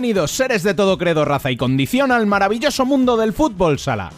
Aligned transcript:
Bienvenidos 0.00 0.30
seres 0.30 0.62
de 0.62 0.72
todo 0.72 0.96
credo, 0.96 1.26
raza 1.26 1.50
y 1.50 1.58
condición 1.58 2.10
al 2.10 2.24
maravilloso 2.24 2.86
mundo 2.86 3.18
del 3.18 3.34
fútbol 3.34 3.78
sala. 3.78 4.10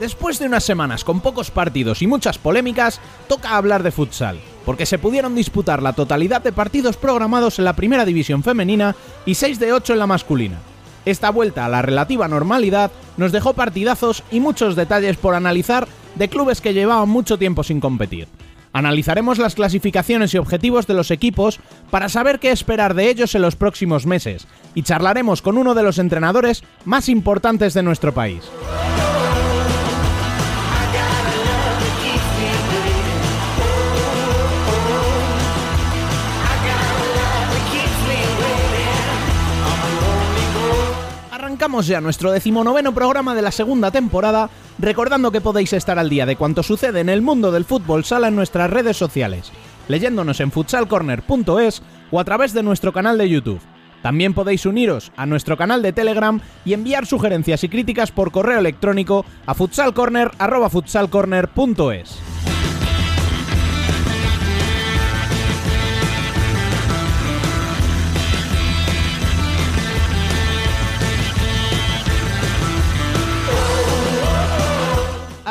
Después 0.00 0.40
de 0.40 0.46
unas 0.46 0.64
semanas 0.64 1.04
con 1.04 1.20
pocos 1.20 1.52
partidos 1.52 2.02
y 2.02 2.08
muchas 2.08 2.36
polémicas, 2.36 3.00
toca 3.28 3.56
hablar 3.56 3.84
de 3.84 3.92
futsal, 3.92 4.40
porque 4.66 4.86
se 4.86 4.98
pudieron 4.98 5.36
disputar 5.36 5.84
la 5.84 5.92
totalidad 5.92 6.42
de 6.42 6.50
partidos 6.50 6.96
programados 6.96 7.60
en 7.60 7.64
la 7.64 7.76
primera 7.76 8.04
división 8.04 8.42
femenina 8.42 8.96
y 9.24 9.36
6 9.36 9.60
de 9.60 9.72
8 9.72 9.92
en 9.92 9.98
la 10.00 10.08
masculina. 10.08 10.58
Esta 11.04 11.30
vuelta 11.30 11.64
a 11.64 11.68
la 11.68 11.80
relativa 11.80 12.26
normalidad 12.26 12.90
nos 13.16 13.30
dejó 13.30 13.54
partidazos 13.54 14.24
y 14.32 14.40
muchos 14.40 14.76
detalles 14.76 15.16
por 15.16 15.34
analizar 15.34 15.86
de 16.18 16.28
clubes 16.28 16.60
que 16.60 16.74
llevaban 16.74 17.08
mucho 17.08 17.38
tiempo 17.38 17.62
sin 17.62 17.80
competir. 17.80 18.28
Analizaremos 18.72 19.38
las 19.38 19.54
clasificaciones 19.54 20.34
y 20.34 20.38
objetivos 20.38 20.86
de 20.86 20.94
los 20.94 21.10
equipos 21.10 21.58
para 21.90 22.08
saber 22.08 22.38
qué 22.38 22.50
esperar 22.50 22.94
de 22.94 23.08
ellos 23.08 23.34
en 23.34 23.42
los 23.42 23.56
próximos 23.56 24.06
meses 24.06 24.46
y 24.74 24.82
charlaremos 24.82 25.40
con 25.40 25.56
uno 25.56 25.74
de 25.74 25.82
los 25.82 25.98
entrenadores 25.98 26.62
más 26.84 27.08
importantes 27.08 27.72
de 27.74 27.82
nuestro 27.82 28.12
país. 28.12 28.42
Arrancamos 41.58 41.88
ya 41.88 42.00
nuestro 42.00 42.30
decimonoveno 42.30 42.94
programa 42.94 43.34
de 43.34 43.42
la 43.42 43.50
segunda 43.50 43.90
temporada, 43.90 44.48
recordando 44.78 45.32
que 45.32 45.40
podéis 45.40 45.72
estar 45.72 45.98
al 45.98 46.08
día 46.08 46.24
de 46.24 46.36
cuanto 46.36 46.62
sucede 46.62 47.00
en 47.00 47.08
el 47.08 47.20
mundo 47.20 47.50
del 47.50 47.64
fútbol 47.64 48.04
sala 48.04 48.28
en 48.28 48.36
nuestras 48.36 48.70
redes 48.70 48.96
sociales, 48.96 49.50
leyéndonos 49.88 50.38
en 50.38 50.52
futsalcorner.es 50.52 51.82
o 52.12 52.20
a 52.20 52.24
través 52.24 52.52
de 52.52 52.62
nuestro 52.62 52.92
canal 52.92 53.18
de 53.18 53.28
YouTube. 53.28 53.60
También 54.02 54.34
podéis 54.34 54.66
uniros 54.66 55.10
a 55.16 55.26
nuestro 55.26 55.56
canal 55.56 55.82
de 55.82 55.92
Telegram 55.92 56.40
y 56.64 56.74
enviar 56.74 57.06
sugerencias 57.06 57.64
y 57.64 57.68
críticas 57.68 58.12
por 58.12 58.30
correo 58.30 58.60
electrónico 58.60 59.24
a 59.44 59.54
futsalcorner.futsalcorner.es. 59.54 62.37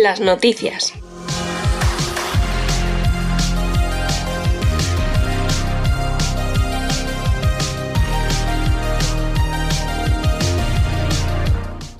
Las 0.00 0.18
noticias. 0.20 0.94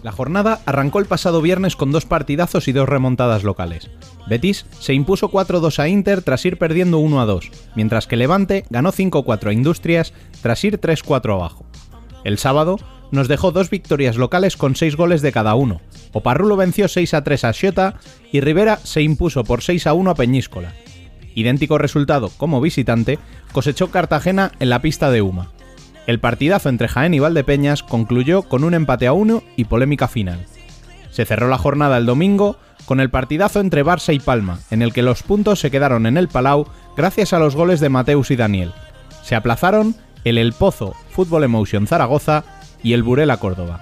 La 0.02 0.12
jornada 0.12 0.60
arrancó 0.64 0.98
el 0.98 1.04
pasado 1.04 1.42
viernes 1.42 1.76
con 1.76 1.92
dos 1.92 2.06
partidazos 2.06 2.68
y 2.68 2.72
dos 2.72 2.88
remontadas 2.88 3.44
locales. 3.44 3.90
Betis 4.26 4.64
se 4.78 4.94
impuso 4.94 5.30
4-2 5.30 5.78
a 5.78 5.88
Inter 5.88 6.22
tras 6.22 6.46
ir 6.46 6.56
perdiendo 6.56 7.00
1-2, 7.00 7.50
mientras 7.74 8.06
que 8.06 8.16
Levante 8.16 8.64
ganó 8.70 8.92
5-4 8.92 9.48
a 9.48 9.52
Industrias 9.52 10.14
tras 10.40 10.64
ir 10.64 10.80
3-4 10.80 11.34
abajo. 11.34 11.66
El 12.24 12.38
sábado 12.38 12.78
nos 13.10 13.28
dejó 13.28 13.52
dos 13.52 13.70
victorias 13.70 14.16
locales 14.16 14.56
con 14.56 14.76
6 14.76 14.96
goles 14.96 15.22
de 15.22 15.32
cada 15.32 15.54
uno. 15.54 15.80
Oparrulo 16.12 16.56
venció 16.56 16.88
6 16.88 17.14
3 17.22 17.44
a 17.44 17.52
Xota 17.52 17.94
y 18.32 18.40
Rivera 18.40 18.78
se 18.82 19.02
impuso 19.02 19.44
por 19.44 19.62
6 19.62 19.86
1 19.86 20.10
a 20.10 20.14
Peñíscola. 20.14 20.72
Idéntico 21.34 21.78
resultado 21.78 22.30
como 22.36 22.60
visitante 22.60 23.18
cosechó 23.52 23.90
Cartagena 23.90 24.52
en 24.60 24.70
la 24.70 24.82
pista 24.82 25.10
de 25.10 25.22
Uma. 25.22 25.50
El 26.06 26.18
partidazo 26.18 26.68
entre 26.68 26.88
Jaén 26.88 27.14
y 27.14 27.18
Valdepeñas 27.18 27.82
concluyó 27.82 28.42
con 28.42 28.64
un 28.64 28.74
empate 28.74 29.06
a 29.06 29.12
1 29.12 29.42
y 29.56 29.64
polémica 29.64 30.08
final. 30.08 30.46
Se 31.10 31.24
cerró 31.24 31.48
la 31.48 31.58
jornada 31.58 31.98
el 31.98 32.06
domingo 32.06 32.56
con 32.84 33.00
el 33.00 33.10
partidazo 33.10 33.60
entre 33.60 33.84
Barça 33.84 34.14
y 34.14 34.18
Palma, 34.18 34.58
en 34.70 34.82
el 34.82 34.92
que 34.92 35.02
los 35.02 35.22
puntos 35.22 35.60
se 35.60 35.70
quedaron 35.70 36.06
en 36.06 36.16
el 36.16 36.28
Palau 36.28 36.66
gracias 36.96 37.32
a 37.32 37.38
los 37.38 37.54
goles 37.54 37.78
de 37.80 37.88
Mateus 37.88 38.30
y 38.30 38.36
Daniel. 38.36 38.72
Se 39.22 39.36
aplazaron 39.36 39.94
el 40.24 40.38
El 40.38 40.52
Pozo 40.52 40.94
Fútbol 41.10 41.44
Emotion 41.44 41.86
Zaragoza 41.86 42.44
y 42.82 42.92
el 42.92 43.02
Burela 43.02 43.36
Córdoba. 43.36 43.80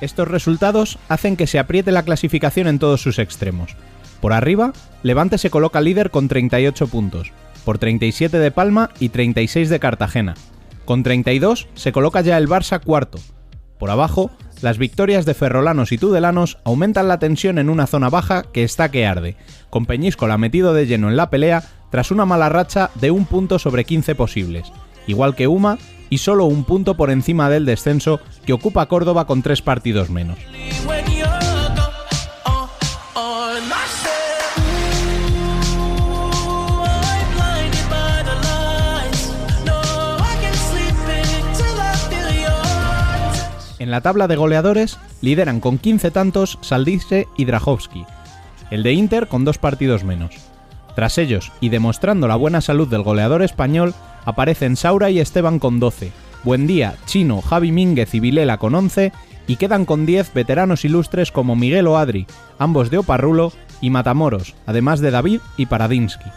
Estos 0.00 0.28
resultados 0.28 0.98
hacen 1.08 1.36
que 1.36 1.46
se 1.46 1.58
apriete 1.58 1.90
la 1.90 2.04
clasificación 2.04 2.68
en 2.68 2.78
todos 2.78 3.02
sus 3.02 3.18
extremos. 3.18 3.76
Por 4.20 4.32
arriba, 4.32 4.72
Levante 5.02 5.38
se 5.38 5.50
coloca 5.50 5.80
líder 5.80 6.10
con 6.10 6.28
38 6.28 6.86
puntos, 6.86 7.32
por 7.64 7.78
37 7.78 8.38
de 8.38 8.50
Palma 8.50 8.90
y 9.00 9.10
36 9.10 9.68
de 9.68 9.80
Cartagena. 9.80 10.34
Con 10.84 11.02
32 11.02 11.68
se 11.74 11.92
coloca 11.92 12.20
ya 12.20 12.38
el 12.38 12.48
Barça 12.48 12.82
cuarto. 12.82 13.18
Por 13.78 13.90
abajo, 13.90 14.30
las 14.60 14.78
victorias 14.78 15.24
de 15.24 15.34
ferrolanos 15.34 15.92
y 15.92 15.98
tudelanos 15.98 16.58
aumentan 16.64 17.08
la 17.08 17.18
tensión 17.18 17.58
en 17.58 17.70
una 17.70 17.86
zona 17.86 18.10
baja 18.10 18.44
que 18.52 18.64
está 18.64 18.90
que 18.90 19.06
arde, 19.06 19.36
con 19.70 19.86
Peñíscola 19.86 20.38
metido 20.38 20.74
de 20.74 20.86
lleno 20.86 21.08
en 21.08 21.16
la 21.16 21.30
pelea 21.30 21.62
tras 21.90 22.10
una 22.10 22.26
mala 22.26 22.48
racha 22.48 22.90
de 22.96 23.10
un 23.10 23.24
punto 23.24 23.58
sobre 23.58 23.84
15 23.84 24.14
posibles, 24.14 24.72
igual 25.06 25.34
que 25.34 25.46
Uma 25.46 25.78
y 26.10 26.18
solo 26.18 26.46
un 26.46 26.64
punto 26.64 26.96
por 26.96 27.10
encima 27.10 27.50
del 27.50 27.64
descenso 27.64 28.20
que 28.46 28.52
ocupa 28.52 28.86
Córdoba 28.86 29.26
con 29.26 29.42
tres 29.42 29.62
partidos 29.62 30.10
menos. 30.10 30.38
En 43.88 43.92
la 43.92 44.02
tabla 44.02 44.28
de 44.28 44.36
goleadores 44.36 44.98
lideran 45.22 45.60
con 45.60 45.78
15 45.78 46.10
tantos 46.10 46.58
Saldice 46.60 47.26
y 47.38 47.46
Drahovski, 47.46 48.04
el 48.70 48.82
de 48.82 48.92
Inter 48.92 49.28
con 49.28 49.46
dos 49.46 49.56
partidos 49.56 50.04
menos. 50.04 50.34
Tras 50.94 51.16
ellos, 51.16 51.52
y 51.58 51.70
demostrando 51.70 52.28
la 52.28 52.36
buena 52.36 52.60
salud 52.60 52.86
del 52.86 53.00
goleador 53.02 53.40
español, 53.40 53.94
aparecen 54.26 54.76
Saura 54.76 55.08
y 55.08 55.20
Esteban 55.20 55.58
con 55.58 55.80
12, 55.80 56.12
Buendía, 56.44 56.96
Chino, 57.06 57.40
Javi 57.40 57.72
Mínguez 57.72 58.14
y 58.14 58.20
Vilela 58.20 58.58
con 58.58 58.74
11 58.74 59.10
y 59.46 59.56
quedan 59.56 59.86
con 59.86 60.04
10 60.04 60.34
veteranos 60.34 60.84
ilustres 60.84 61.32
como 61.32 61.56
Miguel 61.56 61.86
o 61.86 61.96
Adri, 61.96 62.26
ambos 62.58 62.90
de 62.90 62.98
Oparrulo, 62.98 63.54
y 63.80 63.88
Matamoros, 63.88 64.54
además 64.66 65.00
de 65.00 65.12
David 65.12 65.40
y 65.56 65.64
Paradinsky. 65.64 66.28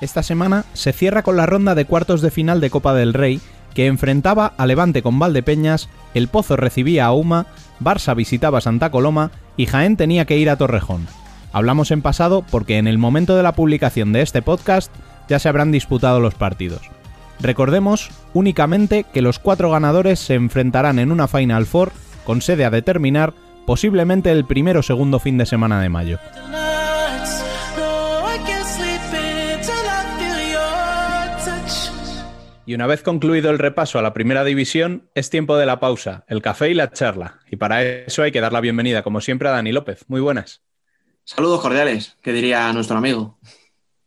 Esta 0.00 0.22
semana 0.22 0.64
se 0.72 0.92
cierra 0.92 1.22
con 1.22 1.36
la 1.36 1.46
ronda 1.46 1.74
de 1.74 1.84
cuartos 1.84 2.22
de 2.22 2.30
final 2.30 2.60
de 2.60 2.70
Copa 2.70 2.94
del 2.94 3.12
Rey, 3.12 3.40
que 3.74 3.86
enfrentaba 3.86 4.52
a 4.56 4.66
Levante 4.66 5.02
con 5.02 5.18
Valdepeñas, 5.18 5.88
El 6.14 6.28
Pozo 6.28 6.56
recibía 6.56 7.06
a 7.06 7.12
Uma, 7.12 7.46
Barça 7.80 8.16
visitaba 8.16 8.60
Santa 8.60 8.90
Coloma 8.90 9.30
y 9.56 9.66
Jaén 9.66 9.96
tenía 9.96 10.24
que 10.24 10.38
ir 10.38 10.48
a 10.50 10.56
Torrejón. 10.56 11.06
Hablamos 11.52 11.90
en 11.90 12.02
pasado 12.02 12.44
porque 12.50 12.78
en 12.78 12.86
el 12.86 12.98
momento 12.98 13.36
de 13.36 13.42
la 13.42 13.52
publicación 13.52 14.12
de 14.12 14.22
este 14.22 14.42
podcast 14.42 14.92
ya 15.28 15.38
se 15.38 15.48
habrán 15.48 15.70
disputado 15.70 16.20
los 16.20 16.34
partidos. 16.34 16.82
Recordemos 17.40 18.10
únicamente 18.34 19.04
que 19.04 19.22
los 19.22 19.38
cuatro 19.38 19.70
ganadores 19.70 20.18
se 20.18 20.34
enfrentarán 20.34 20.98
en 20.98 21.12
una 21.12 21.28
Final 21.28 21.66
Four 21.66 21.92
con 22.24 22.42
sede 22.42 22.64
a 22.64 22.70
determinar 22.70 23.34
posiblemente 23.66 24.30
el 24.30 24.44
primero 24.44 24.80
o 24.80 24.82
segundo 24.82 25.18
fin 25.18 25.38
de 25.38 25.46
semana 25.46 25.80
de 25.80 25.88
mayo. 25.88 26.18
Y 32.70 32.74
una 32.74 32.86
vez 32.86 33.02
concluido 33.02 33.50
el 33.50 33.58
repaso 33.58 33.98
a 33.98 34.02
la 34.02 34.12
primera 34.12 34.44
división, 34.44 35.10
es 35.16 35.28
tiempo 35.28 35.56
de 35.56 35.66
la 35.66 35.80
pausa, 35.80 36.24
el 36.28 36.40
café 36.40 36.70
y 36.70 36.74
la 36.74 36.92
charla. 36.92 37.40
Y 37.50 37.56
para 37.56 37.82
eso 37.82 38.22
hay 38.22 38.30
que 38.30 38.40
dar 38.40 38.52
la 38.52 38.60
bienvenida, 38.60 39.02
como 39.02 39.20
siempre, 39.20 39.48
a 39.48 39.50
Dani 39.50 39.72
López. 39.72 40.04
Muy 40.06 40.20
buenas. 40.20 40.62
Saludos 41.24 41.60
cordiales, 41.60 42.16
que 42.22 42.32
diría 42.32 42.72
nuestro 42.72 42.96
amigo. 42.96 43.40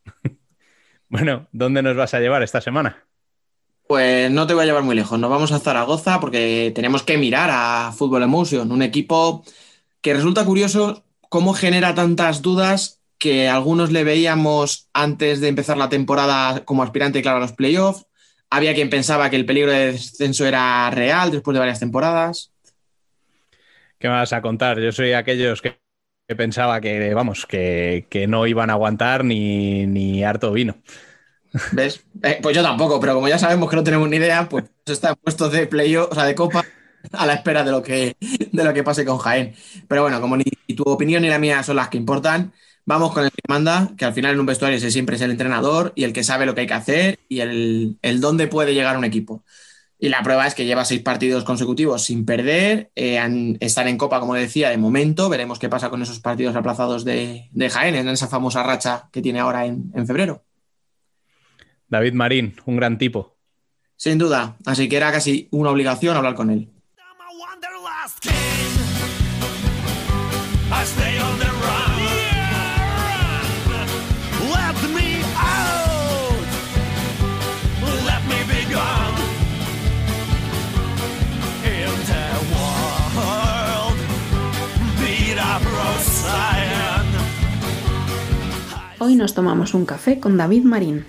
bueno, 1.09 1.49
¿dónde 1.51 1.81
nos 1.81 1.97
vas 1.97 2.13
a 2.13 2.21
llevar 2.21 2.41
esta 2.41 2.61
semana? 2.61 3.03
Pues 3.85 4.31
no 4.31 4.47
te 4.47 4.53
voy 4.53 4.63
a 4.63 4.67
llevar 4.67 4.83
muy 4.83 4.95
lejos. 4.95 5.19
Nos 5.19 5.29
vamos 5.29 5.51
a 5.51 5.59
Zaragoza 5.59 6.21
porque 6.21 6.71
tenemos 6.73 7.03
que 7.03 7.17
mirar 7.17 7.49
a 7.51 7.91
Fútbol 7.91 8.23
Emotion, 8.23 8.71
un 8.71 8.81
equipo 8.81 9.43
que 9.99 10.13
resulta 10.13 10.45
curioso 10.45 11.03
cómo 11.27 11.53
genera 11.53 11.95
tantas 11.95 12.41
dudas 12.41 13.01
que 13.17 13.49
algunos 13.49 13.91
le 13.91 14.05
veíamos 14.05 14.87
antes 14.93 15.41
de 15.41 15.49
empezar 15.49 15.75
la 15.75 15.89
temporada 15.89 16.63
como 16.63 16.81
aspirante, 16.81 17.21
claro, 17.21 17.39
a 17.39 17.41
los 17.41 17.51
playoffs. 17.51 18.05
Había 18.55 18.75
quien 18.75 18.87
pensaba 18.87 19.31
que 19.31 19.35
el 19.35 19.47
peligro 19.47 19.71
de 19.71 19.93
descenso 19.93 20.45
era 20.45 20.87
real 20.91 21.31
después 21.31 21.55
de 21.55 21.59
varias 21.59 21.79
temporadas. 21.79 22.51
¿Qué 23.97 24.07
me 24.07 24.13
vas 24.13 24.31
a 24.31 24.43
contar? 24.43 24.79
Yo 24.79 24.91
soy 24.91 25.13
aquellos 25.13 25.59
que, 25.59 25.79
pensaba 26.37 26.79
que, 26.79 27.15
vamos, 27.15 27.47
que, 27.47 28.25
no 28.29 28.45
iban 28.45 28.69
a 28.69 28.73
aguantar 28.73 29.25
ni, 29.25 29.87
ni 29.87 30.23
harto 30.23 30.51
vino. 30.51 30.77
¿Ves? 31.71 32.05
Eh, 32.21 32.37
pues 32.43 32.55
yo 32.55 32.61
tampoco, 32.61 32.99
pero 32.99 33.15
como 33.15 33.27
ya 33.27 33.39
sabemos 33.39 33.67
que 33.71 33.75
no 33.75 33.83
tenemos 33.83 34.07
ni 34.07 34.17
idea, 34.17 34.47
pues 34.47 34.65
está 34.85 35.15
puesto 35.15 35.49
de 35.49 35.65
playoff, 35.65 36.11
o 36.11 36.13
sea, 36.13 36.25
de 36.25 36.35
copa, 36.35 36.63
a 37.11 37.25
la 37.25 37.33
espera 37.33 37.63
de 37.63 37.71
lo 37.71 37.81
que, 37.81 38.15
de 38.19 38.63
lo 38.63 38.71
que 38.71 38.83
pase 38.83 39.03
con 39.03 39.17
Jaén. 39.17 39.55
Pero 39.87 40.03
bueno, 40.03 40.21
como 40.21 40.37
ni 40.37 40.43
tu 40.75 40.83
opinión 40.83 41.23
ni 41.23 41.29
la 41.29 41.39
mía 41.39 41.63
son 41.63 41.77
las 41.77 41.89
que 41.89 41.97
importan, 41.97 42.53
Vamos 42.85 43.13
con 43.13 43.23
el 43.23 43.31
que 43.31 43.41
manda, 43.47 43.91
que 43.97 44.05
al 44.05 44.13
final 44.13 44.33
en 44.33 44.39
un 44.41 44.45
vestuario 44.45 44.77
ese 44.77 44.91
siempre 44.91 45.15
es 45.15 45.21
el 45.21 45.31
entrenador 45.31 45.93
y 45.95 46.03
el 46.03 46.11
que 46.11 46.23
sabe 46.23 46.45
lo 46.45 46.53
que 46.53 46.61
hay 46.61 46.67
que 46.67 46.73
hacer 46.73 47.19
y 47.29 47.39
el, 47.39 47.97
el 48.01 48.19
dónde 48.19 48.47
puede 48.47 48.73
llegar 48.73 48.97
un 48.97 49.05
equipo. 49.05 49.43
Y 49.99 50.09
la 50.09 50.21
prueba 50.21 50.45
es 50.45 50.53
que 50.53 50.65
lleva 50.65 50.83
seis 50.83 51.01
partidos 51.01 51.45
consecutivos 51.45 52.03
sin 52.03 52.25
perder, 52.25 52.91
eh, 52.93 53.55
están 53.61 53.87
en 53.87 53.97
Copa, 53.97 54.19
como 54.19 54.33
decía, 54.33 54.69
de 54.69 54.77
momento. 54.77 55.29
Veremos 55.29 55.59
qué 55.59 55.69
pasa 55.69 55.89
con 55.89 56.01
esos 56.01 56.19
partidos 56.19 56.57
aplazados 56.57 57.05
de, 57.05 57.47
de 57.51 57.69
Jaén 57.69 57.95
en 57.95 58.09
esa 58.09 58.27
famosa 58.27 58.63
racha 58.63 59.07
que 59.13 59.21
tiene 59.21 59.39
ahora 59.39 59.65
en, 59.65 59.93
en 59.95 60.05
febrero. 60.05 60.43
David 61.87 62.13
Marín, 62.13 62.55
un 62.65 62.75
gran 62.75 62.97
tipo. 62.97 63.37
Sin 63.95 64.17
duda, 64.17 64.57
así 64.65 64.89
que 64.89 64.97
era 64.97 65.09
casi 65.13 65.47
una 65.51 65.69
obligación 65.69 66.17
hablar 66.17 66.35
con 66.35 66.49
él. 66.49 66.69
Hoy 89.05 89.17
nos 89.17 89.33
tomamos 89.33 89.73
un 89.73 89.85
café 89.85 90.17
con 90.17 90.37
David 90.37 90.63
Marín. 90.63 91.05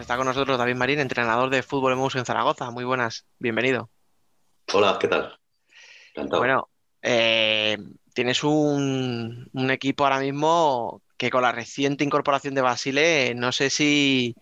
está 0.00 0.16
con 0.16 0.24
nosotros 0.24 0.56
David 0.56 0.74
Marín, 0.76 1.00
entrenador 1.00 1.50
de 1.50 1.62
Fútbol 1.62 1.92
Emotion 1.92 2.20
en 2.20 2.24
Zaragoza. 2.24 2.70
Muy 2.70 2.84
buenas, 2.84 3.26
bienvenido. 3.38 3.90
Hola, 4.72 4.96
¿qué 4.98 5.08
tal? 5.08 5.38
Bueno, 6.30 6.70
eh, 7.02 7.76
tienes 8.14 8.42
un, 8.42 9.50
un, 9.52 9.70
equipo 9.70 10.04
ahora 10.04 10.20
mismo 10.20 11.02
que 11.16 11.30
con 11.30 11.42
la 11.42 11.52
reciente 11.52 12.04
incorporación 12.04 12.54
de 12.54 12.60
Basile, 12.60 13.34
no 13.34 13.52
sé 13.52 13.70
si, 13.70 14.34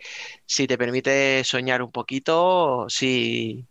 te 0.47 0.79
permite 0.79 1.45
soñar 1.45 1.83
un 1.83 1.93
poquito, 1.93 2.87
si, 2.89 3.65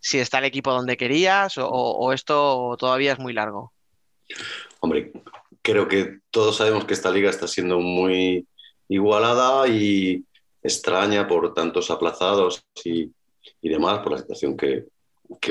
si 0.00 0.18
está 0.18 0.38
el 0.38 0.46
equipo 0.46 0.72
donde 0.72 0.96
querías 0.96 1.54
o, 1.58 2.12
esto 2.12 2.76
todavía 2.78 3.12
es 3.12 3.18
muy 3.18 3.32
largo. 3.32 3.72
Hombre, 4.80 5.12
creo 5.62 5.88
que 5.88 6.20
todos 6.30 6.56
sabemos 6.56 6.84
que 6.84 6.94
esta 6.94 7.10
liga 7.10 7.30
está 7.30 7.46
siendo 7.46 7.80
muy 7.80 8.46
igualada 8.88 9.68
y 9.68 10.24
extraña 10.62 11.26
por 11.26 11.52
tantos 11.52 11.90
aplazados 11.90 12.64
y, 12.84 13.10
demás, 13.60 13.98
por 14.00 14.12
la 14.12 14.18
situación 14.18 14.56
que, 14.56 14.86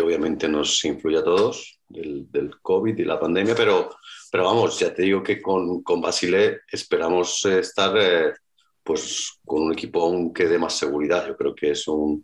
obviamente 0.02 0.48
nos 0.48 0.84
influye 0.86 1.20
a 1.20 1.24
todos 1.24 1.80
del, 1.88 2.32
del 2.32 2.60
COVID 2.60 2.98
y 2.98 3.06
la 3.06 3.20
pandemia, 3.20 3.54
pero 3.56 3.90
pero 4.38 4.50
vamos, 4.50 4.78
ya 4.78 4.94
te 4.94 5.01
digo 5.01 5.24
que 5.24 5.42
con, 5.42 5.81
con 5.81 6.00
Basile 6.00 6.60
esperamos 6.72 7.44
eh, 7.45 7.57
estar 7.57 7.98
eh, 7.98 8.36
pues, 8.84 9.39
con 9.44 9.63
un 9.63 9.74
equipo 9.74 10.04
aún 10.04 10.31
que 10.31 10.45
dé 10.45 10.60
más 10.60 10.78
seguridad. 10.78 11.25
Yo 11.28 11.36
creo 11.36 11.56
que 11.56 11.72
es 11.72 11.88
un, 11.88 12.24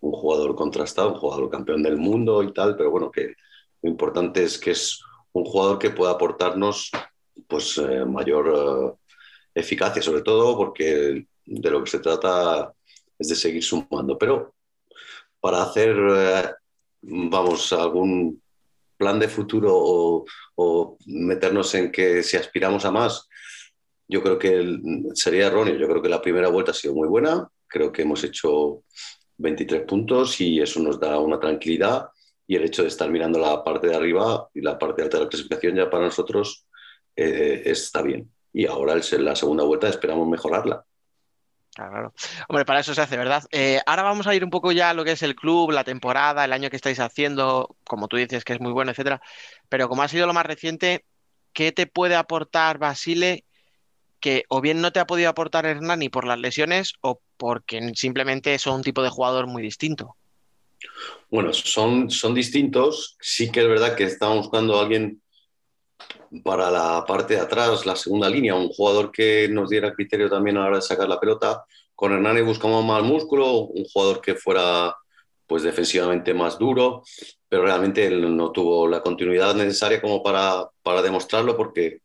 un, 0.00 0.10
jugador 0.10 0.56
contrastado, 0.56 1.12
un 1.12 1.20
jugador 1.20 1.48
campeón 1.50 1.84
del 1.84 1.98
mundo 1.98 2.42
y 2.42 2.52
tal, 2.52 2.76
pero 2.76 2.90
bueno, 2.90 3.12
que 3.12 3.36
lo 3.80 3.90
importante 3.90 4.42
es 4.42 4.58
que 4.58 4.72
es 4.72 5.04
un 5.30 5.44
jugador 5.44 5.78
que 5.78 5.90
pueda 5.90 6.10
aportarnos 6.10 6.90
pues, 7.46 7.78
eh, 7.78 8.04
mayor 8.04 8.98
eficacia, 9.54 10.02
sobre 10.02 10.22
todo 10.22 10.56
porque 10.56 11.28
de 11.44 11.70
lo 11.70 11.84
que 11.84 11.90
se 11.92 12.00
trata 12.00 12.72
es 13.16 13.28
de 13.28 13.36
seguir 13.36 13.62
sumando. 13.62 14.18
Pero 14.18 14.52
para 15.38 15.62
hacer, 15.62 15.96
vamos, 17.02 17.72
algún 17.72 18.41
plan 19.02 19.18
de 19.18 19.26
futuro 19.26 20.24
o, 20.56 20.96
meternos 21.06 21.74
en 21.74 21.90
que 21.90 22.22
si 22.22 22.36
aspiramos 22.36 22.84
a 22.84 22.92
más, 22.92 23.28
yo 24.08 24.22
creo 24.22 24.38
que 24.38 24.78
sería 25.14 25.48
erróneo. 25.48 25.74
Yo 25.74 25.88
creo 25.88 26.00
que 26.00 26.08
la 26.08 26.22
primera 26.22 26.48
vuelta 26.48 26.70
ha 26.70 26.74
sido 26.74 26.94
muy 26.94 27.08
buena. 27.08 27.48
Creo 27.66 27.90
que 27.90 28.02
hemos 28.02 28.22
hecho 28.22 28.84
23 29.38 29.82
puntos 29.82 30.40
y 30.40 30.60
eso 30.60 30.78
nos 30.80 31.00
da 31.00 31.18
una 31.18 31.40
tranquilidad. 31.40 32.10
Y 32.46 32.54
el 32.54 32.64
hecho 32.64 32.82
de 32.82 32.88
estar 32.88 33.10
mirando 33.10 33.40
la 33.40 33.64
parte 33.64 33.88
de 33.88 33.96
arriba 33.96 34.48
y 34.54 34.60
la 34.60 34.78
parte 34.78 35.02
alta 35.02 35.18
de 35.18 35.24
la 35.24 35.30
clasificación 35.30 35.74
ya 35.74 35.90
para 35.90 36.04
nosotros 36.04 36.68
eh, 37.16 37.62
está 37.64 38.02
bien. 38.02 38.30
Y 38.52 38.66
ahora 38.66 38.94
en 38.94 39.24
la 39.24 39.34
segunda 39.34 39.64
vuelta 39.64 39.88
esperamos 39.88 40.28
mejorarla. 40.28 40.84
Claro, 41.74 42.12
Hombre, 42.48 42.66
para 42.66 42.80
eso 42.80 42.94
se 42.94 43.00
hace, 43.00 43.16
¿verdad? 43.16 43.44
Eh, 43.50 43.80
ahora 43.86 44.02
vamos 44.02 44.26
a 44.26 44.34
ir 44.34 44.44
un 44.44 44.50
poco 44.50 44.72
ya 44.72 44.90
a 44.90 44.94
lo 44.94 45.04
que 45.04 45.12
es 45.12 45.22
el 45.22 45.34
club, 45.34 45.70
la 45.70 45.84
temporada, 45.84 46.44
el 46.44 46.52
año 46.52 46.68
que 46.68 46.76
estáis 46.76 47.00
haciendo, 47.00 47.76
como 47.84 48.08
tú 48.08 48.18
dices 48.18 48.44
que 48.44 48.52
es 48.52 48.60
muy 48.60 48.72
bueno, 48.72 48.90
etcétera. 48.90 49.22
Pero 49.70 49.88
como 49.88 50.02
ha 50.02 50.08
sido 50.08 50.26
lo 50.26 50.34
más 50.34 50.44
reciente, 50.44 51.06
¿qué 51.54 51.72
te 51.72 51.86
puede 51.86 52.14
aportar 52.14 52.76
Basile 52.76 53.44
que 54.20 54.44
o 54.48 54.60
bien 54.60 54.82
no 54.82 54.92
te 54.92 55.00
ha 55.00 55.06
podido 55.06 55.30
aportar 55.30 55.64
Hernani 55.64 56.10
por 56.10 56.26
las 56.26 56.38
lesiones 56.38 56.92
o 57.00 57.20
porque 57.38 57.80
simplemente 57.94 58.58
son 58.58 58.76
un 58.76 58.82
tipo 58.82 59.02
de 59.02 59.08
jugador 59.08 59.46
muy 59.46 59.62
distinto? 59.62 60.16
Bueno, 61.30 61.54
son, 61.54 62.10
son 62.10 62.34
distintos. 62.34 63.16
Sí 63.18 63.50
que 63.50 63.62
es 63.62 63.68
verdad 63.68 63.96
que 63.96 64.04
estamos 64.04 64.36
buscando 64.36 64.78
a 64.78 64.82
alguien 64.82 65.21
para 66.44 66.70
la 66.70 67.04
parte 67.06 67.34
de 67.34 67.40
atrás, 67.40 67.84
la 67.84 67.96
segunda 67.96 68.28
línea, 68.28 68.54
un 68.54 68.68
jugador 68.68 69.12
que 69.12 69.48
nos 69.48 69.68
diera 69.68 69.92
criterio 69.92 70.30
también 70.30 70.56
a 70.56 70.60
la 70.60 70.66
hora 70.66 70.76
de 70.76 70.82
sacar 70.82 71.08
la 71.08 71.20
pelota. 71.20 71.64
Con 71.94 72.12
Hernani 72.12 72.40
buscamos 72.40 72.84
más 72.84 73.02
músculo, 73.02 73.64
un 73.64 73.84
jugador 73.84 74.20
que 74.20 74.34
fuera 74.34 74.94
pues 75.46 75.62
defensivamente 75.62 76.32
más 76.32 76.58
duro, 76.58 77.02
pero 77.48 77.64
realmente 77.64 78.06
él 78.06 78.34
no 78.34 78.50
tuvo 78.52 78.88
la 78.88 79.02
continuidad 79.02 79.54
necesaria 79.54 80.00
como 80.00 80.22
para, 80.22 80.68
para 80.82 81.02
demostrarlo 81.02 81.56
porque 81.56 82.00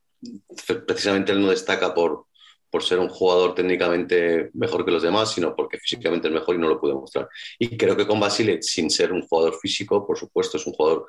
precisamente 0.86 1.32
él 1.32 1.42
no 1.42 1.50
destaca 1.50 1.94
por, 1.94 2.26
por 2.70 2.84
ser 2.84 3.00
un 3.00 3.10
jugador 3.10 3.56
técnicamente 3.56 4.50
mejor 4.54 4.84
que 4.84 4.92
los 4.92 5.04
demás, 5.04 5.32
sino 5.32 5.56
porque 5.56 5.80
físicamente 5.80 6.28
es 6.28 6.34
mejor 6.34 6.56
y 6.56 6.58
no 6.60 6.68
lo 6.68 6.80
pudo 6.80 7.00
mostrar. 7.00 7.30
Y 7.58 7.78
creo 7.78 7.96
que 7.96 8.06
con 8.06 8.20
Basile, 8.20 8.62
sin 8.62 8.90
ser 8.90 9.14
un 9.14 9.26
jugador 9.26 9.56
físico, 9.56 10.06
por 10.06 10.18
supuesto, 10.18 10.58
es 10.58 10.68
un 10.68 10.74
jugador 10.74 11.08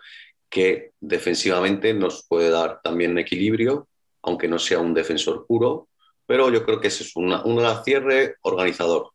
que 0.48 0.92
defensivamente 1.00 1.92
nos 1.94 2.26
puede 2.26 2.50
dar 2.50 2.80
también 2.82 3.18
equilibrio, 3.18 3.88
aunque 4.22 4.48
no 4.48 4.58
sea 4.58 4.78
un 4.78 4.94
defensor 4.94 5.46
puro, 5.46 5.88
pero 6.26 6.50
yo 6.50 6.64
creo 6.64 6.80
que 6.80 6.88
ese 6.88 7.04
es 7.04 7.16
una, 7.16 7.42
un 7.44 7.62
cierre 7.84 8.36
organizador. 8.42 9.10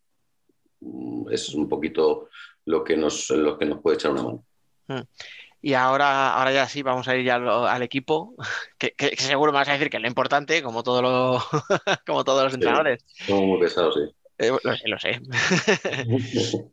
Mm, 0.80 1.32
eso 1.32 1.52
es 1.52 1.56
un 1.56 1.70
poquito 1.70 2.30
lo 2.66 2.84
que 2.84 2.98
nos, 2.98 3.30
lo 3.30 3.58
que 3.58 3.66
nos 3.66 3.82
puede 3.82 3.96
echar 3.96 4.12
una 4.12 4.24
mano. 4.24 4.46
Mm. 4.88 5.02
Y 5.62 5.76
ahora, 5.76 6.34
ahora 6.34 6.52
ya 6.52 6.68
sí, 6.68 6.82
vamos 6.82 7.08
a 7.08 7.16
ir 7.16 7.26
ya 7.26 7.36
al, 7.36 7.82
equipo, 7.84 8.36
que, 8.78 8.94
seguro 9.18 9.52
me 9.52 9.60
vas 9.60 9.70
a 9.70 9.74
decir 9.74 9.90
que 9.90 9.98
es 9.98 10.02
lo 10.04 10.10
importante, 10.10 10.62
como, 10.62 10.84
todo 10.84 11.02
lo, 11.02 11.42
como 12.06 12.24
todos 12.24 12.44
los 12.44 12.54
entrenadores. 12.54 13.06
Somos 13.26 13.46
muy 13.46 13.60
pesados, 13.60 13.96
sí. 13.96 14.02
Eh, 14.40 14.52
lo 14.64 14.76
sé, 14.76 14.88
lo 14.88 15.00
sé. 15.00 15.22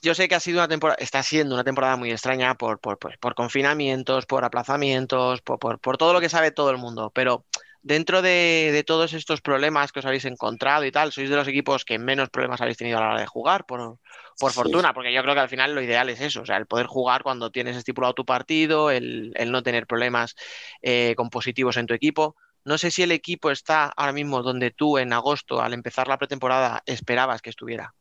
yo 0.00 0.14
sé 0.14 0.28
que 0.28 0.34
ha 0.34 0.40
sido 0.40 0.58
una 0.58 0.68
temporada, 0.68 0.96
está 1.00 1.22
siendo 1.22 1.54
una 1.54 1.64
temporada 1.64 1.96
muy 1.96 2.10
extraña 2.10 2.54
por, 2.54 2.80
por, 2.80 2.98
por, 2.98 3.34
confinamientos, 3.34 4.26
por 4.26 4.44
aplazamientos, 4.44 5.42
por, 5.42 5.98
todo 5.98 6.12
lo 6.12 6.20
que 6.20 6.28
sabe 6.28 6.50
todo 6.50 6.70
el 6.70 6.78
mundo, 6.78 7.10
pero 7.14 7.44
dentro 7.82 8.22
de, 8.22 8.82
todos 8.86 9.12
estos 9.12 9.40
problemas 9.40 9.92
que 9.92 9.98
os 9.98 10.06
habéis 10.06 10.24
encontrado 10.24 10.84
y 10.84 10.92
tal, 10.92 11.12
sois 11.12 11.28
de 11.28 11.36
los 11.36 11.48
equipos 11.48 11.84
que 11.84 11.98
menos 11.98 12.30
problemas 12.30 12.60
habéis 12.60 12.78
tenido 12.78 12.98
a 12.98 13.00
la 13.00 13.10
hora 13.10 13.20
de 13.20 13.26
jugar, 13.26 13.66
por, 13.66 13.98
por 14.38 14.52
fortuna, 14.52 14.94
porque 14.94 15.12
yo 15.12 15.22
creo 15.22 15.34
que 15.34 15.40
al 15.40 15.48
final 15.48 15.74
lo 15.74 15.82
ideal 15.82 16.08
es 16.08 16.20
eso, 16.20 16.42
o 16.42 16.46
sea, 16.46 16.56
el 16.56 16.66
poder 16.66 16.86
jugar 16.86 17.22
cuando 17.22 17.50
tienes 17.50 17.76
estipulado 17.76 18.14
tu 18.14 18.24
partido, 18.24 18.90
el, 18.90 19.34
no 19.48 19.62
tener 19.62 19.86
problemas 19.86 20.36
eh, 20.80 21.14
con 21.16 21.28
positivos 21.28 21.76
en 21.76 21.86
tu 21.86 21.94
equipo. 21.94 22.36
No 22.64 22.78
sé 22.78 22.92
si 22.92 23.02
el 23.02 23.10
equipo 23.10 23.50
está 23.50 23.86
ahora 23.96 24.12
mismo 24.12 24.42
donde 24.42 24.70
tú 24.70 24.96
en 24.96 25.12
agosto, 25.12 25.60
al 25.60 25.74
empezar 25.74 26.06
la 26.06 26.16
pretemporada, 26.16 26.82
esperabas 26.86 27.42
que 27.42 27.50
estuviera. 27.50 27.92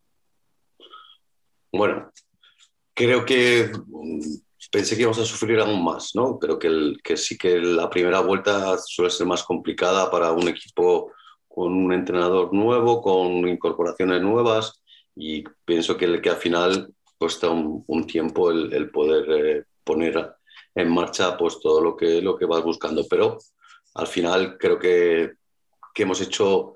Bueno, 1.71 2.11
creo 2.93 3.25
que 3.25 3.71
pensé 4.71 4.95
que 4.95 5.01
íbamos 5.01 5.19
a 5.19 5.25
sufrir 5.25 5.59
aún 5.59 5.83
más, 5.83 6.11
¿no? 6.15 6.37
Creo 6.39 6.59
que 6.59 7.17
sí 7.17 7.37
que 7.37 7.59
la 7.59 7.89
primera 7.89 8.19
vuelta 8.21 8.77
suele 8.77 9.09
ser 9.11 9.27
más 9.27 9.43
complicada 9.43 10.09
para 10.11 10.31
un 10.31 10.47
equipo 10.47 11.11
con 11.47 11.73
un 11.73 11.93
entrenador 11.93 12.53
nuevo, 12.53 13.01
con 13.01 13.47
incorporaciones 13.47 14.21
nuevas 14.21 14.81
y 15.15 15.43
pienso 15.65 15.97
que, 15.97 16.21
que 16.21 16.29
al 16.29 16.37
final 16.37 16.93
cuesta 17.17 17.49
un, 17.49 18.07
tiempo 18.07 18.51
el, 18.51 18.89
poder 18.89 19.25
eh, 19.29 19.63
poner 19.83 20.33
en 20.73 20.91
marcha 20.91 21.37
pues 21.37 21.59
todo 21.59 21.81
lo 21.81 21.95
que, 21.95 22.21
lo 22.21 22.37
que 22.37 22.45
vas 22.45 22.63
buscando, 22.63 23.05
pero 23.09 23.37
al 23.95 24.07
final 24.07 24.57
creo 24.57 24.79
que, 24.79 25.33
que 25.93 26.03
hemos 26.03 26.21
hecho 26.21 26.75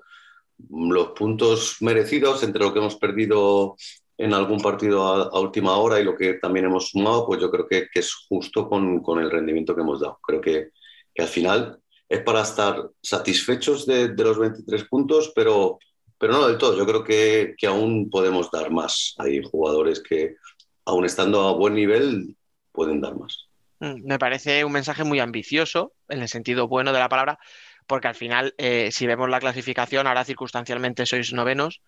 los 0.70 1.08
puntos 1.08 1.76
merecidos 1.80 2.42
entre 2.42 2.62
lo 2.62 2.72
que 2.72 2.78
hemos 2.78 2.96
perdido 2.96 3.76
en 4.18 4.32
algún 4.32 4.60
partido 4.60 5.04
a, 5.04 5.40
última 5.40 5.76
hora 5.76 6.00
y 6.00 6.04
lo 6.04 6.16
que 6.16 6.34
también 6.34 6.66
hemos 6.66 6.90
sumado, 6.90 7.26
pues 7.26 7.40
yo 7.40 7.50
creo 7.50 7.66
que, 7.66 7.88
es 7.92 8.14
justo 8.28 8.68
con, 8.68 9.02
el 9.20 9.30
rendimiento 9.30 9.74
que 9.74 9.82
hemos 9.82 10.00
dado. 10.00 10.18
Creo 10.22 10.40
que, 10.40 10.70
al 11.18 11.28
final 11.28 11.78
es 12.08 12.20
para 12.20 12.42
estar 12.42 12.90
satisfechos 13.02 13.86
de, 13.86 14.08
los 14.08 14.38
23 14.38 14.84
puntos, 14.84 15.32
pero, 15.34 15.78
pero 16.18 16.34
no 16.34 16.46
del 16.46 16.58
todo. 16.58 16.76
Yo 16.76 16.86
creo 16.86 17.04
que, 17.04 17.54
que 17.56 17.66
aún 17.66 18.10
podemos 18.10 18.50
dar 18.50 18.70
más. 18.70 19.14
Hay 19.18 19.42
jugadores 19.42 20.02
que, 20.02 20.36
aún 20.84 21.04
estando 21.04 21.42
a 21.42 21.52
buen 21.52 21.74
nivel, 21.74 22.36
pueden 22.72 23.00
dar 23.00 23.16
más. 23.16 23.48
Mm, 23.80 24.06
me 24.06 24.18
parece 24.18 24.64
un 24.64 24.72
mensaje 24.72 25.04
muy 25.04 25.20
ambicioso, 25.20 25.92
en 26.08 26.22
el 26.22 26.28
sentido 26.28 26.68
bueno 26.68 26.92
de 26.92 26.98
la 26.98 27.08
palabra, 27.08 27.38
porque 27.86 28.08
al 28.08 28.14
final, 28.14 28.54
eh, 28.58 28.90
si 28.92 29.06
vemos 29.06 29.28
la 29.28 29.40
clasificación, 29.40 30.06
ahora 30.06 30.24
circunstancialmente 30.24 31.06
sois 31.06 31.32
novenos, 31.32 31.82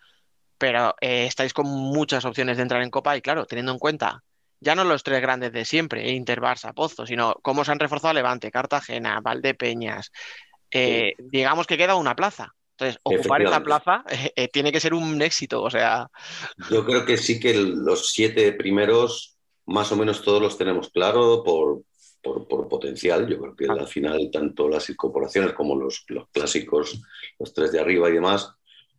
pero 0.59 0.95
eh, 1.01 1.27
estáis 1.27 1.53
con 1.55 1.67
muchas 1.67 2.25
opciones 2.25 2.57
de 2.57 2.65
entrar 2.65 2.83
en 2.83 2.91
Copa 2.91 3.17
y 3.17 3.23
claro, 3.23 3.47
teniendo 3.47 3.73
en 3.73 3.79
cuenta 3.79 4.23
ya 4.61 4.75
no 4.75 4.85
los 4.85 5.05
tres 5.05 5.23
grandes 5.23 5.53
de 5.53 5.65
siempre, 5.65 6.11
Inter, 6.11 6.41
Barça, 6.41 6.75
Pozo, 6.75 7.07
sino 7.07 7.37
cómo 7.43 7.65
se 7.65 7.73
han 7.73 7.79
reforzado 7.79 8.15
Levante, 8.15 8.51
Cartagena, 8.51 9.21
Valdepeñas, 9.21 10.11
eh, 10.71 11.13
digamos 11.19 11.67
que 11.67 11.79
queda 11.79 11.95
una 11.95 12.17
plaza. 12.17 12.55
Entonces, 12.73 13.01
ocupar 13.03 13.43
esa 13.43 13.63
plaza 13.63 14.05
eh, 14.09 14.49
tiene 14.49 14.71
que 14.71 14.81
ser 14.81 14.95
un 14.95 15.21
éxito, 15.21 15.63
o 15.63 15.71
sea... 15.71 16.09
Yo 16.71 16.85
creo 16.85 17.05
que 17.05 17.17
sí 17.17 17.41
que 17.41 17.55
los 17.55 18.11
siete 18.11 18.53
primeros, 18.53 19.37
más 19.67 19.91
o 19.91 19.97
menos 19.97 20.23
todos 20.23 20.41
los 20.41 20.57
tenemos 20.57 20.89
claro 20.91 21.43
por, 21.43 21.83
por, 22.23 22.69
potencial. 22.69 23.27
Yo 23.29 23.39
creo 23.41 23.57
que 23.57 23.67
al 23.67 23.89
final 23.89 24.31
tanto 24.33 24.69
las 24.69 24.89
incorporaciones 24.91 25.55
como 25.55 25.75
los, 25.75 26.05
los 26.09 26.29
clásicos, 26.29 27.01
los 27.39 27.53
tres 27.53 27.73
de 27.73 27.81
arriba 27.81 28.09
y 28.11 28.13
demás, 28.13 28.55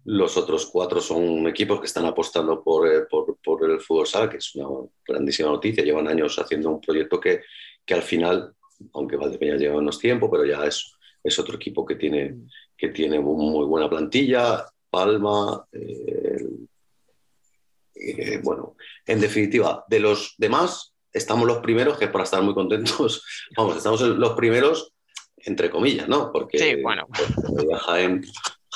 los 0.05 0.37
otros 0.37 0.65
cuatro 0.67 1.01
son 1.01 1.47
equipos 1.47 1.79
que 1.79 1.85
están 1.85 2.05
apostando 2.05 2.63
por, 2.63 2.87
eh, 2.87 3.05
por, 3.09 3.69
el 3.69 3.81
fútbol 3.81 4.07
sala, 4.07 4.29
que 4.29 4.37
es 4.37 4.55
una 4.55 4.87
grandísima 5.05 5.49
noticia. 5.49 5.83
Llevan 5.83 6.07
años 6.07 6.37
haciendo 6.39 6.69
un 6.69 6.81
proyecto 6.81 7.19
que, 7.19 7.41
que 7.85 7.93
al 7.93 8.01
final, 8.01 8.53
aunque 8.93 9.17
Valdepeña 9.17 9.57
lleva 9.57 9.77
menos 9.77 9.99
tiempo, 9.99 10.29
pero 10.31 10.45
ya 10.45 10.65
es, 10.65 10.93
es 11.23 11.37
otro 11.37 11.55
equipo 11.55 11.85
que 11.85 11.95
tiene, 11.95 12.37
que 12.77 12.89
tiene 12.89 13.19
muy 13.19 13.65
buena 13.65 13.89
plantilla. 13.89 14.65
Palma, 14.89 15.65
eh, 15.71 16.47
eh, 17.93 18.39
bueno, 18.41 18.75
en 19.05 19.19
definitiva, 19.19 19.85
de 19.87 19.99
los 19.99 20.33
demás, 20.37 20.95
estamos 21.11 21.45
los 21.45 21.59
primeros, 21.59 21.97
que 21.97 22.05
es 22.05 22.11
para 22.11 22.23
estar 22.23 22.41
muy 22.41 22.53
contentos, 22.53 23.23
vamos, 23.57 23.77
estamos 23.77 24.01
los 24.01 24.33
primeros, 24.33 24.93
entre 25.37 25.69
comillas, 25.69 26.07
¿no? 26.07 26.31
Porque, 26.31 26.57
sí, 26.57 26.81
bueno. 26.81 27.07
Jaén 27.85 28.23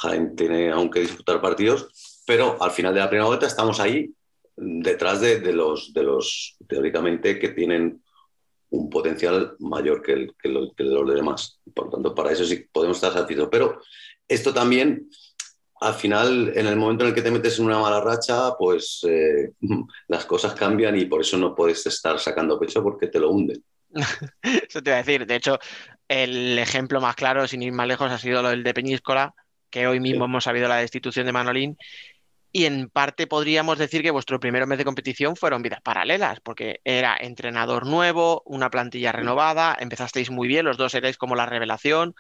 Jaén 0.04 0.36
tiene 0.36 0.72
aún 0.72 0.92
que 0.92 1.00
disputar 1.00 1.42
partidos, 1.42 2.22
pero 2.26 2.62
al 2.62 2.72
final 2.72 2.94
de 2.94 3.00
la 3.00 3.10
primera 3.10 3.28
vuelta 3.28 3.48
estamos 3.48 3.80
ahí 3.80 4.14
detrás 4.56 5.22
de, 5.22 5.54
los, 5.54 5.94
teóricamente, 6.68 7.40
que 7.40 7.50
tienen 7.50 8.04
un 8.70 8.90
potencial 8.90 9.56
mayor 9.60 10.02
que, 10.02 10.14
el, 10.14 10.34
que, 10.42 10.50
los, 10.50 10.76
demás. 11.14 11.60
Por 11.74 11.86
lo 11.86 11.92
tanto, 11.92 12.14
para 12.14 12.32
eso 12.32 12.44
sí 12.44 12.68
podemos 12.72 12.98
estar 12.98 13.14
satisfechos. 13.14 13.50
Pero 13.52 13.82
esto 14.28 14.54
también, 14.54 15.10
al 15.80 15.94
final, 15.94 16.52
en 16.56 16.68
el 16.68 16.76
momento 16.76 17.04
en 17.04 17.10
el 17.10 17.16
que 17.16 17.22
te 17.22 17.32
metes 17.32 17.60
en 17.60 17.66
una 17.66 17.80
mala 17.80 18.02
racha, 18.02 18.56
pues 18.58 19.02
eh, 19.08 19.52
las 20.08 20.26
cosas 20.26 20.54
cambian 20.54 20.98
y 20.98 21.06
por 21.06 21.22
eso 21.22 21.38
no 21.38 21.56
puedes 21.56 21.86
estar 21.86 22.20
sacando 22.20 22.60
pecho 22.60 22.84
porque 22.84 23.08
te 23.08 23.20
lo 23.20 23.32
hunden. 23.32 23.64
Eso 24.42 24.82
te 24.82 24.90
iba 24.90 24.96
a 24.96 25.04
decir. 25.04 25.28
De 25.28 25.36
hecho, 25.36 25.60
el 26.08 26.58
ejemplo 26.58 27.00
más 27.00 27.16
claro, 27.16 27.48
sin 27.48 27.62
ir 27.62 27.74
más 27.74 27.88
lejos, 27.88 28.12
ha 28.12 28.18
sido 28.18 28.42
lo 28.42 28.50
del 28.50 28.64
de 28.64 28.74
Peñíscola, 28.74 29.36
que 29.74 29.88
hoy 29.88 30.00
mismo 30.00 30.26
hemos 30.26 30.44
sabido 30.44 30.68
la 30.68 30.78
destitución 30.78 31.26
de 31.26 31.32
Manolín. 31.34 31.78
Y 32.52 32.66
en 32.66 32.90
parte 32.92 33.26
podríamos 33.26 33.80
decir 33.80 34.04
que 34.04 34.12
vuestro 34.12 34.40
primer 34.40 34.68
mes 34.68 34.78
de 34.78 34.86
competición 34.86 35.36
fueron 35.36 35.64
vidas 35.64 35.82
paralelas, 35.82 36.40
porque 36.42 36.80
era 36.84 37.18
entrenador 37.20 37.88
nuevo, 37.88 38.44
una 38.46 38.70
plantilla 38.70 39.12
renovada, 39.12 39.76
empezasteis 39.80 40.30
muy 40.30 40.48
bien, 40.48 40.66
los 40.66 40.78
dos 40.78 40.94
erais 40.94 41.18
como 41.18 41.34
la 41.36 41.48
revelación, 41.48 42.14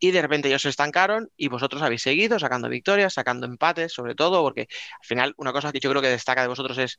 y 0.00 0.12
de 0.12 0.22
repente 0.22 0.48
ellos 0.48 0.62
se 0.62 0.70
estancaron 0.70 1.30
y 1.36 1.48
vosotros 1.48 1.82
habéis 1.82 2.00
seguido 2.00 2.38
sacando 2.38 2.70
victorias, 2.70 3.12
sacando 3.12 3.44
empates, 3.46 3.92
sobre 3.92 4.14
todo, 4.14 4.42
porque 4.42 4.62
al 4.62 5.06
final 5.06 5.34
una 5.36 5.52
cosa 5.52 5.72
que 5.72 5.80
yo 5.80 5.90
creo 5.90 6.00
que 6.00 6.08
destaca 6.08 6.40
de 6.40 6.48
vosotros 6.48 6.78
es 6.78 6.98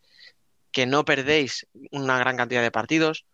que 0.71 0.85
no 0.85 1.05
perdéis 1.05 1.67
una 1.89 2.19
gran 2.19 2.37
cantidad 2.37 2.61
de 2.61 2.69
partidos, 2.69 3.25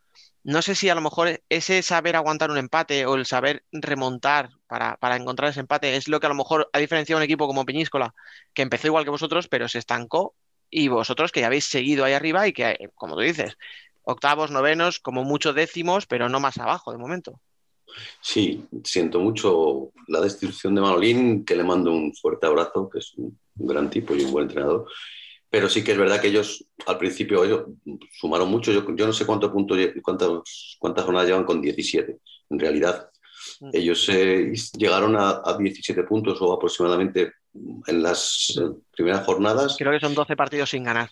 no 0.43 0.62
sé 0.62 0.75
si 0.75 0.89
a 0.89 0.95
lo 0.95 1.01
mejor 1.01 1.41
ese 1.50 1.81
saber 1.81 2.15
aguantar 2.15 2.51
un 2.51 2.57
empate 2.57 3.05
o 3.05 3.15
el 3.15 3.25
saber 3.25 3.63
remontar 3.71 4.50
para, 4.67 5.15
encontrar 5.15 5.50
ese 5.50 5.62
empate 5.62 5.95
es 5.95 6.07
lo 6.07 6.19
que 6.19 6.25
a 6.25 6.29
lo 6.29 6.35
mejor 6.35 6.69
ha 6.73 6.79
diferenciado 6.79 7.19
un 7.19 7.23
equipo 7.23 7.47
como 7.47 7.65
Peñíscola, 7.65 8.13
que 8.53 8.62
empezó 8.62 8.88
igual 8.88 9.05
que 9.05 9.09
vosotros, 9.09 9.47
pero 9.47 9.67
se 9.69 9.79
estancó, 9.79 10.35
y 10.69 10.88
vosotros 10.88 11.31
que 11.31 11.41
ya 11.41 11.47
habéis 11.47 11.65
seguido 11.65 12.03
ahí 12.03 12.13
arriba 12.13 12.47
y 12.47 12.53
que, 12.53 12.89
como 12.95 13.15
tú 13.15 13.21
dices, 13.21 13.57
octavos, 14.03 14.51
novenos, 14.51 15.00
como 15.00 15.23
mucho 15.23 15.53
décimos, 15.53 16.07
pero 16.07 16.29
no 16.29 16.39
más 16.39 16.57
abajo 16.57 16.91
de 16.91 16.97
momento. 16.97 17.39
Sí, 18.21 18.65
siento 18.83 19.19
mucho 19.19 19.91
la 20.07 20.19
destrucción 20.19 20.73
de 20.73 20.81
Manolín, 20.81 21.45
que 21.45 21.55
le 21.55 21.63
mando 21.63 21.91
un 21.91 22.13
fuerte 22.13 22.47
abrazo, 22.47 22.89
que 22.89 23.00
es 23.00 23.13
un 23.15 23.38
gran 23.55 23.89
tipo 23.89 24.15
y 24.15 24.23
un 24.23 24.31
buen 24.31 24.47
entrenador. 24.47 24.88
Pero 25.53 25.69
sí 25.69 25.83
que 25.83 25.91
es 25.91 26.00
verdad 26.00 26.19
que 26.19 26.29
ellos 26.29 26.65
al 26.88 26.98
principio 26.98 27.43
ellos 27.43 27.65
sumaron 28.12 28.50
mucho. 28.50 28.72
Yo, 28.72 29.05
no 29.05 29.13
sé 29.13 29.24
cuántos 29.24 29.51
puntos, 29.51 29.77
cuántas, 30.01 30.31
cuántas 30.79 31.05
jornadas 31.05 31.27
llevan 31.27 31.43
con 31.43 31.62
17. 31.62 32.17
En 32.50 32.60
realidad, 32.60 33.12
mm. 33.60 33.69
ellos 33.72 34.10
eh, 34.10 34.51
llegaron 34.75 35.15
a, 35.15 35.43
17 35.55 36.05
puntos 36.05 36.41
o 36.41 36.51
aproximadamente 36.51 37.33
en 37.86 38.01
las 38.01 38.57
eh, 38.60 38.63
primeras 38.98 39.27
jornadas. 39.27 39.75
Creo 39.77 39.91
que 39.91 40.00
son 40.00 40.15
12 40.15 40.36
partidos 40.36 40.72
sin 40.72 40.86
ganar. 40.86 41.12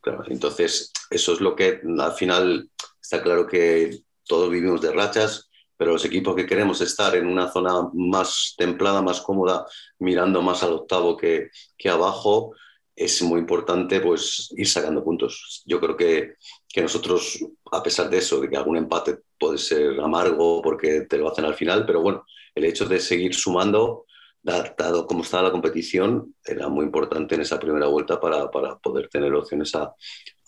Claro, 0.00 0.24
entonces 0.28 0.90
eso 1.10 1.34
es 1.34 1.42
lo 1.42 1.54
que 1.54 1.82
al 1.98 2.12
final 2.12 2.70
está 2.98 3.22
claro 3.22 3.46
que 3.46 4.04
todos 4.26 4.48
vivimos 4.48 4.80
de 4.80 4.92
rachas, 4.92 5.50
pero 5.76 5.92
los 5.92 6.04
equipos 6.06 6.34
que 6.34 6.46
queremos 6.46 6.80
estar 6.80 7.14
en 7.14 7.26
una 7.26 7.52
zona 7.52 7.90
más 7.92 8.54
templada, 8.56 9.02
más 9.02 9.20
cómoda, 9.20 9.66
mirando 9.98 10.40
más 10.40 10.62
al 10.62 10.72
octavo 10.72 11.14
que, 11.14 11.50
que 11.76 11.90
abajo, 11.90 12.54
es 13.00 13.22
muy 13.22 13.40
importante 13.40 13.98
pues, 13.98 14.52
ir 14.54 14.68
sacando 14.68 15.02
puntos. 15.02 15.62
Yo 15.64 15.80
creo 15.80 15.96
que, 15.96 16.34
que, 16.68 16.82
nosotros, 16.82 17.38
a 17.72 17.82
pesar 17.82 18.10
de 18.10 18.18
eso, 18.18 18.38
de 18.40 18.50
que 18.50 18.58
algún 18.58 18.76
empate 18.76 19.20
puede 19.38 19.56
ser 19.56 19.98
amargo 20.00 20.60
porque 20.60 21.06
te 21.08 21.16
lo 21.16 21.30
hacen 21.30 21.46
al 21.46 21.54
final, 21.54 21.86
pero 21.86 22.02
bueno, 22.02 22.26
el 22.54 22.64
hecho 22.66 22.84
de 22.84 23.00
seguir 23.00 23.34
sumando, 23.34 24.04
dado 24.42 25.06
cómo 25.06 25.22
estaba 25.22 25.44
la 25.44 25.50
competición, 25.50 26.34
era 26.44 26.68
muy 26.68 26.84
importante 26.84 27.36
en 27.36 27.40
esa 27.40 27.58
primera 27.58 27.86
vuelta 27.86 28.20
para, 28.20 28.50
para 28.50 28.78
poder 28.78 29.08
tener 29.08 29.32
opciones 29.32 29.74
a, 29.74 29.94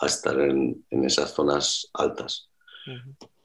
a 0.01 0.07
estar 0.07 0.39
en, 0.39 0.85
en, 0.91 1.05
esas 1.05 1.33
zonas 1.33 1.89
altas. 1.95 2.51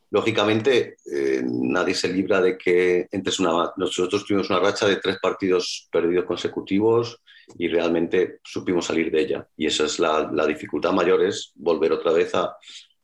Lógicamente, 0.10 0.98
eh, 1.06 1.42
nadie 1.44 1.94
se 1.94 2.12
libra 2.12 2.42
de 2.42 2.58
que 2.58 3.08
entres 3.12 3.40
una... 3.40 3.74
Nosotros 3.78 4.26
tuvimos 4.26 4.50
una 4.50 4.60
racha 4.60 4.88
de 4.88 4.98
tres 4.98 5.18
partidos 5.22 5.88
perdidos 5.92 6.26
consecutivos 6.26 7.22
y 7.58 7.68
realmente 7.68 8.40
supimos 8.44 8.86
salir 8.86 9.12
de 9.12 9.22
ella. 9.22 9.48
Y 9.58 9.66
esa 9.68 9.86
es 9.86 10.00
la, 10.00 10.30
dificultad 10.48 10.94
mayor, 10.94 11.24
es 11.24 11.52
volver 11.56 11.92
otra 11.92 12.12
vez 12.14 12.34
a, 12.36 12.56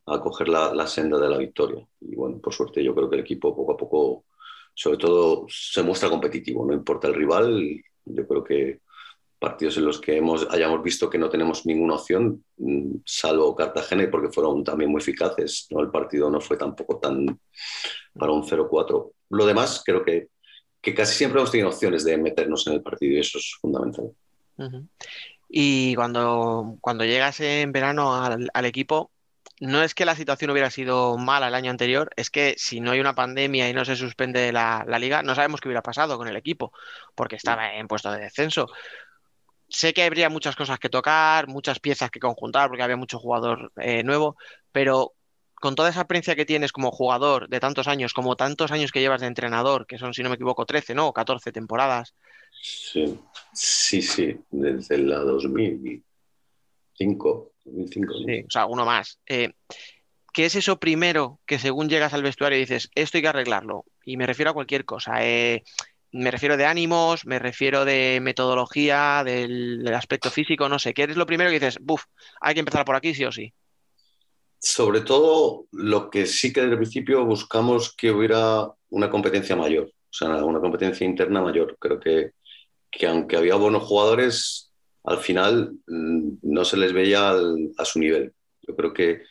a 0.06 0.20
coger 0.20 0.48
la, 0.48 0.86
senda 0.86 1.18
de 1.18 1.28
la 1.28 1.38
victoria. 1.38 1.86
Y 2.00 2.14
bueno, 2.14 2.38
por 2.40 2.52
suerte 2.52 2.82
yo 2.82 2.94
creo 2.94 3.08
que 3.08 3.16
el 3.16 3.22
equipo 3.22 3.54
poco 3.54 3.72
a 3.72 3.76
poco, 3.76 4.24
sobre 4.74 4.98
todo, 4.98 5.46
se 5.48 5.82
muestra 5.82 6.08
competitivo, 6.10 6.66
no 6.66 6.74
importa 6.74 7.08
el 7.08 7.14
rival, 7.14 7.82
yo 8.04 8.26
creo 8.26 8.44
que 8.44 8.80
partidos 9.44 9.76
en 9.76 9.84
los 9.84 10.00
que 10.00 10.16
hemos, 10.16 10.46
hayamos 10.50 10.82
visto 10.82 11.10
que 11.10 11.18
no 11.18 11.28
tenemos 11.28 11.66
ninguna 11.66 11.94
opción, 11.94 12.44
mm, 12.56 12.96
salvo 13.04 13.54
Cartagena, 13.54 14.08
porque 14.10 14.32
fueron 14.32 14.64
también 14.64 14.90
muy 14.90 15.00
eficaces, 15.00 15.66
¿no? 15.70 15.80
el 15.80 15.90
partido 15.90 16.30
no 16.30 16.40
fue 16.40 16.56
tampoco 16.56 16.98
tan 16.98 17.38
para 18.18 18.32
un 18.32 18.42
0-4. 18.42 19.12
Lo 19.30 19.46
demás 19.46 19.82
creo 19.84 20.02
que 20.02 20.28
que 20.84 20.94
casi 20.94 21.16
siempre 21.16 21.40
hemos 21.40 21.50
tenido 21.50 21.70
opciones 21.70 22.04
de 22.04 22.18
meternos 22.18 22.66
en 22.66 22.74
el 22.74 22.82
partido 22.82 23.16
y 23.16 23.20
eso 23.20 23.38
es 23.38 23.56
fundamental. 23.60 24.10
Y 25.48 25.94
cuando, 25.94 26.76
cuando 26.80 27.04
llegas 27.04 27.40
en 27.40 27.72
verano 27.72 28.22
al, 28.22 28.50
al, 28.52 28.64
equipo, 28.66 29.10
no 29.60 29.82
es 29.82 29.94
que 29.94 30.04
la 30.04 30.14
situación 30.14 30.50
hubiera 30.50 30.70
sido 30.70 31.16
mala 31.16 31.48
el 31.48 31.54
año 31.54 31.70
anterior, 31.70 32.10
es 32.16 32.28
que 32.28 32.54
si 32.58 32.80
no 32.80 32.90
hay 32.90 33.00
una 33.00 33.14
pandemia 33.14 33.68
y 33.68 33.72
no 33.72 33.84
se 33.84 33.96
suspende 33.96 34.52
la, 34.52 34.84
la 34.86 34.98
liga, 34.98 35.22
no 35.22 35.34
sabemos 35.34 35.60
qué 35.60 35.68
hubiera 35.68 35.82
pasado 35.82 36.18
con 36.18 36.28
el 36.28 36.36
equipo, 36.36 36.72
porque 37.14 37.36
estaba 37.36 37.74
en 37.74 37.88
puesto 37.88 38.12
de 38.12 38.20
descenso 38.20 38.68
sé 39.74 39.92
que 39.92 40.04
habría 40.04 40.30
muchas 40.30 40.54
cosas 40.54 40.78
que 40.78 40.88
tocar, 40.88 41.48
muchas 41.48 41.80
piezas 41.80 42.08
que 42.10 42.20
conjuntar, 42.20 42.68
porque 42.68 42.84
había 42.84 42.96
mucho 42.96 43.18
jugador 43.18 43.72
eh, 43.76 44.04
nuevo, 44.04 44.36
pero 44.70 45.14
con 45.54 45.74
toda 45.74 45.88
esa 45.88 46.02
experiencia 46.02 46.36
que 46.36 46.46
tienes 46.46 46.70
como 46.72 46.92
jugador 46.92 47.48
de 47.48 47.58
tantos 47.58 47.88
años, 47.88 48.12
como 48.12 48.36
tantos 48.36 48.70
años 48.70 48.92
que 48.92 49.00
llevas 49.00 49.22
de 49.22 49.26
entrenador, 49.26 49.86
que 49.86 49.98
son, 49.98 50.14
si 50.14 50.22
no 50.22 50.28
me 50.28 50.36
equivoco, 50.36 50.64
13, 50.64 50.94
¿no? 50.94 51.08
O 51.08 51.12
14 51.12 51.50
temporadas. 51.52 52.14
Sí, 52.62 53.18
sí, 53.52 54.00
sí, 54.00 54.36
desde 54.50 54.98
la 54.98 55.18
2005. 55.18 57.50
2005 57.64 58.14
Sí, 58.26 58.44
o 58.46 58.50
sea, 58.50 58.66
uno 58.66 58.84
más. 58.84 59.18
Eh, 59.26 59.54
¿Qué 60.32 60.44
es 60.46 60.54
eso 60.54 60.78
primero 60.78 61.40
que 61.46 61.58
según 61.58 61.88
llegas 61.88 62.14
al 62.14 62.22
vestuario 62.22 62.58
y 62.58 62.62
dices, 62.62 62.90
esto 62.94 63.18
hay 63.18 63.22
que 63.22 63.28
arreglarlo? 63.28 63.86
Y 64.04 64.16
me 64.16 64.26
refiero 64.26 64.50
a 64.50 64.54
cualquier 64.54 64.84
cosa. 64.84 65.24
Eh, 65.24 65.62
me 66.14 66.30
refiero 66.30 66.56
de 66.56 66.64
ánimos, 66.64 67.26
me 67.26 67.40
refiero 67.40 67.84
de 67.84 68.20
metodología, 68.22 69.22
del, 69.24 69.84
aspecto 69.92 70.30
físico, 70.30 70.68
no 70.68 70.78
sé. 70.78 70.94
¿Qué 70.94 71.02
es 71.02 71.16
lo 71.16 71.26
primero 71.26 71.50
que 71.50 71.58
dices? 71.58 71.78
Buf, 71.80 72.04
hay 72.40 72.54
que 72.54 72.60
empezar 72.60 72.84
por 72.84 72.94
aquí 72.94 73.14
sí 73.14 73.24
o 73.24 73.32
sí. 73.32 73.52
Sobre 74.60 75.00
todo, 75.00 75.66
lo 75.72 76.10
que 76.10 76.26
sí 76.26 76.52
que 76.52 76.60
desde 76.60 76.74
el 76.74 76.78
principio 76.78 77.24
buscamos 77.24 77.96
que 77.96 78.12
hubiera 78.12 78.70
una 78.90 79.10
competencia 79.10 79.56
mayor, 79.56 79.86
o 79.86 80.12
sea, 80.12 80.28
una 80.44 80.60
competencia 80.60 81.04
interna 81.04 81.42
mayor. 81.42 81.76
Creo 81.80 81.98
que, 81.98 82.30
que 82.92 83.08
aunque 83.08 83.36
había 83.36 83.56
buenos 83.56 83.82
jugadores, 83.82 84.72
al 85.02 85.18
final 85.18 85.72
mm, 85.88 86.36
no 86.42 86.64
se 86.64 86.76
les 86.76 86.92
veía 86.92 87.32
a 87.76 87.84
su 87.84 87.98
nivel. 87.98 88.32
Yo 88.62 88.76
creo 88.76 88.92
que 88.92 89.22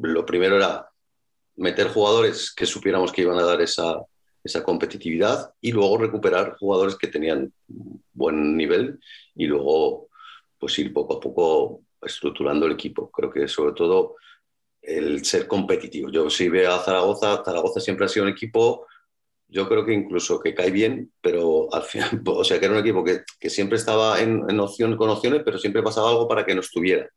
lo 0.00 0.24
primero 0.24 0.56
era 0.56 0.88
meter 1.56 1.88
jugadores 1.88 2.54
que 2.54 2.64
supiéramos 2.64 3.10
que 3.10 3.22
iban 3.22 3.38
a 3.38 3.42
dar 3.42 3.60
esa, 3.60 3.96
esa 4.44 4.62
competitividad 4.62 5.54
y 5.60 5.72
luego 5.72 5.98
recuperar 5.98 6.56
jugadores 6.58 6.96
que 6.96 7.08
tenían 7.08 7.52
buen 8.12 8.56
nivel 8.56 8.98
y 9.34 9.46
luego 9.46 10.08
pues 10.58 10.78
ir 10.78 10.92
poco 10.92 11.16
a 11.16 11.20
poco 11.20 11.82
estructurando 12.00 12.66
el 12.66 12.72
equipo. 12.72 13.10
Creo 13.10 13.30
que 13.30 13.48
sobre 13.48 13.72
todo 13.72 14.16
el 14.80 15.24
ser 15.24 15.46
competitivo. 15.46 16.10
Yo 16.10 16.28
si 16.28 16.48
veo 16.48 16.72
a 16.72 16.80
Zaragoza, 16.80 17.42
Zaragoza 17.44 17.80
siempre 17.80 18.06
ha 18.06 18.08
sido 18.08 18.26
un 18.26 18.32
equipo, 18.32 18.86
yo 19.48 19.68
creo 19.68 19.84
que 19.84 19.92
incluso 19.92 20.40
que 20.40 20.54
cae 20.54 20.70
bien, 20.70 21.12
pero 21.20 21.72
al 21.72 21.82
final, 21.82 22.22
o 22.26 22.44
sea, 22.44 22.58
que 22.58 22.66
era 22.66 22.74
un 22.74 22.80
equipo 22.80 23.04
que, 23.04 23.50
siempre 23.50 23.78
estaba 23.78 24.20
en, 24.20 24.44
en 24.48 24.60
opción, 24.60 24.96
con 24.96 25.10
opciones, 25.10 25.42
pero 25.44 25.58
siempre 25.58 25.82
pasaba 25.82 26.10
algo 26.10 26.26
para 26.26 26.44
que 26.44 26.54
no 26.54 26.60
estuviera. 26.60 27.08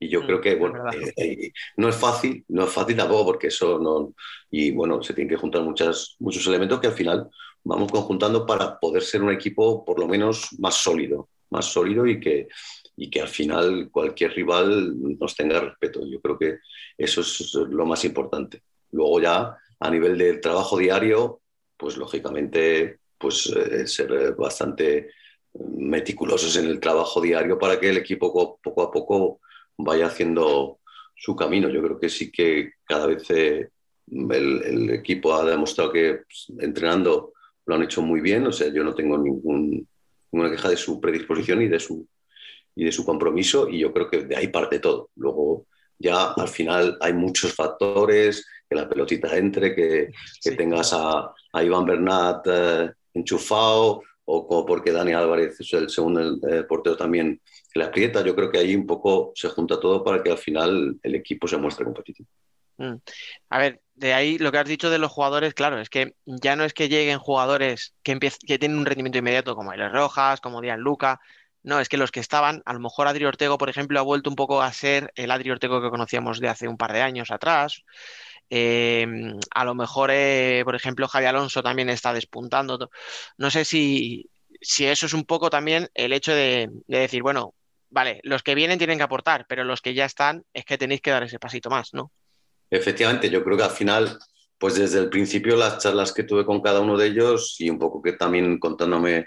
Y 0.00 0.08
yo 0.08 0.22
mm, 0.22 0.26
creo 0.26 0.40
que, 0.40 0.54
bueno, 0.54 0.84
eh, 0.92 1.12
eh, 1.16 1.52
no 1.76 1.88
es 1.88 1.96
fácil, 1.96 2.44
no 2.48 2.64
es 2.64 2.70
fácil 2.70 2.96
tampoco 2.96 3.26
porque 3.26 3.48
eso 3.48 3.78
no... 3.78 4.14
Y 4.50 4.70
bueno, 4.70 5.02
se 5.02 5.14
tienen 5.14 5.28
que 5.28 5.40
juntar 5.40 5.62
muchas, 5.62 6.16
muchos 6.18 6.46
elementos 6.46 6.80
que 6.80 6.86
al 6.86 6.92
final 6.92 7.28
vamos 7.64 7.90
conjuntando 7.90 8.46
para 8.46 8.78
poder 8.78 9.02
ser 9.02 9.22
un 9.22 9.32
equipo 9.32 9.84
por 9.84 9.98
lo 9.98 10.06
menos 10.06 10.48
más 10.58 10.76
sólido, 10.76 11.28
más 11.50 11.66
sólido 11.66 12.06
y 12.06 12.20
que, 12.20 12.48
y 12.96 13.10
que 13.10 13.20
al 13.20 13.28
final 13.28 13.88
cualquier 13.90 14.32
rival 14.32 15.18
nos 15.18 15.34
tenga 15.34 15.60
respeto. 15.60 16.00
Yo 16.06 16.20
creo 16.20 16.38
que 16.38 16.58
eso 16.96 17.20
es 17.20 17.54
lo 17.54 17.84
más 17.84 18.04
importante. 18.04 18.62
Luego 18.92 19.20
ya 19.20 19.56
a 19.80 19.90
nivel 19.90 20.16
del 20.16 20.40
trabajo 20.40 20.78
diario, 20.78 21.40
pues 21.76 21.96
lógicamente 21.96 23.00
pues 23.18 23.46
eh, 23.54 23.86
ser 23.86 24.34
bastante 24.34 25.10
meticulosos 25.54 26.56
en 26.56 26.66
el 26.66 26.78
trabajo 26.78 27.20
diario 27.20 27.58
para 27.58 27.80
que 27.80 27.88
el 27.90 27.96
equipo 27.96 28.58
poco 28.62 28.82
a 28.82 28.90
poco 28.90 29.40
vaya 29.78 30.06
haciendo 30.06 30.80
su 31.16 31.34
camino. 31.34 31.68
Yo 31.68 31.82
creo 31.82 31.98
que 31.98 32.08
sí 32.08 32.30
que 32.30 32.72
cada 32.84 33.06
vez 33.06 33.30
eh, 33.30 33.70
el, 34.06 34.62
el, 34.62 34.90
equipo 34.90 35.34
ha 35.34 35.44
demostrado 35.44 35.92
que 35.92 36.20
pues, 36.26 36.52
entrenando 36.60 37.32
lo 37.66 37.74
han 37.74 37.82
hecho 37.82 38.02
muy 38.02 38.20
bien. 38.20 38.46
O 38.46 38.52
sea, 38.52 38.68
yo 38.72 38.84
no 38.84 38.94
tengo 38.94 39.16
ningún, 39.16 39.86
ninguna 40.30 40.50
queja 40.50 40.68
de 40.68 40.76
su 40.76 41.00
predisposición 41.00 41.62
y 41.62 41.68
de 41.68 41.80
su, 41.80 42.06
y 42.74 42.84
de 42.84 42.92
su 42.92 43.04
compromiso 43.04 43.68
y 43.68 43.80
yo 43.80 43.92
creo 43.92 44.08
que 44.10 44.24
de 44.24 44.36
ahí 44.36 44.48
parte 44.48 44.78
todo. 44.78 45.10
Luego 45.16 45.66
ya 45.98 46.32
al 46.32 46.48
final 46.48 46.96
hay 47.00 47.12
muchos 47.12 47.52
factores, 47.52 48.46
que 48.68 48.76
la 48.76 48.88
pelotita 48.88 49.36
entre, 49.36 49.74
que, 49.74 50.10
que 50.42 50.50
sí. 50.50 50.56
tengas 50.56 50.92
a, 50.92 51.32
a, 51.52 51.64
Iván 51.64 51.86
Bernat 51.86 52.46
eh, 52.46 52.92
enchufado 53.14 54.02
o 54.26 54.46
como 54.46 54.66
porque 54.66 54.92
Dani 54.92 55.12
Álvarez 55.12 55.58
es 55.58 55.72
el 55.72 55.88
segundo 55.88 56.20
el, 56.20 56.40
el 56.48 56.66
portero 56.66 56.96
también 56.96 57.40
que 57.72 57.78
la 57.78 57.86
aprieta. 57.86 58.24
Yo 58.24 58.34
creo 58.34 58.50
que 58.50 58.58
ahí 58.58 58.74
un 58.74 58.86
poco 58.86 59.32
se 59.34 59.48
junta 59.48 59.80
todo 59.80 60.02
para 60.02 60.22
que 60.22 60.30
al 60.30 60.38
final 60.38 60.98
el 61.02 61.14
equipo 61.14 61.46
se 61.46 61.56
muestre 61.56 61.84
competitivo. 61.84 62.28
Mm. 62.78 62.94
A 63.50 63.58
ver, 63.58 63.80
de 63.94 64.14
ahí 64.14 64.38
lo 64.38 64.52
que 64.52 64.58
has 64.58 64.68
dicho 64.68 64.90
de 64.90 64.98
los 64.98 65.10
jugadores, 65.10 65.54
claro, 65.54 65.80
es 65.80 65.90
que 65.90 66.14
ya 66.26 66.54
no 66.56 66.64
es 66.64 66.72
que 66.72 66.88
lleguen 66.88 67.18
jugadores 67.18 67.94
que, 68.02 68.18
que 68.18 68.58
tienen 68.58 68.78
un 68.78 68.86
rendimiento 68.86 69.18
inmediato 69.18 69.56
como 69.56 69.72
Eles 69.72 69.92
Rojas, 69.92 70.40
como 70.40 70.60
Dian 70.60 70.80
Luca, 70.80 71.20
no, 71.62 71.80
es 71.80 71.88
que 71.88 71.96
los 71.96 72.10
que 72.12 72.20
estaban, 72.20 72.62
a 72.64 72.72
lo 72.72 72.80
mejor 72.80 73.08
Adri 73.08 73.24
Ortego, 73.24 73.58
por 73.58 73.68
ejemplo, 73.68 73.98
ha 73.98 74.02
vuelto 74.02 74.30
un 74.30 74.36
poco 74.36 74.62
a 74.62 74.72
ser 74.72 75.12
el 75.16 75.30
Adri 75.30 75.50
Ortego 75.50 75.82
que 75.82 75.90
conocíamos 75.90 76.40
de 76.40 76.48
hace 76.48 76.68
un 76.68 76.76
par 76.76 76.92
de 76.92 77.02
años 77.02 77.30
atrás. 77.30 77.82
Eh, 78.50 79.06
a 79.54 79.64
lo 79.64 79.74
mejor, 79.74 80.10
eh, 80.12 80.62
por 80.64 80.74
ejemplo, 80.74 81.08
Javi 81.08 81.26
Alonso 81.26 81.62
también 81.62 81.90
está 81.90 82.12
despuntando. 82.12 82.90
No 83.36 83.50
sé 83.50 83.64
si, 83.64 84.30
si 84.60 84.86
eso 84.86 85.06
es 85.06 85.12
un 85.12 85.24
poco 85.24 85.50
también 85.50 85.90
el 85.94 86.12
hecho 86.12 86.32
de, 86.32 86.70
decir, 86.86 87.22
bueno, 87.22 87.54
vale, 87.90 88.20
los 88.22 88.42
que 88.42 88.54
vienen 88.54 88.78
tienen 88.78 88.98
que 88.98 89.04
aportar, 89.04 89.46
pero 89.48 89.64
los 89.64 89.80
que 89.80 89.94
ya 89.94 90.04
están 90.04 90.44
es 90.52 90.64
que 90.64 90.78
tenéis 90.78 91.00
que 91.00 91.10
dar 91.10 91.22
ese 91.22 91.38
pasito 91.38 91.70
más, 91.70 91.94
¿no? 91.94 92.12
Efectivamente, 92.70 93.30
yo 93.30 93.42
creo 93.42 93.56
que 93.56 93.62
al 93.62 93.70
final, 93.70 94.18
pues 94.58 94.74
desde 94.74 94.98
el 94.98 95.08
principio 95.08 95.56
las 95.56 95.78
charlas 95.78 96.12
que 96.12 96.24
tuve 96.24 96.44
con 96.44 96.60
cada 96.60 96.80
uno 96.80 96.96
de 96.96 97.06
ellos 97.06 97.56
y 97.58 97.70
un 97.70 97.78
poco 97.78 98.02
que 98.02 98.12
también 98.12 98.58
contándome 98.58 99.26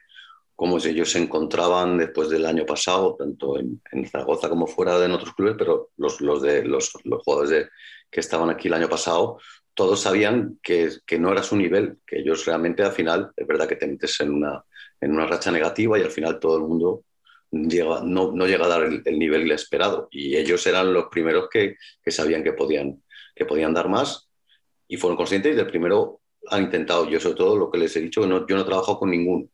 cómo 0.55 0.77
ellos 0.77 1.11
se 1.11 1.17
encontraban 1.17 1.97
después 1.97 2.29
del 2.29 2.45
año 2.45 2.67
pasado, 2.67 3.15
tanto 3.17 3.57
en, 3.57 3.81
Zaragoza 4.07 4.47
como 4.47 4.67
fuera 4.67 4.99
de 4.99 5.11
otros 5.11 5.33
clubes, 5.33 5.55
pero 5.57 5.89
los, 5.97 6.21
los, 6.21 6.41
de, 6.41 6.63
los, 6.63 6.93
los 7.03 7.23
jugadores 7.23 7.69
que 8.11 8.19
estaban 8.19 8.51
aquí 8.51 8.67
el 8.67 8.75
año 8.75 8.87
pasado, 8.87 9.39
todos 9.73 10.01
sabían 10.01 10.59
que, 10.61 10.91
que, 11.07 11.17
no 11.17 11.31
era 11.31 11.41
su 11.41 11.55
nivel, 11.55 11.97
que 12.05 12.19
ellos 12.19 12.45
realmente 12.45 12.83
al 12.83 12.91
final, 12.91 13.31
es 13.35 13.47
verdad 13.47 13.67
que 13.67 13.77
te 13.77 13.87
metes 13.87 14.19
en 14.19 14.33
una, 14.33 14.63
en 14.99 15.11
una 15.11 15.25
racha 15.25 15.49
negativa 15.49 15.97
y 15.97 16.03
al 16.03 16.11
final 16.11 16.39
todo 16.39 16.57
el 16.57 16.63
mundo 16.63 17.05
no, 17.51 18.31
no 18.31 18.47
llega 18.47 18.65
a 18.65 18.69
dar 18.69 18.83
el, 18.83 19.01
el 19.05 19.19
nivel 19.19 19.51
esperado. 19.51 20.07
Y 20.11 20.37
ellos 20.37 20.65
eran 20.67 20.93
los 20.93 21.05
primeros 21.05 21.49
que, 21.49 21.75
que 22.03 22.11
sabían 22.11 22.43
que 22.43 22.53
podían, 22.53 23.03
que 23.35 23.45
podían 23.45 23.73
dar 23.73 23.89
más 23.89 24.29
y 24.87 24.97
fueron 24.97 25.17
conscientes 25.17 25.53
y 25.53 25.55
del 25.55 25.67
primero 25.67 26.21
han 26.47 26.63
intentado. 26.63 27.07
Yo 27.09 27.19
sobre 27.19 27.35
todo 27.35 27.57
lo 27.57 27.69
que 27.69 27.77
les 27.77 27.95
he 27.95 28.01
dicho, 28.01 28.25
no, 28.25 28.47
yo 28.47 28.55
no 28.55 28.61
he 28.61 28.65
trabajado 28.65 28.99
con 28.99 29.11
ninguno 29.11 29.47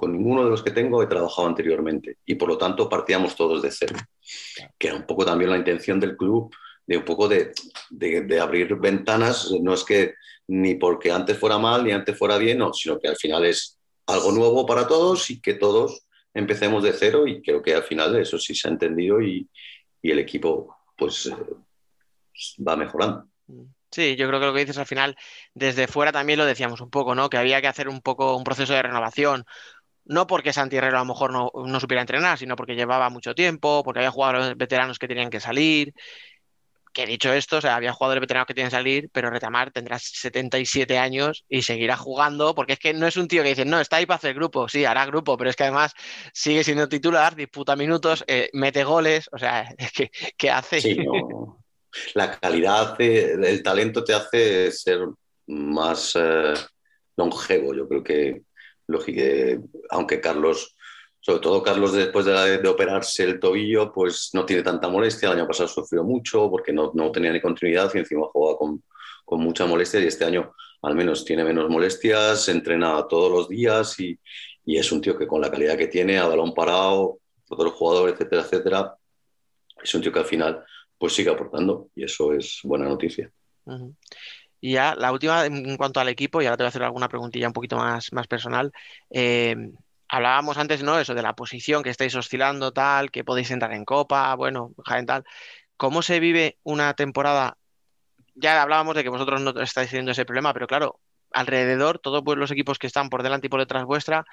con 0.00 0.12
ninguno 0.12 0.44
de 0.44 0.50
los 0.50 0.62
que 0.62 0.70
tengo 0.70 1.02
he 1.02 1.06
trabajado 1.06 1.46
anteriormente 1.46 2.16
y 2.24 2.36
por 2.36 2.48
lo 2.48 2.56
tanto 2.56 2.88
partíamos 2.88 3.36
todos 3.36 3.60
de 3.60 3.70
cero, 3.70 3.96
que 4.78 4.88
era 4.88 4.96
un 4.96 5.04
poco 5.04 5.26
también 5.26 5.50
la 5.50 5.58
intención 5.58 6.00
del 6.00 6.16
club 6.16 6.50
de 6.86 6.96
un 6.96 7.04
poco 7.04 7.28
de, 7.28 7.52
de, 7.90 8.22
de, 8.22 8.40
abrir 8.40 8.74
ventanas, 8.76 9.52
no 9.60 9.74
es 9.74 9.84
que 9.84 10.14
ni 10.48 10.76
porque 10.76 11.12
antes 11.12 11.38
fuera 11.38 11.58
mal 11.58 11.84
ni 11.84 11.92
antes 11.92 12.16
fuera 12.16 12.38
bien, 12.38 12.58
no, 12.58 12.72
sino 12.72 12.98
que 12.98 13.08
al 13.08 13.16
final 13.16 13.44
es 13.44 13.78
algo 14.06 14.32
nuevo 14.32 14.64
para 14.64 14.88
todos 14.88 15.28
y 15.30 15.40
que 15.40 15.54
todos 15.54 16.06
empecemos 16.34 16.82
de 16.82 16.92
cero 16.92 17.26
y 17.26 17.42
creo 17.42 17.62
que 17.62 17.74
al 17.74 17.82
final 17.82 18.16
eso 18.16 18.38
sí 18.38 18.54
se 18.54 18.68
ha 18.68 18.70
entendido 18.70 19.20
y, 19.20 19.48
y 20.02 20.10
el 20.10 20.18
equipo 20.18 20.76
pues 20.96 21.26
eh, 21.26 21.34
va 22.66 22.76
mejorando. 22.76 23.26
Sí, 23.90 24.14
yo 24.14 24.28
creo 24.28 24.38
que 24.38 24.46
lo 24.46 24.54
que 24.54 24.60
dices 24.60 24.78
al 24.78 24.86
final, 24.86 25.16
desde 25.52 25.88
fuera 25.88 26.12
también 26.12 26.38
lo 26.38 26.46
decíamos 26.46 26.80
un 26.80 26.90
poco, 26.90 27.14
¿no? 27.14 27.28
Que 27.28 27.38
había 27.38 27.60
que 27.60 27.66
hacer 27.66 27.88
un 27.88 28.00
poco 28.00 28.36
un 28.36 28.44
proceso 28.44 28.72
de 28.72 28.82
renovación, 28.82 29.44
no 30.04 30.26
porque 30.26 30.52
Santi 30.52 30.76
Herrero 30.76 30.96
a 30.96 31.00
lo 31.00 31.06
mejor 31.06 31.32
no, 31.32 31.50
no, 31.54 31.80
supiera 31.80 32.00
entrenar, 32.00 32.38
sino 32.38 32.56
porque 32.56 32.74
llevaba 32.74 33.10
mucho 33.10 33.34
tiempo, 33.34 33.82
porque 33.84 34.00
había 34.00 34.10
jugadores 34.10 34.56
veteranos 34.56 34.98
que 34.98 35.08
tenían 35.08 35.30
que 35.30 35.40
salir. 35.40 35.92
Que 36.92 37.06
dicho 37.06 37.32
esto, 37.32 37.58
o 37.58 37.60
sea, 37.60 37.76
había 37.76 37.92
jugadores 37.92 38.20
veteranos 38.20 38.46
que 38.46 38.54
tienen 38.54 38.70
que 38.70 38.76
salir, 38.76 39.10
pero 39.12 39.30
Retamar 39.30 39.70
tendrá 39.70 39.98
77 39.98 40.98
años 40.98 41.44
y 41.48 41.62
seguirá 41.62 41.96
jugando, 41.96 42.54
porque 42.54 42.74
es 42.74 42.78
que 42.78 42.92
no 42.92 43.06
es 43.06 43.16
un 43.16 43.28
tío 43.28 43.42
que 43.42 43.50
dice, 43.50 43.64
no, 43.64 43.80
está 43.80 43.96
ahí 43.96 44.06
para 44.06 44.16
hacer 44.16 44.34
grupo, 44.34 44.68
sí, 44.68 44.84
hará 44.84 45.06
grupo, 45.06 45.36
pero 45.36 45.50
es 45.50 45.56
que 45.56 45.64
además 45.64 45.92
sigue 46.32 46.64
siendo 46.64 46.88
titular, 46.88 47.36
disputa 47.36 47.76
minutos, 47.76 48.24
eh, 48.26 48.50
mete 48.52 48.84
goles, 48.84 49.28
o 49.32 49.38
sea, 49.38 49.68
que, 49.94 50.10
¿qué 50.36 50.50
hace? 50.50 50.80
Sí. 50.80 50.98
La 52.14 52.38
calidad, 52.38 52.96
de, 52.98 53.32
el 53.32 53.62
talento 53.62 54.04
te 54.04 54.14
hace 54.14 54.70
ser 54.70 55.00
más 55.46 56.12
eh, 56.14 56.54
longevo, 57.16 57.74
yo 57.74 57.88
creo 57.88 58.02
que 58.02 58.42
aunque 59.90 60.20
Carlos, 60.20 60.76
sobre 61.20 61.40
todo 61.40 61.62
Carlos 61.62 61.92
después 61.92 62.24
de, 62.24 62.32
la, 62.32 62.44
de, 62.44 62.68
operarse 62.68 63.24
el 63.24 63.38
tobillo, 63.38 63.92
pues 63.92 64.30
no 64.32 64.44
tiene 64.46 64.62
tanta 64.62 64.88
molestia. 64.88 65.28
El 65.30 65.38
año 65.38 65.46
pasado 65.46 65.68
sufrió 65.68 66.02
mucho 66.02 66.50
porque 66.50 66.72
no, 66.72 66.90
no 66.94 67.12
tenía 67.12 67.32
ni 67.32 67.40
continuidad 67.40 67.90
y 67.94 67.98
encima 67.98 68.26
jugaba 68.32 68.58
con, 68.58 68.82
con 69.24 69.40
mucha 69.40 69.66
molestia 69.66 70.00
y 70.00 70.06
este 70.06 70.24
año 70.24 70.54
al 70.82 70.94
menos 70.94 71.24
tiene 71.24 71.44
menos 71.44 71.68
molestias, 71.68 72.48
entrena 72.48 73.06
todos 73.06 73.30
los 73.30 73.48
días 73.48 74.00
y, 74.00 74.18
y 74.64 74.78
es 74.78 74.90
un 74.92 75.00
tío 75.00 75.16
que 75.18 75.26
con 75.26 75.40
la 75.40 75.50
calidad 75.50 75.76
que 75.76 75.88
tiene, 75.88 76.18
a 76.18 76.26
balón 76.26 76.54
parado, 76.54 77.18
otro 77.50 77.70
jugador, 77.70 78.08
etcétera, 78.08 78.42
etcétera, 78.42 78.96
es 79.82 79.94
un 79.94 80.00
tío 80.00 80.12
que 80.12 80.20
al 80.20 80.24
final 80.24 80.64
pues 80.96 81.12
sigue 81.14 81.30
aportando 81.30 81.88
y 81.94 82.04
eso 82.04 82.32
es 82.32 82.60
buena 82.62 82.86
noticia. 82.86 83.30
Y 84.60 84.72
ya 84.72 84.94
la 84.94 85.12
última 85.12 85.46
en 85.46 85.76
cuanto 85.76 86.00
al 86.00 86.08
equipo, 86.08 86.40
y 86.40 86.46
ahora 86.46 86.56
te 86.56 86.62
voy 86.62 86.66
a 86.66 86.68
hacer 86.68 86.82
alguna 86.82 87.08
preguntilla 87.08 87.46
un 87.46 87.52
poquito 87.52 87.76
más, 87.76 88.12
más 88.12 88.26
personal. 88.26 88.72
Eh, 89.10 89.56
hablábamos 90.10 90.58
antes, 90.58 90.82
¿no? 90.82 90.98
Eso 90.98 91.14
de 91.14 91.22
la 91.22 91.34
posición 91.34 91.82
que 91.82 91.90
estáis 91.90 92.14
oscilando, 92.16 92.72
tal, 92.72 93.10
que 93.10 93.24
podéis 93.24 93.50
entrar 93.52 93.72
en 93.72 93.84
Copa, 93.84 94.34
bueno, 94.34 94.74
en 94.94 95.06
tal. 95.06 95.24
¿Cómo 95.76 96.02
se 96.02 96.20
vive 96.20 96.58
una 96.64 96.94
temporada? 96.94 97.56
Ya 98.34 98.60
hablábamos 98.60 98.96
de 98.96 99.04
que 99.04 99.08
vosotros 99.08 99.40
no 99.40 99.50
estáis 99.60 99.90
teniendo 99.90 100.12
ese 100.12 100.24
problema, 100.24 100.52
pero 100.52 100.66
claro, 100.66 101.00
alrededor, 101.32 102.00
todos 102.00 102.22
pues, 102.24 102.38
los 102.38 102.50
equipos 102.50 102.78
que 102.78 102.88
están 102.88 103.08
por 103.08 103.22
delante 103.22 103.46
y 103.46 103.50
por 103.50 103.60
detrás 103.60 103.84
vuestra, 103.84 104.24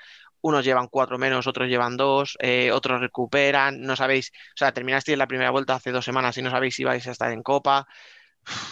unos 0.42 0.66
llevan 0.66 0.88
cuatro 0.88 1.18
menos, 1.20 1.46
otros 1.48 1.68
llevan 1.70 1.96
dos, 1.96 2.38
eh, 2.42 2.72
otros 2.72 3.00
recuperan, 3.00 3.82
no 3.82 3.96
sabéis, 3.96 4.32
o 4.34 4.58
sea, 4.58 4.72
terminasteis 4.74 5.18
la 5.18 5.28
primera 5.28 5.52
vuelta 5.52 5.76
hace 5.76 5.92
dos 5.92 6.06
semanas 6.06 6.38
y 6.38 6.42
no 6.42 6.50
sabéis 6.50 6.76
si 6.76 6.84
vais 6.84 7.06
a 7.08 7.12
estar 7.12 7.32
en 7.32 7.44
Copa. 7.44 7.88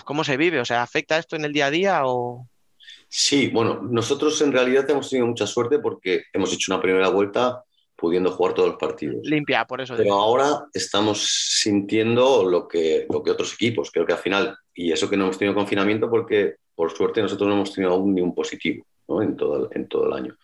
¿Cómo 0.06 0.24
se 0.24 0.38
vive? 0.38 0.60
O 0.60 0.66
sea, 0.66 0.82
¿afecta 0.84 1.18
esto 1.18 1.36
en 1.36 1.46
el 1.46 1.54
día 1.54 1.68
a 1.68 1.72
día 1.72 2.02
o...? 2.06 2.48
Sí, 3.18 3.48
bueno, 3.48 3.80
nosotros 3.82 4.42
en 4.42 4.52
realidad 4.52 4.90
hemos 4.90 5.10
tenido 5.10 5.26
mucha 5.26 5.48
suerte 5.48 5.80
porque 5.80 6.24
hemos 6.34 6.52
hecho 6.52 6.74
una 6.74 6.82
primera 6.82 7.08
vuelta 7.08 7.64
pudiendo 7.96 8.30
jugar 8.30 8.54
todos 8.54 8.72
los 8.72 8.78
partidos. 8.78 9.26
Limpia, 9.26 9.66
por 9.66 9.80
eso. 9.80 9.96
Pero 9.96 10.16
ahora 10.16 10.66
estamos 10.74 11.26
sintiendo 11.62 12.44
lo 12.44 12.68
que, 12.68 13.08
lo 13.10 13.24
que 13.24 13.32
otros 13.32 13.54
equipos, 13.54 13.90
creo 13.90 14.06
que 14.06 14.12
al 14.12 14.20
final, 14.20 14.58
y 14.74 14.92
eso 14.92 15.10
que 15.10 15.16
no 15.16 15.24
hemos 15.24 15.38
tenido 15.38 15.56
confinamiento 15.56 16.10
porque 16.10 16.56
por 16.76 16.92
suerte 16.92 17.22
nosotros 17.22 17.48
no 17.48 17.56
hemos 17.56 17.72
tenido 17.72 17.94
aún 17.94 18.14
ni 18.14 18.20
un 18.20 18.36
positivo 18.36 18.86
en, 19.08 19.38
todo, 19.38 19.70
en 19.72 19.88
todo 19.88 20.08
el 20.08 20.14
año. 20.14 20.38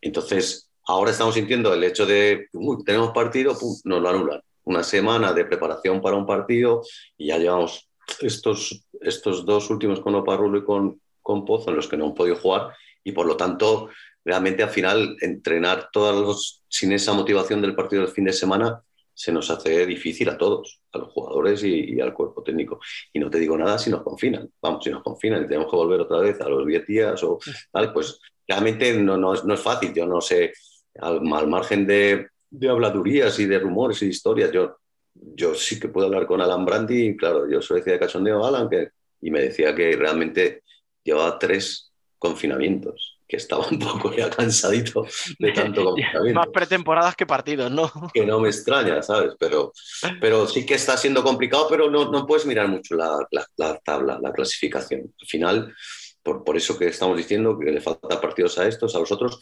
Entonces, 0.00 0.70
ahora 0.86 1.10
estamos 1.10 1.34
sintiendo 1.34 1.74
el 1.74 1.82
hecho 1.82 2.06
de, 2.06 2.46
tenemos 2.86 3.10
partido, 3.10 3.58
nos 3.82 4.00
lo 4.00 4.08
anulan. 4.08 4.40
Una 4.62 4.84
semana 4.84 5.32
de 5.32 5.46
preparación 5.46 6.00
para 6.00 6.14
un 6.14 6.26
partido 6.26 6.82
y 7.18 7.26
ya 7.26 7.38
llevamos 7.38 7.88
estos, 8.20 8.86
estos 9.00 9.44
dos 9.44 9.68
últimos 9.68 9.98
con 9.98 10.14
Oparrulo 10.14 10.58
y 10.58 10.64
con, 10.64 11.00
con 11.24 11.44
Pozo 11.44 11.70
en 11.70 11.76
los 11.76 11.88
que 11.88 11.96
no 11.96 12.06
han 12.06 12.14
podido 12.14 12.36
jugar 12.36 12.74
y 13.02 13.10
por 13.10 13.26
lo 13.26 13.36
tanto 13.36 13.88
realmente 14.24 14.62
al 14.62 14.70
final 14.70 15.16
entrenar 15.20 15.88
todos 15.92 16.14
los, 16.14 16.62
sin 16.68 16.92
esa 16.92 17.12
motivación 17.12 17.60
del 17.60 17.74
partido 17.74 18.02
del 18.02 18.12
fin 18.12 18.24
de 18.24 18.32
semana 18.32 18.82
se 19.14 19.32
nos 19.32 19.48
hace 19.50 19.86
difícil 19.86 20.28
a 20.28 20.36
todos, 20.36 20.80
a 20.92 20.98
los 20.98 21.12
jugadores 21.12 21.62
y, 21.62 22.00
al 22.00 22.12
cuerpo 22.12 22.42
técnico. 22.42 22.80
Y 23.12 23.20
no 23.20 23.30
te 23.30 23.38
digo 23.38 23.56
nada 23.56 23.78
si 23.78 23.88
nos 23.88 24.02
confinan. 24.02 24.50
Vamos, 24.60 24.82
si 24.82 24.90
nos 24.90 25.04
confinan 25.04 25.44
y 25.44 25.46
tenemos 25.46 25.70
que 25.70 25.76
volver 25.76 26.00
otra 26.00 26.18
vez 26.18 26.40
a 26.40 26.48
los 26.48 26.66
10 26.66 26.86
días 26.86 27.22
o 27.22 27.38
tal, 27.70 27.92
pues 27.92 28.20
realmente 28.46 28.92
no, 28.94 29.16
no, 29.16 29.34
es, 29.34 29.44
no 29.44 29.54
es 29.54 29.60
fácil. 29.60 29.94
Yo 29.94 30.04
no 30.04 30.20
sé, 30.20 30.52
al, 30.98 31.22
margen 31.22 31.86
de, 31.86 32.26
de, 32.50 32.68
habladurías 32.68 33.38
y 33.38 33.46
de 33.46 33.60
rumores 33.60 34.02
y 34.02 34.06
historias, 34.06 34.50
yo, 34.50 34.78
yo 35.14 35.54
sí 35.54 35.78
que 35.78 35.88
puedo 35.88 36.08
hablar 36.08 36.26
con 36.26 36.40
Alan 36.40 36.64
Brandy. 36.64 37.08
Y 37.10 37.16
claro, 37.16 37.48
yo 37.48 37.62
soy 37.62 37.82
de 37.82 38.00
cachondeo 38.00 38.44
Alan 38.44 38.68
que, 38.68 38.88
y 39.20 39.30
me 39.30 39.42
decía 39.42 39.76
que 39.76 39.92
realmente 39.92 40.63
llevaba 41.04 41.38
tres 41.38 41.92
confinamientos 42.18 43.14
que 43.28 43.36
estaba 43.36 43.66
un 43.68 43.78
poco 43.78 44.14
ya 44.14 44.28
cansadito 44.30 45.06
de 45.38 45.52
tanto 45.52 45.84
confinamiento. 45.94 46.40
Más 46.40 46.48
pretemporadas 46.48 47.16
que 47.16 47.26
partidos, 47.26 47.70
¿no? 47.70 47.90
Que 48.12 48.26
no 48.26 48.40
me 48.40 48.48
extraña, 48.48 49.02
¿sabes? 49.02 49.34
Pero, 49.38 49.72
pero 50.20 50.46
sí 50.46 50.66
que 50.66 50.74
está 50.74 50.96
siendo 50.96 51.22
complicado, 51.22 51.66
pero 51.68 51.90
no, 51.90 52.10
no 52.10 52.26
puedes 52.26 52.46
mirar 52.46 52.68
mucho 52.68 52.96
la, 52.96 53.16
la, 53.56 53.78
tabla, 53.78 54.18
la 54.20 54.32
clasificación. 54.32 55.12
Al 55.20 55.26
final, 55.26 55.74
por, 56.22 56.44
por, 56.44 56.56
eso 56.56 56.78
que 56.78 56.88
estamos 56.88 57.16
diciendo 57.16 57.58
que 57.58 57.70
le 57.70 57.80
faltan 57.80 58.20
partidos 58.20 58.58
a 58.58 58.66
estos, 58.66 58.94
a 58.94 58.98
los 58.98 59.12
otros, 59.12 59.40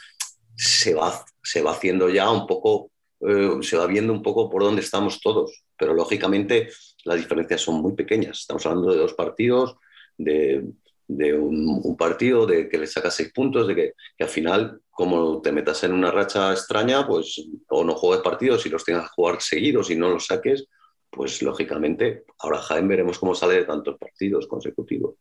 se 0.57 0.95
va, 0.95 1.25
se 1.43 1.63
va 1.63 1.73
haciendo 1.73 2.09
ya 2.09 2.31
un 2.31 2.47
poco, 2.47 2.91
eh, 3.21 3.59
se 3.63 3.77
va 3.77 3.87
viendo 3.87 4.13
un 4.13 4.23
poco 4.23 4.49
por 4.49 4.63
dónde 4.63 4.83
estamos 4.83 5.21
todos. 5.21 5.65
Pero 5.77 5.95
lógicamente 5.95 6.69
las 7.05 7.17
diferencias 7.17 7.61
son 7.61 7.77
muy 7.83 7.95
pequeñas. 7.95 8.41
Estamos 8.41 8.65
hablando 8.67 8.93
de 8.93 8.99
dos 8.99 9.15
partidos, 9.15 9.77
de 10.17 10.65
de 11.09 11.35
un, 11.35 11.97
partido, 11.97 12.47
de 12.47 12.69
que 12.69 12.79
le 12.79 12.87
sacas 12.87 13.15
seis 13.15 13.33
puntos, 13.33 13.67
de 13.67 13.75
que, 13.75 13.93
al 14.21 14.29
final, 14.29 14.81
como 14.91 15.41
te 15.41 15.53
metas 15.53 15.83
en 15.85 15.93
una 15.93 16.11
racha 16.11 16.53
extraña, 16.53 17.07
pues 17.07 17.45
o 17.69 17.85
no 17.85 17.95
juegues 17.95 18.23
partidos 18.23 18.65
y 18.67 18.71
los 18.71 18.85
tengas 18.85 19.05
que 19.05 19.15
jugar 19.15 19.41
seguidos 19.41 19.91
y 19.91 19.97
no 19.97 20.11
los 20.11 20.27
saques, 20.27 20.67
pues 21.11 21.43
lógicamente, 21.43 22.25
ahora 22.39 22.59
Jaén 22.59 22.89
veremos 22.89 23.19
cómo 23.19 23.35
sale 23.35 23.55
de 23.55 23.65
tantos 23.65 23.99
partidos 23.99 24.47
consecutivos. 24.47 25.15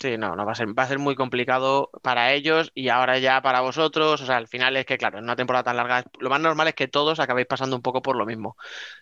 Sí, 0.00 0.18
no, 0.18 0.34
no 0.34 0.44
va 0.44 0.52
a 0.52 0.54
ser, 0.54 0.76
va 0.76 0.82
a 0.82 0.88
ser 0.88 0.98
muy 0.98 1.14
complicado 1.14 1.90
para 2.02 2.32
ellos 2.32 2.72
y 2.74 2.88
ahora 2.88 3.18
ya 3.18 3.40
para 3.40 3.60
vosotros. 3.60 4.20
O 4.20 4.26
sea, 4.26 4.36
al 4.36 4.48
final 4.48 4.76
es 4.76 4.86
que, 4.86 4.98
claro, 4.98 5.18
en 5.18 5.24
una 5.24 5.36
temporada 5.36 5.64
tan 5.64 5.76
larga, 5.76 6.04
lo 6.18 6.30
más 6.30 6.40
normal 6.40 6.68
es 6.68 6.74
que 6.74 6.88
todos 6.88 7.20
acabéis 7.20 7.46
pasando 7.46 7.76
un 7.76 7.82
poco 7.82 8.02
por 8.02 8.16
lo 8.16 8.26
mismo. 8.26 8.56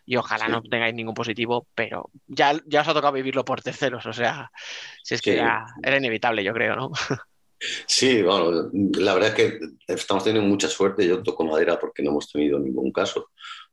Y 0.05 0.16
ojalá 0.16 0.48
no 0.48 0.62
tengáis 0.62 0.94
ningún 0.94 1.14
positivo, 1.14 1.66
pero 1.74 2.11
ya, 2.26 2.61
ya 2.66 2.83
os 2.83 2.88
ha 2.88 2.94
tocado 2.94 3.14
vivirlo 3.14 3.44
por 3.44 3.62
terceros. 3.62 4.05
O 4.07 4.12
sea, 4.12 4.50
si 5.02 5.14
es 5.14 5.22
que 5.22 5.37
era 5.37 5.96
inevitable, 5.96 6.44
yo 6.44 6.52
creo, 6.52 6.76
¿no? 6.76 6.92
Sí, 7.87 8.22
bueno, 8.22 8.70
la 8.72 9.14
verdad 9.14 9.31
es 9.31 9.35
que 9.35 9.61
estamos 9.87 10.24
teniendo 10.24 10.48
mucha 10.48 10.68
suerte. 10.68 11.07
Yo 11.07 11.22
toco 11.22 11.44
madera 11.44 11.78
porque 11.78 12.02
no 12.02 12.11
hemos 12.11 12.31
tenido 12.31 12.59
ningún 12.59 12.92
caso, 12.92 13.31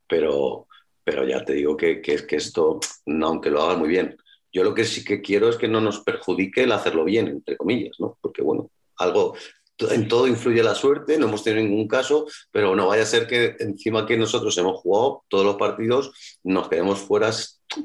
pero, 0.08 0.68
pero 1.04 1.28
ya 1.28 1.44
te 1.44 1.54
digo 1.54 1.76
que, 1.76 2.02
que, 2.02 2.26
que 2.26 2.36
esto, 2.36 2.80
aunque 3.06 3.50
lo 3.50 3.64
haga 3.64 3.76
muy 3.76 3.90
bien, 3.90 4.16
yo 4.52 4.64
lo 4.64 4.74
que 4.74 4.86
sí 4.86 5.04
que 5.04 5.22
quiero 5.22 5.50
es 5.50 5.58
que 5.58 5.68
no 5.68 5.82
nos 5.82 6.02
perjudique 6.02 6.64
el 6.64 6.72
hacerlo 6.72 7.06
bien, 7.06 7.28
entre 7.28 7.58
comillas, 7.58 7.96
¿no? 8.00 8.18
Porque, 8.22 8.42
bueno, 8.42 8.70
algo, 8.98 9.36
en 9.80 10.08
todo 10.08 10.28
influye 10.28 10.62
la 10.64 10.76
suerte, 10.76 11.18
no 11.18 11.28
hemos 11.28 11.44
tenido 11.44 11.64
ningún 11.64 11.88
caso, 11.88 12.28
pero 12.52 12.76
no 12.76 12.88
vaya 12.88 13.04
a 13.04 13.06
ser 13.06 13.28
que 13.28 13.56
encima 13.60 14.06
que 14.06 14.18
nosotros 14.18 14.58
hemos 14.58 14.80
jugado 14.82 15.24
todos 15.28 15.46
los 15.46 15.56
partidos, 15.56 16.12
nos 16.44 16.68
quedemos 16.68 17.00
fuera 17.00 17.32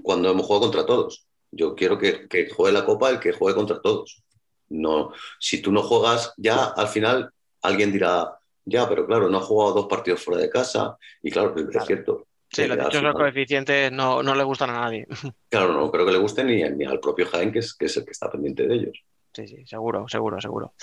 cuando 0.02 0.30
hemos 0.30 0.46
jugado 0.46 0.62
contra 0.62 0.86
todos. 0.86 1.26
Yo 1.50 1.74
quiero 1.74 1.98
que, 1.98 2.26
que 2.28 2.50
juegue 2.50 2.72
la 2.72 2.84
Copa 2.84 3.10
el 3.10 3.20
que 3.20 3.32
juegue 3.32 3.54
contra 3.54 3.80
todos. 3.80 4.22
No, 4.68 5.12
si 5.38 5.62
tú 5.62 5.70
no 5.70 5.82
juegas, 5.82 6.32
ya 6.36 6.64
al 6.64 6.88
final 6.88 7.30
alguien 7.62 7.92
dirá, 7.92 8.38
ya, 8.64 8.88
pero 8.88 9.06
claro, 9.06 9.28
no 9.28 9.38
ha 9.38 9.42
jugado 9.42 9.74
dos 9.74 9.86
partidos 9.86 10.22
fuera 10.22 10.40
de 10.40 10.50
casa, 10.50 10.96
y 11.22 11.30
claro, 11.30 11.54
es 11.56 11.84
cierto, 11.86 12.26
Sí, 12.54 12.66
los 12.66 12.78
dichos 12.78 13.02
los 13.02 13.14
coeficientes 13.14 13.90
no, 13.90 14.22
no, 14.22 14.34
le 14.34 14.44
gustan 14.44 14.70
a 14.70 14.80
nadie. 14.80 15.06
Claro, 15.48 15.72
no 15.72 15.90
creo 15.90 16.06
que 16.06 16.12
le 16.12 16.18
gusten 16.18 16.46
ni, 16.46 16.62
ni 16.62 16.84
al 16.84 17.00
propio 17.00 17.26
Jaén, 17.26 17.52
que 17.52 17.60
es, 17.60 17.74
que 17.74 17.86
es 17.86 17.96
el 17.96 18.04
que 18.04 18.10
está 18.12 18.30
pendiente 18.30 18.66
de 18.66 18.74
ellos. 18.74 19.04
Sí, 19.32 19.48
sí, 19.48 19.66
seguro, 19.66 20.08
seguro, 20.08 20.40
seguro. 20.40 20.74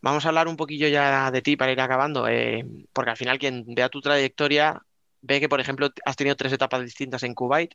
Vamos 0.00 0.24
a 0.24 0.28
hablar 0.28 0.48
un 0.48 0.56
poquillo 0.56 0.88
ya 0.88 1.30
de 1.30 1.42
ti 1.42 1.56
para 1.56 1.72
ir 1.72 1.80
acabando, 1.80 2.26
eh, 2.26 2.64
porque 2.92 3.12
al 3.12 3.16
final 3.16 3.38
quien 3.38 3.64
vea 3.66 3.88
tu 3.88 4.00
trayectoria 4.00 4.82
ve 5.22 5.40
que, 5.40 5.48
por 5.48 5.60
ejemplo, 5.60 5.88
has 6.04 6.16
tenido 6.16 6.36
tres 6.36 6.52
etapas 6.52 6.82
distintas 6.82 7.22
en 7.22 7.34
Kuwait. 7.34 7.74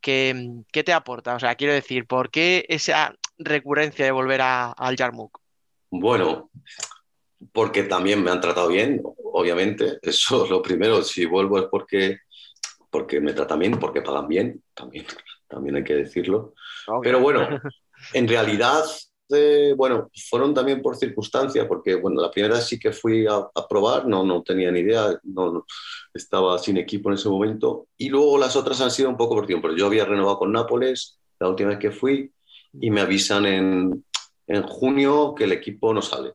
¿Qué, 0.00 0.62
qué 0.72 0.84
te 0.84 0.92
aporta? 0.92 1.34
O 1.34 1.40
sea, 1.40 1.54
quiero 1.54 1.74
decir, 1.74 2.06
¿por 2.06 2.30
qué 2.30 2.64
esa 2.68 3.14
recurrencia 3.38 4.04
de 4.04 4.10
volver 4.10 4.40
a, 4.40 4.72
al 4.72 4.96
Yarmouk? 4.96 5.38
Bueno, 5.90 6.50
porque 7.52 7.84
también 7.84 8.22
me 8.22 8.30
han 8.30 8.40
tratado 8.40 8.68
bien, 8.68 9.02
obviamente. 9.04 9.98
Eso 10.02 10.44
es 10.44 10.50
lo 10.50 10.62
primero. 10.62 11.02
Si 11.02 11.24
vuelvo 11.24 11.58
es 11.58 11.66
porque 11.70 12.18
porque 12.90 13.20
me 13.20 13.32
tratan 13.32 13.58
bien, 13.58 13.78
porque 13.78 14.02
pagan 14.02 14.28
bien, 14.28 14.62
también, 14.74 15.06
también 15.48 15.76
hay 15.76 15.84
que 15.84 15.94
decirlo. 15.94 16.54
Pero 17.02 17.20
bueno, 17.20 17.40
en 18.14 18.28
realidad, 18.28 18.84
eh, 19.30 19.74
bueno, 19.76 20.10
fueron 20.28 20.54
también 20.54 20.80
por 20.80 20.96
circunstancias, 20.96 21.66
porque 21.66 21.94
bueno, 21.94 22.20
la 22.20 22.30
primera 22.30 22.60
sí 22.60 22.78
que 22.78 22.92
fui 22.92 23.26
a, 23.26 23.48
probar, 23.68 24.06
no, 24.06 24.24
no 24.24 24.42
tenía 24.42 24.70
ni 24.70 24.80
idea, 24.80 25.18
no, 25.24 25.64
estaba 26.14 26.58
sin 26.58 26.76
equipo 26.76 27.10
en 27.10 27.16
ese 27.16 27.28
momento, 27.28 27.88
y 27.96 28.08
luego 28.08 28.38
las 28.38 28.56
otras 28.56 28.80
han 28.80 28.90
sido 28.90 29.10
un 29.10 29.16
poco 29.16 29.34
por 29.34 29.46
tiempo. 29.46 29.70
Yo 29.72 29.86
había 29.86 30.04
renovado 30.04 30.38
con 30.38 30.52
Nápoles 30.52 31.18
la 31.38 31.48
última 31.48 31.70
vez 31.70 31.78
que 31.78 31.90
fui 31.90 32.32
y 32.80 32.90
me 32.90 33.00
avisan 33.00 33.46
en, 33.46 34.04
en 34.46 34.62
junio 34.62 35.34
que 35.34 35.44
el 35.44 35.52
equipo 35.52 35.92
no 35.92 36.02
sale. 36.02 36.32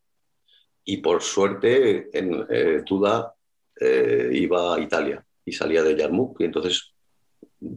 Y 0.85 0.97
por 0.97 1.21
suerte, 1.21 2.09
en 2.17 2.45
eh, 2.49 2.83
Tuda 2.85 3.33
eh, 3.79 4.29
iba 4.33 4.75
a 4.75 4.79
Italia 4.79 5.25
y 5.45 5.51
salía 5.51 5.84
de 5.84 5.95
Yarmouk. 5.95 6.41
Y 6.41 6.45
entonces, 6.45 6.93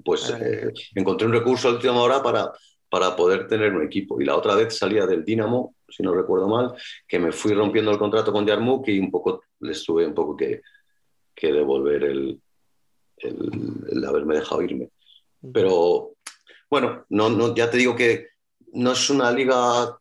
pues 0.05 0.31
eh, 0.31 0.73
encontré 0.95 1.27
un 1.27 1.33
recurso 1.33 1.69
a 1.69 1.73
última 1.73 2.01
hora 2.01 2.23
para, 2.23 2.53
para 2.89 3.17
poder 3.17 3.47
tener 3.47 3.75
un 3.75 3.85
equipo. 3.85 4.21
Y 4.21 4.25
la 4.25 4.37
otra 4.37 4.55
vez 4.55 4.77
salía 4.77 5.07
del 5.07 5.25
Dinamo, 5.25 5.75
si 5.89 6.03
no 6.03 6.15
recuerdo 6.15 6.49
mal, 6.49 6.75
que 7.07 7.19
me 7.19 7.33
fui 7.33 7.53
rompiendo 7.53 7.91
el 7.91 7.99
contrato 7.99 8.33
con 8.33 8.47
Yarmouk 8.47 8.89
y 8.89 8.99
un 8.99 9.11
poco 9.11 9.43
les 9.61 9.85
tuve 9.85 10.07
un 10.07 10.15
poco 10.15 10.37
que, 10.37 10.63
que 11.35 11.53
devolver 11.53 12.05
el, 12.05 12.41
el, 13.19 14.05
haberme 14.05 14.37
dejado 14.37 14.63
irme. 14.63 14.91
Pero 15.53 16.15
bueno, 16.71 17.05
no, 17.11 17.31
no, 17.31 17.55
ya 17.55 17.71
te 17.71 17.79
digo 17.79 17.95
que 17.95 18.29
no 18.73 18.93
es 18.93 19.11
una 19.11 19.31
liga 19.31 19.99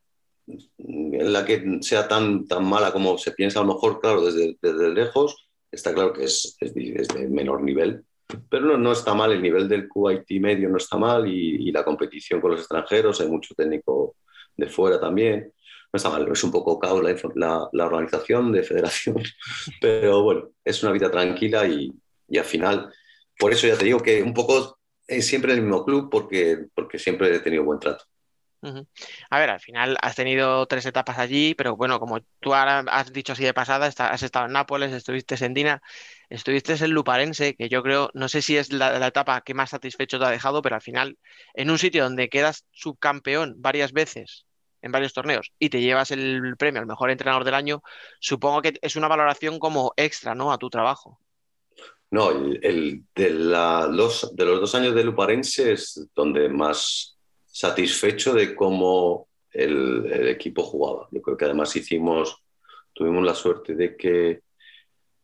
en 0.47 1.33
la 1.33 1.45
que 1.45 1.79
sea 1.81 2.07
tan, 2.07 2.47
tan 2.47 2.65
mala 2.65 2.91
como 2.91 3.17
se 3.17 3.31
piensa 3.31 3.59
a 3.59 3.63
lo 3.63 3.73
mejor, 3.73 3.99
claro, 3.99 4.25
desde, 4.25 4.57
desde 4.61 4.93
lejos, 4.93 5.44
Está 5.75 5.93
claro 5.93 6.13
que 6.13 6.23
es, 6.23 6.57
es, 6.59 6.73
de 6.73 7.27
menor 7.27 7.61
nivel, 7.61 8.05
pero 8.49 8.65
no, 8.65 8.77
no, 8.77 8.93
está 8.93 9.13
mal, 9.13 9.31
el 9.33 9.41
nivel 9.41 9.67
del 9.67 9.87
QIT 9.89 10.41
medio 10.41 10.69
no 10.69 10.77
está 10.77 10.97
mal 10.97 11.27
y, 11.27 11.71
la 11.71 11.83
competición 11.83 12.39
con 12.39 12.51
los 12.51 12.61
extranjeros, 12.61 13.19
hay 13.19 13.27
mucho 13.27 13.53
técnico 13.53 14.15
de 14.55 14.67
fuera 14.67 14.99
también. 14.99 15.51
está 15.91 16.09
mal, 16.09 16.27
es 16.31 16.43
un 16.43 16.51
poco 16.51 16.79
caos 16.79 17.03
la, 17.35 17.69
la, 17.71 17.85
organización 17.85 18.51
de 18.51 18.63
federación, 18.63 19.17
pero 19.81 20.23
bueno, 20.23 20.49
es 20.63 20.81
una 20.81 20.93
vida 20.93 21.11
tranquila 21.11 21.67
y, 21.67 21.91
y, 22.29 22.37
al 22.37 22.45
final, 22.45 22.91
por 23.37 23.51
eso 23.51 23.67
ya 23.67 23.77
te 23.77 23.85
digo 23.85 23.99
que 23.99 24.23
un 24.23 24.33
poco 24.33 24.79
es 25.07 25.27
siempre 25.27 25.53
el 25.53 25.61
mismo 25.61 25.83
club 25.85 26.09
porque, 26.09 26.67
porque 26.73 26.97
siempre 26.97 27.35
he 27.35 27.39
tenido 27.39 27.63
buen 27.63 27.79
trato. 27.79 28.05
A 29.29 29.39
ver, 29.39 29.49
al 29.49 29.59
final 29.59 29.97
has 30.01 30.15
tenido 30.15 30.65
tres 30.65 30.85
etapas 30.85 31.19
allí, 31.19 31.53
pero 31.55 31.75
bueno, 31.75 31.99
como 31.99 32.21
tú 32.39 32.53
ahora 32.53 32.79
has 32.89 33.13
dicho 33.13 33.33
así 33.33 33.43
de 33.43 33.53
pasada, 33.53 33.87
has 33.87 34.23
estado 34.23 34.45
en 34.45 34.53
Nápoles, 34.53 34.91
estuviste 34.93 35.43
en 35.45 35.53
Dina, 35.53 35.81
estuviste 36.29 36.73
en 36.73 36.91
Luparense, 36.91 37.55
que 37.55 37.69
yo 37.69 37.83
creo, 37.83 38.09
no 38.13 38.27
sé 38.27 38.41
si 38.41 38.57
es 38.57 38.71
la, 38.71 39.05
etapa 39.05 39.41
que 39.41 39.53
más 39.53 39.69
satisfecho 39.69 40.19
te 40.19 40.25
ha 40.25 40.29
dejado, 40.29 40.61
pero 40.61 40.75
al 40.75 40.81
final, 40.81 41.17
en 41.53 41.69
un 41.69 41.77
sitio 41.77 42.03
donde 42.03 42.29
quedas 42.29 42.65
subcampeón 42.71 43.55
varias 43.57 43.93
veces 43.93 44.45
en 44.81 44.91
varios 44.91 45.13
torneos 45.13 45.51
y 45.57 45.69
te 45.69 45.81
llevas 45.81 46.11
el 46.11 46.55
premio 46.57 46.81
al 46.81 46.87
mejor 46.87 47.09
entrenador 47.09 47.43
del 47.43 47.55
año, 47.55 47.81
supongo 48.19 48.61
que 48.61 48.73
es 48.81 48.95
una 48.95 49.07
valoración 49.07 49.59
como 49.59 49.93
extra, 49.97 50.35
¿no? 50.35 50.51
A 50.51 50.57
tu 50.57 50.69
trabajo. 50.69 51.19
No, 52.11 52.29
el, 52.29 53.03
de, 53.15 53.29
los, 53.31 54.35
de 54.35 54.45
los 54.45 54.61
dos 54.61 54.75
años 54.75 54.95
de 54.95 55.03
Luparense 55.03 55.73
es 55.73 56.07
donde 56.15 56.49
más 56.49 57.14
satisfecho 57.55 58.33
de 58.33 58.53
cómo 58.53 59.29
el, 59.49 60.27
equipo 60.27 60.61
jugaba. 60.61 61.07
Yo 61.09 61.21
creo 61.21 61.37
que 61.37 61.45
además 61.45 61.73
hicimos, 61.73 62.43
tuvimos 62.91 63.23
la 63.23 63.33
suerte 63.33 63.75
de 63.75 63.95
que, 63.95 64.41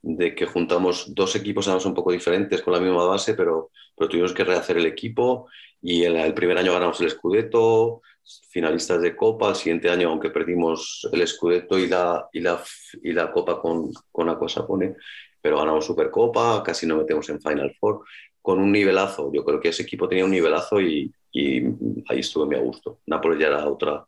de 0.02 0.34
que 0.34 0.46
juntamos 0.46 1.14
dos 1.14 1.36
equipos 1.36 1.68
además 1.68 1.86
un 1.86 1.94
poco 1.94 2.14
diferentes 2.14 2.62
con 2.62 2.72
la 2.72 2.80
misma 2.80 3.04
base, 3.04 3.34
pero, 3.34 3.72
pero 3.98 4.10
tuvimos 4.10 4.32
que 4.34 4.46
rehacer 4.46 4.78
el 4.78 4.86
equipo 4.86 5.50
y 5.82 6.06
el 6.06 6.34
primer 6.34 6.58
año 6.58 6.72
ganamos 6.72 7.02
el 7.02 7.10
Scudetto, 7.10 8.02
finalistas 8.50 9.02
de 9.02 9.14
Copa, 9.14 9.50
el 9.50 9.56
siguiente 9.56 9.90
año, 9.90 10.08
aunque 10.08 10.30
perdimos 10.30 11.10
el 11.12 11.28
Scudetto 11.28 11.78
y 11.78 11.88
la, 11.88 12.30
y 12.32 12.40
la, 12.40 12.64
y 13.04 13.12
la 13.12 13.30
Copa 13.30 13.60
con, 13.60 13.92
con 14.10 14.30
Aquasapone, 14.30 14.96
pero 15.42 15.58
ganamos 15.58 15.86
Supercopa, 15.86 16.64
casi 16.64 16.88
no 16.88 16.96
metemos 16.96 17.28
en 17.28 17.42
Final 17.42 17.76
Four, 17.78 18.06
con 18.42 18.58
un 18.60 18.72
nivelazo. 18.72 19.30
Yo 19.34 19.44
creo 19.44 19.60
que 19.60 19.70
ese 19.70 19.84
equipo 19.84 20.08
tenía 20.08 20.24
un 20.24 20.32
nivelazo 20.32 20.80
y, 20.80 21.14
y 21.32 21.64
ahí 22.08 22.20
estuve 22.20 22.46
muy 22.46 22.56
a 22.56 22.60
gusto. 22.60 23.00
Nápoles 23.06 23.40
ya 23.40 23.48
era 23.48 23.68
otra, 23.68 24.06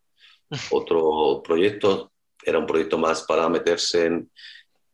otro 0.71 1.41
proyecto, 1.43 2.12
era 2.43 2.59
un 2.59 2.67
proyecto 2.67 2.97
más 2.97 3.23
para 3.23 3.47
meterse 3.49 4.05
en, 4.05 4.31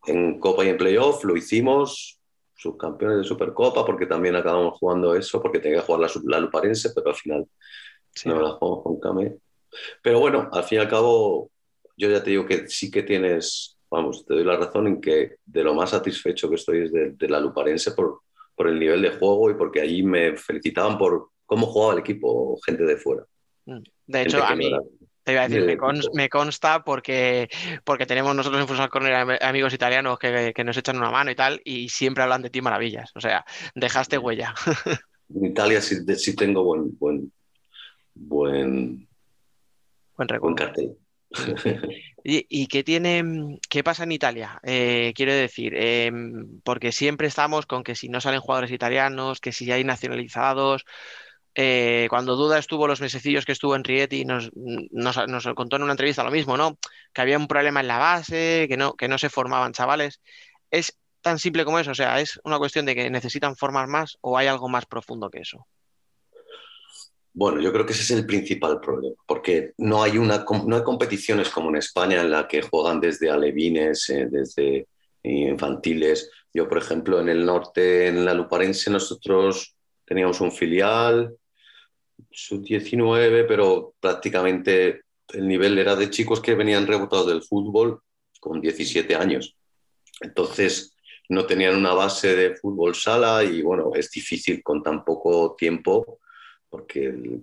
en 0.06 0.40
Copa 0.40 0.64
y 0.64 0.70
en 0.70 0.78
Playoff, 0.78 1.24
lo 1.24 1.36
hicimos, 1.36 2.20
subcampeones 2.56 3.20
de 3.20 3.24
Supercopa, 3.24 3.86
porque 3.86 4.06
también 4.06 4.36
acabamos 4.36 4.78
jugando 4.78 5.16
eso, 5.16 5.42
porque 5.42 5.60
tenía 5.60 5.80
que 5.80 5.86
jugar 5.86 6.02
la, 6.02 6.22
la 6.26 6.40
Luparense, 6.40 6.92
pero 6.94 7.10
al 7.10 7.16
final 7.16 7.48
no 8.26 8.36
me 8.36 8.42
la 8.42 8.52
jugamos 8.52 8.84
con 8.84 9.00
Came. 9.00 9.38
Pero 10.02 10.20
bueno, 10.20 10.50
al 10.52 10.64
fin 10.64 10.80
y 10.80 10.82
al 10.82 10.90
cabo, 10.90 11.52
yo 11.96 12.10
ya 12.10 12.24
te 12.24 12.32
digo 12.32 12.46
que 12.46 12.68
sí 12.68 12.92
que 12.92 13.04
tienes, 13.04 13.78
vamos, 13.90 14.26
te 14.26 14.34
doy 14.34 14.44
la 14.44 14.58
razón 14.58 14.88
en 14.88 15.02
que 15.02 15.38
de 15.46 15.64
lo 15.64 15.74
más 15.74 15.92
satisfecho 15.92 16.50
que 16.50 16.56
estoy 16.56 16.86
es 16.86 16.92
de, 16.92 17.12
de 17.12 17.30
la 17.30 17.40
Luparense 17.40 17.92
por, 17.92 18.22
por 18.56 18.68
el 18.68 18.80
nivel 18.80 19.02
de 19.02 19.12
juego 19.12 19.50
y 19.50 19.54
porque 19.54 19.82
allí 19.82 20.04
me 20.04 20.36
felicitaban 20.36 20.98
por, 20.98 21.30
cómo 21.50 21.66
jugaba 21.66 21.94
el 21.94 22.00
equipo 22.00 22.60
gente 22.64 22.84
de 22.84 22.96
fuera. 22.96 23.26
Mm. 23.66 23.80
De 24.06 24.22
hecho, 24.22 24.44
a 24.44 24.56
mí, 24.56 24.72
te 25.24 25.34
iba 25.34 25.42
a 25.42 25.48
decir, 25.48 25.78
me, 26.14 26.30
consta 26.30 26.84
porque, 26.84 27.50
porque 27.84 28.06
tenemos 28.06 28.36
nosotros 28.36 28.62
en 28.62 28.68
Futsal 28.68 28.90
Corner 28.90 29.40
amigos 29.42 29.74
italianos 29.74 30.20
que, 30.20 30.54
nos 30.64 30.78
echan 30.78 30.98
una 30.98 31.10
mano 31.10 31.32
y 31.32 31.36
tal, 31.36 31.60
y 31.66 31.90
siempre 31.90 32.24
hablan 32.24 32.44
de 32.44 32.52
ti 32.52 32.62
maravillas. 32.62 33.12
O 33.16 33.20
sea, 33.20 33.44
dejaste 33.76 34.18
huella. 34.18 34.54
En 35.32 35.46
Italia 35.46 35.80
sí, 35.82 36.36
tengo 36.36 36.64
buen, 36.64 36.98
buen, 36.98 37.32
buen, 38.16 39.08
buen, 40.16 40.56
cartel. 40.56 40.98
¿Y, 42.24 42.68
qué 42.68 42.84
tiene, 42.84 43.60
qué 43.70 43.84
pasa 43.84 44.04
en 44.04 44.12
Italia? 44.12 44.60
Eh, 44.64 45.14
quiero 45.16 45.34
decir, 45.34 45.76
em, 45.76 46.60
porque 46.64 46.92
siempre 46.92 47.28
estamos 47.28 47.68
con 47.68 47.84
que 47.84 47.94
si 47.94 48.10
no 48.10 48.22
salen 48.22 48.42
jugadores 48.42 48.72
italianos, 48.72 49.40
que 49.40 49.52
si 49.52 49.72
hay 49.72 49.84
nacionalizados, 49.84 50.86
eh, 51.62 52.08
cuando 52.10 52.38
Duda 52.38 52.58
estuvo 52.58 52.88
los 52.88 53.02
mesecillos 53.02 53.44
que 53.44 53.52
estuvo 53.52 53.76
en 53.76 53.84
Rieti, 53.84 54.24
nos, 54.24 54.50
contó 55.58 55.76
en 55.76 55.84
una 55.84 55.92
entrevista 55.92 56.24
lo 56.24 56.32
mismo, 56.32 56.56
¿no? 56.56 56.78
Que 57.12 57.20
había 57.20 57.38
un 57.38 57.50
problema 57.50 57.82
en 57.82 57.88
la 57.90 57.98
base, 57.98 58.66
que 58.70 58.78
no, 58.78 58.94
que 58.94 59.10
no 59.10 59.18
se 59.18 59.28
formaban 59.28 59.74
chavales. 59.74 60.22
¿Es 60.72 60.98
tan 61.20 61.38
simple 61.38 61.66
como 61.66 61.78
eso? 61.78 61.92
O 61.92 61.96
sea, 61.96 62.22
¿es 62.22 62.40
una 62.46 62.60
cuestión 62.60 62.86
de 62.86 62.96
que 62.96 63.10
necesitan 63.10 63.58
formar 63.58 63.88
más 63.88 64.18
o 64.22 64.38
hay 64.38 64.48
algo 64.48 64.70
más 64.70 64.86
profundo 64.86 65.30
que 65.30 65.40
eso? 65.40 65.68
Bueno, 67.34 67.60
yo 67.60 67.74
creo 67.74 67.86
que 67.86 67.92
ese 67.92 68.04
es 68.04 68.12
el 68.12 68.26
principal 68.26 68.80
problema, 68.80 69.18
porque 69.28 69.74
no 69.80 70.02
hay, 70.02 70.18
una, 70.18 70.46
no 70.66 70.78
hay 70.78 70.84
competiciones 70.84 71.50
como 71.50 71.72
en 71.72 71.76
España 71.76 72.22
en 72.22 72.32
la 72.32 72.48
que 72.48 72.62
juegan 72.62 73.02
desde 73.02 73.30
alevines, 73.30 74.10
eh, 74.10 74.30
desde 74.32 74.88
infantiles. 75.24 76.32
Yo, 76.54 76.70
por 76.70 76.78
ejemplo, 76.78 77.20
en 77.20 77.28
el 77.28 77.46
norte, 77.46 78.08
en 78.08 78.24
la 78.24 78.34
Luparense, 78.34 78.90
nosotros 78.90 79.76
teníamos 80.06 80.40
un 80.40 80.54
filial, 80.54 81.36
sub-19, 82.48 83.46
pero 83.48 83.94
prácticamente 84.00 85.02
el 85.34 85.48
nivel 85.48 85.78
era 85.78 85.96
de 85.96 86.10
chicos 86.10 86.42
que 86.42 86.56
venían 86.56 86.88
rebotados 86.88 87.28
del 87.28 87.44
fútbol 87.44 88.02
con 88.40 88.62
17 88.62 89.16
años. 89.16 89.56
Entonces 90.22 90.96
no 91.30 91.46
tenían 91.46 91.76
una 91.76 91.94
base 91.94 92.36
de 92.36 92.56
fútbol 92.56 92.96
sala 92.96 93.44
y 93.44 93.62
bueno, 93.62 93.92
es 93.94 94.10
difícil 94.10 94.64
con 94.64 94.82
tan 94.82 95.04
poco 95.04 95.56
tiempo 95.58 96.20
porque 96.70 97.08
eh, 97.08 97.42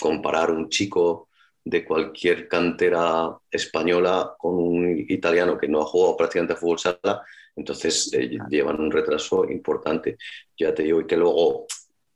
comparar 0.00 0.50
un 0.50 0.68
chico 0.68 1.28
de 1.64 1.84
cualquier 1.84 2.48
cantera 2.48 3.36
española 3.50 4.34
con 4.38 4.54
un 4.54 5.04
italiano 5.08 5.58
que 5.58 5.68
no 5.68 5.82
ha 5.82 5.84
jugado 5.84 6.16
prácticamente 6.16 6.54
a 6.54 6.56
fútbol 6.56 6.78
sala, 6.78 7.22
entonces 7.54 8.10
eh, 8.14 8.38
llevan 8.48 8.80
un 8.80 8.90
retraso 8.90 9.44
importante. 9.50 10.16
Ya 10.56 10.74
te 10.74 10.84
digo 10.84 11.06
que 11.06 11.16
luego 11.16 11.66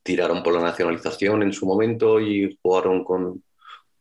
tiraron 0.03 0.43
por 0.43 0.53
la 0.53 0.61
nacionalización 0.61 1.43
en 1.43 1.53
su 1.53 1.65
momento 1.65 2.19
y 2.19 2.59
jugaron 2.61 3.03
con, 3.03 3.43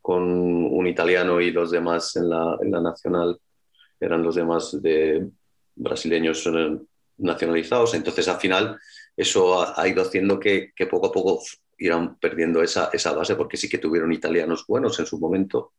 con 0.00 0.22
un 0.24 0.86
italiano 0.86 1.40
y 1.40 1.52
los 1.52 1.70
demás 1.70 2.16
en 2.16 2.28
la, 2.28 2.58
en 2.60 2.70
la 2.72 2.80
nacional 2.80 3.40
eran 4.00 4.22
los 4.22 4.34
demás 4.34 4.82
de 4.82 5.28
brasileños 5.76 6.48
nacionalizados. 7.18 7.94
Entonces, 7.94 8.26
al 8.26 8.40
final, 8.40 8.78
eso 9.16 9.62
ha, 9.62 9.88
ido 9.88 10.02
haciendo 10.02 10.40
que, 10.40 10.72
que, 10.74 10.86
poco 10.86 11.06
a 11.06 11.12
poco 11.12 11.40
irán 11.78 12.18
perdiendo 12.18 12.62
esa, 12.62 12.90
esa, 12.92 13.12
base, 13.12 13.36
porque 13.36 13.56
sí 13.56 13.68
que 13.68 13.78
tuvieron 13.78 14.12
italianos 14.12 14.66
buenos 14.66 14.98
en 14.98 15.06
su 15.06 15.18
momento. 15.20 15.74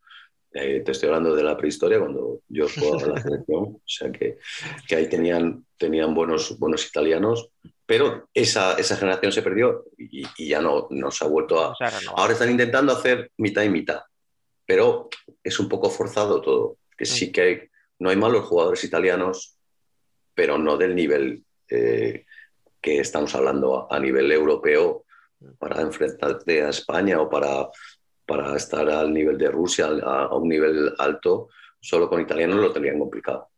Eh, 0.52 0.80
te 0.84 0.92
estoy 0.92 1.08
hablando 1.08 1.34
de 1.34 1.42
la 1.42 1.56
prehistoria, 1.56 1.98
cuando 1.98 2.40
yo 2.48 2.66
jugaba 2.68 3.02
en 3.02 3.14
la 3.14 3.22
selección, 3.22 3.64
o 3.64 3.82
sea 3.84 4.10
que, 4.12 4.38
que 4.86 4.96
ahí 4.96 5.08
tenían, 5.08 5.66
tenían 5.76 6.14
buenos, 6.14 6.56
buenos 6.58 6.86
italianos, 6.86 7.50
pero 7.86 8.28
esa, 8.32 8.74
esa 8.74 8.96
generación 8.96 9.32
se 9.32 9.42
perdió 9.42 9.84
y, 9.98 10.26
ya 10.48 10.60
no, 10.60 10.86
no, 10.90 11.10
se 11.10 11.24
ha 11.24 11.28
vuelto 11.28 11.60
a... 11.60 11.74
Ahora 12.16 12.32
están 12.32 12.50
intentando 12.50 12.92
hacer 12.92 13.30
mitad 13.36 13.62
y 13.62 13.68
mitad, 13.68 14.00
pero 14.64 15.08
es 15.42 15.58
un 15.60 15.68
poco 15.68 15.90
forzado 15.90 16.40
todo, 16.40 16.78
que 16.96 17.04
sí. 17.04 17.30
que 17.30 17.70
no 17.98 18.10
hay 18.10 18.16
malos 18.16 18.46
jugadores 18.46 18.82
italianos, 18.84 19.58
pero 20.34 20.58
no 20.58 20.76
del 20.76 20.94
nivel 20.94 21.44
eh, 21.68 22.24
que 22.80 23.00
estamos 23.00 23.34
hablando 23.34 23.90
a, 23.90 23.98
nivel 23.98 24.30
europeo 24.32 25.04
para 25.58 25.80
enfrentarte 25.82 26.62
a 26.62 26.70
España 26.70 27.20
o 27.20 27.28
para, 27.28 27.68
para 28.26 28.56
estar 28.56 28.88
al 28.88 29.12
nivel 29.12 29.38
de 29.38 29.50
Rusia, 29.50 29.86
a, 29.86 30.34
un 30.34 30.48
nivel 30.48 30.94
alto, 30.98 31.48
solo 31.80 32.08
con 32.08 32.20
italianos 32.20 32.56
lo 32.56 32.72
tendrían 32.72 32.98
complicado. 32.98 33.48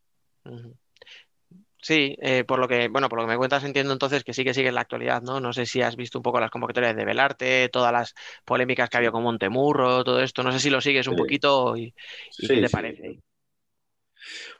Sí, 1.86 2.16
eh, 2.20 2.42
por 2.42 2.58
lo 2.58 2.66
que, 2.66 2.88
bueno, 2.88 3.08
por 3.08 3.20
lo 3.20 3.24
que 3.24 3.30
me 3.30 3.36
cuentas 3.36 3.62
entiendo 3.62 3.92
entonces 3.92 4.24
que 4.24 4.32
sí 4.32 4.42
que 4.42 4.52
sigue 4.52 4.70
en 4.70 4.74
la 4.74 4.80
actualidad, 4.80 5.22
¿no? 5.22 5.38
No 5.38 5.52
sé 5.52 5.66
si 5.66 5.82
has 5.82 5.94
visto 5.94 6.18
un 6.18 6.24
poco 6.24 6.40
las 6.40 6.50
convocatorias 6.50 6.96
de 6.96 7.04
Belarte, 7.04 7.68
todas 7.68 7.92
las 7.92 8.12
polémicas 8.44 8.90
que 8.90 8.96
había 8.96 9.12
con 9.12 9.22
Montemurro, 9.22 10.02
todo 10.02 10.20
esto. 10.20 10.42
No 10.42 10.50
sé 10.50 10.58
si 10.58 10.68
lo 10.68 10.80
sigues 10.80 11.06
un 11.06 11.14
poquito 11.14 11.76
y, 11.76 11.94
qué 12.36 12.60
te 12.60 12.68
parece. 12.68 13.20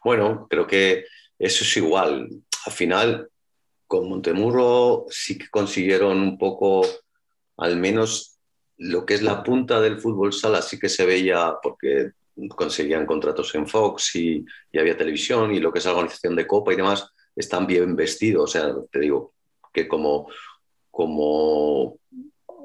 Bueno, 0.05 0.47
creo 0.49 0.69
que 0.69 1.07
eso 1.37 1.65
es 1.65 1.77
igual. 1.77 2.29
Al 2.65 2.73
final, 2.73 3.29
con 3.89 4.09
Montemurro 4.09 5.07
sí 5.11 5.37
que 5.37 5.49
consiguieron 5.49 6.21
un 6.21 6.39
poco, 6.39 6.87
al 7.57 7.77
menos 7.77 8.39
lo 8.77 9.05
que 9.05 9.15
es 9.15 9.23
la 9.23 9.43
punta 9.43 9.81
del 9.81 9.99
fútbol 9.99 10.33
sala, 10.33 10.62
sí 10.62 10.79
que 10.79 10.89
se 10.89 11.05
veía 11.05 11.55
porque 11.61 12.12
conseguían 12.51 13.05
contratos 13.05 13.53
en 13.57 13.67
Fox 13.67 14.15
y, 14.15 14.45
y, 14.71 14.79
había 14.79 14.97
televisión 14.97 15.53
y 15.53 15.59
lo 15.59 15.73
que 15.73 15.81
es 15.81 15.87
la 15.87 15.91
organización 15.91 16.37
de 16.37 16.47
Copa 16.47 16.73
y 16.73 16.77
demás, 16.77 17.12
están 17.37 17.66
bien 17.66 17.94
vestidos. 17.94 18.44
O 18.44 18.46
sea, 18.46 18.75
te 18.90 19.01
digo 19.01 19.35
que 19.72 19.87
como, 19.87 20.29
como 20.90 21.99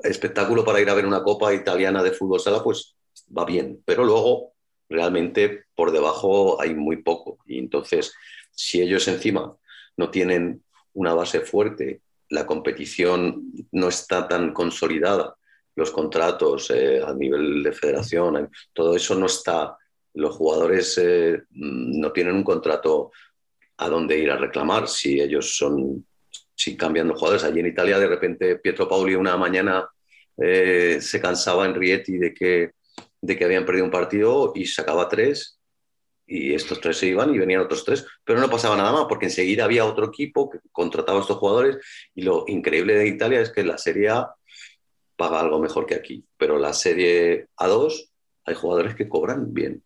espectáculo 0.04 0.64
para 0.64 0.80
ir 0.80 0.90
a 0.90 0.94
ver 0.94 1.06
una 1.06 1.22
copa 1.22 1.54
italiana 1.54 2.02
de 2.02 2.12
fútbol 2.12 2.40
sala, 2.40 2.64
pues 2.64 2.96
va 3.38 3.46
bien. 3.46 3.82
Pero 3.86 4.06
luego, 4.06 4.54
realmente, 4.90 5.66
por 5.76 5.92
debajo 5.92 6.60
hay 6.60 6.74
muy 6.74 7.04
poco. 7.04 7.38
Y 7.46 7.60
entonces, 7.60 8.14
si 8.52 8.82
ellos 8.82 9.08
encima 9.08 9.56
no 9.98 10.10
tienen 10.10 10.64
una 10.94 11.14
base 11.14 11.42
fuerte, 11.42 12.02
la 12.30 12.46
competición 12.46 13.52
no 13.72 13.90
está 13.90 14.28
tan 14.28 14.54
consolidada, 14.54 15.36
los 15.76 15.92
contratos 15.92 16.70
eh, 16.72 17.02
a 17.06 17.14
nivel 17.14 17.64
de 17.64 17.72
federación, 17.74 18.50
todo 18.74 18.96
eso 18.96 19.16
no 19.16 19.26
está 19.26 19.78
los 20.14 20.36
jugadores 20.36 20.98
eh, 20.98 21.44
no 21.52 22.12
tienen 22.12 22.36
un 22.36 22.44
contrato 22.44 23.12
a 23.82 23.90
dónde 23.90 24.18
ir 24.18 24.30
a 24.32 24.38
reclamar. 24.38 24.88
Si 24.88 25.20
ellos 25.20 25.58
son, 25.58 26.06
si 26.56 26.78
cambian 26.78 27.08
los 27.08 27.18
jugadores. 27.18 27.44
Allí 27.44 27.60
en 27.60 27.68
Italia 27.68 28.00
de 28.00 28.08
repente 28.08 28.56
Pietro 28.58 28.88
Pauli 28.88 29.16
una 29.16 29.36
mañana 29.38 29.90
eh, 30.38 31.00
se 31.02 31.20
cansaba 31.20 31.66
en 31.66 31.76
Rieti 31.76 32.18
de 32.18 32.34
que, 32.34 32.72
de 33.20 33.38
que 33.38 33.44
habían 33.44 33.66
perdido 33.66 33.86
un 33.86 33.92
partido 33.92 34.54
y 34.56 34.66
sacaba 34.66 35.10
tres 35.10 35.58
y 36.28 36.54
estos 36.54 36.80
tres 36.80 36.98
se 36.98 37.08
iban 37.08 37.34
y 37.36 37.40
venían 37.40 37.62
otros 37.62 37.84
tres, 37.84 38.06
pero 38.24 38.40
no 38.40 38.50
pasaba 38.50 38.78
nada 38.78 38.94
más 38.94 39.06
porque 39.10 39.26
enseguida 39.26 39.66
había 39.66 39.84
otro 39.84 40.06
equipo 40.06 40.50
que 40.50 40.60
contrataba 40.72 41.18
a 41.18 41.22
estos 41.22 41.38
jugadores 41.38 41.78
y 42.16 42.22
lo 42.22 42.46
increíble 42.48 42.96
de 42.96 43.08
Italia 43.08 43.42
es 43.42 43.50
que 43.52 43.66
la 43.66 43.78
Serie 43.78 44.10
A 44.10 44.34
paga 45.18 45.42
algo 45.42 45.60
mejor 45.60 45.86
que 45.86 45.96
aquí, 45.96 46.24
pero 46.38 46.58
la 46.58 46.72
Serie 46.72 47.48
A2 47.58 48.10
hay 48.46 48.56
jugadores 48.56 48.96
que 48.96 49.10
cobran 49.10 49.54
bien 49.54 49.84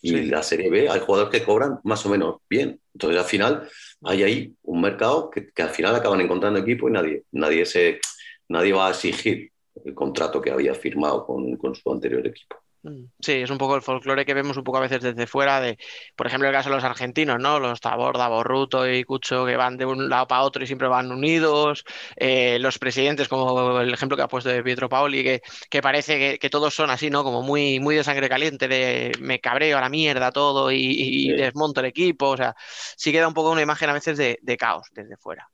y 0.00 0.22
la 0.22 0.42
Serie 0.42 0.70
B 0.70 0.88
hay 0.88 1.00
jugadores 1.00 1.30
que 1.30 1.44
cobran 1.44 1.80
más 1.84 2.04
o 2.06 2.08
menos 2.08 2.36
bien. 2.48 2.80
Entonces 2.94 3.18
al 3.18 3.26
final 3.26 3.68
hay 4.02 4.22
ahí 4.22 4.54
un 4.62 4.80
mercado 4.80 5.30
que, 5.30 5.50
que 5.50 5.62
al 5.62 5.70
final 5.70 5.94
acaban 5.94 6.20
encontrando 6.20 6.58
equipo 6.58 6.88
y 6.88 6.92
nadie, 6.92 7.24
nadie, 7.32 7.66
se, 7.66 8.00
nadie 8.48 8.72
va 8.72 8.88
a 8.88 8.90
exigir 8.90 9.50
el 9.84 9.94
contrato 9.94 10.40
que 10.40 10.50
había 10.50 10.74
firmado 10.74 11.24
con, 11.26 11.56
con 11.56 11.74
su 11.74 11.90
anterior 11.92 12.26
equipo. 12.26 12.56
Mm. 12.82 13.06
Sí, 13.20 13.32
es 13.32 13.50
un 13.50 13.58
poco 13.58 13.74
el 13.74 13.82
folclore 13.82 14.24
que 14.24 14.34
vemos 14.34 14.56
un 14.56 14.64
poco 14.64 14.78
a 14.78 14.80
veces 14.80 15.00
desde 15.02 15.26
fuera 15.26 15.60
de, 15.60 15.78
por 16.16 16.26
ejemplo, 16.26 16.48
el 16.48 16.54
caso 16.54 16.68
de 16.68 16.76
los 16.76 16.84
argentinos, 16.84 17.38
¿no? 17.40 17.58
Los 17.58 17.80
Taborda, 17.80 18.28
Borruto 18.28 18.88
y 18.88 19.02
Cucho 19.04 19.44
que 19.46 19.56
van 19.56 19.76
de 19.76 19.84
un 19.84 20.08
lado 20.08 20.28
para 20.28 20.42
otro 20.42 20.62
y 20.62 20.66
siempre 20.66 20.86
van 20.88 21.10
unidos, 21.10 21.84
eh, 22.16 22.58
los 22.60 22.78
presidentes, 22.78 23.28
como 23.28 23.80
el 23.80 23.92
ejemplo 23.92 24.16
que 24.16 24.22
ha 24.22 24.28
puesto 24.28 24.50
de 24.50 24.62
Pietro 24.62 24.88
Paoli, 24.88 25.24
que, 25.24 25.42
que 25.70 25.82
parece 25.82 26.38
que, 26.38 26.50
todos 26.50 26.74
son 26.74 26.90
así, 26.90 27.10
¿no? 27.10 27.24
Como 27.24 27.42
muy, 27.42 27.80
muy 27.80 27.96
de 27.96 28.04
sangre 28.04 28.28
caliente, 28.28 28.68
de 28.68 29.12
me 29.20 29.40
cabreo 29.40 29.78
a 29.78 29.80
la 29.80 29.88
mierda 29.88 30.32
todo 30.32 30.70
y, 30.72 31.28
desmonto 31.32 31.80
el 31.80 31.86
equipo, 31.86 32.28
o 32.30 32.36
sea, 32.36 32.54
sí 32.96 33.12
queda 33.12 33.28
un 33.28 33.34
poco 33.34 33.50
una 33.50 33.62
imagen 33.62 33.90
a 33.90 33.92
veces 33.92 34.16
de, 34.18 34.56
caos 34.58 34.88
desde 34.92 35.16
fuera. 35.16 35.48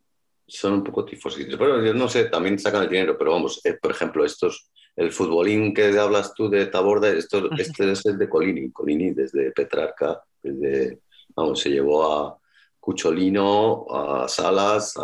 Son 0.46 0.74
un 0.74 0.85
poco 0.85 1.04
tifositos, 1.04 1.57
pero 1.59 1.83
yo 1.83 1.94
no 1.94 2.09
sé, 2.09 2.26
también 2.26 2.59
sacan 2.59 2.83
el 2.83 2.88
dinero, 2.88 3.16
pero 3.16 3.33
vamos, 3.33 3.61
eh, 3.64 3.78
por 3.80 3.90
ejemplo, 3.90 4.24
estos 4.24 4.70
el 4.96 5.12
futbolín 5.12 5.74
que 5.74 5.98
hablas 5.98 6.35
tú 6.35 6.48
de 6.48 6.66
Taborda, 6.66 7.09
esto, 7.09 7.50
este 7.59 7.90
es 7.90 8.07
el 8.07 8.18
de 8.18 8.28
Colini, 8.28 8.70
Colini 8.70 9.11
desde 9.11 9.50
Petrarca, 9.50 10.22
desde, 10.42 11.00
vamos, 11.35 11.61
se 11.61 11.70
llevó 11.70 12.12
a 12.12 12.38
Cucholino, 12.78 13.87
a 13.90 14.28
Salas, 14.28 14.94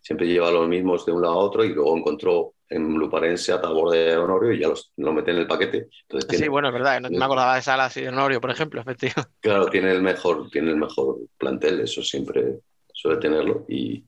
siempre 0.00 0.26
lleva 0.26 0.50
los 0.50 0.68
mismos 0.68 1.04
de 1.04 1.12
un 1.12 1.22
lado 1.22 1.34
a 1.34 1.38
otro 1.38 1.64
y 1.64 1.74
luego 1.74 1.96
encontró 1.96 2.54
en 2.68 2.94
Luparense 2.94 3.52
a 3.52 3.60
Taborda 3.60 3.96
y 3.96 4.14
Honorio 4.14 4.52
y 4.52 4.60
ya 4.60 4.68
los, 4.68 4.92
lo 4.98 5.12
mete 5.12 5.30
en 5.30 5.38
el 5.38 5.46
paquete. 5.46 5.88
Entonces 6.02 6.38
sí, 6.38 6.48
bueno, 6.48 6.68
es 6.68 6.74
verdad, 6.74 7.00
no 7.00 7.08
me 7.08 7.24
acordaba 7.24 7.56
de 7.56 7.62
Salas 7.62 7.96
y 7.96 8.02
de 8.02 8.08
Honorio, 8.10 8.40
por 8.40 8.50
ejemplo, 8.50 8.80
efectivamente. 8.82 9.32
Claro, 9.40 9.66
tiene 9.66 9.90
el 9.90 10.02
mejor, 10.02 10.48
tiene 10.50 10.70
el 10.70 10.76
mejor 10.76 11.18
plantel, 11.38 11.80
eso 11.80 12.02
siempre 12.02 12.60
suele 12.98 13.18
tenerlo 13.18 13.64
y, 13.68 14.04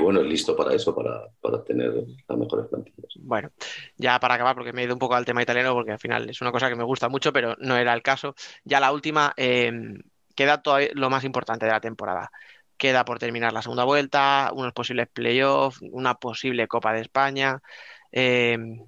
bueno, 0.00 0.20
es 0.20 0.26
listo 0.26 0.56
para 0.56 0.74
eso, 0.74 0.92
para, 0.94 1.28
para, 1.40 1.62
tener 1.62 1.92
las 2.28 2.38
mejores 2.38 2.66
plantillas. 2.66 3.12
Bueno, 3.20 3.52
ya 3.96 4.18
para 4.18 4.34
acabar, 4.34 4.56
porque 4.56 4.72
me 4.72 4.82
he 4.82 4.84
ido 4.84 4.94
un 4.94 4.98
poco 4.98 5.14
al 5.14 5.24
tema 5.24 5.42
italiano, 5.42 5.72
porque 5.74 5.92
al 5.92 6.00
final 6.00 6.28
es 6.28 6.40
una 6.40 6.50
cosa 6.50 6.68
que 6.68 6.74
me 6.74 6.82
gusta 6.82 7.08
mucho, 7.08 7.32
pero 7.32 7.54
no 7.60 7.76
era 7.76 7.94
el 7.94 8.02
caso. 8.02 8.34
Ya 8.64 8.80
la 8.80 8.90
última, 8.90 9.32
em, 9.36 10.02
queda 10.34 10.60
todo 10.60 10.78
lo 10.94 11.08
más 11.08 11.22
importante 11.22 11.66
de 11.66 11.72
la 11.72 11.80
temporada. 11.80 12.32
Queda 12.76 13.04
por 13.04 13.20
terminar 13.20 13.52
la 13.52 13.62
segunda 13.62 13.84
vuelta, 13.84 14.50
unos 14.52 14.72
posibles 14.72 15.06
playoffs, 15.08 15.78
una 15.80 16.14
posible 16.16 16.66
Copa 16.66 16.92
de 16.92 17.02
España. 17.02 17.62
Em, 18.10 18.84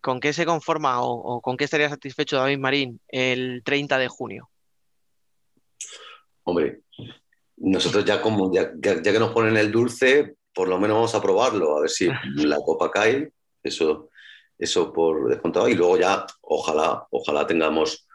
¿Con 0.00 0.20
qué 0.20 0.32
se 0.32 0.46
conforma 0.46 1.02
o, 1.02 1.10
o 1.10 1.40
con 1.40 1.56
qué 1.56 1.64
estaría 1.64 1.88
satisfecho 1.88 2.36
David 2.36 2.58
Marín 2.58 3.00
el 3.08 3.62
30 3.64 3.98
de 3.98 4.06
junio? 4.06 4.48
Hombre, 6.44 6.82
nosotros 7.56 8.04
ya 8.04 8.20
como 8.20 8.52
ya, 8.52 8.72
ya, 8.78 9.02
que 9.02 9.18
nos 9.18 9.32
ponen 9.32 9.56
el 9.56 9.72
dulce, 9.72 10.36
por 10.54 10.68
lo 10.68 10.78
menos 10.78 10.96
vamos 10.96 11.14
a 11.14 11.22
probarlo, 11.22 11.76
a 11.76 11.80
ver 11.82 11.90
si 11.90 12.08
la 12.36 12.56
copa 12.56 12.90
cae, 12.90 13.32
eso, 13.62 14.10
eso 14.58 14.92
por 14.92 15.28
descontado, 15.28 15.68
y 15.68 15.74
luego 15.74 15.98
ya, 15.98 16.26
ojalá, 16.42 17.06
ojalá 17.10 17.46
tengamos, 17.46 18.06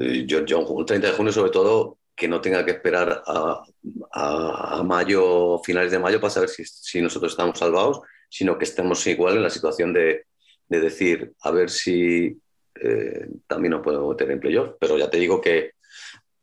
eh, 0.00 0.24
yo, 0.26 0.44
yo 0.44 0.60
un 0.60 0.86
30 0.86 1.08
de 1.08 1.12
junio 1.14 1.32
sobre 1.32 1.50
todo, 1.50 1.98
que 2.16 2.28
no 2.28 2.40
tenga 2.40 2.64
que 2.64 2.70
esperar 2.70 3.22
a, 3.26 3.64
a, 4.12 4.82
mayo, 4.84 5.58
finales 5.64 5.90
de 5.90 5.98
mayo, 5.98 6.20
para 6.20 6.30
saber 6.30 6.48
si, 6.48 6.64
si, 6.64 7.02
nosotros 7.02 7.32
estamos 7.32 7.58
salvados, 7.58 8.00
sino 8.28 8.56
que 8.56 8.64
estemos 8.64 9.04
igual 9.08 9.36
en 9.36 9.42
la 9.42 9.50
situación 9.50 9.92
de, 9.92 10.26
de 10.68 10.80
decir, 10.80 11.32
a 11.42 11.50
ver 11.50 11.70
si 11.70 12.40
eh, 12.80 13.28
también 13.46 13.72
nos 13.72 13.82
podemos 13.82 14.08
meter 14.08 14.30
en 14.30 14.40
playoff, 14.40 14.70
pero 14.78 14.96
ya 14.96 15.10
te 15.10 15.18
digo 15.18 15.40
que 15.40 15.72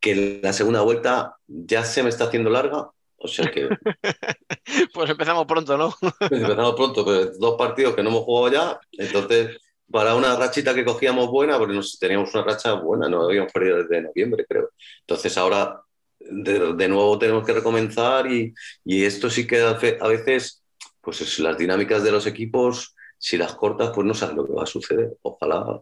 que 0.02 0.40
la 0.44 0.52
segunda 0.52 0.82
vuelta 0.82 1.38
ya 1.48 1.86
se 1.86 2.04
me 2.04 2.10
está 2.10 2.26
haciendo 2.26 2.50
larga. 2.50 2.90
O 3.18 3.28
sea 3.28 3.50
que. 3.52 3.70
pues 4.94 5.10
empezamos 5.10 5.46
pronto, 5.46 5.78
¿no? 5.78 5.94
empezamos 6.20 6.76
pronto, 6.76 7.06
pero 7.06 7.32
dos 7.38 7.56
partidos 7.58 7.96
que 7.96 8.04
no 8.04 8.10
hemos 8.10 8.24
jugado 8.24 8.52
ya. 8.52 8.80
Entonces, 8.94 9.58
para 9.90 10.16
una 10.16 10.36
rachita 10.36 10.74
que 10.74 10.84
cogíamos 10.84 11.30
buena, 11.30 11.58
porque 11.60 11.76
nos, 11.76 12.00
teníamos 12.00 12.34
una 12.34 12.44
racha 12.44 12.74
buena, 12.74 13.08
no 13.08 13.26
habíamos 13.26 13.52
perdido 13.54 13.84
desde 13.84 14.02
noviembre, 14.02 14.46
creo. 14.50 14.72
Entonces, 15.02 15.38
ahora 15.38 15.82
de, 16.20 16.88
nuevo 16.88 17.20
tenemos 17.20 17.46
que 17.46 17.54
recomenzar 17.54 18.32
y, 18.32 18.54
y, 18.84 19.04
esto 19.04 19.30
sí 19.30 19.46
que 19.46 19.62
a 19.62 20.08
veces, 20.08 20.64
pues 21.00 21.40
las 21.40 21.58
dinámicas 21.58 22.04
de 22.04 22.12
los 22.12 22.26
equipos, 22.26 22.96
si 23.20 23.38
las 23.38 23.54
cortas, 23.54 23.92
pues 23.94 24.08
no 24.08 24.16
sabes 24.16 24.36
lo 24.36 24.48
que 24.48 24.54
va 24.54 24.64
a 24.64 24.68
suceder. 24.68 25.16
Ojalá 25.22 25.80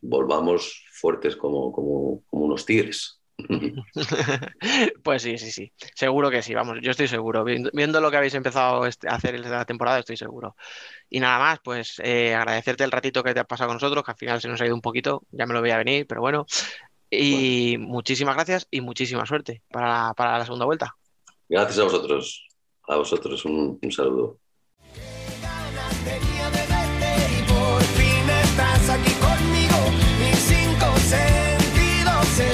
volvamos 0.00 0.84
fuertes 0.90 1.36
como, 1.36 1.70
como, 1.70 2.22
como 2.26 2.46
unos 2.46 2.66
tigres. 2.66 3.21
Pues 5.02 5.22
sí, 5.22 5.38
sí, 5.38 5.50
sí. 5.50 5.72
Seguro 5.94 6.30
que 6.30 6.42
sí, 6.42 6.54
vamos, 6.54 6.78
yo 6.82 6.90
estoy 6.90 7.08
seguro. 7.08 7.44
Viendo, 7.44 8.00
lo 8.00 8.10
que 8.10 8.16
habéis 8.16 8.34
empezado 8.34 8.86
este, 8.86 9.08
a 9.08 9.14
hacer 9.14 9.34
en 9.34 9.50
la 9.50 9.64
temporada, 9.64 9.98
estoy 9.98 10.16
seguro. 10.16 10.56
Y 11.08 11.20
nada 11.20 11.38
más, 11.38 11.60
pues 11.62 12.00
eh, 12.02 12.34
agradecerte 12.34 12.84
el 12.84 12.90
ratito 12.90 13.22
que 13.22 13.34
te 13.34 13.40
has 13.40 13.46
pasado 13.46 13.68
con 13.68 13.76
nosotros, 13.76 14.04
que 14.04 14.10
al 14.10 14.16
final 14.16 14.40
se 14.40 14.48
nos 14.48 14.60
ha 14.60 14.66
ido 14.66 14.74
un 14.74 14.80
poquito, 14.80 15.22
ya 15.30 15.46
me 15.46 15.54
lo 15.54 15.60
voy 15.60 15.70
a 15.70 15.78
venir, 15.78 16.06
pero 16.06 16.20
bueno. 16.20 16.46
Y 17.10 17.76
muchísimas 17.78 18.34
gracias 18.34 18.66
y 18.70 18.80
muchísima 18.80 19.26
suerte 19.26 19.62
para, 19.70 20.14
la 20.16 20.44
segunda 20.44 20.64
vuelta. 20.64 20.96
Gracias 21.48 21.78
a 21.78 21.84
vosotros. 21.84 22.46
A 22.88 22.96
vosotros 22.96 23.44
un, 23.44 23.78
un 23.80 23.92
saludo. 23.92 24.41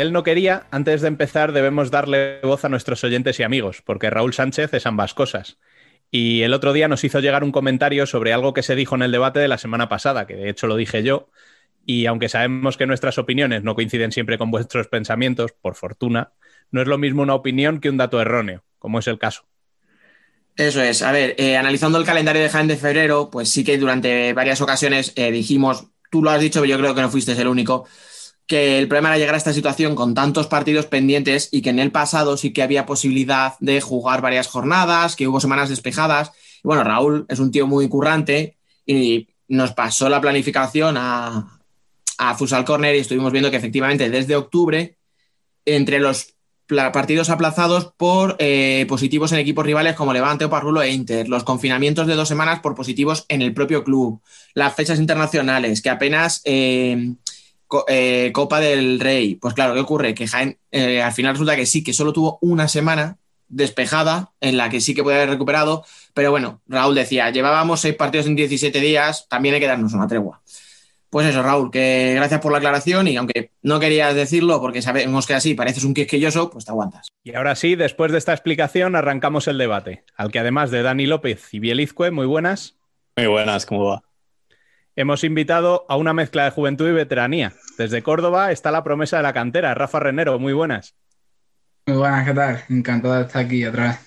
Él 0.00 0.12
no 0.12 0.22
quería, 0.22 0.66
antes 0.70 1.00
de 1.02 1.08
empezar 1.08 1.52
debemos 1.52 1.90
darle 1.90 2.40
voz 2.42 2.64
a 2.64 2.68
nuestros 2.68 3.02
oyentes 3.04 3.38
y 3.40 3.42
amigos, 3.42 3.82
porque 3.84 4.10
Raúl 4.10 4.34
Sánchez 4.34 4.72
es 4.74 4.86
ambas 4.86 5.14
cosas. 5.14 5.58
Y 6.10 6.42
el 6.42 6.54
otro 6.54 6.72
día 6.72 6.88
nos 6.88 7.04
hizo 7.04 7.20
llegar 7.20 7.42
un 7.42 7.52
comentario 7.52 8.06
sobre 8.06 8.32
algo 8.32 8.54
que 8.54 8.62
se 8.62 8.76
dijo 8.76 8.94
en 8.94 9.02
el 9.02 9.12
debate 9.12 9.40
de 9.40 9.48
la 9.48 9.58
semana 9.58 9.88
pasada, 9.88 10.26
que 10.26 10.36
de 10.36 10.48
hecho 10.48 10.66
lo 10.66 10.76
dije 10.76 11.02
yo, 11.02 11.30
y 11.84 12.06
aunque 12.06 12.28
sabemos 12.28 12.76
que 12.76 12.86
nuestras 12.86 13.18
opiniones 13.18 13.62
no 13.62 13.74
coinciden 13.74 14.12
siempre 14.12 14.38
con 14.38 14.50
vuestros 14.50 14.88
pensamientos, 14.88 15.52
por 15.52 15.74
fortuna, 15.76 16.32
no 16.70 16.82
es 16.82 16.88
lo 16.88 16.98
mismo 16.98 17.22
una 17.22 17.34
opinión 17.34 17.80
que 17.80 17.90
un 17.90 17.96
dato 17.96 18.20
erróneo, 18.20 18.64
como 18.78 18.98
es 18.98 19.06
el 19.06 19.18
caso. 19.18 19.44
Eso 20.56 20.82
es. 20.82 21.02
A 21.02 21.12
ver, 21.12 21.34
eh, 21.38 21.56
analizando 21.56 21.98
el 21.98 22.04
calendario 22.04 22.42
de 22.42 22.48
Jaén 22.48 22.66
de 22.66 22.76
febrero, 22.76 23.30
pues 23.30 23.50
sí 23.50 23.62
que 23.62 23.76
durante 23.78 24.32
varias 24.32 24.60
ocasiones 24.60 25.12
eh, 25.14 25.30
dijimos, 25.30 25.88
tú 26.10 26.22
lo 26.22 26.30
has 26.30 26.40
dicho, 26.40 26.60
pero 26.60 26.70
yo 26.70 26.78
creo 26.78 26.94
que 26.94 27.02
no 27.02 27.10
fuiste 27.10 27.32
el 27.32 27.46
único, 27.46 27.86
que 28.46 28.78
el 28.78 28.88
problema 28.88 29.08
era 29.08 29.18
llegar 29.18 29.34
a 29.34 29.38
esta 29.38 29.52
situación 29.52 29.94
con 29.94 30.14
tantos 30.14 30.46
partidos 30.46 30.86
pendientes 30.86 31.48
y 31.50 31.62
que 31.62 31.70
en 31.70 31.78
el 31.78 31.90
pasado 31.90 32.36
sí 32.36 32.52
que 32.52 32.62
había 32.62 32.86
posibilidad 32.86 33.54
de 33.60 33.80
jugar 33.80 34.20
varias 34.22 34.46
jornadas, 34.46 35.16
que 35.16 35.26
hubo 35.26 35.40
semanas 35.40 35.68
despejadas. 35.68 36.32
Y 36.58 36.68
bueno, 36.68 36.84
Raúl 36.84 37.26
es 37.28 37.38
un 37.38 37.50
tío 37.50 37.66
muy 37.66 37.88
currante 37.88 38.56
y 38.86 39.28
nos 39.48 39.72
pasó 39.72 40.08
la 40.08 40.20
planificación 40.20 40.96
a, 40.96 41.58
a 42.18 42.34
Futsal 42.36 42.64
Corner 42.64 42.94
y 42.94 43.00
estuvimos 43.00 43.32
viendo 43.32 43.50
que 43.50 43.56
efectivamente 43.56 44.10
desde 44.10 44.36
octubre, 44.36 44.96
entre 45.64 45.98
los 45.98 46.36
partidos 46.68 47.30
aplazados 47.30 47.92
por 47.96 48.36
eh, 48.38 48.86
positivos 48.88 49.30
en 49.32 49.38
equipos 49.38 49.64
rivales 49.64 49.94
como 49.94 50.12
Levante, 50.12 50.44
o 50.44 50.50
Parrulo 50.50 50.82
e 50.82 50.90
Inter, 50.90 51.28
los 51.28 51.44
confinamientos 51.44 52.06
de 52.06 52.14
dos 52.14 52.28
semanas 52.28 52.60
por 52.60 52.74
positivos 52.74 53.24
en 53.28 53.42
el 53.42 53.54
propio 53.54 53.84
club, 53.84 54.20
las 54.54 54.74
fechas 54.74 54.98
internacionales, 54.98 55.80
que 55.80 55.90
apenas 55.90 56.42
eh, 56.44 57.14
eh, 57.88 58.30
Copa 58.32 58.60
del 58.60 59.00
Rey. 59.00 59.36
Pues 59.36 59.54
claro, 59.54 59.74
¿qué 59.74 59.80
ocurre? 59.80 60.14
Que 60.14 60.26
Jaén 60.26 60.58
eh, 60.70 61.02
al 61.02 61.12
final 61.12 61.32
resulta 61.34 61.56
que 61.56 61.66
sí, 61.66 61.82
que 61.82 61.92
solo 61.92 62.12
tuvo 62.12 62.38
una 62.40 62.68
semana 62.68 63.18
despejada 63.48 64.32
en 64.40 64.56
la 64.56 64.68
que 64.68 64.80
sí 64.80 64.94
que 64.94 65.02
puede 65.02 65.16
haber 65.16 65.30
recuperado, 65.30 65.84
pero 66.14 66.30
bueno, 66.30 66.60
Raúl 66.66 66.94
decía, 66.94 67.30
llevábamos 67.30 67.80
seis 67.80 67.94
partidos 67.94 68.26
en 68.26 68.36
17 68.36 68.80
días, 68.80 69.28
también 69.28 69.54
hay 69.54 69.60
que 69.60 69.68
darnos 69.68 69.92
una 69.92 70.08
tregua. 70.08 70.42
Pues 71.08 71.28
eso, 71.28 71.42
Raúl, 71.42 71.70
que 71.70 72.14
gracias 72.16 72.40
por 72.40 72.50
la 72.50 72.58
aclaración 72.58 73.06
y 73.06 73.16
aunque 73.16 73.52
no 73.62 73.78
querías 73.78 74.14
decirlo 74.14 74.60
porque 74.60 74.82
sabemos 74.82 75.26
que 75.26 75.34
así 75.34 75.54
pareces 75.54 75.84
un 75.84 75.94
quisquilloso, 75.94 76.50
pues 76.50 76.64
te 76.64 76.72
aguantas. 76.72 77.08
Y 77.22 77.34
ahora 77.34 77.54
sí, 77.54 77.76
después 77.76 78.10
de 78.10 78.18
esta 78.18 78.32
explicación, 78.32 78.96
arrancamos 78.96 79.46
el 79.46 79.56
debate, 79.56 80.04
al 80.16 80.32
que 80.32 80.40
además 80.40 80.70
de 80.70 80.82
Dani 80.82 81.06
López 81.06 81.54
y 81.54 81.60
Bielizque, 81.60 82.10
muy 82.10 82.26
buenas. 82.26 82.76
Muy 83.16 83.28
buenas, 83.28 83.64
¿cómo 83.64 83.84
va? 83.84 84.05
Hemos 84.98 85.24
invitado 85.24 85.84
a 85.90 85.96
una 85.96 86.14
mezcla 86.14 86.44
de 86.44 86.50
juventud 86.50 86.88
y 86.88 86.92
veteranía. 86.92 87.52
Desde 87.76 88.02
Córdoba 88.02 88.50
está 88.50 88.70
la 88.70 88.82
promesa 88.82 89.18
de 89.18 89.24
la 89.24 89.34
cantera, 89.34 89.74
Rafa 89.74 90.00
Renero, 90.00 90.38
muy 90.38 90.54
buenas. 90.54 90.94
Muy 91.86 91.98
buenas, 91.98 92.26
¿qué 92.26 92.32
tal? 92.32 92.64
Encantado 92.70 93.14
de 93.16 93.22
estar 93.26 93.44
aquí 93.44 93.66
otra 93.66 93.88
vez. 93.88 93.98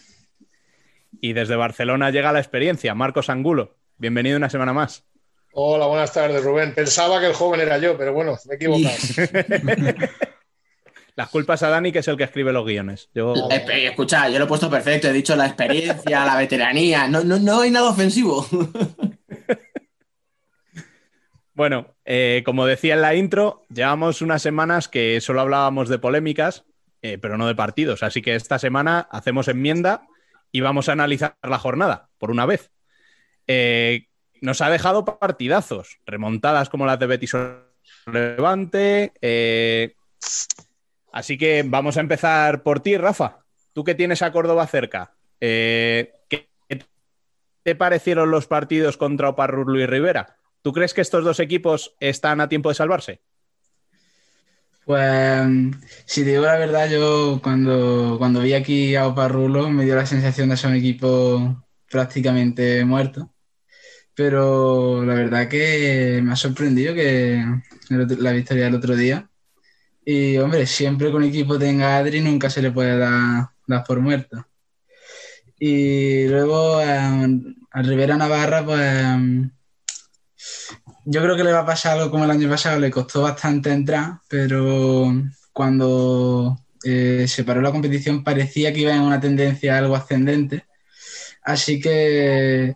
Y 1.21 1.33
desde 1.33 1.55
Barcelona 1.55 2.09
llega 2.09 2.31
la 2.31 2.39
experiencia, 2.39 2.95
Marcos 2.95 3.29
Angulo. 3.29 3.77
Bienvenido 3.97 4.37
una 4.37 4.49
semana 4.49 4.73
más. 4.73 5.05
Hola, 5.53 5.85
buenas 5.85 6.11
tardes, 6.11 6.43
Rubén. 6.43 6.73
Pensaba 6.73 7.19
que 7.19 7.27
el 7.27 7.33
joven 7.33 7.61
era 7.61 7.77
yo, 7.77 7.95
pero 7.95 8.11
bueno, 8.11 8.35
me 8.47 8.53
he 8.53 8.55
equivocado. 8.55 8.95
Las 11.15 11.29
culpas 11.29 11.61
a 11.61 11.69
Dani, 11.69 11.91
que 11.91 11.99
es 11.99 12.07
el 12.07 12.17
que 12.17 12.23
escribe 12.23 12.51
los 12.51 12.65
guiones. 12.65 13.09
Yo... 13.13 13.35
Escucha, 13.51 14.27
yo 14.29 14.39
lo 14.39 14.45
he 14.45 14.47
puesto 14.47 14.69
perfecto, 14.71 15.09
he 15.09 15.13
dicho 15.13 15.35
la 15.35 15.45
experiencia, 15.45 16.25
la 16.25 16.35
veteranía, 16.37 17.07
no, 17.07 17.23
no, 17.23 17.37
no 17.37 17.61
hay 17.61 17.69
nada 17.69 17.89
ofensivo. 17.89 18.47
Bueno, 21.59 21.93
eh, 22.05 22.41
como 22.45 22.65
decía 22.65 22.93
en 22.93 23.01
la 23.01 23.15
intro, 23.15 23.65
llevamos 23.67 24.21
unas 24.21 24.41
semanas 24.41 24.87
que 24.87 25.19
solo 25.19 25.41
hablábamos 25.41 25.89
de 25.89 25.99
polémicas, 25.99 26.63
eh, 27.01 27.17
pero 27.17 27.37
no 27.37 27.47
de 27.47 27.53
partidos. 27.53 28.01
Así 28.01 28.21
que 28.21 28.35
esta 28.35 28.57
semana 28.59 29.09
hacemos 29.11 29.49
enmienda 29.49 30.07
y 30.53 30.61
vamos 30.61 30.87
a 30.87 30.93
analizar 30.93 31.35
la 31.43 31.59
jornada, 31.59 32.07
por 32.17 32.31
una 32.31 32.45
vez. 32.45 32.71
Eh, 33.45 34.07
nos 34.39 34.61
ha 34.61 34.69
dejado 34.69 35.03
partidazos, 35.03 35.99
remontadas 36.05 36.69
como 36.69 36.85
las 36.85 36.97
de 36.97 37.07
Betis 37.07 37.35
Levante. 38.05 39.11
así 41.11 41.37
que 41.37 41.65
vamos 41.67 41.97
a 41.97 41.99
empezar 41.99 42.63
por 42.63 42.79
ti, 42.79 42.95
Rafa. 42.95 43.39
Tú 43.73 43.83
que 43.83 43.95
tienes 43.95 44.21
a 44.21 44.31
Córdoba 44.31 44.65
cerca. 44.65 45.13
¿Qué 45.37 46.07
te 47.63 47.75
parecieron 47.75 48.31
los 48.31 48.47
partidos 48.47 48.95
contra 48.95 49.27
Oparrulo 49.27 49.77
y 49.77 49.85
Rivera? 49.85 50.38
¿Tú 50.61 50.73
crees 50.73 50.93
que 50.93 51.01
estos 51.01 51.23
dos 51.23 51.39
equipos 51.39 51.95
están 51.99 52.41
a 52.41 52.49
tiempo 52.49 52.69
de 52.69 52.75
salvarse? 52.75 53.21
Pues, 54.85 55.47
si 56.05 56.23
te 56.23 56.31
digo 56.31 56.43
la 56.43 56.57
verdad, 56.57 56.89
yo 56.89 57.39
cuando, 57.43 58.15
cuando 58.17 58.41
vi 58.41 58.53
aquí 58.53 58.95
a 58.95 59.07
Oparrulo 59.07 59.69
me 59.69 59.85
dio 59.85 59.95
la 59.95 60.05
sensación 60.05 60.49
de 60.49 60.57
ser 60.57 60.71
un 60.71 60.77
equipo 60.77 61.63
prácticamente 61.89 62.83
muerto. 62.85 63.33
Pero 64.15 65.05
la 65.05 65.13
verdad 65.13 65.47
que 65.47 66.19
me 66.23 66.33
ha 66.33 66.35
sorprendido 66.35 66.93
que 66.93 67.43
la 67.89 68.31
victoria 68.31 68.65
del 68.65 68.75
otro 68.75 68.95
día. 68.95 69.29
Y 70.03 70.37
hombre, 70.37 70.65
siempre 70.65 71.09
que 71.09 71.15
un 71.15 71.23
equipo 71.23 71.59
tenga 71.59 71.97
Adri 71.97 72.21
nunca 72.21 72.49
se 72.49 72.61
le 72.61 72.71
puede 72.71 72.97
dar, 72.97 73.49
por 73.85 73.99
muerto. 74.01 74.47
Y 75.59 76.27
luego 76.27 76.81
eh, 76.81 76.87
a 77.71 77.81
Rivera 77.83 78.17
Navarra, 78.17 78.65
pues 78.65 79.51
yo 81.11 81.23
creo 81.23 81.35
que 81.35 81.43
le 81.43 81.51
va 81.51 81.61
a 81.61 81.65
pasar 81.65 81.97
algo 81.97 82.11
como 82.11 82.25
el 82.25 82.31
año 82.31 82.47
pasado, 82.47 82.79
le 82.79 82.91
costó 82.91 83.23
bastante 83.23 83.71
entrar, 83.71 84.19
pero 84.27 85.11
cuando 85.51 86.59
eh, 86.83 87.25
se 87.27 87.43
paró 87.43 87.61
la 87.61 87.71
competición 87.71 88.23
parecía 88.23 88.71
que 88.71 88.81
iba 88.81 88.93
en 88.93 89.01
una 89.01 89.19
tendencia 89.19 89.77
algo 89.77 89.95
ascendente. 89.95 90.65
Así 91.41 91.79
que 91.79 92.75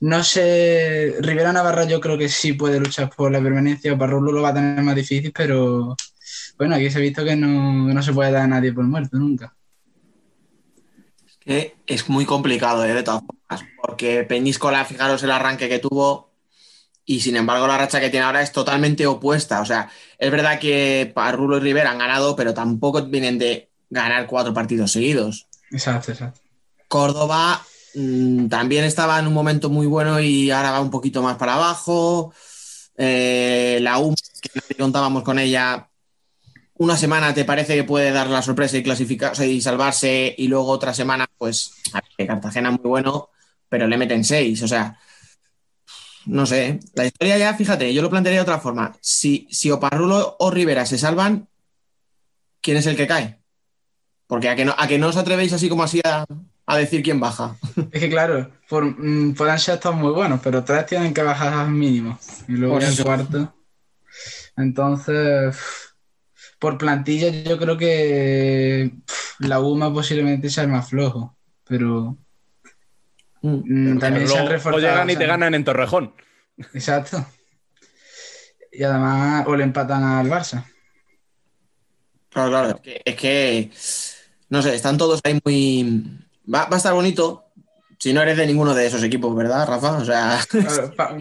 no 0.00 0.24
sé, 0.24 1.16
Rivera 1.20 1.52
Navarra 1.52 1.84
yo 1.84 2.00
creo 2.00 2.16
que 2.16 2.30
sí 2.30 2.54
puede 2.54 2.80
luchar 2.80 3.10
por 3.14 3.30
la 3.30 3.42
permanencia, 3.42 3.98
Parrulo 3.98 4.32
lo 4.32 4.42
va 4.42 4.48
a 4.50 4.54
tener 4.54 4.82
más 4.82 4.96
difícil, 4.96 5.32
pero 5.34 5.94
bueno, 6.56 6.74
aquí 6.74 6.90
se 6.90 6.98
ha 6.98 7.02
visto 7.02 7.22
que 7.22 7.36
no, 7.36 8.02
se 8.02 8.12
puede 8.14 8.32
dar 8.32 8.42
a 8.42 8.46
nadie 8.46 8.72
por 8.72 8.84
muerto 8.84 9.18
nunca. 9.18 9.54
Es 11.26 11.36
que 11.38 11.76
es 11.86 12.08
muy 12.08 12.24
complicado, 12.24 12.84
¿eh? 12.86 12.94
de 12.94 13.02
todas 13.02 13.22
formas, 13.22 13.70
porque 13.76 14.24
Peñíscola, 14.24 14.86
fijaros 14.86 15.22
el 15.22 15.30
arranque 15.30 15.68
que 15.68 15.80
tuvo, 15.80 16.33
y 17.06 17.20
sin 17.20 17.36
embargo 17.36 17.66
la 17.66 17.78
racha 17.78 18.00
que 18.00 18.10
tiene 18.10 18.26
ahora 18.26 18.42
es 18.42 18.52
totalmente 18.52 19.06
opuesta. 19.06 19.60
O 19.60 19.64
sea, 19.64 19.90
es 20.18 20.30
verdad 20.30 20.58
que 20.58 21.10
Parrulo 21.14 21.58
y 21.58 21.60
Rivera 21.60 21.90
han 21.90 21.98
ganado, 21.98 22.34
pero 22.36 22.54
tampoco 22.54 23.02
vienen 23.02 23.38
de 23.38 23.70
ganar 23.90 24.26
cuatro 24.26 24.54
partidos 24.54 24.92
seguidos. 24.92 25.46
Exacto, 25.70 26.12
exacto. 26.12 26.40
Córdoba 26.88 27.62
mm, 27.94 28.48
también 28.48 28.84
estaba 28.84 29.18
en 29.18 29.26
un 29.26 29.34
momento 29.34 29.68
muy 29.68 29.86
bueno 29.86 30.20
y 30.20 30.50
ahora 30.50 30.72
va 30.72 30.80
un 30.80 30.90
poquito 30.90 31.22
más 31.22 31.36
para 31.36 31.54
abajo. 31.54 32.32
Eh, 32.96 33.78
la 33.82 33.98
U, 33.98 34.14
que 34.40 34.74
contábamos 34.76 35.22
con 35.22 35.38
ella, 35.38 35.88
una 36.76 36.96
semana 36.96 37.34
te 37.34 37.44
parece 37.44 37.76
que 37.76 37.84
puede 37.84 38.10
dar 38.10 38.28
la 38.28 38.42
sorpresa 38.42 38.76
y 38.76 38.82
clasificarse 38.82 39.48
y 39.48 39.60
salvarse, 39.60 40.34
y 40.36 40.48
luego 40.48 40.68
otra 40.68 40.92
semana, 40.92 41.26
pues, 41.38 41.72
Cartagena 42.16 42.70
muy 42.70 42.88
bueno, 42.88 43.30
pero 43.68 43.86
le 43.86 43.96
meten 43.96 44.24
seis. 44.24 44.62
O 44.62 44.68
sea, 44.68 44.98
no 46.26 46.46
sé. 46.46 46.80
La 46.94 47.06
historia 47.06 47.38
ya, 47.38 47.54
fíjate, 47.54 47.92
yo 47.92 48.02
lo 48.02 48.10
plantearía 48.10 48.40
de 48.40 48.42
otra 48.42 48.60
forma. 48.60 48.96
Si, 49.00 49.46
si 49.50 49.70
Oparrulo 49.70 50.36
o 50.38 50.50
Rivera 50.50 50.86
se 50.86 50.98
salvan, 50.98 51.48
¿quién 52.60 52.76
es 52.76 52.86
el 52.86 52.96
que 52.96 53.06
cae? 53.06 53.40
Porque 54.26 54.48
a 54.48 54.56
que 54.56 54.64
no, 54.64 54.74
a 54.76 54.86
que 54.86 54.98
no 54.98 55.08
os 55.08 55.16
atrevéis 55.16 55.52
así 55.52 55.68
como 55.68 55.82
así 55.82 56.00
a, 56.04 56.26
decir 56.76 57.02
quién 57.02 57.20
baja. 57.20 57.56
Es 57.92 58.00
que 58.00 58.08
claro, 58.08 58.50
por, 58.68 58.84
mm, 58.84 59.34
pueden 59.34 59.58
ser 59.58 59.78
todos 59.78 59.96
muy 59.96 60.12
buenos, 60.12 60.40
pero 60.42 60.64
tres 60.64 60.86
tienen 60.86 61.12
que 61.12 61.22
bajar 61.22 61.52
al 61.52 61.70
mínimo. 61.70 62.18
Y 62.48 62.52
luego 62.52 62.78
el 62.78 63.04
cuarto. 63.04 63.54
Entonces, 64.56 65.56
por 66.58 66.78
plantilla 66.78 67.28
yo 67.28 67.58
creo 67.58 67.76
que 67.76 68.92
la 69.40 69.60
UMA 69.60 69.92
posiblemente 69.92 70.48
sea 70.48 70.64
el 70.64 70.70
más 70.70 70.88
flojo, 70.88 71.36
pero 71.64 72.16
Mm, 73.46 73.98
también 73.98 74.26
se 74.26 74.38
han 74.38 74.48
reforzado. 74.48 74.76
O 74.76 74.80
llegan 74.80 75.10
y 75.10 75.16
te 75.16 75.26
ganan 75.26 75.54
en 75.54 75.64
Torrejón. 75.64 76.14
Exacto. 76.72 77.26
Y 78.72 78.82
además, 78.82 79.44
o 79.46 79.54
le 79.54 79.64
empatan 79.64 80.02
al 80.02 80.28
Barça. 80.28 80.64
Claro, 82.30 82.48
claro. 82.48 82.80
Es 82.82 83.16
que, 83.16 83.70
no 84.48 84.62
sé, 84.62 84.74
están 84.74 84.96
todos 84.96 85.20
ahí 85.24 85.38
muy. 85.44 86.20
Va, 86.52 86.68
a 86.70 86.76
estar 86.76 86.94
bonito 86.94 87.44
si 87.98 88.14
no 88.14 88.22
eres 88.22 88.38
de 88.38 88.46
ninguno 88.46 88.74
de 88.74 88.86
esos 88.86 89.02
equipos, 89.02 89.34
¿verdad, 89.36 89.68
Rafa? 89.68 89.98
O 89.98 90.04
sea. 90.04 90.40
para 90.96 91.12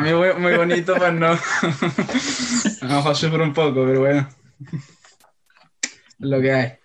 mí, 0.00 0.14
muy, 0.14 0.32
muy, 0.34 0.56
bonito, 0.56 0.94
pues 0.96 1.12
no. 1.12 1.32
a 2.82 2.86
lo 2.86 2.96
mejor 2.96 3.14
sufro 3.14 3.44
un 3.44 3.52
poco, 3.52 3.84
pero 3.84 4.00
bueno. 4.00 4.28
Lo 6.18 6.40
que 6.40 6.52
hay. 6.52 6.81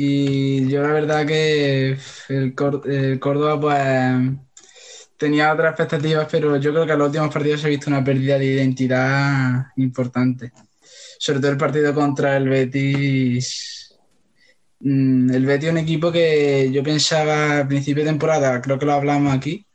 Y 0.00 0.68
yo 0.68 0.80
la 0.80 0.92
verdad 0.92 1.26
que 1.26 1.98
el, 2.28 2.54
Córdoba 2.54 3.60
pues 3.60 5.08
tenía 5.16 5.52
otras 5.52 5.70
expectativas, 5.70 6.28
pero 6.30 6.56
yo 6.56 6.70
creo 6.70 6.86
que 6.86 6.92
en 6.92 6.98
los 7.00 7.08
últimos 7.08 7.34
partidos 7.34 7.60
se 7.60 7.66
ha 7.66 7.70
visto 7.70 7.90
una 7.90 8.04
pérdida 8.04 8.38
de 8.38 8.44
identidad 8.44 9.66
importante. 9.76 10.52
Sobre 11.18 11.40
todo 11.40 11.50
el 11.50 11.56
partido 11.56 11.92
contra 11.94 12.36
el 12.36 12.48
Betis. 12.48 13.98
Mm, 14.78 15.32
el 15.32 15.44
Betis 15.44 15.66
es 15.66 15.72
un 15.72 15.78
equipo 15.78 16.12
que 16.12 16.70
yo 16.72 16.84
pensaba 16.84 17.58
a 17.58 17.66
principio 17.66 18.04
de 18.04 18.10
temporada, 18.10 18.60
creo 18.62 18.78
que 18.78 18.86
lo 18.86 18.92
hablamos 18.92 19.34
aquí, 19.34 19.66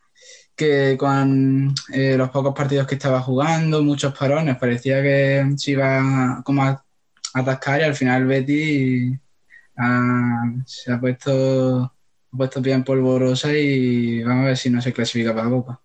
que 0.56 0.96
con 0.98 1.76
eh, 1.94 2.16
los 2.18 2.30
pocos 2.30 2.54
partidos 2.56 2.88
que 2.88 2.96
estaba 2.96 3.20
jugando, 3.22 3.84
muchos 3.84 4.18
parones, 4.18 4.58
parecía 4.58 5.04
que 5.04 5.54
se 5.58 5.72
iba 5.72 6.42
como 6.46 6.64
a 6.64 6.82
atascar 7.34 7.82
y 7.82 7.84
al 7.84 7.96
final 7.96 8.22
el 8.22 8.28
Betis 8.30 9.23
se 10.66 10.92
ha 10.92 11.00
puesto, 11.00 11.84
ha 11.84 12.38
puesto 12.38 12.62
bien 12.62 12.84
polvorosa 12.84 13.52
y 13.54 14.24
vamos 14.24 14.44
a 14.44 14.48
ver 14.48 14.58
si 14.58 14.70
no 14.70 14.82
se 14.82 14.94
clasifica 14.94 15.34
para 15.34 15.46
la 15.46 15.52
Copa. 15.52 15.82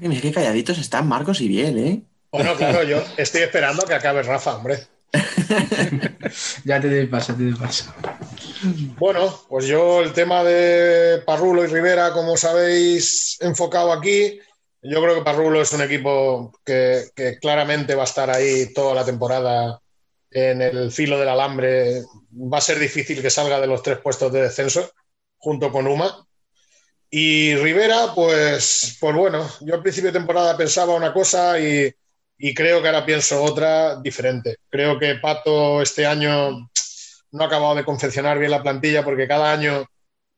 Mira 0.00 0.20
qué 0.20 0.32
calladitos 0.32 0.78
están 0.78 1.06
Marcos 1.06 1.40
y 1.40 1.48
bien, 1.48 1.78
¿eh? 1.78 2.02
Bueno, 2.30 2.56
claro, 2.56 2.82
yo 2.82 3.02
estoy 3.16 3.42
esperando 3.42 3.84
que 3.84 3.94
acabe 3.94 4.22
Rafa, 4.22 4.56
hombre. 4.56 4.78
ya 6.64 6.80
te 6.80 6.88
doy 6.88 7.06
paso, 7.06 7.34
te 7.34 7.44
doy 7.44 7.54
paso. 7.54 7.92
Bueno, 8.98 9.38
pues 9.48 9.66
yo 9.66 10.00
el 10.00 10.12
tema 10.12 10.42
de 10.42 11.22
Parrulo 11.26 11.64
y 11.64 11.66
Rivera, 11.66 12.12
como 12.12 12.36
sabéis, 12.36 13.36
enfocado 13.40 13.92
aquí. 13.92 14.38
Yo 14.84 15.00
creo 15.00 15.14
que 15.14 15.22
Parrulo 15.22 15.62
es 15.62 15.72
un 15.72 15.82
equipo 15.82 16.52
que, 16.64 17.04
claramente 17.40 17.94
va 17.94 18.02
a 18.02 18.04
estar 18.04 18.28
ahí 18.30 18.72
toda 18.72 18.96
la 18.96 19.04
temporada 19.04 19.80
en 20.28 20.60
el 20.60 20.90
filo 20.90 21.18
del 21.20 21.28
alambre. 21.28 22.02
Va 22.32 22.58
a 22.58 22.60
ser 22.60 22.80
difícil 22.80 23.22
que 23.22 23.30
salga 23.30 23.60
de 23.60 23.68
los 23.68 23.82
tres 23.82 23.98
puestos 23.98 24.32
de 24.32 24.42
descenso 24.42 24.90
junto 25.38 25.70
con 25.70 25.86
Uma. 25.86 26.26
Y 27.08 27.54
Rivera, 27.56 28.12
pues, 28.12 28.96
pues 28.98 29.14
bueno, 29.14 29.48
yo 29.60 29.74
al 29.74 29.82
principio 29.82 30.10
de 30.10 30.18
temporada 30.18 30.56
pensaba 30.56 30.96
una 30.96 31.12
cosa 31.12 31.60
y, 31.60 31.94
y 32.38 32.52
creo 32.52 32.82
que 32.82 32.88
ahora 32.88 33.06
pienso 33.06 33.40
otra 33.40 34.00
diferente. 34.00 34.56
Creo 34.68 34.98
que 34.98 35.14
Pato 35.16 35.80
este 35.80 36.06
año 36.06 36.68
no 37.30 37.44
ha 37.44 37.46
acabado 37.46 37.76
de 37.76 37.84
confeccionar 37.84 38.38
bien 38.38 38.50
la 38.50 38.62
plantilla 38.62 39.04
porque 39.04 39.28
cada 39.28 39.52
año, 39.52 39.86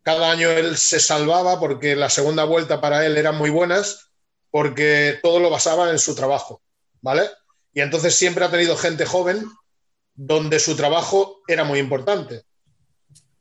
cada 0.03 0.31
año 0.31 0.51
él 0.51 0.77
se 0.77 1.01
salvaba 1.01 1.59
porque 1.59 1.97
la 1.97 2.11
segunda 2.11 2.45
vuelta 2.45 2.83
para 2.83 3.07
él 3.07 3.17
eran 3.17 3.39
muy 3.39 3.49
buenas 3.49 4.11
porque 4.55 5.19
todo 5.21 5.41
lo 5.41 5.51
basaba 5.51 5.91
en 5.91 5.99
su 5.99 6.15
trabajo, 6.15 6.63
¿vale? 7.01 7.29
Y 7.73 7.81
entonces 7.81 8.15
siempre 8.15 8.45
ha 8.45 8.53
tenido 8.53 8.77
gente 8.77 9.05
joven 9.05 9.45
donde 10.15 10.61
su 10.61 10.77
trabajo 10.77 11.41
era 11.49 11.65
muy 11.65 11.81
importante. 11.81 12.45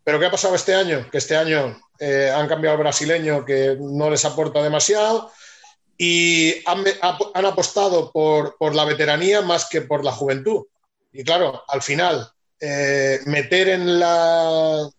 Pero 0.04 0.20
¿qué 0.20 0.26
ha 0.26 0.32
pasado 0.32 0.56
este 0.56 0.74
año? 0.74 1.08
Que 1.12 1.20
este 1.20 1.36
año 1.36 1.80
eh, 2.00 2.34
han 2.36 2.48
cambiado 2.48 2.78
al 2.78 2.82
brasileño 2.82 3.46
que 3.46 3.78
no 3.80 4.10
les 4.10 4.26
aporta 4.26 4.64
demasiado 4.64 5.32
y 6.00 6.56
han, 6.66 6.84
han 7.36 7.46
apostado 7.46 8.12
por, 8.12 8.58
por, 8.58 8.74
la 8.74 8.84
veteranía 8.84 9.44
más 9.44 9.70
que 9.70 9.82
por 9.82 10.04
la 10.04 10.14
juventud. 10.14 10.66
Y 11.12 11.24
claro, 11.24 11.64
al 11.68 11.84
final, 11.84 12.28
eh, 12.60 13.20
meter 13.28 13.70
en, 13.70 14.00
la, 14.00 14.90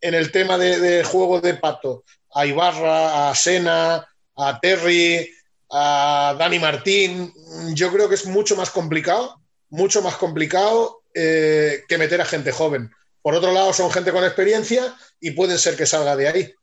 en 0.00 0.14
el 0.14 0.32
tema 0.32 0.56
de, 0.56 0.80
de, 0.80 1.04
juego 1.04 1.42
de 1.42 1.52
pato 1.52 2.04
a 2.32 2.46
Ibarra, 2.46 3.28
a 3.28 3.34
Sena, 3.34 4.08
a 4.38 4.58
Terry, 4.60 5.30
a 5.70 6.34
Dani 6.38 6.58
Martín, 6.58 7.32
yo 7.74 7.92
creo 7.92 8.08
que 8.08 8.14
es 8.14 8.26
mucho 8.26 8.56
más 8.56 8.70
complicado, 8.70 9.40
mucho 9.68 10.00
más 10.00 10.16
complicado 10.16 11.02
eh, 11.12 11.82
que 11.88 11.98
meter 11.98 12.20
a 12.20 12.24
gente 12.24 12.52
joven. 12.52 12.90
Por 13.20 13.34
otro 13.34 13.52
lado, 13.52 13.72
son 13.72 13.90
gente 13.90 14.12
con 14.12 14.24
experiencia 14.24 14.96
y 15.20 15.32
puede 15.32 15.58
ser 15.58 15.76
que 15.76 15.86
salga 15.86 16.16
de 16.16 16.28
ahí. 16.28 16.54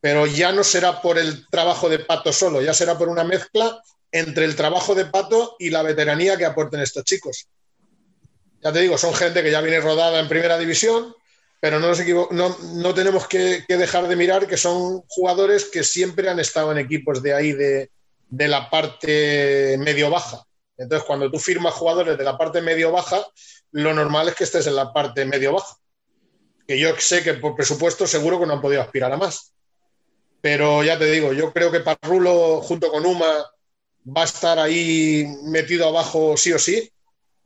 Pero 0.00 0.26
ya 0.26 0.52
no 0.52 0.64
será 0.64 1.02
por 1.02 1.18
el 1.18 1.46
trabajo 1.48 1.88
de 1.88 1.98
Pato 1.98 2.32
solo, 2.32 2.62
ya 2.62 2.72
será 2.72 2.96
por 2.96 3.08
una 3.08 3.24
mezcla 3.24 3.82
entre 4.10 4.46
el 4.46 4.56
trabajo 4.56 4.94
de 4.94 5.04
Pato 5.04 5.56
y 5.58 5.70
la 5.70 5.82
veteranía 5.82 6.36
que 6.38 6.46
aporten 6.46 6.80
estos 6.80 7.04
chicos. 7.04 7.46
Ya 8.62 8.72
te 8.72 8.80
digo, 8.80 8.96
son 8.96 9.14
gente 9.14 9.42
que 9.42 9.50
ya 9.50 9.60
viene 9.60 9.80
rodada 9.80 10.18
en 10.18 10.28
primera 10.28 10.58
división, 10.58 11.14
pero 11.60 11.80
no, 11.80 11.88
nos 11.88 12.30
no, 12.30 12.56
no 12.58 12.94
tenemos 12.94 13.26
que, 13.26 13.64
dejar 13.68 14.08
de 14.08 14.16
mirar 14.16 14.46
que 14.46 14.56
son 14.56 15.02
jugadores 15.08 15.64
que 15.64 15.82
siempre 15.82 16.28
han 16.28 16.40
estado 16.40 16.72
en 16.72 16.78
equipos 16.78 17.22
de 17.22 17.34
ahí, 17.34 17.52
de, 17.52 17.90
de 18.28 18.48
la 18.48 18.70
parte 18.70 19.76
medio-baja. 19.78 20.44
Entonces, 20.76 21.06
cuando 21.06 21.30
tú 21.30 21.38
firmas 21.38 21.74
jugadores 21.74 22.16
de 22.16 22.24
la 22.24 22.38
parte 22.38 22.60
medio-baja, 22.60 23.26
lo 23.72 23.92
normal 23.92 24.28
es 24.28 24.34
que 24.34 24.44
estés 24.44 24.66
en 24.66 24.76
la 24.76 24.92
parte 24.92 25.24
medio-baja 25.24 25.76
que 26.68 26.78
yo 26.78 26.94
sé 26.98 27.22
que 27.22 27.32
por 27.34 27.56
presupuesto 27.56 28.06
seguro 28.06 28.38
que 28.38 28.44
no 28.44 28.52
han 28.52 28.60
podido 28.60 28.82
aspirar 28.82 29.10
a 29.10 29.16
más. 29.16 29.54
Pero 30.42 30.84
ya 30.84 30.98
te 30.98 31.06
digo, 31.06 31.32
yo 31.32 31.50
creo 31.52 31.72
que 31.72 31.80
Parrulo 31.80 32.60
junto 32.60 32.92
con 32.92 33.06
Uma 33.06 33.26
va 34.06 34.20
a 34.20 34.24
estar 34.24 34.58
ahí 34.58 35.26
metido 35.44 35.88
abajo 35.88 36.36
sí 36.36 36.52
o 36.52 36.58
sí. 36.58 36.92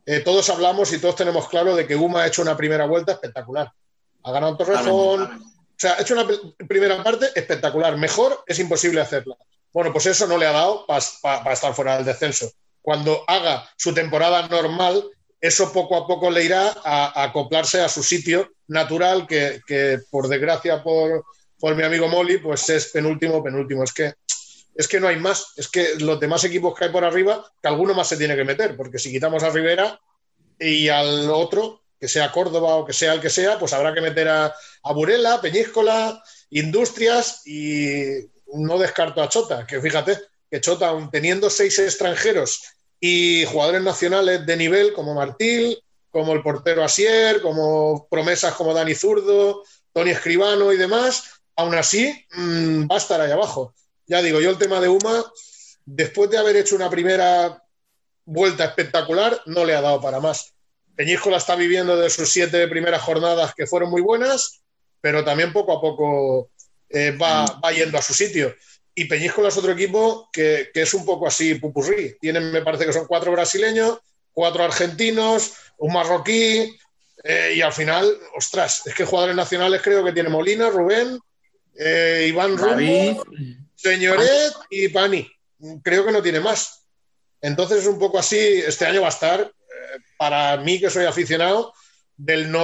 Eh, 0.04 0.20
todos 0.20 0.50
hablamos 0.50 0.92
y 0.92 0.98
todos 0.98 1.14
tenemos 1.14 1.48
claro 1.48 1.76
de 1.76 1.86
que 1.86 1.94
Uma 1.94 2.22
ha 2.22 2.26
hecho 2.26 2.42
una 2.42 2.56
primera 2.56 2.84
vuelta 2.84 3.12
espectacular. 3.12 3.72
Ha 4.24 4.32
ganado 4.32 4.56
Torrejón. 4.56 5.22
O 5.22 5.74
sea, 5.76 5.94
ha 5.94 6.02
hecho 6.02 6.14
una 6.14 6.26
primera 6.68 7.02
parte 7.02 7.30
espectacular. 7.34 7.96
Mejor 7.96 8.44
es 8.46 8.58
imposible 8.58 9.00
hacerla. 9.00 9.36
Bueno, 9.72 9.92
pues 9.92 10.06
eso 10.06 10.26
no 10.26 10.38
le 10.38 10.46
ha 10.46 10.52
dado 10.52 10.86
para 10.86 11.04
pa, 11.22 11.42
pa 11.42 11.52
estar 11.52 11.74
fuera 11.74 11.96
del 11.96 12.04
descenso. 12.04 12.50
Cuando 12.80 13.24
haga 13.26 13.68
su 13.76 13.94
temporada 13.94 14.46
normal, 14.48 15.04
eso 15.40 15.72
poco 15.72 15.96
a 15.96 16.06
poco 16.06 16.30
le 16.30 16.44
irá 16.44 16.72
a, 16.84 17.20
a 17.20 17.24
acoplarse 17.24 17.80
a 17.80 17.88
su 17.88 18.02
sitio 18.02 18.52
natural, 18.68 19.26
que, 19.26 19.60
que 19.66 19.98
por 20.10 20.28
desgracia 20.28 20.82
por, 20.82 21.24
por, 21.58 21.74
mi 21.74 21.82
amigo 21.82 22.08
Molly, 22.08 22.38
pues 22.38 22.68
es 22.70 22.86
penúltimo, 22.88 23.42
penúltimo. 23.42 23.82
Es 23.82 23.92
que, 23.92 24.14
es 24.74 24.88
que 24.88 25.00
no 25.00 25.08
hay 25.08 25.16
más. 25.16 25.52
Es 25.56 25.68
que 25.68 25.96
los 25.98 26.20
demás 26.20 26.44
equipos 26.44 26.74
que 26.78 26.84
hay 26.84 26.90
por 26.90 27.04
arriba, 27.04 27.44
que 27.60 27.68
alguno 27.68 27.94
más 27.94 28.08
se 28.08 28.16
tiene 28.16 28.36
que 28.36 28.44
meter, 28.44 28.76
porque 28.76 28.98
si 28.98 29.10
quitamos 29.10 29.42
a 29.42 29.50
Rivera 29.50 30.00
y 30.58 30.88
al 30.88 31.30
otro, 31.30 31.81
que 32.02 32.08
sea 32.08 32.32
Córdoba 32.32 32.74
o 32.74 32.84
que 32.84 32.92
sea 32.92 33.12
el 33.12 33.20
que 33.20 33.30
sea, 33.30 33.60
pues 33.60 33.72
habrá 33.72 33.94
que 33.94 34.00
meter 34.00 34.28
a, 34.28 34.52
Burela, 34.92 35.40
Peñíscola, 35.40 36.20
Industrias 36.50 37.46
y 37.46 38.28
no 38.54 38.76
descarto 38.76 39.22
a 39.22 39.28
Chota, 39.28 39.64
que 39.68 39.80
fíjate 39.80 40.18
que 40.50 40.60
Chota, 40.60 40.92
teniendo 41.12 41.48
seis 41.48 41.78
extranjeros 41.78 42.60
y 42.98 43.44
jugadores 43.44 43.82
nacionales 43.82 44.44
de 44.44 44.56
nivel 44.56 44.92
como 44.94 45.14
Martín, 45.14 45.76
como 46.10 46.32
el 46.32 46.42
portero 46.42 46.82
Asier, 46.82 47.40
como 47.40 48.08
promesas 48.10 48.54
como 48.54 48.74
Dani 48.74 48.96
Zurdo, 48.96 49.62
Tony 49.92 50.10
Escribano 50.10 50.72
y 50.72 50.78
demás, 50.78 51.40
aún 51.54 51.76
así 51.76 52.12
mmm, 52.32 52.88
va 52.90 52.96
a 52.96 52.98
estar 52.98 53.20
ahí 53.20 53.30
abajo. 53.30 53.76
Ya 54.08 54.20
digo, 54.22 54.40
yo 54.40 54.50
el 54.50 54.58
tema 54.58 54.80
de 54.80 54.88
Uma, 54.88 55.24
después 55.84 56.28
de 56.30 56.38
haber 56.38 56.56
hecho 56.56 56.74
una 56.74 56.90
primera 56.90 57.62
vuelta 58.24 58.64
espectacular, 58.64 59.40
no 59.46 59.64
le 59.64 59.76
ha 59.76 59.80
dado 59.80 60.00
para 60.00 60.18
más. 60.18 60.52
Peñíscola 60.94 61.38
está 61.38 61.56
viviendo 61.56 61.96
de 61.96 62.10
sus 62.10 62.30
siete 62.30 62.66
primeras 62.68 63.02
jornadas 63.02 63.54
que 63.54 63.66
fueron 63.66 63.90
muy 63.90 64.02
buenas, 64.02 64.62
pero 65.00 65.24
también 65.24 65.52
poco 65.52 65.72
a 65.72 65.80
poco 65.80 66.50
eh, 66.88 67.16
va, 67.20 67.44
va 67.64 67.72
yendo 67.72 67.98
a 67.98 68.02
su 68.02 68.14
sitio. 68.14 68.54
Y 68.94 69.06
Peñíscola 69.06 69.48
es 69.48 69.56
otro 69.56 69.72
equipo 69.72 70.28
que, 70.32 70.70
que, 70.72 70.82
es 70.82 70.92
un 70.92 71.06
poco 71.06 71.26
así 71.26 71.54
pupurrí. 71.54 72.16
Tienen, 72.20 72.52
me 72.52 72.62
parece 72.62 72.84
que 72.84 72.92
son 72.92 73.06
cuatro 73.06 73.32
brasileños, 73.32 73.98
cuatro 74.32 74.64
argentinos, 74.64 75.54
un 75.78 75.94
marroquí, 75.94 76.76
eh, 77.24 77.54
y 77.56 77.62
al 77.62 77.72
final, 77.72 78.18
ostras, 78.36 78.86
es 78.86 78.94
que 78.94 79.04
jugadores 79.04 79.36
nacionales 79.36 79.80
creo 79.82 80.04
que 80.04 80.12
tiene 80.12 80.28
Molina, 80.28 80.70
Rubén, 80.70 81.18
eh, 81.78 82.26
Iván 82.28 82.58
Rumbo, 82.58 83.24
Señoret 83.74 84.52
y 84.70 84.88
Pani. 84.88 85.30
Creo 85.82 86.04
que 86.04 86.12
no 86.12 86.22
tiene 86.22 86.40
más. 86.40 86.84
Entonces 87.40 87.80
es 87.80 87.86
un 87.86 87.98
poco 87.98 88.18
así, 88.18 88.38
este 88.38 88.86
año 88.86 89.02
va 89.02 89.08
a 89.08 89.10
estar, 89.10 89.52
para 90.22 90.56
mí 90.58 90.78
que 90.78 90.88
soy 90.88 91.04
aficionado, 91.04 91.74
del, 92.16 92.54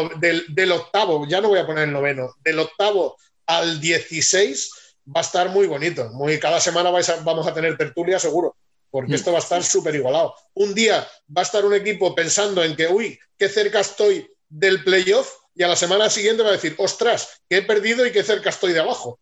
octavo, 0.71 1.27
ya 1.27 1.41
no 1.41 1.49
voy 1.49 1.59
a 1.59 1.67
poner 1.67 1.89
el 1.89 1.93
noveno, 1.93 2.37
del 2.45 2.61
octavo 2.61 3.17
al 3.47 3.81
16 3.81 4.71
va 5.09 5.23
a 5.23 5.25
estar 5.25 5.49
muy 5.49 5.67
bonito. 5.67 6.09
Muy, 6.11 6.39
cada 6.39 6.61
semana 6.61 6.93
vamos 7.25 7.49
a 7.49 7.55
tener 7.55 7.77
tertulia 7.77 8.21
seguro, 8.21 8.55
porque 8.93 9.17
esto 9.17 9.33
va 9.33 9.39
a 9.39 9.41
estar 9.41 9.65
súper 9.65 9.97
igualado. 9.97 10.37
Un 10.55 10.73
día 10.73 11.05
va 11.37 11.43
a 11.43 11.47
estar 11.47 11.65
un 11.65 11.75
equipo 11.75 12.15
pensando 12.15 12.63
en 12.63 12.77
que, 12.77 12.87
uy, 12.87 13.19
qué 13.37 13.49
cerca 13.49 13.81
estoy 13.81 14.31
del 14.49 14.85
playoff, 14.85 15.29
y 15.57 15.65
a 15.65 15.69
la 15.69 15.75
semana 15.75 16.09
siguiente 16.11 16.45
va 16.45 16.51
a 16.51 16.53
decir, 16.53 16.77
ostras, 16.79 17.41
que 17.51 17.57
he 17.57 17.63
perdido 17.63 18.07
y 18.07 18.13
qué 18.13 18.23
cerca 18.23 18.51
estoy 18.51 18.73
de 18.73 18.79
abajo. 18.79 19.19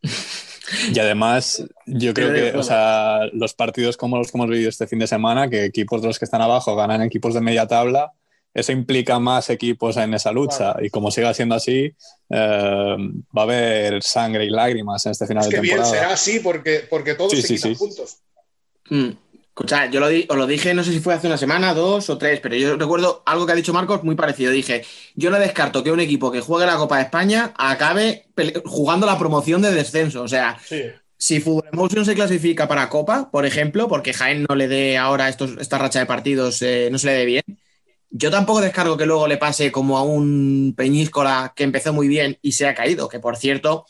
Y 0.92 0.98
además, 0.98 1.64
yo 1.86 2.14
creo 2.14 2.32
que 2.32 2.56
o 2.56 2.62
sea, 2.62 3.20
los 3.32 3.54
partidos 3.54 3.96
como 3.96 4.18
los 4.18 4.30
que 4.30 4.38
hemos 4.38 4.48
vivido 4.48 4.68
este 4.68 4.86
fin 4.86 4.98
de 4.98 5.06
semana, 5.06 5.48
que 5.48 5.64
equipos 5.64 6.00
de 6.02 6.08
los 6.08 6.18
que 6.18 6.24
están 6.24 6.42
abajo 6.42 6.76
ganan 6.76 7.02
equipos 7.02 7.34
de 7.34 7.40
media 7.40 7.66
tabla, 7.66 8.12
eso 8.52 8.72
implica 8.72 9.18
más 9.18 9.48
equipos 9.50 9.96
en 9.96 10.12
esa 10.14 10.32
lucha. 10.32 10.72
Claro. 10.72 10.84
Y 10.84 10.90
como 10.90 11.10
siga 11.10 11.32
siendo 11.34 11.54
así, 11.54 11.92
eh, 12.30 12.96
va 13.36 13.42
a 13.42 13.44
haber 13.44 14.02
sangre 14.02 14.44
y 14.44 14.50
lágrimas 14.50 15.06
en 15.06 15.12
este 15.12 15.26
final 15.26 15.44
es 15.44 15.48
que 15.50 15.56
de 15.56 15.62
temporada. 15.62 15.90
bien 15.90 16.00
será 16.00 16.12
así 16.14 16.40
porque, 16.40 16.86
porque 16.90 17.14
todos 17.14 17.30
Sí, 17.32 17.42
se 17.42 17.48
sí, 17.48 17.54
quitan 17.56 17.74
sí. 17.74 17.78
puntos. 17.78 18.16
Mm. 18.90 19.10
Escucha, 19.60 19.90
yo 19.90 20.00
lo 20.00 20.08
di- 20.08 20.24
os 20.26 20.38
lo 20.38 20.46
dije, 20.46 20.72
no 20.72 20.82
sé 20.82 20.90
si 20.90 21.00
fue 21.00 21.12
hace 21.12 21.26
una 21.26 21.36
semana, 21.36 21.74
dos 21.74 22.08
o 22.08 22.16
tres, 22.16 22.40
pero 22.40 22.56
yo 22.56 22.78
recuerdo 22.78 23.22
algo 23.26 23.44
que 23.44 23.52
ha 23.52 23.54
dicho 23.54 23.74
Marcos 23.74 24.02
muy 24.02 24.14
parecido. 24.14 24.50
Dije, 24.52 24.86
yo 25.16 25.30
no 25.30 25.38
descarto 25.38 25.84
que 25.84 25.92
un 25.92 26.00
equipo 26.00 26.32
que 26.32 26.40
juegue 26.40 26.64
la 26.64 26.78
Copa 26.78 26.96
de 26.96 27.02
España 27.02 27.52
acabe 27.58 28.24
jugando 28.64 29.04
la 29.04 29.18
promoción 29.18 29.60
de 29.60 29.70
descenso. 29.72 30.22
O 30.22 30.28
sea, 30.28 30.56
Sí. 30.66 30.84
si 31.18 31.40
Fútbol 31.40 31.68
Emotion 31.74 32.06
se 32.06 32.14
clasifica 32.14 32.66
para 32.68 32.88
Copa, 32.88 33.30
por 33.30 33.44
ejemplo, 33.44 33.86
porque 33.86 34.14
Jaén 34.14 34.46
no 34.48 34.54
le 34.54 34.66
dé 34.66 34.96
ahora 34.96 35.28
estos, 35.28 35.50
esta 35.60 35.76
racha 35.76 35.98
de 35.98 36.06
partidos, 36.06 36.62
eh, 36.62 36.88
no 36.90 36.96
se 36.98 37.08
le 37.08 37.12
dé 37.12 37.24
bien, 37.26 37.42
yo 38.08 38.30
tampoco 38.30 38.62
descargo 38.62 38.96
que 38.96 39.04
luego 39.04 39.28
le 39.28 39.36
pase 39.36 39.70
como 39.70 39.98
a 39.98 40.02
un 40.04 40.72
Peñíscola 40.74 41.52
que 41.54 41.64
empezó 41.64 41.92
muy 41.92 42.08
bien 42.08 42.38
y 42.40 42.52
se 42.52 42.66
ha 42.66 42.74
caído, 42.74 43.10
que 43.10 43.20
por 43.20 43.36
cierto, 43.36 43.84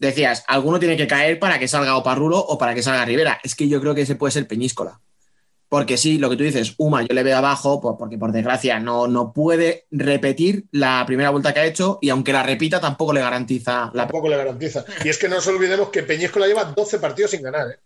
decías, 0.00 0.44
alguno 0.48 0.78
tiene 0.78 0.96
que 0.96 1.06
caer 1.06 1.38
para 1.38 1.58
que 1.58 1.68
salga 1.68 1.96
o 1.96 2.02
Parrulo 2.02 2.38
o 2.38 2.58
para 2.58 2.74
que 2.74 2.82
salga 2.82 3.04
Rivera. 3.04 3.38
Es 3.44 3.54
que 3.54 3.68
yo 3.68 3.80
creo 3.80 3.94
que 3.94 4.02
ese 4.02 4.16
puede 4.16 4.32
ser 4.32 4.48
Peñíscola. 4.48 5.00
Porque 5.68 5.96
sí, 5.96 6.18
lo 6.18 6.28
que 6.28 6.36
tú 6.36 6.42
dices, 6.42 6.74
Uma 6.78 7.02
yo 7.02 7.14
le 7.14 7.22
veo 7.22 7.36
abajo, 7.36 7.80
porque 7.96 8.18
por 8.18 8.32
desgracia 8.32 8.80
no, 8.80 9.06
no 9.06 9.32
puede 9.32 9.86
repetir 9.92 10.64
la 10.72 11.04
primera 11.06 11.30
vuelta 11.30 11.54
que 11.54 11.60
ha 11.60 11.64
hecho 11.64 12.00
y 12.02 12.08
aunque 12.08 12.32
la 12.32 12.42
repita 12.42 12.80
tampoco 12.80 13.12
le 13.12 13.20
garantiza 13.20 13.90
la... 13.94 14.02
Tampoco 14.02 14.28
le 14.28 14.36
garantiza. 14.36 14.84
Y 15.04 15.10
es 15.10 15.18
que 15.18 15.28
no 15.28 15.36
nos 15.36 15.46
olvidemos 15.46 15.90
que 15.90 16.02
Peñíscola 16.02 16.48
lleva 16.48 16.64
12 16.64 16.98
partidos 16.98 17.30
sin 17.30 17.42
ganar. 17.42 17.70
¿eh? 17.70 17.78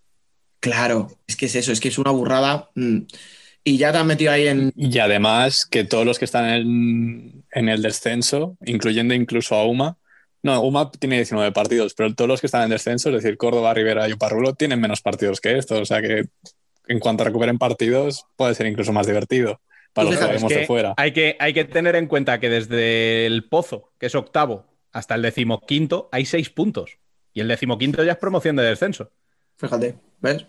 Claro, 0.61 1.11
es 1.27 1.37
que 1.37 1.45
es 1.45 1.55
eso, 1.57 1.73
es 1.73 1.81
que 1.81 1.89
es 1.89 1.99
una 1.99 2.11
burrada. 2.11 2.71
mm. 2.75 3.01
Y 3.67 3.79
ya 3.79 3.93
te 3.93 3.99
has 3.99 4.05
metido 4.05 4.31
ahí 4.31 4.47
en... 4.47 4.73
Y 4.77 4.99
además 4.99 5.65
que 5.65 5.85
todos 5.85 6.05
los 6.05 6.19
que 6.19 6.27
están 6.27 6.51
en, 6.51 7.45
en 7.51 7.69
el 7.71 7.81
descenso, 7.81 8.59
incluyendo 8.65 9.15
incluso 9.15 9.55
a 9.55 9.65
UMA, 9.65 9.97
no, 10.45 10.61
UMA 10.63 10.93
tiene 10.93 11.17
19 11.17 11.51
partidos, 11.53 11.95
pero 11.95 12.15
todos 12.15 12.29
los 12.29 12.41
que 12.41 12.47
están 12.47 12.63
en 12.63 12.71
descenso, 12.71 13.09
es 13.09 13.17
decir, 13.17 13.37
Córdoba, 13.37 13.75
Rivera 13.75 14.09
y 14.09 14.13
Oparrulo, 14.13 14.55
tienen 14.55 14.81
menos 14.81 15.01
partidos 15.01 15.41
que 15.41 15.59
estos. 15.59 15.81
O 15.81 15.85
sea 15.87 16.01
que 16.01 16.27
en 16.87 17.01
cuanto 17.01 17.25
recuperen 17.25 17.59
partidos, 17.59 18.27
puede 18.37 18.55
ser 18.55 18.67
incluso 18.67 18.93
más 18.93 19.07
divertido 19.07 19.61
para 19.93 20.11
los 20.11 20.19
que 20.19 20.27
vemos 20.27 20.53
de 20.53 20.67
fuera. 20.67 20.95
Hay 20.97 21.13
que, 21.13 21.37
hay 21.41 21.53
que 21.55 21.65
tener 21.65 21.97
en 21.97 22.07
cuenta 22.07 22.39
que 22.41 22.51
desde 22.51 23.27
el 23.27 23.49
Pozo, 23.49 23.93
que 23.99 24.07
es 24.07 24.15
octavo, 24.15 24.67
hasta 24.93 25.15
el 25.15 25.23
decimoquinto, 25.23 26.09
hay 26.13 26.27
seis 26.27 26.51
puntos. 26.51 26.99
Y 27.33 27.41
el 27.41 27.49
decimoquinto 27.49 28.05
ya 28.05 28.13
es 28.13 28.19
promoción 28.19 28.55
de 28.57 28.65
descenso. 28.65 29.11
Fíjate, 29.57 29.97
¿ves? 30.21 30.47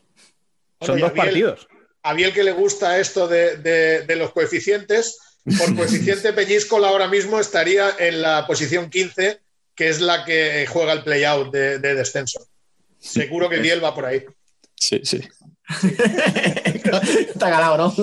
Son 0.81 0.99
dos 0.99 1.11
partidos. 1.13 1.67
A 2.03 2.13
Biel 2.13 2.33
que 2.33 2.43
le 2.43 2.51
gusta 2.51 2.99
esto 2.99 3.27
de, 3.27 3.57
de- 3.57 4.01
de 4.01 4.15
los 4.17 4.31
coeficientes, 4.31 5.17
por 5.57 5.73
coeficiente 5.77 6.33
Peñíscola 6.33 6.89
ahora 6.89 7.07
mismo 7.07 7.39
estaría 7.39 7.91
en 7.97 8.21
la 8.21 8.45
posición 8.45 8.89
15, 8.89 9.39
que 9.76 9.89
es 9.89 9.99
la 10.01 10.23
que 10.26 10.65
juega 10.67 10.93
el 10.93 11.03
playout 11.03 11.51
de, 11.53 11.80
de 11.80 11.95
descenso. 11.95 12.47
Seguro 12.99 13.49
que 13.49 13.59
Biel 13.59 13.84
va 13.84 13.93
por 13.93 14.05
ahí. 14.05 14.23
Sí, 14.76 15.01
sí. 15.03 15.21
Está 15.84 17.49
ganado, 17.49 17.78
¿no? 17.78 17.93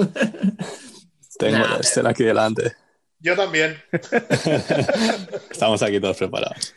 Tengo 1.39 1.59
Nah. 1.59 1.70
la 1.70 1.77
Excel 1.77 2.07
aquí 2.07 2.25
delante. 2.25 2.73
Yo 3.18 3.35
también. 3.37 3.77
Estamos 5.51 5.83
aquí 5.83 6.01
todos 6.01 6.16
preparados. 6.16 6.75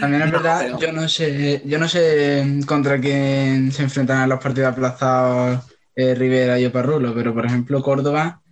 También 0.00 0.22
es 0.22 0.26
No, 0.30 0.38
verdad, 0.38 0.60
pero- 0.66 0.78
yo 0.80 0.92
no 0.92 1.08
sé, 1.08 1.62
yo 1.64 1.78
no 1.78 1.88
sé 1.88 2.60
contra 2.66 3.00
quién 3.00 3.72
se 3.72 3.82
enfrentan 3.84 4.18
a 4.18 4.26
los 4.26 4.38
partidos 4.42 4.72
aplazados 4.72 5.64
eh, 5.96 6.14
Rivera 6.14 6.60
y 6.60 6.66
Oparrulo, 6.66 7.14
pero 7.14 7.32
por 7.32 7.46
ejemplo 7.46 7.82
Córdoba 7.82 8.42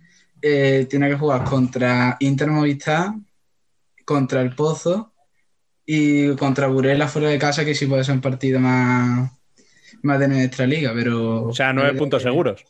eh, 0.41 0.87
tiene 0.89 1.09
que 1.09 1.15
jugar 1.15 1.43
contra 1.43 2.17
Inter 2.19 2.47
Movistar, 2.49 3.11
contra 4.03 4.41
el 4.41 4.55
Pozo 4.55 5.13
y 5.87 6.35
contra 6.35 6.67
Burela 6.67 7.07
fuera 7.07 7.29
de 7.29 7.39
casa, 7.39 7.65
que 7.65 7.73
sí 7.73 7.87
puede 7.87 8.03
ser 8.03 8.13
un 8.15 8.21
partido 8.21 8.59
más, 8.59 9.31
más 10.03 10.19
de 10.19 10.27
nuestra 10.27 10.67
liga, 10.67 10.91
pero 10.93 11.45
O 11.45 11.53
sea, 11.55 11.73
nueve 11.73 11.97
puntos 11.97 12.21
seguros. 12.21 12.63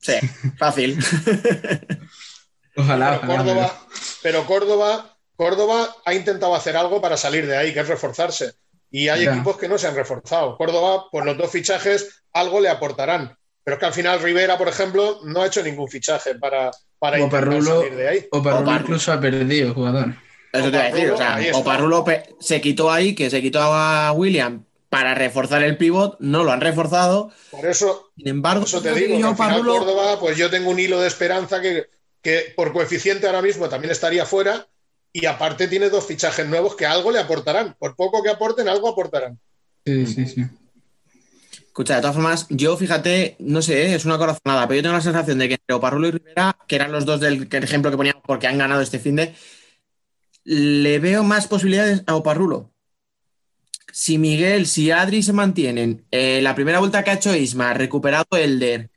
Sí, 0.00 0.14
fácil. 0.58 0.98
Ojalá, 2.76 3.20
Pero 3.20 3.32
ojalá, 3.32 3.36
Córdoba, 3.44 3.86
pero 4.22 4.46
Córdoba, 4.46 5.16
Córdoba 5.36 5.96
ha 6.06 6.14
intentado 6.14 6.54
hacer 6.54 6.76
algo 6.76 7.00
para 7.00 7.16
salir 7.16 7.46
de 7.46 7.56
ahí, 7.56 7.72
que 7.72 7.80
es 7.80 7.88
reforzarse. 7.88 8.52
Y 8.90 9.08
hay 9.08 9.24
Ya. 9.24 9.32
equipos 9.34 9.56
que 9.58 9.68
no 9.68 9.78
se 9.78 9.86
han 9.88 9.94
reforzado. 9.94 10.56
Córdoba, 10.56 11.04
por 11.10 11.24
los 11.24 11.36
dos 11.36 11.50
fichajes, 11.50 12.24
algo 12.32 12.60
le 12.60 12.68
aportarán. 12.68 13.36
Pero 13.64 13.76
es 13.76 13.78
que 13.80 13.86
al 13.86 13.92
final 13.92 14.20
Rivera, 14.20 14.58
por 14.58 14.68
ejemplo, 14.68 15.20
no 15.24 15.42
ha 15.42 15.46
hecho 15.46 15.62
ningún 15.62 15.88
fichaje 15.88 16.34
para, 16.34 16.70
para 16.98 17.16
O 17.18 17.20
intentar 17.20 17.62
salir 17.62 17.94
de 17.94 18.08
ahí. 18.08 18.26
Oparrulo 18.32 18.60
Oparrulo. 18.62 18.80
incluso 18.80 19.12
ha 19.12 19.20
perdido 19.20 19.74
jugador. 19.74 20.14
Eso 20.52 20.70
te 20.70 20.76
iba 20.76 20.80
a 20.80 20.90
decir. 20.90 21.10
O 21.10 21.16
sea. 21.16 21.38
Oparrulo 21.54 22.04
se 22.40 22.60
quitó 22.60 22.90
ahí, 22.90 23.14
que 23.14 23.30
se 23.30 23.40
quitó 23.40 23.60
a 23.62 24.12
William 24.12 24.64
para 24.88 25.14
reforzar 25.14 25.62
el 25.62 25.78
pivot, 25.78 26.16
no 26.20 26.44
lo 26.44 26.52
han 26.52 26.60
reforzado. 26.60 27.32
Por 27.50 27.64
eso, 27.66 28.10
Sin 28.16 28.28
embargo, 28.28 28.64
eso 28.64 28.82
te 28.82 28.92
digo, 28.92 29.18
yo, 29.18 29.28
al 29.28 29.36
final 29.36 29.62
Oparrulo- 29.62 29.78
Córdoba, 29.78 30.20
pues 30.20 30.36
yo 30.36 30.50
tengo 30.50 30.70
un 30.70 30.78
hilo 30.78 31.00
de 31.00 31.08
esperanza 31.08 31.62
que, 31.62 31.86
que 32.20 32.52
por 32.54 32.74
coeficiente 32.74 33.26
ahora 33.26 33.40
mismo 33.40 33.68
también 33.70 33.90
estaría 33.90 34.26
fuera. 34.26 34.66
Y 35.14 35.26
aparte 35.26 35.68
tiene 35.68 35.90
dos 35.90 36.06
fichajes 36.06 36.46
nuevos 36.46 36.74
que 36.74 36.86
algo 36.86 37.10
le 37.10 37.18
aportarán. 37.18 37.74
Por 37.78 37.96
poco 37.96 38.22
que 38.22 38.30
aporten, 38.30 38.68
algo 38.68 38.88
aportarán. 38.88 39.38
Sí, 39.84 40.06
sí, 40.06 40.26
sí. 40.26 40.44
Escucha, 41.66 41.96
de 41.96 42.00
todas 42.02 42.16
formas, 42.16 42.46
yo 42.50 42.76
fíjate, 42.76 43.36
no 43.38 43.62
sé, 43.62 43.86
¿eh? 43.86 43.94
es 43.94 44.04
una 44.04 44.18
corazonada, 44.18 44.68
pero 44.68 44.76
yo 44.76 44.82
tengo 44.82 44.94
la 44.94 45.00
sensación 45.00 45.38
de 45.38 45.48
que 45.48 45.54
entre 45.54 45.74
Oparrulo 45.74 46.08
y 46.08 46.10
Rivera, 46.10 46.54
que 46.68 46.76
eran 46.76 46.92
los 46.92 47.06
dos 47.06 47.20
del 47.20 47.48
ejemplo 47.50 47.90
que 47.90 47.96
poníamos 47.96 48.22
porque 48.26 48.46
han 48.46 48.58
ganado 48.58 48.82
este 48.82 48.98
fin 48.98 49.16
de, 49.16 49.34
le 50.44 50.98
veo 50.98 51.22
más 51.22 51.46
posibilidades 51.46 52.02
a 52.06 52.16
Oparrulo. 52.16 52.70
Si 53.92 54.16
Miguel, 54.18 54.66
si 54.66 54.90
Adri 54.90 55.22
se 55.22 55.32
mantienen, 55.32 56.04
eh, 56.10 56.40
la 56.42 56.54
primera 56.54 56.78
vuelta 56.78 57.04
que 57.04 57.10
ha 57.10 57.14
hecho 57.14 57.34
Isma, 57.36 57.70
ha 57.70 57.74
recuperado 57.74 58.24
Elder, 58.32 58.90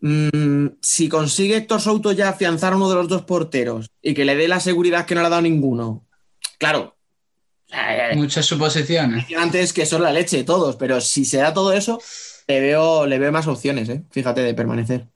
mm, 0.00 0.66
si 0.80 1.08
consigue 1.08 1.56
Héctor 1.56 1.80
Souto 1.80 2.12
ya 2.12 2.30
afianzar 2.30 2.72
a 2.72 2.76
uno 2.76 2.88
de 2.88 2.94
los 2.94 3.08
dos 3.08 3.22
porteros 3.22 3.90
y 4.00 4.14
que 4.14 4.24
le 4.24 4.34
dé 4.36 4.48
la 4.48 4.60
seguridad 4.60 5.04
que 5.04 5.14
no 5.14 5.20
le 5.20 5.26
ha 5.26 5.30
dado 5.30 5.42
ninguno, 5.42 6.06
claro. 6.58 6.96
eh, 7.70 8.12
Muchas 8.14 8.46
suposiciones. 8.46 9.26
antes 9.36 9.72
que 9.74 9.84
son 9.84 10.02
la 10.02 10.12
leche 10.12 10.44
todos, 10.44 10.76
pero 10.76 11.00
si 11.02 11.24
se 11.26 11.38
da 11.38 11.52
todo 11.52 11.72
eso, 11.74 12.00
le 12.48 12.60
veo, 12.60 13.06
le 13.06 13.18
veo 13.18 13.32
más 13.32 13.46
opciones, 13.48 13.88
¿eh? 13.90 14.02
fíjate, 14.10 14.40
de 14.40 14.54
permanecer. 14.54 15.08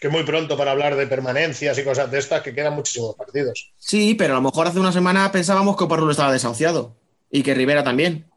Que 0.00 0.08
muy 0.08 0.22
pronto 0.22 0.56
para 0.56 0.70
hablar 0.70 0.96
de 0.96 1.06
permanencias 1.06 1.76
y 1.78 1.84
cosas 1.84 2.10
de 2.10 2.18
estas, 2.18 2.42
que 2.42 2.54
quedan 2.54 2.74
muchísimos 2.74 3.16
partidos. 3.16 3.72
Sí, 3.78 4.14
pero 4.14 4.34
a 4.34 4.36
lo 4.36 4.42
mejor 4.42 4.68
hace 4.68 4.78
una 4.78 4.92
semana 4.92 5.32
pensábamos 5.32 5.76
que 5.76 5.84
Oparrulo 5.84 6.12
estaba 6.12 6.32
desahuciado 6.32 6.96
y 7.30 7.42
que 7.42 7.54
Rivera 7.54 7.82
también. 7.82 8.30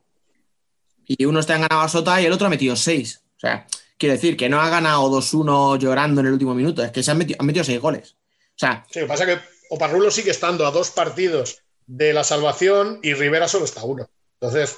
Y 1.06 1.26
uno 1.26 1.40
está 1.40 1.56
en 1.56 1.62
ganado 1.62 1.82
a 1.82 1.90
Sota 1.90 2.22
y 2.22 2.26
el 2.26 2.32
otro 2.32 2.48
ha 2.48 2.50
metido 2.50 2.76
seis. 2.76 3.22
O 3.38 3.40
sea, 3.40 3.68
quiero 3.98 4.14
decir 4.14 4.38
que 4.38 4.50
no 4.50 4.60
ha 4.60 4.70
ganado 4.70 5.10
2-1 5.12 5.78
llorando 5.78 6.22
en 6.22 6.28
el 6.28 6.34
último 6.34 6.56
minuto, 6.56 6.84
es 6.84 6.92
que 6.92 7.04
se 7.04 7.12
han 7.12 7.18
metido, 7.18 7.38
han 7.40 7.46
metido 7.46 7.64
seis 7.64 7.80
goles. 7.80 8.16
O 8.56 8.60
sea, 8.62 8.84
Sí, 8.90 9.00
lo 9.00 9.06
que 9.06 9.10
pasa 9.10 9.24
es 9.26 9.38
que 9.38 9.46
Oparrulo 9.70 10.10
sigue 10.12 10.32
estando 10.32 10.66
a 10.66 10.72
dos 10.72 10.90
partidos 10.92 11.62
de 11.86 12.14
la 12.14 12.24
salvación 12.24 13.00
y 13.04 13.14
Rivera 13.14 13.48
solo 13.48 13.66
está 13.66 13.82
a 13.82 13.86
uno. 13.86 14.10
Entonces, 14.40 14.78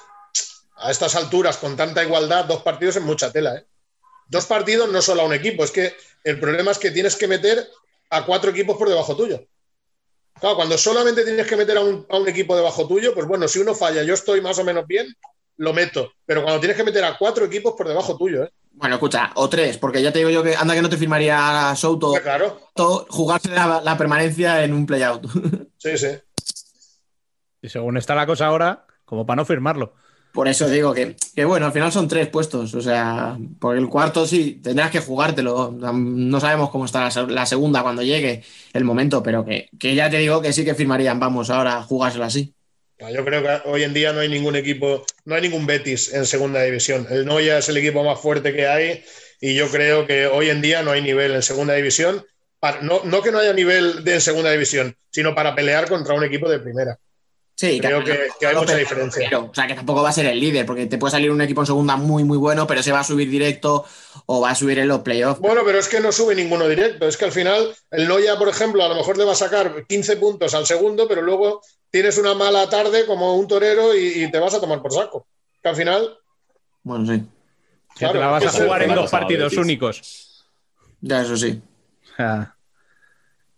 a 0.78 0.92
estas 0.92 1.16
alturas, 1.16 1.58
con 1.58 1.78
tanta 1.78 2.04
igualdad, 2.04 2.46
dos 2.46 2.62
partidos 2.62 2.98
es 2.98 3.04
mucha 3.04 3.32
tela. 3.32 3.56
¿eh? 3.56 3.66
Dos 4.28 4.46
partidos 4.46 4.92
no 4.92 5.02
solo 5.02 5.22
a 5.22 5.26
un 5.26 5.34
equipo, 5.34 5.64
es 5.64 5.72
que 5.72 5.96
el 6.24 6.40
problema 6.40 6.72
es 6.72 6.80
que 6.80 6.92
tienes 6.92 7.16
que 7.16 7.28
meter 7.28 7.68
a 8.10 8.26
cuatro 8.26 8.52
equipos 8.52 8.78
por 8.78 8.90
debajo 8.90 9.16
tuyo. 9.16 9.46
Claro, 10.40 10.56
cuando 10.56 10.78
solamente 10.78 11.24
tienes 11.24 11.48
que 11.48 11.56
meter 11.56 11.78
a 11.78 11.82
un, 11.82 12.06
a 12.10 12.18
un 12.18 12.28
equipo 12.28 12.56
debajo 12.56 12.88
tuyo, 12.88 13.14
pues 13.14 13.28
bueno, 13.28 13.48
si 13.48 13.60
uno 13.60 13.74
falla, 13.76 14.04
yo 14.04 14.14
estoy 14.14 14.42
más 14.42 14.58
o 14.60 14.64
menos 14.64 14.86
bien, 14.88 15.08
lo 15.58 15.74
meto. 15.74 16.12
Pero 16.26 16.42
cuando 16.44 16.60
tienes 16.60 16.76
que 16.78 16.84
meter 16.84 17.04
a 17.06 17.18
cuatro 17.18 17.46
equipos 17.46 17.74
por 17.78 17.88
debajo 17.88 18.18
tuyo, 18.18 18.44
¿eh? 18.44 18.52
bueno, 18.72 18.96
escucha, 18.96 19.32
o 19.36 19.48
tres, 19.48 19.78
porque 19.78 20.02
ya 20.02 20.12
te 20.12 20.20
digo 20.20 20.32
yo 20.32 20.42
que 20.44 20.56
anda 20.56 20.74
que 20.74 20.82
no 20.82 20.90
te 20.90 20.98
firmaría 20.98 21.70
a 21.70 21.76
Souto 21.76 22.10
Pues 22.12 22.24
claro, 22.24 22.60
to- 22.74 23.06
jugarse 23.10 23.50
la, 23.52 23.82
la 23.82 23.98
permanencia 23.98 24.64
en 24.64 24.74
un 24.74 24.86
playout. 24.86 25.26
sí, 25.78 25.98
sí. 25.98 26.08
Y 27.62 27.70
según 27.70 27.98
está 27.98 28.16
la 28.16 28.26
cosa 28.26 28.48
ahora, 28.48 28.86
como 29.06 29.26
para 29.26 29.38
no 29.38 29.46
firmarlo. 29.46 29.94
Por 30.34 30.48
eso 30.48 30.68
digo 30.68 30.94
que, 30.96 31.16
que, 31.36 31.46
bueno, 31.46 31.68
al 31.68 31.72
final 31.74 31.92
son 31.92 32.08
tres 32.08 32.28
puestos. 32.28 32.74
O 32.74 32.82
sea, 32.82 33.38
por 33.60 33.78
el 33.78 33.88
cuarto 33.88 34.26
sí, 34.26 34.60
tendrás 34.64 34.90
que 34.92 35.00
jugártelo. 35.00 35.72
No 35.72 36.40
sabemos 36.40 36.72
cómo 36.72 36.86
está 36.86 37.02
la, 37.02 37.12
se- 37.12 37.28
la 37.28 37.46
segunda 37.46 37.84
cuando 37.84 38.02
llegue 38.02 38.44
el 38.74 38.84
momento, 38.84 39.22
pero 39.22 39.46
que, 39.46 39.70
que 39.80 39.94
ya 39.96 40.10
te 40.10 40.18
digo 40.18 40.42
que 40.42 40.52
sí 40.52 40.66
que 40.66 40.74
firmarían, 40.76 41.20
vamos, 41.20 41.50
ahora 41.52 41.84
jugárselo 41.84 42.26
así. 42.26 42.56
Yo 43.14 43.26
creo 43.26 43.44
que 43.44 43.70
hoy 43.70 43.84
en 43.84 43.94
día 43.94 44.14
no 44.14 44.22
hay 44.22 44.30
ningún 44.30 44.56
equipo, 44.56 45.06
no 45.26 45.36
hay 45.36 45.42
ningún 45.42 45.66
Betis 45.68 46.14
en 46.14 46.26
segunda 46.26 46.62
división. 46.64 47.06
El 47.10 47.26
Noya 47.26 47.58
es 47.58 47.68
el 47.70 47.78
equipo 47.78 48.04
más 48.04 48.20
fuerte 48.20 48.54
que 48.54 48.66
hay 48.68 49.04
y 49.42 49.56
yo 49.56 49.68
creo 49.70 50.08
que 50.08 50.26
hoy 50.28 50.50
en 50.50 50.62
día 50.62 50.82
no 50.84 50.92
hay 50.92 51.02
nivel 51.02 51.34
en 51.34 51.42
segunda 51.44 51.74
división. 51.76 52.26
No, 52.82 53.02
no 53.04 53.22
que 53.22 53.32
no 53.32 53.40
haya 53.40 53.52
nivel 53.54 54.04
de 54.06 54.22
segunda 54.22 54.52
división, 54.52 54.96
sino 55.12 55.36
para 55.36 55.54
pelear 55.54 55.90
contra 55.90 56.14
un 56.16 56.24
equipo 56.24 56.50
de 56.50 56.60
primera. 56.60 56.98
Sí, 57.56 57.80
Creo 57.80 58.04
que- 58.04 58.30
que 58.40 58.48
hay 58.48 58.56
mucha 58.56 58.76
diferencia. 58.76 59.28
pero, 59.30 59.46
o 59.52 59.54
sea, 59.54 59.68
que 59.68 59.76
tampoco 59.76 60.02
va 60.02 60.10
a 60.10 60.14
ser 60.14 60.26
el 60.26 60.40
líder, 60.40 60.66
porque 60.66 60.88
te 60.88 60.98
puede 60.98 61.12
salir 61.12 61.30
un 61.30 61.40
equipo 61.42 61.62
en 61.62 61.68
segunda 61.68 61.96
muy, 61.96 62.24
muy 62.24 62.38
bueno, 62.38 62.66
pero 62.66 62.82
se 62.82 62.92
va 62.92 63.02
a 63.02 63.04
subir 63.04 63.30
directo 63.30 63.86
o 64.26 64.42
va 64.42 64.50
a 64.50 64.56
subir 64.56 64.80
en 64.80 64.88
los 64.88 65.02
playoffs. 65.02 65.40
Bueno, 65.40 65.62
pero 65.64 65.78
es 65.78 65.88
que 65.88 66.00
no 66.00 66.12
sube 66.12 66.34
ninguno 66.34 66.68
directo. 66.68 67.08
Es 67.08 67.16
que 67.16 67.26
al 67.26 67.32
final 67.32 67.76
el 67.92 68.08
Noya, 68.08 68.38
por 68.40 68.50
ejemplo, 68.50 68.84
a 68.84 68.90
lo 68.90 68.96
mejor 68.96 69.18
le 69.20 69.24
va 69.26 69.34
a 69.34 69.36
sacar 69.36 69.86
15 69.88 70.18
puntos 70.18 70.54
al 70.56 70.66
segundo, 70.66 71.08
pero 71.08 71.22
luego 71.22 71.62
tienes 71.92 72.18
una 72.18 72.34
mala 72.34 72.68
tarde 72.70 73.06
como 73.06 73.36
un 73.38 73.48
torero 73.48 73.96
y, 73.96 74.24
y 74.24 74.32
te 74.32 74.40
vas 74.40 74.56
a 74.56 74.60
tomar 74.60 74.82
por 74.82 74.92
saco. 74.92 75.28
Que 75.62 75.70
al 75.70 75.76
final, 75.76 76.18
Bueno, 76.82 77.06
sí. 77.14 77.20
Que 77.94 78.00
Claro, 78.00 78.14
te 78.14 78.20
la 78.20 78.28
vas 78.28 78.46
a 78.48 78.52
jugar 78.64 78.82
en 78.82 78.96
dos 78.96 79.12
partidos 79.12 79.54
únicos. 79.58 80.44
Ya, 81.02 81.22
eso 81.22 81.38
sí. 81.38 81.62
O 82.12 82.16
sea, 82.16 82.53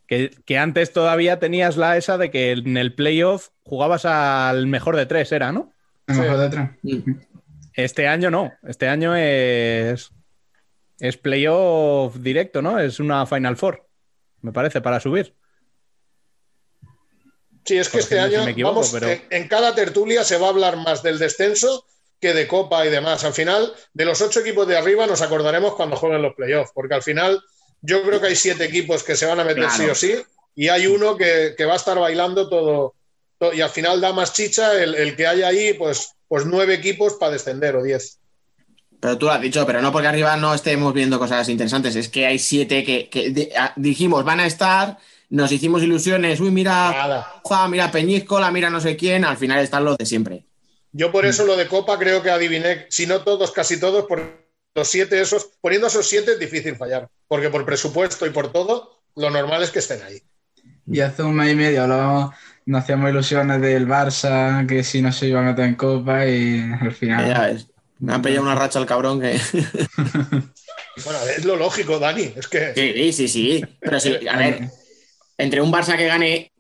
que, 0.08 0.32
que 0.46 0.58
antes 0.58 0.94
todavía 0.94 1.40
tenías 1.40 1.78
la 1.78 1.98
esa 1.98 2.18
de 2.18 2.32
que 2.32 2.52
en 2.52 2.78
el 2.78 2.94
playoff 2.94 3.50
jugabas 3.64 4.06
al 4.06 4.68
mejor 4.68 4.96
de 4.96 5.06
tres, 5.06 5.32
era, 5.32 5.52
¿no? 5.52 5.72
Mejor 6.08 6.38
de 6.38 6.46
atrás. 6.46 6.72
Mm. 6.84 7.12
Este 7.74 8.08
año 8.08 8.30
no. 8.32 8.54
Este 8.68 8.88
año 8.88 9.16
es. 9.16 10.12
Es 11.00 11.18
playoff 11.18 12.16
directo, 12.18 12.62
¿no? 12.62 12.80
Es 12.80 13.00
una 13.00 13.26
Final 13.26 13.58
Four. 13.58 13.86
Me 14.42 14.54
parece, 14.54 14.80
para 14.80 15.00
subir. 15.00 15.34
Sí, 17.66 17.78
es 17.78 17.90
que 17.90 18.00
este 18.00 18.16
si 18.16 18.22
año, 18.22 18.46
me 18.46 18.52
equivoco, 18.52 18.76
vamos, 18.76 18.92
pero- 18.92 19.10
en, 19.10 19.24
en 19.30 19.48
cada 19.48 19.74
tertulia 19.74 20.24
se 20.24 20.38
va 20.38 20.48
a 20.48 20.50
hablar 20.52 20.78
más 20.78 21.02
del 21.02 21.18
descenso 21.18 21.86
que 22.22 22.34
de 22.34 22.48
Copa 22.48 22.86
y 22.86 22.90
demás. 22.90 23.24
Al 23.26 23.34
final, 23.34 23.74
de 23.94 24.06
los 24.06 24.22
ocho 24.22 24.40
equipos 24.40 24.68
de 24.68 24.78
arriba 24.78 25.08
nos 25.08 25.22
acordaremos 25.22 25.74
cuando 25.76 25.96
jueguen 25.96 26.22
los 26.22 26.36
playoffs, 26.36 26.72
porque 26.74 26.94
al 26.94 27.02
final 27.04 27.42
yo 27.82 28.04
creo 28.04 28.20
que 28.22 28.28
hay 28.28 28.36
siete 28.36 28.66
equipos 28.66 29.04
que 29.04 29.16
se 29.16 29.26
van 29.26 29.40
a 29.40 29.44
meter 29.44 29.64
Claro. 29.66 29.76
sí 29.76 29.90
o 29.90 29.96
sí, 29.96 30.16
y 30.56 30.70
hay 30.70 30.88
uno 30.88 31.18
que, 31.18 31.54
que 31.58 31.66
va 31.66 31.74
a 31.74 31.78
estar 31.78 31.98
bailando 32.00 32.50
todo, 32.50 32.96
to- 33.38 33.54
y 33.54 33.62
al 33.62 33.70
final 33.70 34.00
da 34.02 34.14
más 34.14 34.34
chicha 34.34 34.82
el, 34.82 34.96
el 34.96 35.16
que 35.16 35.28
haya 35.28 35.48
ahí, 35.48 35.74
pues, 35.74 36.14
pues 36.28 36.46
nueve 36.46 36.74
equipos 36.74 37.14
para 37.16 37.34
descender 37.34 37.76
o 37.76 37.84
diez. 37.84 38.20
Pero 39.00 39.18
tú 39.18 39.26
lo 39.28 39.34
has 39.34 39.42
dicho, 39.42 39.66
pero 39.68 39.82
no 39.82 39.92
porque 39.92 40.08
arriba 40.08 40.36
no 40.38 40.54
estemos 40.54 40.94
viendo 40.94 41.20
cosas 41.20 41.48
interesantes, 41.50 41.96
es 41.96 42.10
que 42.10 42.26
hay 42.26 42.40
siete 42.40 42.84
que, 42.84 43.10
que 43.10 43.52
dijimos 43.76 44.24
van 44.24 44.40
a 44.40 44.48
estar, 44.48 44.98
nos 45.30 45.52
hicimos 45.52 45.84
ilusiones, 45.84 46.40
uy, 46.40 46.50
mira, 46.52 46.92
Nada. 46.92 47.42
Juan, 47.44 47.70
mira 47.72 47.92
Peñíscola, 47.92 48.50
mira 48.52 48.70
no 48.70 48.80
sé 48.82 48.96
quién, 48.96 49.26
al 49.26 49.38
final 49.38 49.60
están 49.60 49.84
los 49.84 49.98
de 49.98 50.06
siempre. 50.06 50.46
Yo 50.92 51.12
por 51.12 51.26
eso 51.26 51.46
lo 51.46 51.58
de 51.58 51.68
Copa 51.68 52.00
creo 52.00 52.24
que 52.24 52.32
adiviné, 52.32 52.86
si 52.90 53.06
no 53.06 53.22
todos, 53.22 53.52
casi 53.52 53.80
todos, 53.80 54.06
por 54.06 54.45
los 54.76 54.88
siete 54.88 55.20
esos, 55.20 55.50
poniendo 55.62 55.88
esos 55.88 56.08
siete 56.08 56.34
es 56.34 56.40
difícil 56.40 56.76
fallar, 56.76 57.10
porque 57.28 57.50
por 57.50 57.66
presupuesto 57.66 58.26
y 58.26 58.30
por 58.30 58.52
todo, 58.52 59.00
lo 59.16 59.30
normal 59.30 59.64
es 59.64 59.72
que 59.72 59.80
estén 59.80 60.04
ahí. 60.04 60.22
Y 60.86 61.00
hace 61.00 61.24
un 61.24 61.36
mes 61.36 61.54
y 61.54 61.56
medio 61.56 61.84
hablábamos 61.84 62.36
nos 62.68 62.84
hacíamos 62.84 63.12
ilusiones 63.12 63.62
del 63.62 63.88
Barça, 63.88 64.66
que 64.68 64.84
si 64.84 65.02
no 65.02 65.12
se 65.12 65.28
iba 65.28 65.40
a 65.40 65.44
meter 65.44 65.66
en 65.66 65.76
Copa 65.76 66.26
y 66.26 66.62
al 66.82 66.92
final... 66.92 67.28
Ya 67.28 67.66
me 68.00 68.14
ha 68.14 68.22
pillado 68.22 68.42
una 68.42 68.56
racha 68.56 68.80
el 68.80 68.86
cabrón 68.86 69.22
que... 69.22 69.40
Bueno, 71.04 71.20
es 71.38 71.44
lo 71.44 71.56
lógico, 71.58 72.00
Dani. 72.00 72.34
Es 72.36 72.48
que. 72.48 72.74
Sí, 72.74 73.12
sí, 73.12 73.28
sí. 73.28 73.66
Pero 73.80 74.00
sí, 74.00 74.16
a 74.28 74.38
ver, 74.38 74.70
entre 75.38 75.62
un 75.62 75.72
Barça 75.72 75.98
que 75.98 76.06
gane 76.06 76.54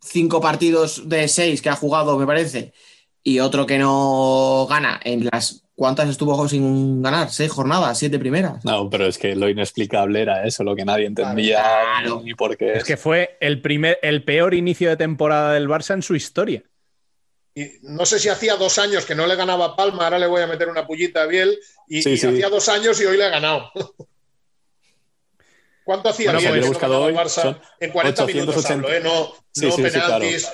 cinco 0.00 0.40
partidos 0.40 1.08
de 1.08 1.28
seis 1.28 1.62
que 1.62 1.68
ha 1.68 1.76
jugado, 1.76 2.18
me 2.18 2.26
parece, 2.26 2.72
y 3.22 3.38
otro 3.38 3.66
que 3.66 3.78
no 3.78 4.66
gana 4.68 5.00
en 5.04 5.28
las. 5.30 5.61
¿Cuántas 5.74 6.08
estuvo 6.10 6.46
sin 6.48 7.02
ganar? 7.02 7.30
¿Seis 7.30 7.50
jornadas? 7.50 7.98
¿Siete 7.98 8.18
primeras? 8.18 8.62
No, 8.64 8.90
pero 8.90 9.06
es 9.06 9.16
que 9.18 9.34
lo 9.34 9.48
inexplicable 9.48 10.20
era 10.20 10.46
eso, 10.46 10.62
lo 10.64 10.76
que 10.76 10.84
nadie 10.84 11.06
entendía 11.06 11.62
Claro. 12.02 12.20
ni 12.22 12.34
por 12.34 12.56
qué. 12.56 12.74
Es 12.74 12.84
que 12.84 12.96
fue 12.98 13.36
el, 13.40 13.62
primer, 13.62 13.98
el 14.02 14.22
peor 14.22 14.52
inicio 14.54 14.90
de 14.90 14.96
temporada 14.96 15.54
del 15.54 15.68
Barça 15.68 15.94
en 15.94 16.02
su 16.02 16.14
historia. 16.14 16.62
Y 17.54 17.66
no 17.82 18.04
sé 18.06 18.18
si 18.18 18.28
hacía 18.28 18.56
dos 18.56 18.78
años 18.78 19.04
que 19.06 19.14
no 19.14 19.26
le 19.26 19.34
ganaba 19.34 19.74
Palma, 19.76 20.04
ahora 20.04 20.18
le 20.18 20.26
voy 20.26 20.42
a 20.42 20.46
meter 20.46 20.68
una 20.68 20.86
pullita 20.86 21.22
a 21.22 21.26
Biel, 21.26 21.58
y, 21.88 22.02
Sí, 22.02 22.10
y 22.12 22.16
sí. 22.18 22.26
hacía 22.26 22.48
dos 22.50 22.68
años 22.68 23.00
y 23.00 23.06
hoy 23.06 23.16
le 23.16 23.24
ha 23.24 23.30
ganado. 23.30 23.70
¿Cuánto 25.84 26.10
hacía 26.10 26.32
Bueno, 26.32 26.40
Biel 26.40 26.60
pues 26.60 26.68
buscado 26.68 27.00
hoy, 27.02 27.12
Barça? 27.14 27.42
son 27.42 27.58
En 27.80 27.90
40 27.90 28.26
minutos 28.26 28.56
880. 28.56 28.74
hablo, 28.74 28.92
¿eh? 28.96 29.00
No, 29.02 29.34
Sí, 29.52 29.66
no 29.66 29.72
sí, 29.72 29.82
sí, 29.84 29.90
claro. 29.90 30.06
penaltis. 30.18 30.52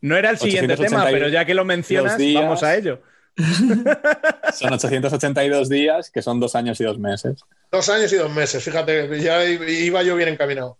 No 0.00 0.16
era 0.16 0.30
el 0.30 0.38
siguiente 0.38 0.74
tema, 0.76 1.02
882 1.04 1.12
pero 1.12 1.28
ya 1.28 1.44
que 1.44 1.54
lo 1.54 1.64
mencionas, 1.64 2.18
días. 2.18 2.42
vamos 2.42 2.62
a 2.62 2.74
ello. 2.76 3.00
Son 4.54 4.72
882 4.72 5.68
días, 5.68 6.10
que 6.10 6.22
son 6.22 6.40
dos 6.40 6.54
años 6.54 6.80
y 6.80 6.84
dos 6.84 6.98
meses. 6.98 7.44
Dos 7.70 7.88
años 7.90 8.12
y 8.12 8.16
dos 8.16 8.32
meses, 8.32 8.64
fíjate, 8.64 9.20
ya 9.20 9.44
iba 9.44 10.02
yo 10.02 10.16
bien 10.16 10.30
encaminado. 10.30 10.78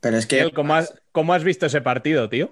Pero 0.00 0.16
es 0.16 0.26
que. 0.26 0.50
¿Cómo 0.52 0.74
has, 0.74 0.94
cómo 1.12 1.34
has 1.34 1.44
visto 1.44 1.66
ese 1.66 1.80
partido, 1.80 2.28
tío? 2.28 2.50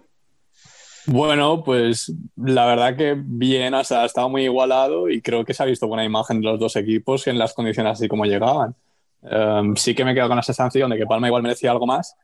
Bueno, 1.07 1.63
pues 1.63 2.13
la 2.37 2.67
verdad 2.67 2.97
que 2.97 3.15
bien, 3.17 3.75
o 3.75 3.85
sea, 3.85 4.03
ha 4.03 4.07
estado 4.07 4.29
muy 4.29 4.45
igualado 4.45 5.09
y 5.09 5.21
creo 5.21 5.45
que 5.45 5.53
se 5.53 5.63
ha 5.63 5.67
visto 5.67 5.87
buena 5.87 6.05
imagen 6.05 6.41
de 6.41 6.49
los 6.49 6.59
dos 6.59 6.77
equipos 6.77 7.27
en 7.27 7.39
las 7.39 7.53
condiciones 7.53 7.93
así 7.93 8.09
como 8.09 8.25
llegaban. 8.25 8.75
Um, 9.21 9.77
sí 9.77 9.95
que 9.95 10.05
me 10.05 10.15
quedo 10.15 10.29
con 10.29 10.37
la 10.37 10.43
sensación 10.43 10.91
de 10.91 10.99
que 10.99 11.07
Palma 11.07 11.29
igual 11.29 11.43
merecía 11.43 11.71
algo 11.71 11.87
más, 11.87 12.15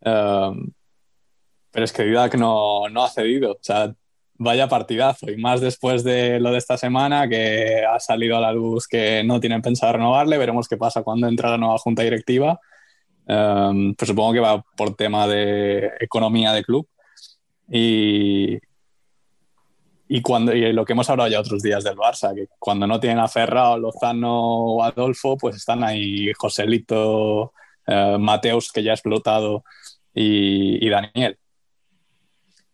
um, 0.00 0.70
pero 1.70 1.84
es 1.84 1.92
que 1.92 2.04
Didac 2.04 2.34
no, 2.36 2.88
no 2.88 3.04
ha 3.04 3.10
cedido. 3.10 3.52
O 3.52 3.58
sea, 3.60 3.92
vaya 4.38 4.68
partidazo 4.68 5.30
y 5.30 5.36
más 5.36 5.60
después 5.60 6.04
de 6.04 6.38
lo 6.40 6.52
de 6.52 6.58
esta 6.58 6.78
semana 6.78 7.28
que 7.28 7.84
ha 7.84 7.98
salido 7.98 8.36
a 8.36 8.40
la 8.40 8.52
luz 8.52 8.86
que 8.86 9.22
no 9.24 9.40
tienen 9.40 9.62
pensado 9.62 9.94
renovarle. 9.94 10.38
Veremos 10.38 10.68
qué 10.68 10.76
pasa 10.76 11.02
cuando 11.02 11.26
entra 11.26 11.50
la 11.50 11.58
nueva 11.58 11.78
junta 11.78 12.02
directiva. 12.02 12.60
Um, 13.26 13.94
pues 13.94 14.08
supongo 14.08 14.32
que 14.32 14.40
va 14.40 14.62
por 14.76 14.94
tema 14.94 15.26
de 15.26 15.90
economía 16.00 16.52
de 16.52 16.64
club. 16.64 16.88
Y, 17.70 18.58
y, 20.08 20.22
cuando, 20.22 20.54
y 20.54 20.72
lo 20.72 20.84
que 20.84 20.94
hemos 20.94 21.10
hablado 21.10 21.28
ya 21.28 21.40
otros 21.40 21.62
días 21.62 21.84
del 21.84 21.96
Barça, 21.96 22.34
que 22.34 22.46
cuando 22.58 22.86
no 22.86 22.98
tienen 22.98 23.18
a 23.18 23.28
Ferrao, 23.28 23.76
Lozano 23.76 24.76
o 24.76 24.82
Adolfo, 24.82 25.36
pues 25.36 25.56
están 25.56 25.84
ahí 25.84 26.32
Joselito, 26.38 27.52
eh, 27.86 28.16
Mateus, 28.18 28.72
que 28.72 28.82
ya 28.82 28.92
ha 28.92 28.94
explotado, 28.94 29.64
y, 30.14 30.86
y 30.86 30.88
Daniel. 30.88 31.38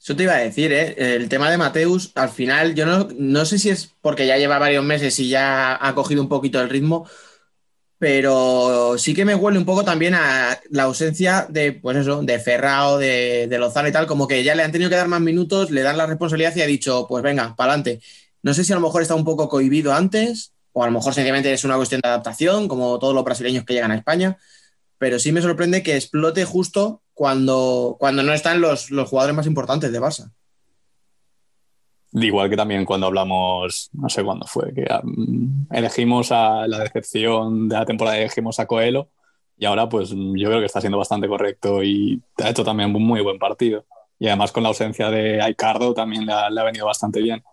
Eso 0.05 0.15
te 0.15 0.25
iba 0.25 0.35
a 0.35 0.39
decir, 0.41 0.71
¿eh? 0.71 0.95
El 1.17 1.31
tema 1.31 1.51
de 1.51 1.57
Mateus, 1.57 2.13
al 2.15 2.29
final, 2.29 2.75
yo 2.75 2.85
no, 2.85 3.09
no 3.17 3.47
sé 3.47 3.59
si 3.59 3.71
es 3.71 3.91
porque 4.03 4.27
ya 4.27 4.37
lleva 4.37 4.59
varios 4.59 4.85
meses 4.85 5.19
y 5.19 5.31
ya 5.31 5.79
ha 5.81 5.95
cogido 5.95 6.21
un 6.21 6.29
poquito 6.29 6.61
el 6.61 6.69
ritmo, 6.69 7.09
pero 7.99 8.99
sí 8.99 9.15
que 9.15 9.25
me 9.25 9.35
huele 9.35 9.57
un 9.59 9.65
poco 9.65 9.83
también 9.83 10.13
a 10.13 10.61
la 10.69 10.83
ausencia 10.83 11.47
de, 11.49 11.73
pues 11.73 11.97
eso, 11.97 12.23
de 12.23 12.39
Ferrao, 12.39 12.99
de, 12.99 13.47
de 13.49 13.59
Lozano 13.59 13.89
y 13.89 13.93
tal, 13.93 14.07
como 14.07 14.29
que 14.29 14.45
ya 14.45 14.55
le 14.55 14.63
han 14.63 14.73
tenido 14.73 14.91
que 14.91 14.97
dar 14.97 15.09
más 15.09 15.23
minutos, 15.23 15.71
le 15.71 15.81
dan 15.81 15.97
la 15.97 16.05
responsabilidad 16.05 16.55
y 16.55 16.61
ha 16.61 16.67
dicho, 16.67 17.07
pues 17.09 17.23
venga, 17.23 17.57
para 17.57 17.73
adelante. 17.73 18.03
No 18.43 18.53
sé 18.53 18.63
si 18.63 18.75
a 18.75 18.77
lo 18.77 18.83
mejor 18.83 19.01
está 19.01 19.15
un 19.15 19.25
poco 19.25 19.49
cohibido 19.49 19.95
antes, 19.95 20.53
o 20.73 20.83
a 20.83 20.87
lo 20.87 20.93
mejor 20.93 21.15
sencillamente 21.15 21.51
es 21.51 21.65
una 21.65 21.77
cuestión 21.77 22.03
de 22.03 22.09
adaptación, 22.09 22.69
como 22.69 22.99
todos 22.99 23.15
los 23.15 23.25
brasileños 23.25 23.65
que 23.65 23.73
llegan 23.73 23.91
a 23.91 23.97
España, 23.97 24.37
pero 25.05 25.19
sí 25.19 25.33
me 25.33 25.43
sorprende 25.43 25.83
que 25.83 25.97
explote 25.97 26.47
justo 26.47 27.03
cuando, 27.13 27.99
cuando 28.01 28.23
no 28.23 28.33
están 28.33 28.63
los, 28.63 28.91
los 28.91 29.07
jugadores 29.07 29.37
más 29.37 29.47
importantes 29.47 29.93
de 29.93 30.01
Barça. 30.01 30.33
Igual 32.15 32.49
que 32.49 32.57
también 32.57 32.87
cuando 32.87 33.09
hablamos, 33.09 33.91
no 33.93 34.09
sé 34.09 34.25
cuándo 34.25 34.47
fue, 34.47 34.73
que 34.73 34.87
um, 35.03 35.67
elegimos 35.71 36.33
a 36.33 36.67
la 36.67 36.79
decepción 36.79 37.69
de 37.69 37.77
la 37.77 37.85
temporada, 37.85 38.17
elegimos 38.17 38.59
a 38.59 38.65
Coelho 38.65 39.11
y 39.59 39.67
ahora 39.67 39.91
pues 39.91 40.09
yo 40.09 40.49
creo 40.49 40.61
que 40.61 40.65
está 40.65 40.81
siendo 40.81 40.97
bastante 40.97 41.29
correcto 41.29 41.83
y 41.83 42.23
ha 42.43 42.49
hecho 42.49 42.65
también 42.65 42.97
un 42.97 43.05
muy 43.05 43.21
buen 43.21 43.39
partido. 43.39 43.85
Y 44.19 44.29
además 44.29 44.53
con 44.53 44.63
la 44.63 44.71
ausencia 44.71 45.11
de 45.11 45.43
Aicardo 45.43 45.93
también 45.93 46.25
le 46.25 46.33
ha, 46.33 46.49
le 46.49 46.63
ha 46.63 46.65
venido 46.65 46.87
bastante 46.87 47.21
bien. 47.21 47.45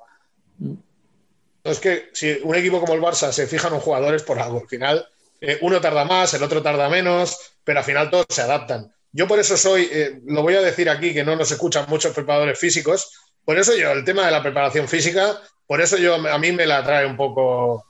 Es 1.66 1.82
que 1.82 2.12
si 2.14 2.32
un 2.46 2.56
equipo 2.56 2.80
como 2.80 2.94
el 2.94 3.02
Barça 3.02 3.34
se 3.34 3.46
fija 3.46 3.68
en 3.68 3.82
jugadores 3.82 4.24
por 4.24 4.40
algo, 4.40 4.62
al 4.62 4.70
final 4.70 5.06
eh, 5.42 5.58
uno 5.62 5.82
tarda 5.82 6.06
más, 6.06 6.34
el 6.36 6.44
otro 6.44 6.62
tarda 6.62 6.88
menos, 6.88 7.56
pero 7.64 7.80
al 7.80 7.86
final 7.86 8.12
todos 8.12 8.28
se 8.30 8.44
adaptan. 8.44 8.94
Yo 9.12 9.28
por 9.28 9.40
eso 9.40 9.58
soy, 9.58 9.90
eh, 9.92 10.22
lo 10.26 10.44
voy 10.44 10.54
a 10.54 10.62
decir 10.62 10.88
aquí, 10.88 11.14
que 11.14 11.24
no 11.24 11.36
nos 11.36 11.52
escuchan 11.52 11.86
muchos 11.90 12.14
preparadores 12.14 12.60
físicos, 12.60 13.12
por 13.44 13.58
eso 13.58 13.76
yo, 13.76 13.92
el 13.92 14.06
tema 14.06 14.24
de 14.24 14.32
la 14.32 14.44
preparación 14.44 14.88
física, 14.88 15.42
por 15.66 15.82
eso 15.82 15.98
yo 15.98 16.16
a 16.16 16.38
mí 16.38 16.52
me 16.52 16.68
la 16.68 16.84
trae 16.84 17.08
un 17.08 17.18
poco, 17.18 17.86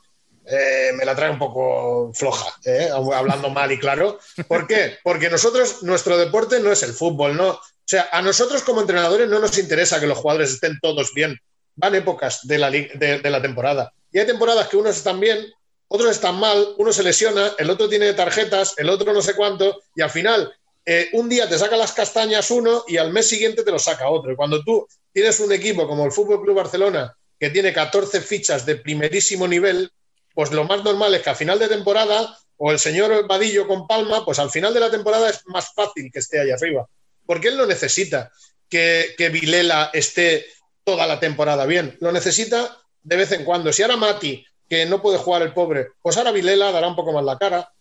eh, 0.45 0.91
me 0.95 1.03
la 1.03 1.13
trae 1.13 1.29
un 1.29 1.37
poco 1.37 2.13
floja, 2.13 2.49
hablando 3.13 3.49
mal 3.49 3.69
y 3.71 3.77
claro. 3.77 4.17
¿Por 4.47 4.65
qué? 4.65 4.97
Porque 5.03 5.29
nosotros, 5.29 5.83
nuestro 5.83 6.17
deporte 6.17 6.61
no 6.61 6.71
es 6.71 6.83
el 6.83 6.93
fútbol, 6.93 7.35
¿no? 7.35 7.49
O 7.49 7.59
sea, 7.83 8.07
a 8.13 8.21
nosotros 8.21 8.63
como 8.63 8.79
entrenadores 8.79 9.27
no 9.27 9.39
nos 9.39 9.57
interesa 9.57 9.99
que 9.99 10.07
los 10.07 10.17
jugadores 10.17 10.51
estén 10.51 10.79
todos 10.81 11.13
bien. 11.13 11.37
Van 11.75 11.95
épocas 11.95 12.47
de 12.47 12.57
la, 12.57 12.71
de 12.71 13.29
la 13.29 13.41
temporada. 13.41 13.91
Y 14.11 14.19
hay 14.19 14.25
temporadas 14.25 14.69
que 14.69 14.77
unos 14.77 14.95
están 14.95 15.19
bien, 15.19 15.45
otros 15.93 16.11
están 16.11 16.39
mal, 16.39 16.73
uno 16.77 16.93
se 16.93 17.03
lesiona, 17.03 17.51
el 17.57 17.69
otro 17.69 17.89
tiene 17.89 18.13
tarjetas, 18.13 18.75
el 18.77 18.89
otro 18.89 19.11
no 19.11 19.21
sé 19.21 19.35
cuánto, 19.35 19.81
y 19.93 20.01
al 20.01 20.09
final 20.09 20.49
eh, 20.85 21.09
un 21.11 21.27
día 21.27 21.49
te 21.49 21.57
saca 21.57 21.75
las 21.75 21.91
castañas 21.91 22.49
uno 22.49 22.85
y 22.87 22.95
al 22.95 23.11
mes 23.11 23.27
siguiente 23.27 23.61
te 23.61 23.71
lo 23.71 23.77
saca 23.77 24.09
otro. 24.09 24.31
Y 24.31 24.37
cuando 24.37 24.63
tú 24.63 24.87
tienes 25.11 25.41
un 25.41 25.51
equipo 25.51 25.85
como 25.89 26.05
el 26.05 26.13
Fútbol 26.13 26.41
Club 26.41 26.55
Barcelona 26.55 27.13
que 27.37 27.49
tiene 27.49 27.73
14 27.73 28.21
fichas 28.21 28.65
de 28.65 28.77
primerísimo 28.77 29.49
nivel, 29.49 29.91
pues 30.33 30.51
lo 30.51 30.63
más 30.63 30.81
normal 30.81 31.13
es 31.13 31.23
que 31.23 31.29
a 31.29 31.35
final 31.35 31.59
de 31.59 31.67
temporada, 31.67 32.37
o 32.55 32.71
el 32.71 32.79
señor 32.79 33.27
Vadillo 33.27 33.67
con 33.67 33.85
Palma, 33.85 34.23
pues 34.23 34.39
al 34.39 34.49
final 34.49 34.73
de 34.73 34.79
la 34.79 34.89
temporada 34.89 35.29
es 35.29 35.41
más 35.47 35.73
fácil 35.73 36.09
que 36.09 36.19
esté 36.19 36.39
ahí 36.39 36.51
arriba. 36.51 36.87
Porque 37.25 37.49
él 37.49 37.57
no 37.57 37.65
necesita 37.65 38.31
que, 38.69 39.13
que 39.17 39.27
Vilela 39.27 39.89
esté 39.91 40.45
toda 40.85 41.05
la 41.05 41.19
temporada 41.19 41.65
bien. 41.65 41.97
Lo 41.99 42.13
necesita 42.13 42.77
de 43.03 43.15
vez 43.17 43.33
en 43.33 43.43
cuando. 43.43 43.73
Si 43.73 43.81
ahora 43.83 43.97
Mati, 43.97 44.45
que 44.71 44.85
no 44.85 45.01
puede 45.01 45.17
jugar 45.17 45.41
el 45.41 45.53
pobre, 45.53 45.89
pues 46.01 46.15
ahora 46.15 46.31
Vilela 46.31 46.71
dará 46.71 46.87
un 46.87 46.95
poco 46.95 47.11
más 47.11 47.25
la 47.25 47.37
cara 47.37 47.73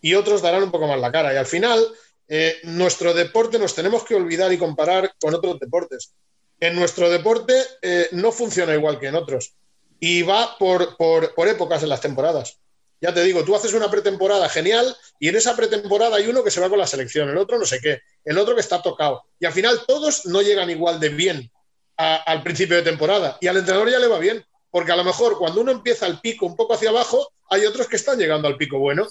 y 0.00 0.14
otros 0.14 0.42
darán 0.42 0.64
un 0.64 0.72
poco 0.72 0.88
más 0.88 0.98
la 0.98 1.12
cara. 1.12 1.32
Y 1.32 1.36
al 1.36 1.46
final, 1.46 1.86
eh, 2.26 2.56
nuestro 2.64 3.14
deporte 3.14 3.60
nos 3.60 3.76
tenemos 3.76 4.02
que 4.02 4.16
olvidar 4.16 4.52
y 4.52 4.58
comparar 4.58 5.14
con 5.20 5.36
otros 5.36 5.60
deportes. 5.60 6.14
En 6.58 6.74
nuestro 6.74 7.08
deporte 7.10 7.54
eh, 7.80 8.08
no 8.10 8.32
funciona 8.32 8.74
igual 8.74 8.98
que 8.98 9.06
en 9.06 9.14
otros 9.14 9.54
y 10.00 10.22
va 10.22 10.58
por, 10.58 10.96
por, 10.96 11.32
por, 11.32 11.46
épocas 11.46 11.84
en 11.84 11.90
las 11.90 12.00
temporadas. 12.00 12.58
Ya 13.00 13.14
te 13.14 13.22
digo, 13.22 13.44
tú 13.44 13.54
haces 13.54 13.72
una 13.74 13.88
pretemporada 13.88 14.48
genial 14.48 14.96
y 15.20 15.28
en 15.28 15.36
esa 15.36 15.54
pretemporada 15.54 16.16
hay 16.16 16.26
uno 16.26 16.42
que 16.42 16.50
se 16.50 16.60
va 16.60 16.68
con 16.68 16.80
la 16.80 16.88
selección, 16.88 17.28
el 17.28 17.38
otro 17.38 17.56
no 17.56 17.66
sé 17.66 17.78
qué, 17.80 18.00
el 18.24 18.36
otro 18.36 18.56
que 18.56 18.62
está 18.62 18.82
tocado. 18.82 19.26
Y 19.38 19.46
al 19.46 19.52
final 19.52 19.82
todos 19.86 20.26
no 20.26 20.42
llegan 20.42 20.70
igual 20.70 20.98
de 20.98 21.10
bien 21.10 21.52
al 21.96 22.42
principio 22.42 22.74
de 22.74 22.82
temporada 22.82 23.38
y 23.40 23.46
al 23.46 23.58
entrenador 23.58 23.88
ya 23.90 24.00
le 24.00 24.08
va 24.08 24.18
bien, 24.18 24.44
porque 24.76 24.92
a 24.92 24.96
lo 24.96 25.04
mejor 25.04 25.38
cuando 25.38 25.62
uno 25.62 25.72
empieza 25.72 26.06
el 26.06 26.20
pico 26.20 26.44
un 26.44 26.54
poco 26.54 26.74
hacia 26.74 26.90
abajo, 26.90 27.32
hay 27.48 27.64
otros 27.64 27.86
que 27.86 27.96
están 27.96 28.18
llegando 28.18 28.46
al 28.46 28.58
pico 28.58 28.78
bueno. 28.78 29.06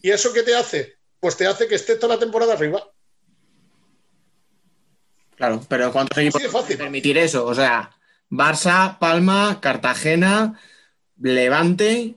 ¿Y 0.00 0.08
eso 0.08 0.32
qué 0.32 0.42
te 0.42 0.56
hace? 0.56 0.94
Pues 1.20 1.36
te 1.36 1.46
hace 1.46 1.68
que 1.68 1.74
esté 1.74 1.96
toda 1.96 2.14
la 2.14 2.18
temporada 2.18 2.54
arriba. 2.54 2.82
Claro, 5.36 5.60
pero 5.68 5.92
¿cuántos 5.92 6.16
equipos 6.16 6.42
pueden 6.50 6.78
permitir 6.78 7.18
eso? 7.18 7.44
O 7.44 7.54
sea, 7.54 7.94
Barça, 8.30 8.98
Palma, 8.98 9.60
Cartagena, 9.60 10.58
Levante, 11.20 12.14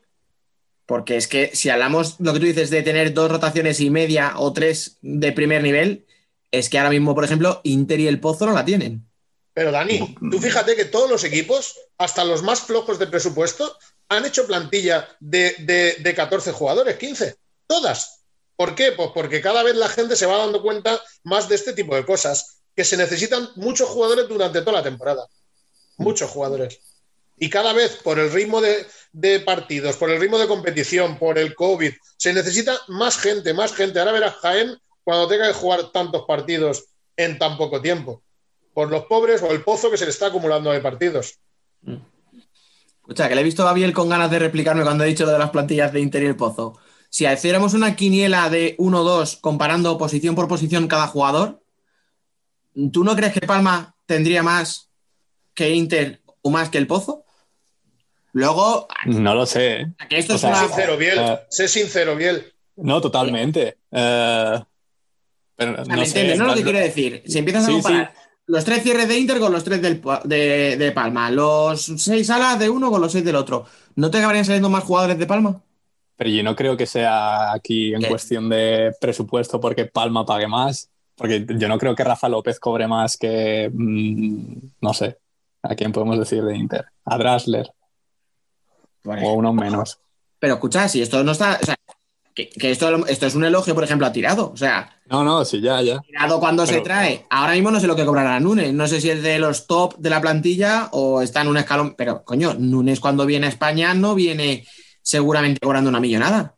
porque 0.86 1.18
es 1.18 1.28
que 1.28 1.54
si 1.54 1.70
hablamos 1.70 2.18
lo 2.22 2.32
que 2.32 2.40
tú 2.40 2.46
dices 2.46 2.70
de 2.70 2.82
tener 2.82 3.14
dos 3.14 3.30
rotaciones 3.30 3.82
y 3.82 3.90
media 3.90 4.36
o 4.38 4.54
tres 4.54 5.00
de 5.02 5.34
primer 5.34 5.64
nivel, 5.64 6.06
es 6.50 6.70
que 6.70 6.78
ahora 6.80 6.92
mismo, 6.92 7.14
por 7.14 7.26
ejemplo, 7.26 7.60
Inter 7.66 8.00
y 8.00 8.08
el 8.08 8.22
Pozo 8.22 8.46
no 8.46 8.54
la 8.54 8.64
tienen. 8.64 9.06
Pero 9.56 9.72
Dani, 9.72 10.18
tú 10.30 10.38
fíjate 10.38 10.76
que 10.76 10.84
todos 10.84 11.10
los 11.10 11.24
equipos, 11.24 11.80
hasta 11.98 12.26
los 12.26 12.44
más 12.44 12.60
flojos 12.60 13.00
de 13.00 13.08
presupuesto, 13.08 13.78
han 14.10 14.26
hecho 14.26 14.46
plantilla 14.46 15.08
de, 15.22 15.56
de, 15.60 15.96
de 15.98 16.14
14 16.14 16.52
jugadores, 16.52 16.98
15, 16.98 17.38
todas. 17.66 18.20
¿Por 18.58 18.76
qué? 18.76 18.92
Pues 18.92 19.12
porque 19.14 19.40
cada 19.40 19.64
vez 19.64 19.78
la 19.78 19.88
gente 19.88 20.18
se 20.18 20.26
va 20.26 20.40
dando 20.40 20.62
cuenta 20.62 21.02
más 21.24 21.48
de 21.48 21.56
este 21.56 21.72
tipo 21.72 21.96
de 21.96 22.06
cosas, 22.06 22.64
que 22.76 22.84
se 22.84 22.98
necesitan 22.98 23.50
muchos 23.56 23.88
jugadores 23.88 24.28
durante 24.28 24.60
toda 24.60 24.80
la 24.80 24.84
temporada. 24.84 25.26
Muchos 25.96 26.30
jugadores. 26.30 26.82
Y 27.38 27.50
cada 27.50 27.72
vez, 27.72 27.96
por 28.04 28.20
el 28.20 28.34
ritmo 28.34 28.60
de, 28.60 28.86
de, 29.14 29.40
partidos, 29.40 29.96
por 29.96 30.10
el 30.10 30.20
ritmo 30.20 30.38
de 30.38 30.48
competición, 30.48 31.18
por 31.18 31.40
el 31.40 31.56
COVID, 31.56 31.94
se 32.18 32.34
necesita 32.34 32.78
más 32.90 33.18
gente, 33.18 33.54
más 33.54 33.74
gente. 33.74 34.00
Ahora 34.00 34.12
verás 34.12 34.36
Jaén, 34.36 34.78
cuando 35.06 35.30
tenga 35.30 35.48
que 35.48 35.54
jugar 35.54 35.94
tantos 35.94 36.26
partidos 36.28 36.88
en 37.16 37.40
tan 37.40 37.58
poco 37.58 37.82
tiempo. 37.82 38.22
Por 38.76 38.92
los 38.92 39.06
pobres 39.06 39.42
o 39.42 39.52
el 39.52 39.64
pozo 39.64 39.90
que 39.90 39.98
se 39.98 40.04
le 40.06 40.12
está 40.12 40.28
acumulando 40.28 40.70
de 40.70 40.82
partidos. 40.82 41.40
Escucha, 42.98 43.30
que 43.30 43.36
le 43.36 43.42
he 43.42 43.44
visto 43.46 43.62
a 43.64 43.66
Babiel 43.68 43.94
con 43.94 44.10
ganas 44.10 44.30
de 44.30 44.38
replicarme 44.38 44.84
cuando 44.84 45.06
he 45.06 45.08
dicho 45.08 45.26
lo 45.26 45.32
de 45.32 45.40
las 45.40 45.50
plantillas 45.50 45.94
de 45.94 46.02
Inter 46.02 46.24
y 46.24 46.26
el 46.26 46.36
Pozo. 46.36 46.78
Si 47.10 47.26
hiciéramos 47.26 47.74
una 47.74 47.96
quiniela 47.96 48.50
de 48.50 48.76
1-2 48.78 49.40
comparando 49.40 49.98
posición 49.98 50.36
por 50.36 50.50
posición 50.50 50.88
cada 50.90 51.08
jugador, 51.08 51.64
¿tú 52.92 53.06
no 53.06 53.16
crees 53.16 53.32
que 53.32 53.48
Palma 53.48 53.96
tendría 54.06 54.44
más 54.44 54.90
que 55.54 55.70
Inter 55.70 56.22
o 56.42 56.50
más 56.50 56.70
que 56.70 56.78
el 56.78 56.88
Pozo? 56.88 57.24
Luego, 58.34 58.90
No 59.06 59.34
lo 59.36 59.46
sé. 59.46 59.94
que 60.10 60.18
esto 60.18 60.34
O 60.34 60.36
es 60.36 60.44
una... 60.44 60.60
Sincero, 60.68 60.98
Biel. 60.98 61.40
Sé 61.50 61.70
sincero, 61.70 62.18
Biel. 62.18 62.54
No, 62.76 63.00
totalmente. 63.00 63.78
Eh, 63.90 64.60
pero 65.56 65.72
no 65.86 65.96
¿Me 65.96 66.06
sé? 66.06 66.36
No 66.36 66.48
lo 66.48 66.54
que 66.56 66.64
quiero 66.64 66.80
decir. 66.80 67.24
Si 67.26 67.38
empiezas 67.38 67.64
a 67.64 67.68
Sí, 67.68 67.72
comparar 67.74 68.14
sí. 68.14 68.22
Los 68.48 68.64
tres 68.64 68.84
cierres 68.84 69.08
de 69.08 69.18
Inter 69.18 69.40
con 69.40 69.52
los 69.52 69.64
tres 69.64 69.82
del, 69.82 70.02
de, 70.24 70.78
de 70.78 70.92
Palma, 70.92 71.32
los 71.32 71.84
seis 71.98 72.30
alas 72.30 72.60
de 72.60 72.70
uno 72.70 72.92
con 72.92 73.02
los 73.02 73.12
seis 73.12 73.26
del 73.26 73.36
otro, 73.36 73.66
¿no 73.96 74.12
te 74.12 74.18
acabarían 74.18 74.46
saliendo 74.46 74.70
más 74.70 74.84
jugadores 74.84 75.18
de 75.18 75.26
Palma? 75.26 75.62
Pero 76.18 76.30
yo 76.30 76.44
no 76.44 76.56
creo 76.56 76.78
que 76.78 76.86
sea 76.86 77.52
aquí 77.52 77.94
en 77.94 78.02
¿Qué? 78.02 78.08
cuestión 78.08 78.50
de 78.50 78.94
presupuesto 79.02 79.60
porque 79.60 79.86
Palma 79.86 80.26
pague 80.26 80.48
más. 80.48 80.90
Porque 81.16 81.46
yo 81.48 81.68
no 81.70 81.78
creo 81.78 81.96
que 81.96 82.04
Rafa 82.04 82.28
López 82.28 82.60
cobre 82.60 82.88
más 82.88 83.16
que, 83.16 83.72
mm, 83.74 84.58
no 84.82 84.94
sé, 84.94 85.18
¿a 85.64 85.74
quién 85.74 85.94
podemos 85.94 86.20
decir 86.20 86.44
de 86.44 86.58
Inter? 86.58 86.86
A 87.06 87.18
Drasler 87.18 87.72
o 89.06 89.34
uno 89.34 89.54
menos. 89.54 90.00
Pero 90.40 90.56
escucha, 90.56 90.88
si 90.88 91.02
esto 91.02 91.24
no 91.24 91.32
está. 91.32 91.60
O 91.62 91.66
sea, 91.66 91.76
que, 92.34 92.50
que 92.50 92.72
esto, 92.72 93.08
esto 93.08 93.26
es 93.26 93.36
un 93.36 93.46
elogio, 93.46 93.76
por 93.76 93.84
ejemplo, 93.84 94.06
a 94.06 94.12
Tirado. 94.12 94.52
O 94.52 94.58
sea, 94.58 94.95
No, 95.08 95.24
no, 95.24 95.46
sí, 95.46 95.62
ya, 95.62 95.82
ya. 95.82 96.00
Tirado 96.00 96.40
cuando 96.40 96.66
se 96.66 96.82
trae. 96.82 97.26
Ahora 97.30 97.54
mismo 97.54 97.70
no 97.70 97.80
sé 97.80 97.88
lo 97.88 97.96
que 97.96 98.06
cobrará 98.06 98.40
Nunes. 98.40 98.74
No 98.74 98.88
sé 98.88 99.00
si 99.00 99.10
es 99.10 99.22
de 99.22 99.38
los 99.38 99.68
top 99.68 99.96
de 99.98 100.10
la 100.10 100.20
plantilla 100.20 100.90
o 100.92 101.22
está 101.22 101.42
en 101.42 101.48
un 101.48 101.58
escalón. 101.58 101.94
Pero, 101.96 102.24
coño, 102.24 102.56
Nunes 102.58 103.00
cuando 103.00 103.26
viene 103.26 103.46
a 103.46 103.50
España 103.50 103.94
no 103.94 104.16
viene 104.16 104.66
seguramente 105.02 105.60
cobrando 105.60 105.90
una 105.90 106.00
millonada. 106.00 106.56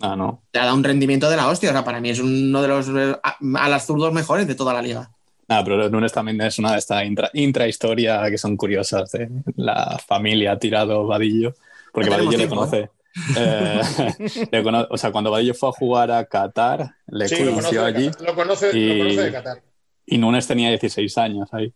Ah, 0.00 0.16
no. 0.16 0.42
Te 0.50 0.58
ha 0.58 0.64
dado 0.64 0.76
un 0.76 0.84
rendimiento 0.84 1.28
de 1.28 1.36
la 1.36 1.48
hostia. 1.48 1.70
O 1.70 1.72
sea, 1.72 1.84
para 1.84 2.00
mí 2.00 2.08
es 2.08 2.20
uno 2.20 2.62
de 2.62 2.68
los 2.68 2.88
eh, 2.88 3.16
a, 3.22 3.36
a 3.62 3.68
las 3.68 3.86
zurdos 3.86 4.12
mejores 4.12 4.46
de 4.46 4.54
toda 4.54 4.72
la 4.72 4.80
liga. 4.80 5.10
Ah, 5.48 5.62
pero 5.64 5.88
Nunes 5.90 6.12
también 6.12 6.40
es 6.40 6.58
una 6.58 6.72
de 6.72 6.78
esta 6.78 7.04
intra, 7.04 7.30
intrahistoria 7.34 8.30
que 8.30 8.38
son 8.38 8.56
curiosas 8.56 9.10
de 9.12 9.28
la 9.56 9.98
familia 10.06 10.58
tirado 10.58 11.06
Vadillo, 11.06 11.54
porque 11.92 12.08
Vadillo 12.08 12.38
le 12.38 12.48
conoce. 12.48 12.90
Eh, 13.36 13.80
o 14.90 14.96
sea, 14.98 15.12
cuando 15.12 15.30
Vadillo 15.30 15.54
fue 15.54 15.68
a 15.68 15.72
jugar 15.72 16.10
a 16.10 16.24
Qatar, 16.26 16.94
le 17.06 17.28
Sí, 17.28 17.36
lo 17.36 17.50
conoce, 17.52 17.54
conoció 17.76 17.84
allí. 17.84 18.10
Lo 18.20 18.34
conoce, 18.34 18.72
lo 18.72 18.78
y- 18.78 18.98
conoce 18.98 19.22
de 19.22 19.32
Qatar. 19.32 19.62
y 20.06 20.18
Nunes 20.18 20.46
tenía 20.46 20.68
16 20.70 21.18
años 21.18 21.48
ahí. 21.52 21.72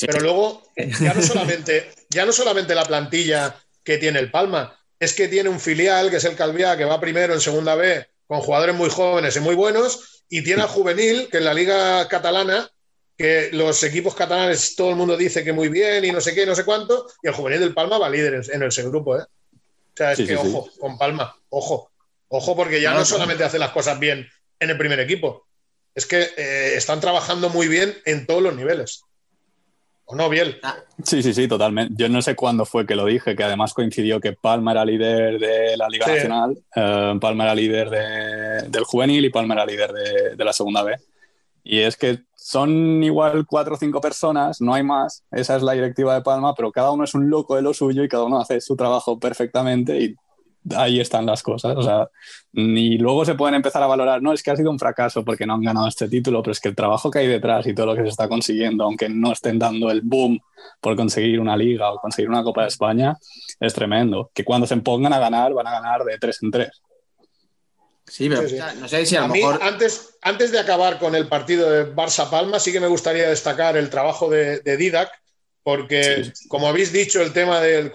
Pero 0.00 0.20
luego, 0.20 0.62
ya 1.00 1.14
no, 1.14 1.22
solamente, 1.22 1.90
ya 2.08 2.24
no 2.24 2.32
solamente 2.32 2.74
la 2.74 2.84
plantilla 2.84 3.54
que 3.82 3.98
tiene 3.98 4.18
el 4.18 4.30
Palma, 4.30 4.76
es 4.98 5.14
que 5.14 5.28
tiene 5.28 5.48
un 5.48 5.60
filial, 5.60 6.10
que 6.10 6.16
es 6.16 6.24
el 6.24 6.36
Calviá, 6.36 6.76
que 6.76 6.84
va 6.84 7.00
primero 7.00 7.34
en 7.34 7.40
segunda 7.40 7.74
B, 7.74 8.06
con 8.26 8.40
jugadores 8.40 8.74
muy 8.74 8.88
jóvenes 8.90 9.36
y 9.36 9.40
muy 9.40 9.54
buenos, 9.54 10.24
y 10.28 10.42
tiene 10.42 10.62
al 10.62 10.68
juvenil, 10.68 11.28
que 11.30 11.38
en 11.38 11.44
la 11.44 11.54
liga 11.54 12.06
catalana, 12.08 12.70
que 13.20 13.50
los 13.52 13.82
equipos 13.82 14.14
catalanes 14.14 14.74
todo 14.74 14.88
el 14.90 14.96
mundo 14.96 15.14
dice 15.14 15.44
que 15.44 15.52
muy 15.52 15.68
bien 15.68 16.02
y 16.06 16.10
no 16.10 16.22
sé 16.22 16.34
qué, 16.34 16.46
no 16.46 16.54
sé 16.54 16.64
cuánto, 16.64 17.06
y 17.22 17.28
el 17.28 17.34
juvenil 17.34 17.60
del 17.60 17.74
Palma 17.74 17.98
va 17.98 18.08
líder 18.08 18.40
en, 18.50 18.62
ese 18.62 18.82
grupo, 18.84 19.18
¿eh? 19.18 19.22
O 19.22 19.92
sea, 19.94 20.12
es 20.12 20.16
Sí, 20.18 20.26
que 20.26 20.36
sí, 20.38 20.42
sí. 20.42 20.48
ojo, 20.54 20.70
con 20.80 20.96
Palma, 20.96 21.36
ojo, 21.50 21.90
ojo, 22.28 22.56
porque 22.56 22.80
ya 22.80 22.94
no 22.94 23.04
solamente 23.04 23.44
hace 23.44 23.58
las 23.58 23.72
cosas 23.72 23.98
bien 23.98 24.26
en 24.58 24.70
el 24.70 24.78
primer 24.78 24.98
equipo, 25.00 25.46
es 25.94 26.06
que 26.06 26.28
eh, 26.34 26.74
están 26.76 27.00
trabajando 27.00 27.50
muy 27.50 27.68
bien 27.68 27.94
en 28.06 28.26
todos 28.26 28.42
los 28.42 28.56
niveles. 28.56 29.02
¿O 30.06 30.16
no, 30.16 30.28
Biel? 30.30 30.58
Sí, 31.04 31.22
sí, 31.22 31.34
sí, 31.34 31.46
totalmente. 31.46 31.92
Yo 31.96 32.08
no 32.08 32.22
sé 32.22 32.34
cuándo 32.34 32.64
fue 32.64 32.86
que 32.86 32.96
lo 32.96 33.04
dije, 33.04 33.36
que 33.36 33.44
además 33.44 33.74
coincidió 33.74 34.18
que 34.18 34.32
Palma 34.32 34.72
era 34.72 34.84
líder 34.84 35.38
de 35.38 35.76
la 35.76 35.88
Liga 35.88 36.06
Sí. 36.06 36.12
Nacional, 36.12 36.58
eh, 36.74 37.14
Palma 37.20 37.44
era 37.44 37.54
líder 37.54 37.90
de- 37.90 38.68
del 38.68 38.84
juvenil 38.84 39.24
y 39.26 39.30
Palma 39.30 39.54
era 39.54 39.66
líder 39.66 39.92
de, 39.92 40.36
de 40.36 40.44
la 40.44 40.52
segunda 40.52 40.82
B. 40.82 40.96
Y 41.64 41.80
es 41.80 41.96
que 41.96 42.20
son 42.34 43.02
igual 43.04 43.46
cuatro 43.46 43.74
o 43.74 43.78
cinco 43.78 44.00
personas, 44.00 44.60
no 44.60 44.74
hay 44.74 44.82
más. 44.82 45.24
Esa 45.30 45.56
es 45.56 45.62
la 45.62 45.72
directiva 45.72 46.14
de 46.14 46.22
Palma, 46.22 46.54
pero 46.54 46.72
cada 46.72 46.90
uno 46.90 47.04
es 47.04 47.14
un 47.14 47.28
loco 47.28 47.56
de 47.56 47.62
lo 47.62 47.74
suyo 47.74 48.02
y 48.02 48.08
cada 48.08 48.24
uno 48.24 48.40
hace 48.40 48.60
su 48.60 48.76
trabajo 48.76 49.18
perfectamente 49.18 50.00
y 50.00 50.16
ahí 50.76 51.00
están 51.00 51.26
las 51.26 51.42
cosas. 51.42 51.76
O 51.76 51.82
sea, 51.82 52.08
ni 52.52 52.98
luego 52.98 53.24
se 53.24 53.34
pueden 53.34 53.54
empezar 53.54 53.82
a 53.82 53.86
valorar, 53.86 54.22
no, 54.22 54.32
es 54.32 54.42
que 54.42 54.50
ha 54.50 54.56
sido 54.56 54.70
un 54.70 54.78
fracaso 54.78 55.24
porque 55.24 55.46
no 55.46 55.54
han 55.54 55.62
ganado 55.62 55.86
este 55.88 56.08
título, 56.08 56.42
pero 56.42 56.52
es 56.52 56.60
que 56.60 56.68
el 56.68 56.74
trabajo 56.76 57.10
que 57.10 57.20
hay 57.20 57.26
detrás 57.26 57.66
y 57.66 57.74
todo 57.74 57.86
lo 57.86 57.94
que 57.94 58.02
se 58.02 58.08
está 58.08 58.28
consiguiendo, 58.28 58.84
aunque 58.84 59.08
no 59.08 59.32
estén 59.32 59.58
dando 59.58 59.90
el 59.90 60.02
boom 60.02 60.38
por 60.80 60.96
conseguir 60.96 61.40
una 61.40 61.56
liga 61.56 61.92
o 61.92 61.98
conseguir 61.98 62.30
una 62.30 62.42
Copa 62.42 62.62
de 62.62 62.68
España, 62.68 63.16
es 63.58 63.74
tremendo. 63.74 64.30
Que 64.34 64.44
cuando 64.44 64.66
se 64.66 64.76
pongan 64.78 65.12
a 65.12 65.18
ganar, 65.18 65.52
van 65.52 65.66
a 65.66 65.72
ganar 65.72 66.04
de 66.04 66.18
tres 66.18 66.42
en 66.42 66.50
tres. 66.50 66.82
Sí, 68.10 68.28
pero 68.28 68.42
Sí, 68.42 68.48
sí. 68.48 68.54
o 68.54 68.58
sea, 68.58 68.74
no 68.74 68.88
sé 68.88 69.06
si 69.06 69.16
a 69.16 69.20
A 69.24 69.26
lo 69.28 69.32
mí, 69.32 69.40
mejor. 69.40 69.60
antes, 69.62 70.16
antes 70.22 70.50
de 70.52 70.58
acabar 70.58 70.98
con 70.98 71.14
el 71.14 71.28
partido 71.28 71.70
de 71.70 71.94
Barça-Palma, 71.94 72.58
sí 72.58 72.72
que 72.72 72.80
me 72.80 72.88
gustaría 72.88 73.28
destacar 73.28 73.76
el 73.76 73.88
trabajo 73.88 74.28
de, 74.28 74.60
de 74.60 74.76
Didac, 74.76 75.10
porque, 75.62 76.24
Sí, 76.34 76.48
como 76.48 76.68
habéis 76.68 76.90
dicho, 76.92 77.20
el 77.22 77.32
tema 77.32 77.60
del. 77.60 77.92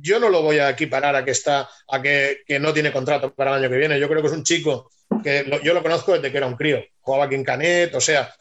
yo 0.00 0.18
no 0.18 0.28
lo 0.30 0.42
voy 0.42 0.58
a 0.58 0.70
equiparar 0.70 1.14
a 1.16 1.24
que 1.24 1.30
está, 1.32 1.68
a 1.88 2.02
que, 2.02 2.38
que 2.46 2.58
no 2.58 2.72
tiene 2.72 2.92
contrato 2.92 3.32
para 3.34 3.52
el 3.56 3.62
año 3.62 3.70
que 3.70 3.76
viene. 3.78 4.00
Yo 4.00 4.08
creo 4.08 4.20
que 4.22 4.28
es 4.28 4.34
un 4.34 4.42
chico 4.44 4.90
que 5.22 5.44
lo- 5.44 5.60
yo 5.62 5.74
lo 5.74 5.82
conozco 5.82 6.12
desde 6.14 6.30
que 6.32 6.38
era 6.38 6.46
un 6.46 6.56
crío. 6.56 6.82
Jugaba 7.00 7.24
aquí 7.26 7.34
en 7.34 7.44
Canet, 7.44 7.94
o 7.94 8.00
sea, 8.00 8.34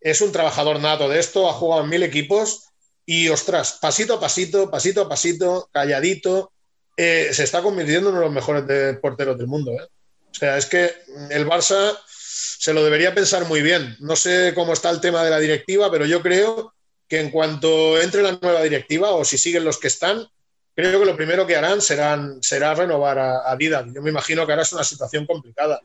es 0.00 0.20
un 0.20 0.32
trabajador 0.32 0.78
nato 0.80 1.08
de 1.08 1.18
esto, 1.18 1.48
ha 1.48 1.52
jugado 1.52 1.82
en 1.84 1.90
mil 1.90 2.02
equipos 2.02 2.64
y, 3.04 3.28
ostras, 3.28 3.78
pasito 3.82 4.14
a 4.14 4.20
pasito, 4.20 4.70
pasito 4.70 5.02
a 5.02 5.08
pasito, 5.08 5.68
calladito, 5.72 6.52
eh, 6.96 7.30
se 7.32 7.44
está 7.44 7.60
convirtiendo 7.60 8.08
en 8.10 8.14
uno 8.14 8.20
de 8.22 8.26
los 8.26 8.34
mejores 8.34 8.66
de- 8.66 8.94
porteros 8.94 9.36
del 9.36 9.46
mundo. 9.48 9.72
¿eh? 9.72 9.86
O 10.30 10.34
sea, 10.34 10.56
es 10.56 10.66
que 10.66 10.92
el 11.30 11.46
Barça 11.46 11.98
se 12.06 12.72
lo 12.72 12.84
debería 12.84 13.14
pensar 13.14 13.46
muy 13.46 13.62
bien. 13.62 13.96
No 14.00 14.16
sé 14.16 14.52
cómo 14.54 14.72
está 14.72 14.90
el 14.90 15.00
tema 15.00 15.24
de 15.24 15.30
la 15.30 15.38
directiva, 15.38 15.90
pero 15.90 16.06
yo 16.06 16.22
creo 16.22 16.74
que 17.08 17.20
en 17.20 17.30
cuanto 17.30 18.00
entre 18.00 18.22
la 18.22 18.38
nueva 18.40 18.62
directiva 18.62 19.10
o 19.10 19.24
si 19.24 19.36
siguen 19.38 19.64
los 19.64 19.78
que 19.78 19.88
están, 19.88 20.26
creo 20.74 21.00
que 21.00 21.06
lo 21.06 21.16
primero 21.16 21.46
que 21.46 21.56
harán 21.56 21.80
será 21.80 22.74
renovar 22.74 23.18
a, 23.18 23.50
a 23.50 23.56
Didac. 23.56 23.92
Yo 23.92 24.02
me 24.02 24.10
imagino 24.10 24.46
que 24.46 24.52
ahora 24.52 24.62
es 24.62 24.72
una 24.72 24.84
situación 24.84 25.26
complicada. 25.26 25.80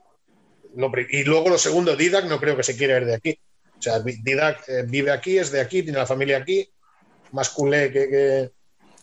Y 1.09 1.23
luego 1.23 1.49
lo 1.49 1.57
segundo, 1.57 1.95
Didac 1.95 2.25
no 2.25 2.39
creo 2.39 2.57
que 2.57 2.63
se 2.63 2.75
quiera 2.75 2.97
ir 2.97 3.05
de 3.05 3.15
aquí. 3.15 3.39
O 3.77 3.81
sea, 3.81 3.99
Didac 3.99 4.67
eh, 4.67 4.83
vive 4.85 5.11
aquí, 5.11 5.37
es 5.37 5.51
de 5.51 5.61
aquí, 5.61 5.83
tiene 5.83 5.97
la 5.97 6.05
familia 6.05 6.37
aquí, 6.37 6.69
más 7.31 7.49
culé 7.49 7.91
que, 7.91 8.51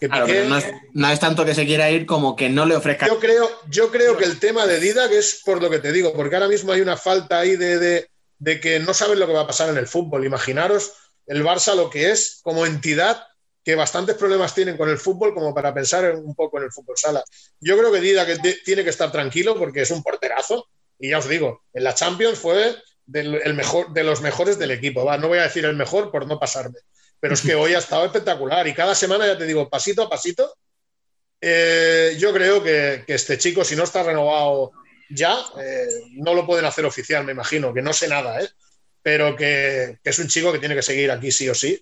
que 0.02 0.08
Claro, 0.08 0.26
Piqué. 0.26 0.44
no 0.48 0.56
es, 0.56 0.66
no 0.94 1.08
es 1.10 1.20
tanto 1.20 1.44
que 1.44 1.54
se 1.54 1.64
quiera 1.64 1.88
ir 1.90 2.06
como 2.06 2.34
que 2.34 2.48
no 2.48 2.66
le 2.66 2.74
ofrezca. 2.74 3.06
Yo 3.06 3.20
creo, 3.20 3.48
yo 3.68 3.90
creo 3.92 4.16
que 4.16 4.24
el 4.24 4.40
tema 4.40 4.66
de 4.66 4.80
Didac 4.80 5.12
es 5.12 5.42
por 5.44 5.62
lo 5.62 5.70
que 5.70 5.78
te 5.78 5.92
digo, 5.92 6.12
porque 6.12 6.34
ahora 6.34 6.48
mismo 6.48 6.72
hay 6.72 6.80
una 6.80 6.96
falta 6.96 7.38
ahí 7.38 7.54
de, 7.56 7.78
de- 7.78 8.08
de 8.40 8.58
que 8.60 8.80
no 8.80 8.92
saben 8.94 9.20
lo 9.20 9.28
que 9.28 9.32
va 9.32 9.42
a 9.42 9.46
pasar 9.46 9.68
en 9.68 9.76
el 9.76 9.86
fútbol. 9.86 10.26
Imaginaros 10.26 10.92
el 11.28 11.44
Barça 11.44 11.76
lo 11.76 11.88
que 11.88 12.10
es 12.10 12.40
como 12.42 12.66
entidad, 12.66 13.22
que 13.64 13.76
bastantes 13.76 14.16
problemas 14.16 14.52
tienen 14.56 14.76
con 14.76 14.88
el 14.88 14.98
fútbol 14.98 15.32
como 15.34 15.54
para 15.54 15.72
pensar 15.72 16.04
en- 16.04 16.16
un 16.16 16.34
poco 16.34 16.58
en 16.58 16.64
el 16.64 16.72
fútbol 16.72 16.96
sala. 16.98 17.22
Yo 17.60 17.78
creo 17.78 17.92
que 17.92 18.00
Didac 18.00 18.26
de- 18.42 18.58
tiene 18.64 18.82
que 18.82 18.90
estar 18.90 19.12
tranquilo 19.12 19.56
porque 19.56 19.82
es 19.82 19.92
un 19.92 20.02
porterazo 20.02 20.66
y 20.98 21.10
ya 21.10 21.18
os 21.18 21.28
digo, 21.28 21.62
en 21.72 21.84
la 21.84 21.94
Champions 21.94 22.38
fue 22.40 22.74
del, 23.06 23.34
el 23.44 23.54
mejor, 23.54 23.92
de 23.92 24.02
los 24.02 24.20
mejores 24.20 24.58
del 24.58 24.72
equipo. 24.72 25.04
Va, 25.04 25.16
no 25.18 25.28
voy 25.28 25.38
a 25.38 25.42
decir 25.44 25.64
el 25.64 25.76
mejor 25.76 26.10
por 26.10 26.26
no 26.26 26.40
pasarme, 26.40 26.78
pero 27.22 27.34
es 27.34 27.42
que 27.42 27.54
hoy 27.54 27.72
ha 27.72 27.78
estado 27.78 28.04
espectacular 28.04 28.66
y 28.66 28.74
cada 28.74 28.96
semana, 28.96 29.24
ya 29.24 29.38
te 29.38 29.46
digo, 29.46 29.70
pasito 29.70 30.02
a 30.02 30.10
pasito, 30.10 30.56
eh, 31.40 32.16
yo 32.18 32.32
creo 32.32 32.60
que, 32.60 33.04
este 33.06 33.38
chico, 33.38 33.62
si 33.62 33.76
no 33.76 33.84
está 33.84 34.02
renovado 34.02 34.72
ya, 35.08 35.38
eh, 35.56 35.86
no 36.14 36.34
lo 36.34 36.44
pueden 36.44 36.64
hacer 36.64 36.84
oficial, 36.84 37.24
me 37.24 37.30
imagino, 37.30 37.72
que 37.72 37.80
no 37.80 37.92
sé 37.92 38.08
nada, 38.08 38.42
¿eh? 38.42 38.48
pero 39.02 39.36
que, 39.36 40.00
que 40.02 40.10
es 40.10 40.18
un 40.18 40.26
chico 40.26 40.52
que 40.52 40.58
tiene 40.58 40.74
que 40.74 40.82
seguir 40.82 41.12
aquí 41.12 41.30
sí 41.30 41.48
o 41.48 41.54
sí, 41.54 41.80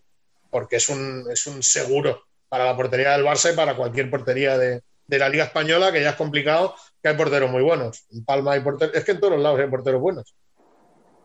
porque 0.51 0.76
es 0.76 0.91
un, 0.91 1.24
es 1.32 1.47
un 1.47 1.62
seguro 1.62 2.22
para 2.51 2.66
la 2.66 2.76
portería 2.76 3.12
del 3.12 3.24
Barça 3.24 3.51
y 3.51 3.57
para 3.57 3.74
cualquier 3.74 4.11
portería 4.11 4.59
de, 4.59 4.82
de 5.07 5.18
la 5.18 5.30
Liga 5.30 5.45
Española, 5.45 5.91
que 5.91 6.03
ya 6.03 6.11
es 6.11 6.16
complicado, 6.16 6.74
que 7.03 7.09
hay 7.09 7.16
porteros 7.16 7.51
muy 7.51 7.62
buenos. 7.62 8.05
En 8.12 8.26
Palma 8.26 8.53
hay 8.53 8.61
porteros, 8.61 8.95
es 8.95 9.05
que 9.05 9.12
en 9.12 9.20
todos 9.20 9.32
los 9.32 9.43
lados 9.43 9.59
hay 9.59 9.68
porteros 9.68 10.03
buenos. 10.03 10.34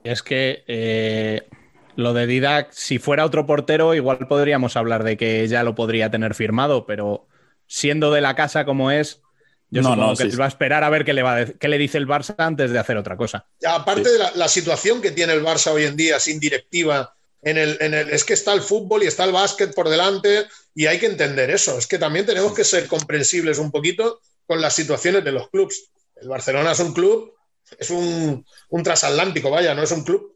Es 0.05 0.23
que 0.23 0.63
eh, 0.67 1.49
lo 1.95 2.13
de 2.13 2.27
Didac, 2.27 2.71
si 2.71 2.99
fuera 2.99 3.25
otro 3.25 3.45
portero, 3.45 3.93
igual 3.93 4.27
podríamos 4.27 4.75
hablar 4.75 5.03
de 5.03 5.17
que 5.17 5.47
ya 5.47 5.63
lo 5.63 5.75
podría 5.75 6.11
tener 6.11 6.33
firmado, 6.35 6.85
pero 6.85 7.27
siendo 7.67 8.11
de 8.11 8.21
la 8.21 8.35
casa 8.35 8.65
como 8.65 8.91
es, 8.91 9.21
yo 9.69 9.81
No, 9.81 9.89
supongo 9.89 10.09
no, 10.09 10.15
que 10.15 10.25
sí, 10.31 10.37
va 10.37 10.45
a 10.45 10.47
esperar 10.47 10.83
a 10.83 10.89
ver 10.89 11.05
qué 11.05 11.13
le, 11.13 11.23
va 11.23 11.35
de- 11.37 11.57
qué 11.57 11.67
le 11.67 11.77
dice 11.77 11.97
el 11.97 12.07
Barça 12.07 12.35
antes 12.37 12.71
de 12.71 12.79
hacer 12.79 12.97
otra 12.97 13.17
cosa. 13.17 13.47
Aparte 13.67 14.09
de 14.11 14.19
la, 14.19 14.31
la 14.35 14.47
situación 14.47 15.01
que 15.01 15.11
tiene 15.11 15.33
el 15.33 15.43
Barça 15.43 15.71
hoy 15.71 15.85
en 15.85 15.95
día 15.95 16.19
sin 16.19 16.39
directiva, 16.39 17.15
en 17.41 17.57
el, 17.57 17.77
en 17.79 17.93
el- 17.93 18.09
es 18.09 18.23
que 18.23 18.33
está 18.33 18.53
el 18.53 18.61
fútbol 18.61 19.03
y 19.03 19.07
está 19.07 19.23
el 19.23 19.31
básquet 19.31 19.73
por 19.73 19.89
delante 19.89 20.45
y 20.73 20.85
hay 20.87 20.99
que 20.99 21.05
entender 21.07 21.49
eso. 21.49 21.77
Es 21.77 21.87
que 21.87 21.97
también 21.97 22.25
tenemos 22.25 22.53
que 22.53 22.63
ser 22.63 22.87
comprensibles 22.87 23.57
un 23.57 23.71
poquito 23.71 24.19
con 24.45 24.61
las 24.61 24.73
situaciones 24.75 25.23
de 25.23 25.31
los 25.31 25.49
clubes. 25.49 25.89
El 26.15 26.29
Barcelona 26.29 26.71
es 26.71 26.79
un 26.79 26.93
club 26.93 27.31
es 27.79 27.89
un, 27.89 28.45
un 28.69 28.83
transatlántico, 28.83 29.49
vaya, 29.49 29.73
no 29.73 29.81
es 29.81 29.91
un 29.91 30.03
club. 30.03 30.34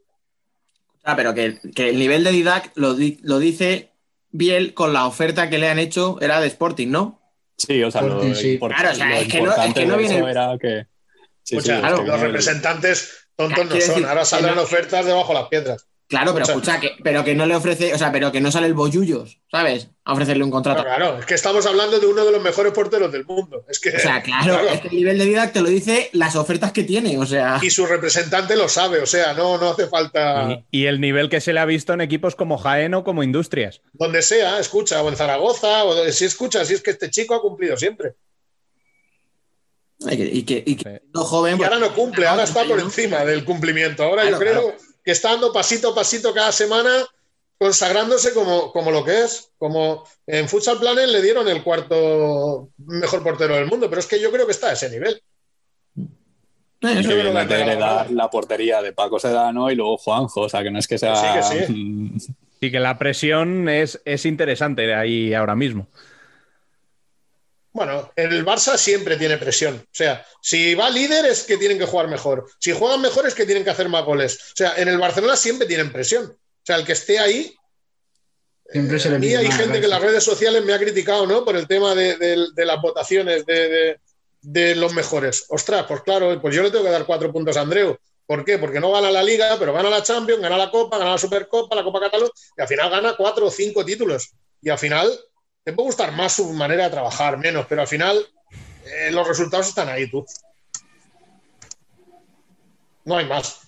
Ah, 1.02 1.16
pero 1.16 1.34
que, 1.34 1.58
que 1.74 1.88
el 1.90 1.98
nivel 1.98 2.24
de 2.24 2.30
Didac 2.32 2.72
lo, 2.74 2.94
di- 2.94 3.18
lo 3.22 3.38
dice 3.38 3.92
Biel 4.30 4.74
con 4.74 4.92
la 4.92 5.06
oferta 5.06 5.48
que 5.50 5.58
le 5.58 5.68
han 5.68 5.78
hecho, 5.78 6.18
era 6.20 6.40
de 6.40 6.46
Sporting, 6.48 6.88
¿no? 6.88 7.20
Sí, 7.56 7.82
o 7.82 7.90
sea, 7.90 8.02
lo, 8.02 8.08
Sporting, 8.08 8.34
sí. 8.34 8.58
import- 8.58 8.74
Claro, 8.74 8.90
o 8.90 8.94
sea, 8.94 9.08
lo 9.08 9.14
es 9.16 9.28
que 9.28 9.40
no- 9.42 9.52
es 9.64 9.74
que 9.74 9.86
no 9.86 9.96
viene- 9.96 10.30
era 10.30 10.56
que. 10.60 10.86
Sí, 11.42 11.56
Escucha, 11.56 11.74
sí, 11.76 11.80
claro, 11.80 11.96
es 11.96 12.00
que 12.02 12.06
los 12.08 12.20
representantes 12.20 13.26
tontos 13.36 13.64
no 13.64 13.70
son. 13.70 13.78
decir, 13.78 14.06
Ahora 14.06 14.24
salen 14.24 14.54
no- 14.54 14.62
ofertas 14.62 15.04
debajo 15.06 15.28
de 15.34 15.40
las 15.40 15.48
piedras. 15.48 15.86
Claro, 16.10 16.32
pero 16.34 16.44
Escucha. 16.44 16.74
escucha, 16.74 16.80
que, 16.96 17.02
pero 17.04 17.22
que 17.22 17.36
no 17.36 17.46
le 17.46 17.54
ofrece, 17.54 17.94
o 17.94 17.98
sea, 17.98 18.10
pero 18.10 18.32
que 18.32 18.40
no 18.40 18.50
sale 18.50 18.66
el 18.66 18.74
bollullos, 18.74 19.38
¿sabes? 19.48 19.90
A 20.04 20.12
ofrecerle 20.12 20.42
un 20.42 20.50
contrato. 20.50 20.82
Claro, 20.82 20.96
claro, 21.04 21.18
es 21.20 21.24
que 21.24 21.34
estamos 21.34 21.64
hablando 21.66 22.00
de 22.00 22.06
uno 22.06 22.24
de 22.24 22.32
los 22.32 22.42
mejores 22.42 22.72
porteros 22.72 23.12
del 23.12 23.24
mundo. 23.24 23.64
Es 23.68 23.78
que, 23.78 23.90
O 23.90 23.98
sea, 24.00 24.20
claro, 24.20 24.58
es 24.68 24.80
que 24.80 24.88
el 24.88 24.96
nivel 24.96 25.18
de 25.18 25.24
Didac 25.26 25.52
te 25.52 25.60
lo 25.60 25.68
dice 25.68 26.10
las 26.12 26.34
ofertas 26.34 26.72
que 26.72 26.82
tiene, 26.82 27.16
o 27.16 27.24
sea. 27.26 27.60
Y 27.62 27.70
su 27.70 27.86
representante 27.86 28.56
lo 28.56 28.68
sabe, 28.68 28.98
o 28.98 29.06
sea, 29.06 29.34
no, 29.34 29.56
no 29.56 29.70
hace 29.70 29.86
falta. 29.86 30.48
Y, 30.72 30.80
y 30.82 30.86
el 30.86 31.00
nivel 31.00 31.28
que 31.30 31.40
se 31.40 31.52
le 31.52 31.60
ha 31.60 31.64
visto 31.64 31.92
en 31.92 32.00
equipos 32.00 32.34
como 32.34 32.58
Jaén 32.58 32.92
o 32.94 33.04
como 33.04 33.22
Industrias. 33.22 33.80
Donde 33.92 34.22
sea, 34.22 34.58
escucha, 34.58 35.00
o 35.04 35.08
en 35.08 35.14
Zaragoza, 35.16 35.84
o 35.84 36.10
si 36.10 36.24
escucha, 36.24 36.64
si 36.64 36.74
es 36.74 36.82
que 36.82 36.90
este 36.90 37.08
chico 37.10 37.36
ha 37.36 37.40
cumplido 37.40 37.76
siempre. 37.76 38.14
Y 40.00 40.16
que, 40.16 40.24
y 40.24 40.42
que, 40.42 40.62
y 40.66 40.74
que 40.76 40.90
Sí. 40.90 40.96
siendo 41.02 41.24
joven. 41.24 41.54
Y 41.54 41.58
pues, 41.58 41.68
ahora 41.70 41.80
no 41.86 41.94
cumple, 41.94 42.26
ahora 42.26 42.42
está 42.44 42.64
por 42.64 42.78
¿no? 42.78 42.84
encima 42.84 43.24
del 43.24 43.44
cumplimiento. 43.44 44.02
Ahora 44.02 44.24
yo 44.28 44.30
Claro, 44.38 44.40
creo 44.40 44.62
claro. 44.76 44.89
Que 45.04 45.12
está 45.12 45.30
dando 45.30 45.52
pasito 45.52 45.90
a 45.90 45.94
pasito 45.94 46.32
cada 46.34 46.52
semana, 46.52 46.90
consagrándose 47.58 48.32
como, 48.32 48.72
como 48.72 48.90
lo 48.90 49.04
que 49.04 49.24
es. 49.24 49.50
Como 49.58 50.04
en 50.26 50.48
Futsal 50.48 50.78
Planet 50.78 51.08
le 51.08 51.22
dieron 51.22 51.48
el 51.48 51.62
cuarto 51.62 52.70
mejor 52.78 53.22
portero 53.22 53.54
del 53.56 53.66
mundo, 53.66 53.88
pero 53.88 54.00
es 54.00 54.06
que 54.06 54.20
yo 54.20 54.30
creo 54.30 54.46
que 54.46 54.52
está 54.52 54.68
a 54.68 54.72
ese 54.72 54.90
nivel. 54.90 55.22
Que 56.80 57.14
viene 57.14 57.44
de 57.44 57.60
heredar 57.60 58.10
la 58.10 58.30
portería 58.30 58.80
de 58.80 58.94
Paco 58.94 59.18
Sedano 59.18 59.70
y 59.70 59.74
luego 59.74 59.98
Juanjo, 59.98 60.42
o 60.42 60.48
sea, 60.48 60.62
que 60.62 60.70
no 60.70 60.78
es 60.78 60.88
que 60.88 60.96
sea. 60.96 61.42
Sí, 61.42 61.58
que 61.58 61.72
mm, 61.72 62.16
Y 62.60 62.70
que 62.70 62.80
la 62.80 62.98
presión 62.98 63.68
es, 63.68 64.00
es 64.06 64.24
interesante 64.24 64.94
ahí 64.94 65.34
ahora 65.34 65.54
mismo. 65.54 65.88
Bueno, 67.72 68.10
el 68.16 68.44
Barça 68.44 68.76
siempre 68.76 69.16
tiene 69.16 69.36
presión. 69.38 69.76
O 69.76 69.88
sea, 69.94 70.26
si 70.42 70.74
va 70.74 70.90
líder 70.90 71.26
es 71.26 71.44
que 71.44 71.56
tienen 71.56 71.78
que 71.78 71.86
jugar 71.86 72.08
mejor. 72.08 72.50
Si 72.58 72.72
juegan 72.72 73.00
mejor 73.00 73.26
es 73.26 73.34
que 73.34 73.46
tienen 73.46 73.62
que 73.64 73.70
hacer 73.70 73.88
más 73.88 74.04
goles. 74.04 74.36
O 74.52 74.56
sea, 74.56 74.74
en 74.76 74.88
el 74.88 74.98
Barcelona 74.98 75.36
siempre 75.36 75.66
tienen 75.68 75.92
presión. 75.92 76.24
O 76.26 76.64
sea, 76.64 76.76
el 76.76 76.84
que 76.84 76.92
esté 76.92 77.18
ahí. 77.20 77.54
Siempre 78.68 78.98
se 79.00 79.08
A 79.08 79.12
le 79.12 79.18
mí 79.18 79.34
hay 79.34 79.50
gente 79.50 79.78
que 79.78 79.84
en 79.86 79.90
las 79.90 80.00
redes 80.02 80.22
sociales 80.24 80.64
me 80.64 80.72
ha 80.72 80.78
criticado, 80.78 81.26
¿no? 81.26 81.44
Por 81.44 81.56
el 81.56 81.66
tema 81.66 81.94
de, 81.94 82.16
de- 82.16 82.46
de 82.54 82.64
las 82.64 82.80
votaciones 82.80 83.44
de, 83.46 84.74
los 84.76 84.92
mejores. 84.94 85.44
Ostras, 85.48 85.84
pues 85.86 86.02
claro, 86.02 86.40
pues 86.40 86.54
yo 86.54 86.62
le 86.62 86.70
tengo 86.70 86.84
que 86.84 86.90
dar 86.90 87.04
cuatro 87.06 87.32
puntos 87.32 87.56
a 87.56 87.60
Andreu. 87.62 87.96
¿Por 88.26 88.44
qué? 88.44 88.58
Porque 88.58 88.78
no 88.80 88.92
gana 88.92 89.10
la 89.10 89.22
Liga, 89.24 89.56
pero 89.58 89.72
gana 89.72 89.90
la 89.90 90.02
Champions, 90.04 90.40
gana 90.40 90.56
la 90.56 90.70
Copa, 90.70 90.98
gana 90.98 91.12
la 91.12 91.18
Supercopa, 91.18 91.74
la 91.74 91.82
Copa 91.82 91.98
Cataluña, 92.00 92.30
y 92.56 92.60
al 92.62 92.68
final 92.68 92.90
gana 92.90 93.14
cuatro 93.16 93.46
o 93.46 93.50
cinco 93.50 93.84
títulos. 93.84 94.30
Y 94.62 94.70
al 94.70 94.78
final 94.78 95.18
te 95.64 95.72
puede 95.72 95.88
gustar 95.88 96.12
más 96.12 96.34
su 96.34 96.52
manera 96.52 96.84
de 96.84 96.90
trabajar, 96.90 97.38
menos, 97.38 97.66
pero 97.68 97.82
al 97.82 97.88
final 97.88 98.26
eh, 98.84 99.10
los 99.10 99.26
resultados 99.26 99.68
están 99.68 99.88
ahí, 99.88 100.10
tú. 100.10 100.24
No 103.04 103.16
hay 103.16 103.26
más. 103.26 103.60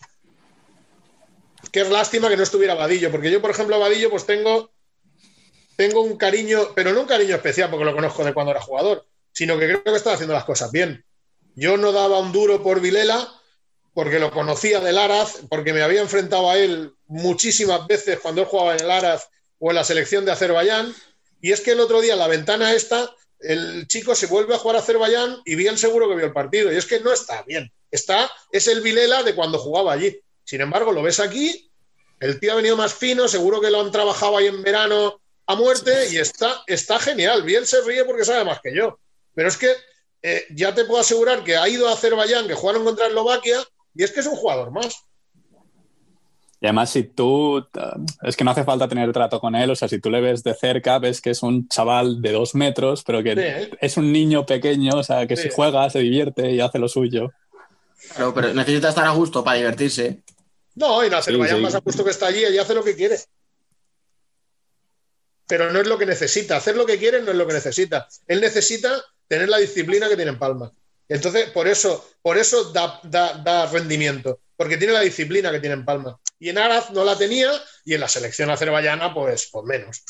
Que 1.71 1.81
es 1.81 1.91
lástima 1.91 2.29
que 2.29 2.37
no 2.37 2.43
estuviera 2.43 2.75
Vadillo, 2.75 3.11
porque 3.11 3.31
yo, 3.31 3.41
por 3.41 3.51
ejemplo, 3.51 3.77
a 3.77 3.79
Vadillo, 3.79 4.11
pues 4.11 4.27
tengo, 4.27 4.71
tengo 5.77 6.03
un 6.03 6.17
cariño, 6.17 6.69
pero 6.75 6.93
no 6.93 7.01
un 7.01 7.07
cariño 7.07 7.35
especial 7.35 7.71
porque 7.71 7.85
lo 7.85 7.95
conozco 7.95 8.25
de 8.25 8.35
cuando 8.35 8.53
era 8.53 8.61
jugador, 8.61 9.07
sino 9.33 9.59
que 9.59 9.67
creo 9.67 9.83
que 9.83 9.95
estaba 9.95 10.15
haciendo 10.15 10.35
las 10.35 10.45
cosas 10.45 10.71
bien. 10.71 11.05
Yo 11.55 11.77
no 11.77 11.93
daba 11.93 12.19
un 12.19 12.33
duro 12.33 12.63
por 12.63 12.81
Vilela 12.81 13.29
porque 13.95 14.19
lo 14.19 14.31
conocía 14.31 14.81
del 14.81 14.99
Araz, 14.99 15.41
porque 15.51 15.73
me 15.73 15.83
había 15.83 16.01
enfrentado 16.01 16.51
a 16.51 16.57
él 16.57 16.95
muchísimas 17.07 17.87
veces 17.87 18.19
cuando 18.21 18.41
él 18.41 18.47
jugaba 18.47 18.75
en 18.75 18.81
el 18.81 18.91
Araz 18.91 19.29
o 19.59 19.71
en 19.71 19.77
la 19.77 19.85
selección 19.85 20.25
de 20.25 20.33
Azerbaiyán. 20.33 20.95
Y 21.43 21.53
es 21.53 21.61
que 21.61 21.73
el 21.73 21.81
otro 21.81 22.01
día, 22.01 22.17
la 22.17 22.29
ventana 22.29 22.73
esta, 22.73 23.15
el 23.41 23.87
chico 23.89 24.15
se 24.15 24.29
vuelve 24.29 24.55
a 24.55 24.59
jugar 24.59 24.77
a 24.77 24.79
Azerbaiyán 24.79 25.43
y 25.45 25.57
bien 25.57 25.77
seguro 25.77 26.09
que 26.09 26.15
vio 26.15 26.25
el 26.25 26.33
partido. 26.33 26.73
Y 26.73 26.77
es 26.77 26.87
que 26.87 27.01
no 27.01 27.13
está 27.13 27.43
bien. 27.43 27.71
Está, 27.91 28.31
es 28.53 28.69
el 28.69 28.81
Vilela 28.81 29.25
de 29.25 29.35
cuando 29.35 29.59
jugaba 29.59 29.93
allí. 29.93 30.19
Sin 30.45 30.61
embargo, 30.61 30.93
lo 30.93 31.03
ves 31.03 31.21
aquí, 31.21 31.71
el 32.21 32.39
tío 32.39 32.53
ha 32.53 32.57
venido 32.57 32.77
más 32.77 32.95
fino, 32.95 33.27
seguro 33.27 33.61
que 33.61 33.71
lo 33.71 33.81
han 33.81 33.91
trabajado 33.91 34.37
ahí 34.37 34.47
en 34.47 34.63
verano 34.63 35.21
a 35.47 35.57
muerte 35.57 36.09
y 36.11 36.19
está, 36.19 36.63
está 36.69 37.01
genial. 37.01 37.43
Bien 37.43 37.67
se 37.67 37.81
ríe 37.83 38.05
porque 38.05 38.25
sabe 38.25 38.45
más 38.45 38.61
que 38.61 38.75
yo. 38.75 39.01
Pero 39.35 39.49
es 39.49 39.57
que 39.57 39.75
eh, 40.23 40.47
ya 40.51 40.73
te 40.73 40.85
puedo 40.85 41.01
asegurar 41.01 41.43
que 41.43 41.57
ha 41.57 41.69
ido 41.69 41.89
a 41.89 41.95
Azerbaiyán, 41.95 42.47
que 42.47 42.55
jugaron 42.55 42.85
contra 42.85 43.09
Eslovaquia, 43.09 43.67
y 43.95 44.05
es 44.05 44.13
que 44.13 44.21
es 44.21 44.27
un 44.27 44.37
jugador 44.37 44.71
más. 44.71 45.03
Y 46.63 46.67
además, 46.67 46.91
si 46.91 47.03
tú. 47.03 47.59
eh, 47.59 47.65
Es 48.23 48.37
que 48.37 48.45
no 48.45 48.53
hace 48.53 48.63
falta 48.63 48.87
tener 48.87 49.13
trato 49.13 49.41
con 49.41 49.57
él, 49.57 49.69
o 49.71 49.75
sea, 49.77 49.89
si 49.89 50.01
tú 50.01 50.11
le 50.11 50.21
ves 50.21 50.45
de 50.45 50.55
cerca, 50.55 50.99
ves 51.01 51.21
que 51.21 51.31
es 51.31 51.43
un 51.43 51.67
chaval 51.69 52.23
de 52.23 52.31
dos 52.33 52.55
metros, 52.55 53.03
pero 53.05 53.21
que 53.23 53.35
Sí, 53.35 53.41
¿eh? 53.41 53.71
es 53.81 53.97
un 53.97 54.13
niño 54.13 54.47
pequeño, 54.47 54.93
o 54.95 55.03
sea, 55.03 55.27
que 55.27 55.37
Sí. 55.37 55.43
se 55.45 55.51
juega, 55.51 55.91
se 55.91 55.99
divierte 55.99 56.53
y 56.53 56.61
hace 56.61 56.79
lo 56.79 56.87
suyo. 56.89 57.33
Claro, 58.15 58.33
pero 58.33 58.55
necesita 58.55 58.91
estar 58.91 59.05
a 59.05 59.11
gusto 59.11 59.43
para 59.43 59.57
divertirse. 59.59 60.23
No, 60.77 61.03
y 61.03 61.09
en 61.09 61.15
Azerbaiyán 61.15 61.59
sí. 61.59 61.63
más 61.65 61.75
a 61.75 61.81
gusto 61.81 62.05
que 62.05 62.11
está 62.11 62.29
allí, 62.29 62.45
ella 62.45 62.63
hace 62.63 62.75
lo 62.75 62.83
que 62.85 62.95
quiere. 62.97 63.17
Pero 65.49 65.73
no 65.73 65.81
es 65.81 65.87
lo 65.87 65.99
que 65.99 66.07
necesita. 66.07 66.57
Hacer 66.57 66.77
lo 66.77 66.87
que 66.87 66.99
quiere 66.99 67.21
no 67.23 67.31
es 67.31 67.37
lo 67.37 67.47
que 67.47 67.53
necesita. 67.55 68.09
Él 68.27 68.41
necesita 68.41 68.91
tener 69.29 69.49
la 69.49 69.59
disciplina 69.59 70.09
que 70.09 70.17
tiene 70.17 70.31
en 70.31 70.39
Palma. 70.39 70.71
Entonces, 71.09 71.51
por 71.51 71.69
eso, 71.69 72.05
por 72.23 72.39
eso 72.39 72.73
da, 72.73 73.01
da- 73.03 73.35
da 73.39 73.67
rendimiento. 73.67 74.39
Porque 74.63 74.77
tiene 74.77 74.93
la 74.93 75.01
disciplina 75.01 75.51
que 75.51 75.59
tiene 75.59 75.75
en 75.75 75.85
Palma. 75.85 76.21
Y 76.39 76.49
en 76.49 76.57
Araz 76.57 76.93
no 76.93 77.05
la 77.05 77.19
tenía, 77.19 77.51
y 77.85 77.95
en 77.95 78.01
la 78.01 78.07
selección 78.07 78.49
azerbaiyana, 78.49 79.13
pues, 79.13 79.49
pues 79.51 79.65
menos. 79.65 80.05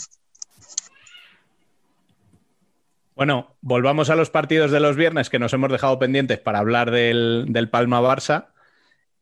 Bueno, 3.15 3.57
volvamos 3.63 4.11
a 4.11 4.15
los 4.15 4.29
partidos 4.29 4.71
de 4.71 4.81
los 4.81 4.95
viernes 4.95 5.31
que 5.31 5.39
nos 5.39 5.55
hemos 5.55 5.73
dejado 5.73 5.99
pendientes 5.99 6.39
para 6.39 6.59
hablar 6.59 6.91
del, 6.91 7.47
del 7.49 7.71
Palma 7.71 8.03
Barça. 8.03 8.49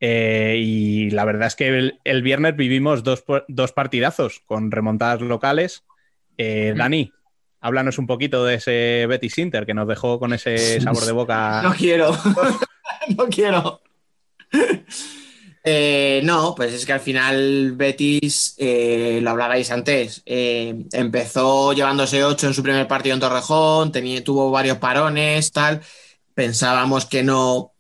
Eh, 0.01 0.57
y 0.59 1.11
la 1.11 1.25
verdad 1.25 1.47
es 1.47 1.55
que 1.55 1.69
el, 1.69 2.01
el 2.03 2.23
viernes 2.23 2.57
vivimos 2.57 3.05
dos, 3.05 3.23
dos 3.47 3.71
partidazos 3.71 4.41
con 4.45 4.73
remontadas 4.73 5.21
locales. 5.21 5.85
Eh, 6.39 6.75
Dani, 6.77 7.13
háblanos 7.61 7.99
un 7.99 8.09
poquito 8.09 8.45
de 8.45 8.57
ese 8.57 9.07
Betis 9.09 9.39
Inter 9.39 9.65
que 9.65 9.75
nos 9.75 9.87
dejó 9.87 10.19
con 10.19 10.33
ese 10.33 10.81
sabor 10.81 11.05
de 11.05 11.13
boca. 11.13 11.63
No 11.63 11.73
quiero. 11.73 12.19
no 13.17 13.29
quiero. 13.29 13.81
Eh, 15.63 16.23
no, 16.25 16.55
pues 16.55 16.73
es 16.73 16.87
que 16.87 16.93
al 16.93 17.01
final 17.01 17.73
Betis, 17.73 18.55
eh, 18.59 19.21
lo 19.23 19.31
hablabais 19.31 19.71
antes, 19.71 20.23
eh, 20.25 20.87
empezó 20.93 21.75
llevándose 21.75 22.25
8 22.25 22.47
en 22.47 22.55
su 22.55 22.63
primer 22.63 22.89
partido 22.89 23.15
en 23.15 23.21
Torrejón, 23.21 23.93
tenía, 23.93 24.25
tuvo 24.25 24.51
varios 24.51 24.79
parones, 24.79 25.53
tal. 25.53 25.83
Pensábamos 26.35 27.05
que 27.05 27.23
no, 27.23 27.73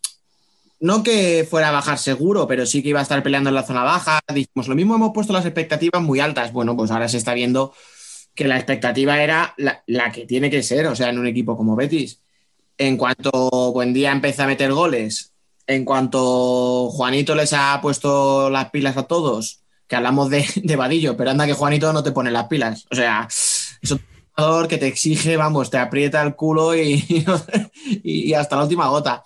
no 0.81 1.03
que 1.03 1.47
fuera 1.49 1.69
a 1.71 1.73
bajar 1.73 1.99
seguro, 1.99 2.47
pero 2.47 2.67
sí 2.67 2.83
que 2.83 2.91
iba 2.91 3.01
a 3.01 3.03
estar 3.03 3.23
peleando 3.23 3.51
en 3.51 3.55
la 3.55 3.63
zona 3.67 3.85
baja. 3.85 4.21
Dijimos, 4.35 4.69
lo 4.69 4.75
mismo 4.75 4.95
hemos 4.97 5.13
puesto 5.15 5.33
las 5.33 5.47
expectativas 5.47 6.03
muy 6.03 6.21
altas. 6.21 6.53
Bueno, 6.53 6.77
pues 6.77 6.91
ahora 6.91 7.09
se 7.09 7.19
está 7.19 7.35
viendo 7.35 7.75
que 8.35 8.49
la 8.49 8.57
expectativa 8.57 9.23
era 9.23 9.55
la, 9.59 9.83
la 9.87 10.13
que 10.13 10.27
tiene 10.27 10.51
que 10.51 10.63
ser, 10.63 10.87
o 10.87 10.97
sea, 10.97 11.11
en 11.11 11.19
un 11.19 11.27
equipo 11.27 11.57
como 11.57 11.77
Betis. 11.77 12.21
En 12.79 12.97
cuanto 12.97 13.31
Buendía 13.73 14.13
empieza 14.13 14.45
a 14.45 14.47
meter 14.47 14.73
goles, 14.73 15.30
en 15.71 15.85
cuanto 15.85 16.91
Juanito 16.91 17.35
les 17.37 17.53
ha 17.53 17.79
puesto 17.81 18.51
las 18.51 18.71
pilas 18.71 18.97
a 18.97 19.05
todos, 19.05 19.63
que 19.87 19.95
hablamos 19.95 20.29
de, 20.29 20.45
de 20.57 20.77
Vadillo, 20.77 21.17
pero 21.17 21.31
anda 21.31 21.47
que 21.47 21.53
Juanito 21.53 21.93
no 21.93 22.03
te 22.03 22.13
pone 22.13 22.31
las 22.31 22.49
pilas. 22.49 22.87
O 22.91 22.95
sea, 22.97 23.29
es 23.29 23.91
un 23.91 24.01
jugador 24.33 24.67
que 24.67 24.79
te 24.79 24.89
exige, 24.89 25.37
vamos, 25.37 25.71
te 25.71 25.79
aprieta 25.79 26.23
el 26.23 26.35
culo 26.35 26.75
y, 26.75 27.25
hasta 28.37 28.57
la 28.57 28.63
última 28.65 28.89
gota. 28.89 29.23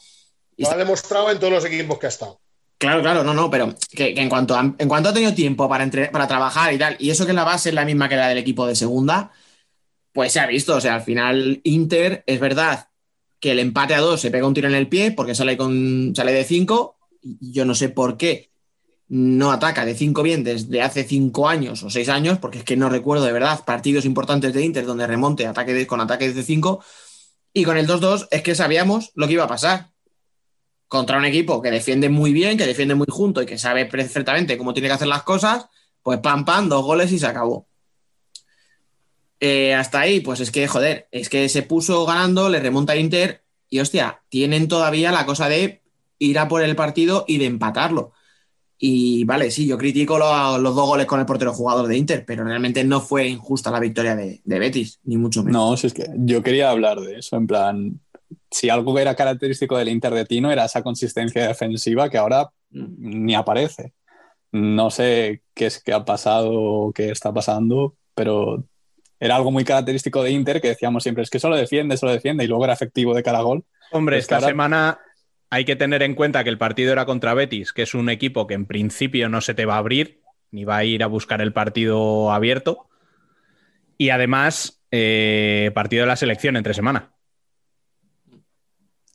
Y 0.57 0.65
Lo 0.65 0.71
ha 0.71 0.77
demostrado 0.77 1.31
en 1.31 1.39
todos 1.39 1.53
los 1.53 1.65
equipos 1.65 1.99
que 1.99 2.07
ha 2.07 2.11
estado. 2.11 2.41
Claro, 2.77 3.01
claro, 3.01 3.25
no, 3.25 3.33
no, 3.33 3.51
pero 3.51 3.75
que, 3.91 4.13
que 4.13 4.21
en, 4.21 4.29
cuanto 4.29 4.55
a, 4.55 4.61
en 4.61 4.89
cuanto 4.89 5.09
ha 5.09 5.15
tenido 5.15 5.33
tiempo 5.33 5.69
para, 5.69 5.85
entre, 5.85 6.09
para 6.09 6.29
trabajar 6.29 6.75
y 6.75 6.79
tal, 6.79 6.97
y 6.99 7.09
eso 7.09 7.25
que 7.25 7.33
la 7.33 7.45
base 7.45 7.71
es 7.71 7.75
la 7.75 7.87
misma 7.87 8.09
que 8.09 8.17
la 8.17 8.29
del 8.29 8.39
equipo 8.39 8.67
de 8.67 8.77
segunda, 8.77 9.33
pues 10.13 10.33
se 10.33 10.41
ha 10.41 10.47
visto. 10.47 10.77
O 10.77 10.81
sea, 10.81 10.97
al 10.97 11.03
final, 11.03 11.61
Inter, 11.65 12.23
es 12.27 12.39
verdad 12.39 12.89
que 13.41 13.53
el 13.53 13.59
empate 13.59 13.95
a 13.95 14.01
dos 14.01 14.21
se 14.21 14.31
pega 14.31 14.47
un 14.47 14.55
tiro 14.55 14.69
en 14.69 14.75
el 14.75 14.89
pie 14.89 15.13
porque 15.13 15.35
sale, 15.35 15.57
con, 15.57 16.15
sale 16.15 16.33
de 16.33 16.45
cinco. 16.45 16.99
Y 17.21 17.53
yo 17.53 17.65
no 17.65 17.75
sé 17.75 17.89
por 17.89 18.17
qué 18.17 18.51
no 19.09 19.53
ataca 19.53 19.85
de 19.85 19.95
cinco 19.95 20.23
bien 20.23 20.45
desde 20.45 20.83
hace 20.83 21.05
cinco 21.05 21.49
años 21.49 21.83
o 21.83 21.91
seis 21.91 22.09
años, 22.09 22.39
porque 22.39 22.59
es 22.59 22.65
que 22.65 22.77
no 22.77 22.89
recuerdo 22.89 23.25
de 23.25 23.33
verdad 23.33 23.65
partidos 23.65 24.05
importantes 24.05 24.53
de 24.53 24.65
Inter 24.65 24.87
donde 24.87 25.07
remonte 25.07 25.47
ataque 25.47 25.75
de, 25.75 25.87
con 25.87 26.01
ataques 26.01 26.35
de 26.35 26.43
cinco. 26.43 26.83
Y 27.53 27.65
con 27.65 27.77
el 27.77 27.87
2-2 27.87 28.29
es 28.31 28.43
que 28.43 28.55
sabíamos 28.55 29.13
lo 29.15 29.27
que 29.27 29.35
iba 29.35 29.45
a 29.45 29.49
pasar 29.49 29.91
contra 30.89 31.19
un 31.19 31.25
equipo 31.25 31.63
que 31.63 31.71
defiende 31.71 32.09
muy 32.09 32.33
bien, 32.33 32.59
que 32.59 32.67
defiende 32.67 32.95
muy 32.95 33.07
junto 33.09 33.43
y 33.43 33.47
que 33.47 33.59
sabe 33.59 33.87
perfectamente 33.87 34.59
cómo 34.59 34.75
tiene 34.75 34.89
que 34.89 34.95
hacer 34.95 35.09
las 35.09 35.23
cosas, 35.23 35.67
pues 36.03 36.19
pam, 36.19 36.45
pam, 36.45 36.69
dos 36.69 36.85
goles 36.85 37.13
y 37.13 37.19
se 37.19 37.27
acabó. 37.27 37.69
Eh, 39.47 39.75
hasta 39.75 40.01
ahí, 40.01 40.21
pues 40.21 40.41
es 40.41 40.51
que, 40.51 40.67
joder, 40.67 41.07
es 41.11 41.29
que 41.29 41.51
se 41.51 41.63
puso 41.63 42.07
ganando, 42.07 42.49
le 42.49 42.61
remonta 42.61 42.95
a 42.95 42.97
Inter 42.97 43.43
y, 43.69 43.81
hostia, 43.81 44.23
tienen 44.31 44.69
todavía 44.69 45.13
la 45.13 45.27
cosa 45.27 45.51
de 45.51 45.83
ir 46.19 46.39
a 46.39 46.49
por 46.49 46.63
el 46.63 46.75
partido 46.77 47.27
y 47.29 47.37
de 47.37 47.45
empatarlo. 47.45 48.13
Y 48.79 49.25
vale, 49.25 49.51
sí, 49.51 49.67
yo 49.67 49.77
critico 49.77 50.17
lo- 50.19 50.57
los 50.57 50.75
dos 50.75 50.87
goles 50.87 51.05
con 51.07 51.21
el 51.21 51.27
portero 51.27 51.53
jugador 51.53 51.87
de 51.89 51.97
Inter, 51.99 52.25
pero 52.25 52.43
realmente 52.45 52.85
no 52.85 53.03
fue 53.03 53.29
injusta 53.29 53.71
la 53.71 53.81
victoria 53.81 54.17
de, 54.17 54.41
de 54.43 54.59
Betis, 54.59 54.99
ni 55.05 55.19
mucho 55.19 55.43
menos. 55.45 55.61
No, 55.71 55.77
si 55.77 55.89
es 55.89 55.93
que 55.93 56.07
yo 56.17 56.43
quería 56.43 56.71
hablar 56.71 57.01
de 57.01 57.19
eso, 57.19 57.37
en 57.37 57.47
plan, 57.47 58.01
si 58.51 58.71
algo 58.71 58.99
era 58.99 59.15
característico 59.15 59.77
del 59.77 59.91
Inter 59.91 60.15
de 60.15 60.25
Tino 60.25 60.51
era 60.53 60.65
esa 60.65 60.83
consistencia 60.83 61.47
defensiva 61.47 62.09
que 62.09 62.17
ahora 62.17 62.51
ni 62.71 63.35
aparece. 63.35 63.93
No 64.53 64.89
sé 64.91 65.43
qué 65.53 65.67
es 65.67 65.83
que 65.83 65.93
ha 65.93 66.07
pasado 66.07 66.93
qué 66.95 67.11
está 67.11 67.31
pasando, 67.35 67.97
pero 68.15 68.65
era 69.25 69.37
algo 69.37 69.51
muy 69.51 69.65
característico 69.65 70.23
de 70.23 70.31
Inter 70.33 70.61
que 70.61 70.69
decíamos 70.69 71.03
siempre, 71.03 71.23
es 71.25 71.31
que 71.31 71.39
solo 71.39 71.57
defiende, 71.57 71.97
solo 71.97 72.13
defiende 72.13 72.45
y 72.45 72.47
luego 72.47 72.65
era 72.65 72.75
efectivo 72.75 73.15
de 73.15 73.23
cara 73.23 73.39
a 73.39 73.43
gol. 73.43 73.65
Hombre, 73.91 74.17
Pues 74.17 74.25
esta 74.25 74.37
ahora- 74.37 74.49
semana 74.49 74.99
hay 75.51 75.65
que 75.65 75.77
tener 75.77 76.03
en 76.03 76.15
cuenta 76.15 76.45
que 76.45 76.51
el 76.51 76.59
partido 76.59 76.93
era 76.93 77.07
contra 77.07 77.33
Betis, 77.33 77.73
que 77.73 77.83
es 77.83 77.95
un 77.95 78.11
equipo 78.11 78.47
que 78.47 78.55
en 78.55 78.67
principio 78.67 79.29
no 79.29 79.41
se 79.41 79.55
te 79.55 79.65
va 79.65 79.77
a 79.77 79.79
abrir, 79.79 80.21
ni 80.51 80.65
va 80.65 80.77
a 80.79 80.85
ir 80.85 81.03
a 81.03 81.07
buscar 81.07 81.41
el 81.41 81.53
partido 81.53 82.33
abierto. 82.33 82.89
Y 83.97 84.11
además, 84.11 84.83
eh, 84.91 85.71
partido 85.75 86.03
de 86.03 86.09
la 86.09 86.17
selección 86.17 86.57
entre 86.57 86.75
semana. 86.75 87.13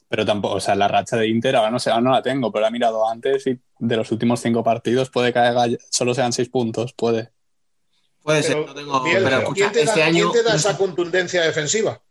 Pero 0.07 0.26
tampoco, 0.26 0.55
o 0.55 0.60
sea, 0.60 0.76
la 0.76 0.88
racha 0.88 1.18
de 1.18 1.28
Inter 1.28 1.55
ahora 1.55 1.70
no 1.70 1.78
sé, 1.80 1.91
ahora 1.91 2.01
no 2.01 2.12
la 2.12 2.22
tengo, 2.24 2.51
pero 2.51 2.62
la 2.64 2.70
he 2.70 2.72
mirado 2.72 3.07
antes 3.07 3.45
y 3.45 3.60
de 3.78 3.95
los 3.97 4.12
últimos 4.12 4.39
cinco 4.41 4.64
partidos 4.64 5.10
puede 5.12 5.32
que 5.32 5.39
haya- 5.39 5.78
solo 5.91 6.14
sean 6.16 6.34
seis 6.34 6.49
puntos, 6.49 6.93
puede. 6.93 7.30
Puede 8.24 8.43
ser, 8.43 8.57
no 8.57 8.74
tengo. 8.74 9.01
Biel, 9.03 9.24
pero 9.24 9.38
escucha, 9.39 9.53
¿quién, 9.53 9.72
te 9.72 9.80
da, 9.86 9.91
este 9.91 10.03
año. 10.03 10.32
quién 10.32 10.43
te 10.43 10.49
da 10.49 10.55
esa 10.55 10.78
contundencia 10.78 11.41
defensiva? 11.41 12.01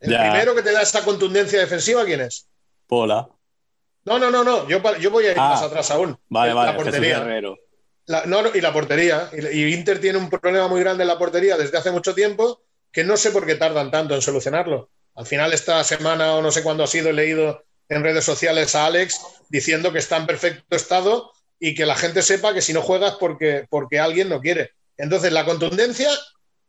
El 0.00 0.10
Ya. 0.10 0.20
primero 0.30 0.54
que 0.54 0.62
te 0.62 0.72
da 0.72 0.82
esa 0.82 1.04
contundencia 1.04 1.58
defensiva, 1.58 2.04
¿quién 2.04 2.20
es? 2.20 2.46
Pola. 2.86 3.28
No, 4.04 4.18
no, 4.18 4.30
no, 4.30 4.44
no. 4.44 4.68
Yo, 4.68 4.80
voy 5.10 5.26
a 5.26 5.32
ir 5.32 5.38
Ah. 5.38 5.50
más 5.50 5.62
atrás 5.62 5.90
aún. 5.90 6.18
Vale, 6.28 6.50
La 6.50 6.54
vale, 6.54 6.72
Jesús 6.72 6.84
portería. 6.84 7.18
La- 8.06 8.26
no, 8.26 8.42
no, 8.42 8.50
y 8.54 8.60
la 8.60 8.72
portería. 8.72 9.30
Y, 9.32 9.60
y 9.60 9.74
Inter 9.74 9.98
tiene 10.00 10.18
un 10.18 10.28
problema 10.28 10.68
muy 10.68 10.80
grande 10.80 11.02
en 11.04 11.08
la 11.08 11.18
portería 11.18 11.56
desde 11.56 11.78
hace 11.78 11.90
mucho 11.90 12.14
tiempo 12.14 12.60
que 12.92 13.02
no 13.02 13.16
sé 13.16 13.30
por 13.30 13.46
qué 13.46 13.54
tardan 13.54 13.90
tanto 13.90 14.14
en 14.14 14.20
solucionarlo. 14.22 14.90
Al 15.14 15.26
final, 15.26 15.52
esta 15.52 15.82
semana 15.84 16.34
o 16.34 16.42
no 16.42 16.52
sé 16.52 16.62
cuándo 16.62 16.84
ha 16.84 16.86
sido, 16.86 17.08
he 17.08 17.12
leído 17.14 17.64
en 17.88 18.02
redes 18.02 18.24
sociales 18.24 18.74
a 18.74 18.86
Alex 18.86 19.20
diciendo 19.48 19.92
que 19.92 19.98
está 20.00 20.16
en 20.18 20.26
perfecto 20.26 20.76
estado 20.76 21.32
y 21.58 21.74
que 21.74 21.86
la 21.86 21.96
gente 21.96 22.22
sepa 22.22 22.52
que 22.54 22.60
si 22.62 22.72
no 22.72 22.82
juegas 22.82 23.14
porque, 23.18 23.66
porque 23.70 23.98
alguien 23.98 24.28
no 24.28 24.40
quiere. 24.40 24.72
Entonces, 24.96 25.32
la 25.32 25.44
contundencia, 25.44 26.10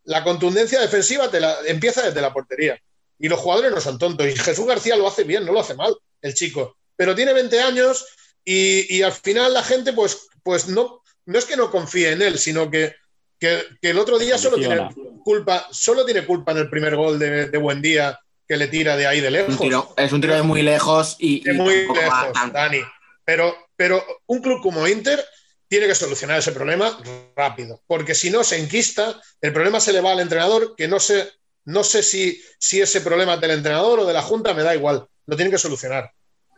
la 0.04 0.24
contundencia 0.24 0.80
defensiva 0.80 1.30
te 1.30 1.40
la, 1.40 1.56
empieza 1.66 2.02
desde 2.04 2.22
la 2.22 2.34
portería. 2.34 2.80
Y 3.20 3.28
los 3.30 3.40
jugadores 3.40 3.72
no 3.72 3.82
son 3.82 3.98
tontos. 3.98 4.28
Y 4.28 4.36
Jesús 4.36 4.66
García 4.66 4.96
lo 4.96 5.08
hace 5.08 5.24
bien, 5.24 5.46
no 5.46 5.52
lo 5.54 5.60
hace 5.62 5.74
mal, 5.76 5.96
el 6.22 6.34
chico. 6.34 6.78
Pero 6.96 7.16
tiene 7.16 7.34
20 7.34 7.60
años 7.62 8.06
y, 8.44 8.96
y 8.96 9.02
al 9.02 9.12
final 9.14 9.54
la 9.54 9.64
gente, 9.64 9.94
pues, 9.94 10.28
pues 10.44 10.68
no, 10.68 11.02
no 11.26 11.40
es 11.40 11.46
que 11.46 11.56
no 11.58 11.72
confíe 11.72 12.12
en 12.12 12.22
él, 12.22 12.38
sino 12.38 12.70
que, 12.70 12.94
que, 13.40 13.64
que 13.82 13.90
el 13.90 14.00
otro 14.00 14.18
día 14.20 14.38
solo 14.38 14.58
tiene 14.58 14.88
culpa, 15.24 15.68
solo 15.72 16.06
tiene 16.06 16.26
culpa 16.26 16.52
en 16.52 16.60
el 16.60 16.70
primer 16.70 16.96
gol 16.96 17.18
de, 17.20 17.48
de 17.50 17.58
Buendía 17.58 18.20
que 18.48 18.58
le 18.58 18.68
tira 18.68 18.96
de 18.96 19.08
ahí 19.08 19.22
de 19.22 19.28
Un 19.28 19.34
lejos. 19.34 19.60
tiro- 19.60 19.94
es 19.98 20.12
un 20.14 20.22
tiro 20.22 20.36
de 20.36 20.44
muy 20.44 20.62
lejos 20.62 21.16
y. 21.20 21.44
De 21.44 21.54
muy 21.54 21.88
lejos, 21.88 22.52
Dani. 22.54 22.80
Pero, 23.24 23.56
pero 23.76 24.04
un 24.28 24.42
club 24.42 24.62
como 24.62 24.88
Inter 24.88 25.24
tiene 25.68 25.88
que 25.88 25.96
solucionar 25.96 26.40
ese 26.40 26.52
problema 26.52 26.98
rápido, 27.36 27.82
porque 27.88 28.14
si 28.16 28.30
no 28.30 28.44
se 28.44 28.58
enquista, 28.60 29.20
el 29.42 29.52
problema 29.52 29.80
se 29.80 29.94
le 29.94 30.02
va 30.02 30.12
al 30.12 30.20
entrenador, 30.20 30.76
que 30.76 30.88
no 30.88 31.00
sé, 31.00 31.32
no 31.66 31.84
sé 31.84 32.04
si, 32.04 32.42
si 32.60 32.82
ese 32.82 33.02
problema 33.02 33.36
es 33.36 33.42
del 33.42 33.52
entrenador 33.52 34.00
o 34.00 34.06
de 34.06 34.14
la 34.14 34.22
Junta, 34.22 34.54
me 34.54 34.64
da 34.64 34.76
igual, 34.76 35.08
lo 35.26 35.36
tiene 35.36 35.52
que 35.52 35.58
solucionar. 35.58 36.12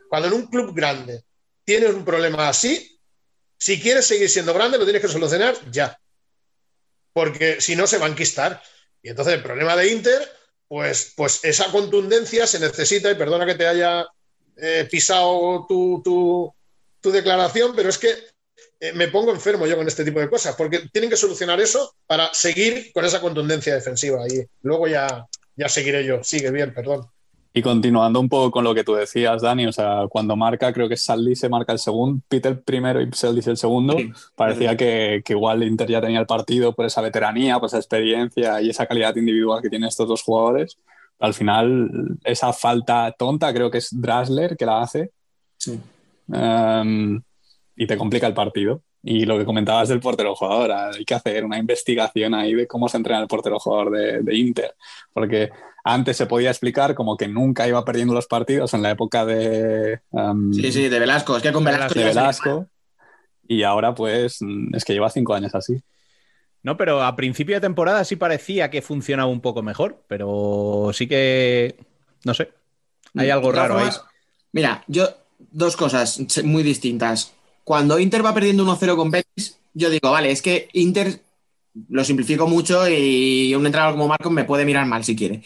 Cuando 0.08 0.28
en 0.28 0.34
un 0.34 0.46
club 0.46 0.74
grande 0.74 1.24
tienes 1.64 1.90
un 1.90 2.04
problema 2.04 2.48
así, 2.48 3.00
si 3.56 3.80
quieres 3.80 4.06
seguir 4.06 4.28
siendo 4.28 4.54
grande, 4.54 4.78
lo 4.78 4.84
tienes 4.84 5.02
que 5.02 5.08
solucionar 5.08 5.56
ya, 5.70 5.98
porque 7.12 7.60
si 7.60 7.74
no 7.74 7.86
se 7.86 7.98
va 7.98 8.06
a 8.06 8.10
enquistar. 8.10 8.62
Y 9.02 9.08
entonces 9.10 9.34
el 9.34 9.42
problema 9.42 9.74
de 9.76 9.90
Inter, 9.90 10.30
pues, 10.68 11.12
pues 11.16 11.40
esa 11.44 11.70
contundencia 11.72 12.46
se 12.46 12.60
necesita, 12.60 13.10
y 13.10 13.14
perdona 13.16 13.46
que 13.46 13.54
te 13.54 13.66
haya 13.66 14.06
eh, 14.56 14.86
pisado 14.90 15.66
tu, 15.68 16.02
tu- 16.04 16.54
tu 17.00 17.10
declaración, 17.10 17.72
pero 17.76 17.88
es 17.88 17.98
que 17.98 18.08
eh, 18.80 18.92
me 18.94 19.08
pongo 19.08 19.32
enfermo 19.32 19.66
yo 19.66 19.76
con 19.76 19.86
este 19.88 20.04
tipo 20.04 20.20
de 20.20 20.28
cosas, 20.30 20.54
porque 20.56 20.88
tienen 20.92 21.10
que 21.10 21.16
solucionar 21.16 21.60
eso 21.60 21.94
para 22.06 22.32
seguir 22.32 22.92
con 22.92 23.04
esa 23.04 23.20
contundencia 23.20 23.74
defensiva. 23.74 24.26
Y 24.28 24.44
luego 24.62 24.86
ya, 24.88 25.26
ya 25.56 25.68
seguiré 25.68 26.04
yo. 26.04 26.22
Sigue 26.22 26.50
bien, 26.50 26.72
perdón. 26.74 27.06
Y 27.52 27.62
continuando 27.62 28.20
un 28.20 28.28
poco 28.28 28.50
con 28.52 28.62
lo 28.62 28.74
que 28.74 28.84
tú 28.84 28.94
decías, 28.94 29.42
Dani, 29.42 29.66
o 29.66 29.72
sea, 29.72 30.02
cuando 30.08 30.36
marca, 30.36 30.72
creo 30.72 30.88
que 30.88 30.96
Saldi 30.96 31.34
se 31.34 31.48
marca 31.48 31.72
el 31.72 31.78
segundo, 31.80 32.20
Peter 32.28 32.52
el 32.52 32.60
primero 32.60 33.00
y 33.00 33.08
Saldis 33.12 33.46
el 33.48 33.56
segundo, 33.56 33.96
Sí. 33.96 34.12
parecía 34.36 34.76
que, 34.76 35.22
que 35.24 35.32
igual 35.32 35.62
Inter 35.64 35.88
ya 35.88 36.00
tenía 36.00 36.20
el 36.20 36.26
partido 36.26 36.72
por 36.74 36.84
esa 36.86 37.00
veteranía, 37.00 37.58
por 37.58 37.66
esa 37.68 37.78
experiencia 37.78 38.60
y 38.60 38.70
esa 38.70 38.86
calidad 38.86 39.16
individual 39.16 39.60
que 39.62 39.70
tienen 39.70 39.88
estos 39.88 40.06
dos 40.06 40.22
jugadores. 40.22 40.76
Al 41.18 41.34
final, 41.34 41.90
esa 42.22 42.52
falta 42.52 43.12
tonta, 43.18 43.52
creo 43.52 43.70
que 43.72 43.78
es 43.78 43.88
Drasler 43.90 44.56
que 44.56 44.66
la 44.66 44.82
hace, 44.82 45.10
Sí. 45.56 45.80
Um, 46.28 47.20
y 47.76 47.86
te 47.86 47.96
complica 47.96 48.26
el 48.26 48.34
partido. 48.34 48.82
Y 49.02 49.24
lo 49.24 49.38
que 49.38 49.44
comentabas 49.44 49.88
del 49.88 50.00
portero 50.00 50.34
jugador, 50.34 50.72
hay 50.72 51.04
que 51.04 51.14
hacer 51.14 51.44
una 51.44 51.58
investigación 51.58 52.34
ahí 52.34 52.54
de 52.54 52.66
cómo 52.66 52.88
se 52.88 52.96
entrena 52.96 53.20
el 53.20 53.28
portero 53.28 53.58
jugador 53.58 53.92
de, 53.92 54.22
de 54.22 54.36
Inter, 54.36 54.74
porque 55.12 55.50
antes 55.84 56.16
se 56.16 56.26
podía 56.26 56.50
explicar 56.50 56.94
como 56.94 57.16
que 57.16 57.28
nunca 57.28 57.66
iba 57.68 57.84
perdiendo 57.84 58.12
los 58.12 58.26
partidos 58.26 58.74
en 58.74 58.82
la 58.82 58.90
época 58.90 59.24
de, 59.24 60.00
um, 60.10 60.52
Sí, 60.52 60.72
sí, 60.72 60.88
de 60.88 60.98
Velasco. 60.98 61.36
Es 61.36 61.42
que 61.42 61.52
con 61.52 61.64
Velasco. 61.64 61.98
de 61.98 62.04
Velasco, 62.04 62.66
y 63.46 63.62
ahora 63.62 63.94
pues 63.94 64.40
es 64.72 64.84
que 64.84 64.92
lleva 64.92 65.10
cinco 65.10 65.34
años 65.34 65.54
así. 65.54 65.82
No, 66.62 66.76
pero 66.76 67.02
a 67.02 67.16
principio 67.16 67.54
de 67.54 67.60
temporada 67.60 68.04
sí 68.04 68.16
parecía 68.16 68.68
que 68.70 68.82
funcionaba 68.82 69.30
un 69.30 69.40
poco 69.40 69.62
mejor, 69.62 70.04
pero 70.08 70.90
sí 70.92 71.06
que. 71.06 71.76
No 72.24 72.34
sé. 72.34 72.50
Hay 73.16 73.30
algo 73.30 73.52
raro 73.52 73.78
ahí. 73.78 73.88
Mira, 74.52 74.84
yo. 74.86 75.08
Dos 75.50 75.76
cosas 75.76 76.20
muy 76.44 76.62
distintas. 76.62 77.32
Cuando 77.64 77.98
Inter 77.98 78.24
va 78.24 78.34
perdiendo 78.34 78.64
1-0 78.64 78.96
con 78.96 79.10
Betis, 79.10 79.58
yo 79.74 79.90
digo, 79.90 80.10
vale, 80.10 80.30
es 80.30 80.42
que 80.42 80.68
Inter 80.72 81.22
lo 81.88 82.04
simplifico 82.04 82.46
mucho 82.46 82.88
y 82.88 83.54
un 83.54 83.64
entrenador 83.66 83.94
como 83.94 84.08
Marcos 84.08 84.32
me 84.32 84.44
puede 84.44 84.64
mirar 84.64 84.86
mal 84.86 85.04
si 85.04 85.14
quiere. 85.16 85.42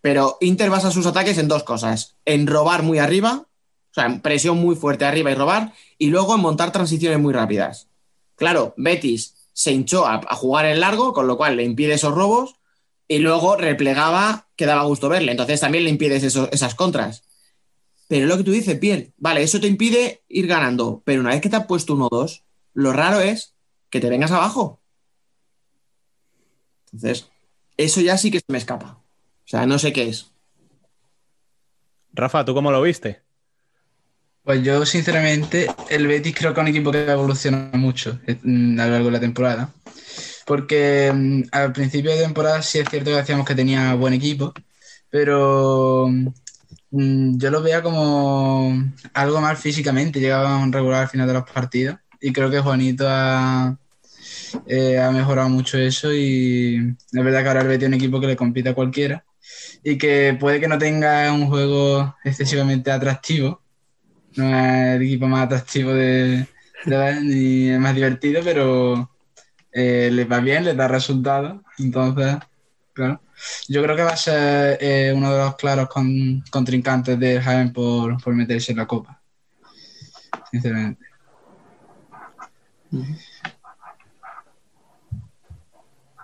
Pero 0.00 0.36
Inter 0.40 0.70
basa 0.70 0.90
sus 0.90 1.06
ataques 1.06 1.38
en 1.38 1.48
dos 1.48 1.62
cosas: 1.62 2.16
en 2.24 2.46
robar 2.46 2.82
muy 2.82 2.98
arriba, 2.98 3.46
o 3.46 3.94
sea, 3.94 4.06
en 4.06 4.20
presión 4.20 4.58
muy 4.58 4.76
fuerte 4.76 5.04
arriba 5.04 5.30
y 5.30 5.34
robar, 5.34 5.72
y 5.98 6.08
luego 6.08 6.34
en 6.34 6.40
montar 6.40 6.72
transiciones 6.72 7.18
muy 7.18 7.32
rápidas. 7.32 7.88
Claro, 8.36 8.74
Betis 8.76 9.34
se 9.52 9.72
hinchó 9.72 10.06
a, 10.06 10.20
jugar 10.34 10.66
en 10.66 10.80
largo, 10.80 11.12
con 11.12 11.26
lo 11.26 11.36
cual 11.36 11.56
le 11.56 11.64
impide 11.64 11.94
esos 11.94 12.14
robos, 12.14 12.56
y 13.08 13.18
luego 13.18 13.56
replegaba 13.56 14.48
que 14.56 14.66
daba 14.66 14.84
gusto 14.84 15.08
verle. 15.08 15.30
Entonces 15.30 15.60
también 15.60 15.84
le 15.84 15.90
impides 15.90 16.22
eso- 16.22 16.48
esas 16.52 16.74
contras. 16.74 17.22
Pero 18.08 18.26
lo 18.26 18.36
que 18.36 18.44
tú 18.44 18.52
dices, 18.52 18.78
Piel, 18.78 19.12
vale, 19.16 19.42
eso 19.42 19.60
te 19.60 19.66
impide 19.66 20.22
ir 20.28 20.46
ganando, 20.46 21.02
pero 21.04 21.20
una 21.20 21.30
vez 21.30 21.40
que 21.40 21.48
te 21.48 21.56
has 21.56 21.66
puesto 21.66 21.94
1-2, 21.94 22.42
lo 22.74 22.92
raro 22.92 23.20
es 23.20 23.54
que 23.90 24.00
te 24.00 24.10
vengas 24.10 24.30
abajo. 24.30 24.80
Entonces, 26.92 27.28
eso 27.76 28.00
ya 28.00 28.18
sí 28.18 28.30
que 28.30 28.38
se 28.38 28.46
me 28.48 28.58
escapa. 28.58 29.00
O 29.44 29.48
sea, 29.48 29.66
no 29.66 29.78
sé 29.78 29.92
qué 29.92 30.08
es. 30.08 30.30
Rafa, 32.12 32.44
¿tú 32.44 32.54
cómo 32.54 32.70
lo 32.70 32.82
viste? 32.82 33.22
Pues 34.44 34.62
yo, 34.62 34.84
sinceramente, 34.84 35.68
el 35.88 36.06
Betis 36.06 36.34
creo 36.36 36.52
que 36.52 36.60
es 36.60 36.62
un 36.62 36.68
equipo 36.68 36.92
que 36.92 37.10
evoluciona 37.10 37.70
mucho 37.72 38.20
eh, 38.26 38.38
mm, 38.42 38.78
a 38.78 38.84
lo 38.86 38.92
largo 38.92 39.06
de 39.06 39.12
la 39.12 39.20
temporada. 39.20 39.72
Porque 40.46 41.10
mm, 41.12 41.42
al 41.50 41.72
principio 41.72 42.10
de 42.12 42.22
temporada 42.22 42.62
sí 42.62 42.78
es 42.78 42.88
cierto 42.88 43.10
que 43.10 43.16
decíamos 43.16 43.46
que 43.46 43.54
tenía 43.54 43.94
buen 43.94 44.12
equipo, 44.12 44.52
pero 45.08 46.08
mm, 46.08 46.28
yo 46.96 47.50
lo 47.50 47.62
veía 47.62 47.82
como 47.82 48.72
algo 49.12 49.40
mal 49.40 49.56
físicamente. 49.56 50.20
Llegaban 50.20 50.72
regular 50.72 51.02
al 51.02 51.08
final 51.08 51.26
de 51.26 51.34
los 51.34 51.50
partidos 51.50 51.96
y 52.20 52.32
creo 52.32 52.50
que 52.50 52.60
Juanito 52.60 53.06
ha, 53.08 53.76
eh, 54.66 54.98
ha 54.98 55.10
mejorado 55.10 55.48
mucho 55.48 55.78
eso 55.78 56.12
y 56.12 56.96
es 57.12 57.24
verdad 57.24 57.42
que 57.42 57.48
ahora 57.48 57.60
el 57.62 57.68
Betis 57.68 57.84
es 57.84 57.88
un 57.88 57.94
equipo 57.94 58.20
que 58.20 58.28
le 58.28 58.36
compite 58.36 58.70
a 58.70 58.74
cualquiera 58.74 59.24
y 59.82 59.98
que 59.98 60.36
puede 60.38 60.60
que 60.60 60.68
no 60.68 60.78
tenga 60.78 61.32
un 61.32 61.48
juego 61.48 62.14
excesivamente 62.24 62.90
atractivo 62.90 63.64
no 64.36 64.48
es 64.48 64.96
el 64.96 65.02
equipo 65.02 65.26
más 65.26 65.44
atractivo 65.44 65.92
de, 65.92 66.46
ni 67.22 67.70
es 67.70 67.78
más 67.78 67.94
divertido, 67.94 68.42
pero 68.42 69.10
eh, 69.72 70.10
les 70.12 70.30
va 70.30 70.40
bien, 70.40 70.64
les 70.64 70.76
da 70.76 70.88
resultados. 70.88 71.60
Entonces, 71.78 72.36
claro, 72.92 73.20
yo 73.68 73.82
creo 73.82 73.96
que 73.96 74.02
va 74.02 74.10
a 74.12 74.16
ser 74.16 74.78
eh, 74.80 75.12
uno 75.14 75.32
de 75.32 75.38
los 75.38 75.56
claros 75.56 75.88
con- 75.88 76.42
contrincantes 76.50 77.18
de 77.18 77.40
Jaén 77.40 77.72
por, 77.72 78.22
por 78.22 78.34
meterse 78.34 78.72
en 78.72 78.78
la 78.78 78.86
copa. 78.86 79.20
Sinceramente. 80.50 81.04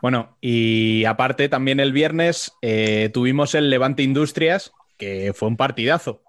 Bueno, 0.03 0.37
y 0.41 1.05
aparte 1.05 1.49
también 1.49 1.79
el 1.79 1.93
viernes 1.93 2.53
eh, 2.63 3.11
tuvimos 3.13 3.55
el 3.55 3.69
Levante 3.69 4.03
Industrias, 4.03 4.73
que 4.97 5.33
fue 5.35 5.49
un 5.49 5.57
partidazo. 5.57 6.23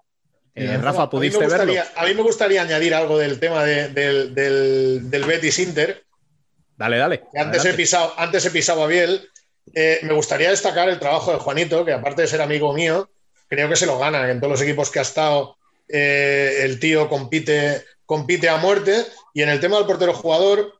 Eh, 0.54 0.76
Rafa, 0.76 1.08
¿pudiste 1.08 1.38
a 1.42 1.48
mí, 1.48 1.52
me 1.52 1.58
verlo? 1.58 1.74
a 1.96 2.04
mí 2.04 2.14
me 2.14 2.20
gustaría 2.22 2.60
añadir 2.60 2.94
algo 2.94 3.16
del 3.16 3.40
tema 3.40 3.64
de- 3.64 3.88
del, 3.88 4.34
del, 4.34 5.10
del 5.10 5.24
Betis 5.24 5.58
Inter. 5.58 6.04
Dale, 6.76 6.98
dale. 6.98 7.22
que 7.32 7.38
Antes 7.38 7.64
he, 7.64 7.72
pisado, 7.72 8.12
antes 8.18 8.44
he 8.44 8.50
pisado 8.50 8.84
a 8.84 8.86
Biel. 8.86 9.28
Eh, 9.74 10.00
me 10.02 10.12
gustaría 10.12 10.50
destacar 10.50 10.88
el 10.88 10.98
trabajo 10.98 11.32
de 11.32 11.38
Juanito, 11.38 11.84
que 11.84 11.92
aparte 11.92 12.22
de 12.22 12.28
ser 12.28 12.42
amigo 12.42 12.72
mío, 12.72 13.10
creo 13.48 13.68
que 13.68 13.76
se 13.76 13.86
lo 13.86 13.98
gana. 13.98 14.30
En 14.30 14.40
todos 14.40 14.52
los 14.52 14.62
equipos 14.62 14.90
que 14.90 14.98
ha 14.98 15.02
estado, 15.02 15.56
eh, 15.88 16.60
el 16.62 16.78
tío 16.80 17.08
compite, 17.08 17.84
compite 18.06 18.48
a 18.48 18.56
muerte. 18.56 19.06
Y 19.34 19.42
en 19.42 19.48
el 19.48 19.60
tema 19.60 19.76
del 19.76 19.86
portero 19.86 20.14
jugador, 20.14 20.74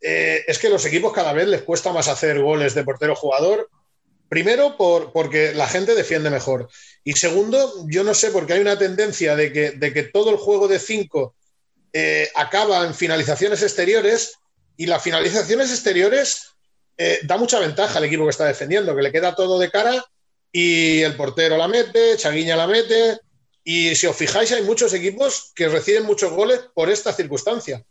eh, 0.00 0.44
es 0.46 0.58
que 0.58 0.68
los 0.68 0.84
equipos 0.84 1.12
cada 1.12 1.32
vez 1.32 1.48
les 1.48 1.62
cuesta 1.62 1.92
más 1.92 2.08
hacer 2.08 2.40
goles 2.40 2.74
de 2.74 2.84
portero 2.84 3.14
jugador. 3.14 3.70
Primero, 4.28 4.76
por, 4.76 5.12
porque 5.12 5.54
la 5.54 5.68
gente 5.68 5.94
defiende 5.94 6.30
mejor. 6.30 6.68
Y 7.04 7.12
segundo, 7.12 7.86
yo 7.86 8.02
no 8.02 8.12
sé, 8.12 8.30
porque 8.32 8.54
hay 8.54 8.60
una 8.60 8.76
tendencia 8.76 9.36
de 9.36 9.52
que, 9.52 9.70
de 9.70 9.92
que 9.92 10.02
todo 10.02 10.30
el 10.30 10.36
juego 10.36 10.68
de 10.68 10.78
cinco 10.78 11.34
acaba 12.34 12.84
en 12.84 12.94
finalizaciones 12.94 13.62
exteriores 13.62 14.34
y 14.76 14.84
las 14.84 15.02
finalizaciones 15.02 15.70
exteriores 15.70 16.55
eh, 16.98 17.20
da 17.24 17.36
mucha 17.36 17.58
ventaja 17.60 17.98
al 17.98 18.04
equipo 18.04 18.24
que 18.24 18.30
está 18.30 18.46
defendiendo, 18.46 18.96
que 18.96 19.02
le 19.02 19.12
queda 19.12 19.34
todo 19.34 19.58
de 19.58 19.70
cara 19.70 20.04
y 20.50 21.02
el 21.02 21.16
portero 21.16 21.56
la 21.58 21.68
mete, 21.68 22.16
Chaguiña 22.16 22.56
la 22.56 22.66
mete. 22.66 23.18
Y 23.62 23.94
si 23.94 24.06
os 24.06 24.16
fijáis, 24.16 24.52
hay 24.52 24.62
muchos 24.62 24.94
equipos 24.94 25.52
que 25.54 25.68
reciben 25.68 26.04
muchos 26.04 26.32
goles 26.32 26.60
por 26.72 26.88
esta 26.88 27.12
circunstancia. 27.12 27.84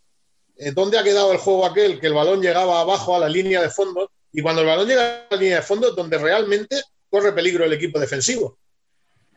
Eh, 0.58 0.72
¿Dónde 0.72 0.98
ha 0.98 1.04
quedado 1.04 1.32
el 1.32 1.38
juego 1.38 1.66
aquel 1.66 2.00
que 2.00 2.08
el 2.08 2.14
balón 2.14 2.42
llegaba 2.42 2.80
abajo 2.80 3.16
a 3.16 3.20
la 3.20 3.30
línea 3.30 3.62
de 3.62 3.70
fondo? 3.70 4.10
Y 4.32 4.42
cuando 4.42 4.62
el 4.62 4.68
balón 4.68 4.88
llega 4.88 5.26
a 5.30 5.36
la 5.36 5.38
línea 5.38 5.58
de 5.58 5.62
fondo, 5.62 5.92
donde 5.92 6.18
realmente 6.18 6.82
corre 7.10 7.34
peligro 7.34 7.66
el 7.66 7.74
equipo 7.74 8.00
defensivo. 8.00 8.58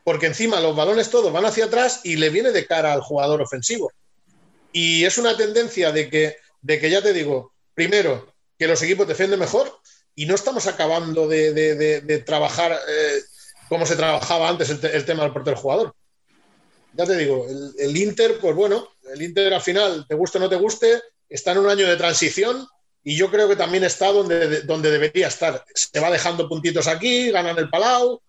Porque 0.05 0.27
encima 0.27 0.61
los 0.61 0.75
balones 0.75 1.11
todos 1.11 1.33
van 1.33 1.45
hacia 1.45 1.67
atrás 1.67 2.01
y 2.05 2.17
le 2.17 2.31
viene 2.31 2.51
de 2.53 2.67
cara 2.67 2.93
al 2.93 3.01
jugador 3.01 3.43
ofensivo. 3.43 3.93
Y 4.73 5.05
es 5.05 5.19
una 5.19 5.37
tendencia 5.37 5.93
de 5.93 6.09
que, 6.09 6.37
de 6.63 6.81
que 6.81 6.89
ya 6.89 7.03
te 7.03 7.13
digo, 7.13 7.53
primero, 7.75 8.33
que 8.59 8.67
los 8.67 8.83
equipos 8.83 9.07
defienden 9.07 9.39
mejor 9.39 9.81
y 10.15 10.27
no 10.27 10.35
estamos 10.35 10.67
acabando 10.67 11.29
de, 11.29 12.23
trabajar 12.27 12.73
eh, 12.73 13.19
como 13.69 13.87
se 13.87 13.97
trabajaba 13.97 14.49
antes 14.49 14.69
el, 14.71 14.81
te- 14.81 14.97
el 14.97 15.05
tema 15.05 15.23
del 15.23 15.33
portero 15.33 15.57
jugador. 15.57 15.95
Ya 16.95 17.05
te 17.07 17.17
digo, 17.17 17.47
el, 17.79 17.97
Inter, 17.97 18.39
pues 18.41 18.55
bueno, 18.57 18.89
el 19.13 19.23
Inter 19.23 19.55
al 19.55 19.61
final, 19.61 20.05
te 20.09 20.17
guste 20.17 20.39
o 20.39 20.41
no 20.41 20.49
te 20.49 20.57
guste, 20.57 21.01
está 21.29 21.53
en 21.53 21.59
un 21.59 21.69
año 21.69 21.87
de 21.87 21.97
transición 21.97 22.67
y 23.05 23.17
yo 23.17 23.31
creo 23.31 23.49
que 23.49 23.55
también 23.55 23.85
está 23.85 24.11
donde, 24.11 24.63
donde 24.63 24.91
debería 24.91 25.29
estar. 25.29 25.65
Se 25.75 26.01
va 26.01 26.11
dejando 26.11 26.49
puntitos 26.49 26.89
aquí, 26.89 27.31
ganan 27.31 27.59
el 27.59 27.71
Palau. 27.71 28.21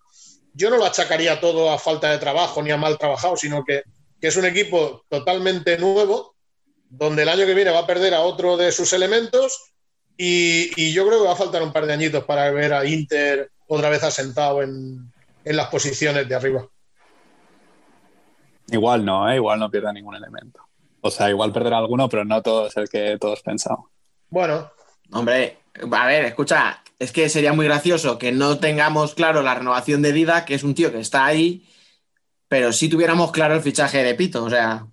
Yo 0.52 0.70
no 0.70 0.76
lo 0.76 0.84
achacaría 0.84 1.40
todo 1.40 1.70
a 1.70 1.78
falta 1.78 2.10
de 2.10 2.18
trabajo 2.18 2.62
ni 2.62 2.70
a 2.70 2.76
mal 2.76 2.98
trabajado, 2.98 3.36
sino 3.36 3.64
que 3.64 3.82
es 4.20 4.36
un 4.36 4.44
equipo 4.44 5.04
totalmente 5.08 5.76
nuevo, 5.78 6.36
donde 6.88 7.22
el 7.22 7.28
año 7.28 7.46
que 7.46 7.54
viene 7.54 7.70
va 7.70 7.80
a 7.80 7.86
perder 7.86 8.14
a 8.14 8.20
otro 8.20 8.56
de 8.56 8.70
sus 8.70 8.92
elementos 8.92 9.69
y, 10.22 10.70
y 10.76 10.92
yo 10.92 11.06
creo 11.06 11.20
que 11.20 11.26
va 11.26 11.32
a 11.32 11.36
faltar 11.36 11.62
un 11.62 11.72
par 11.72 11.86
de 11.86 11.92
añitos 11.92 12.24
para 12.24 12.50
ver 12.50 12.72
a 12.72 12.84
Inter 12.84 13.50
otra 13.66 13.88
vez 13.88 14.02
asentado 14.02 14.62
en, 14.62 15.12
en 15.44 15.56
las 15.56 15.68
posiciones 15.68 16.28
de 16.28 16.34
arriba. 16.34 16.68
Igual 18.70 19.04
no, 19.04 19.30
¿eh? 19.30 19.36
igual 19.36 19.58
no 19.58 19.70
pierde 19.70 19.92
ningún 19.92 20.16
elemento. 20.16 20.60
O 21.00 21.10
sea, 21.10 21.30
igual 21.30 21.52
perderá 21.52 21.78
alguno, 21.78 22.08
pero 22.08 22.24
no 22.24 22.42
todo 22.42 22.66
es 22.66 22.76
el 22.76 22.88
que 22.88 23.16
todos 23.18 23.40
pensamos. 23.42 23.88
Bueno, 24.28 24.70
Hombre, 25.12 25.58
a 25.90 26.06
ver, 26.06 26.24
escucha, 26.24 26.82
es 26.98 27.10
que 27.12 27.28
sería 27.28 27.52
muy 27.52 27.66
gracioso 27.66 28.18
que 28.18 28.32
no 28.32 28.58
tengamos 28.58 29.14
claro 29.14 29.42
la 29.42 29.54
renovación 29.54 30.02
de 30.02 30.12
Dida, 30.12 30.44
que 30.44 30.54
es 30.54 30.62
un 30.62 30.74
tío 30.74 30.92
que 30.92 31.00
está 31.00 31.26
ahí, 31.26 31.66
pero 32.48 32.72
sí 32.72 32.88
tuviéramos 32.88 33.32
claro 33.32 33.54
el 33.54 33.62
fichaje 33.62 34.04
de 34.04 34.14
Pito, 34.14 34.44
o 34.44 34.50
sea, 34.50 34.86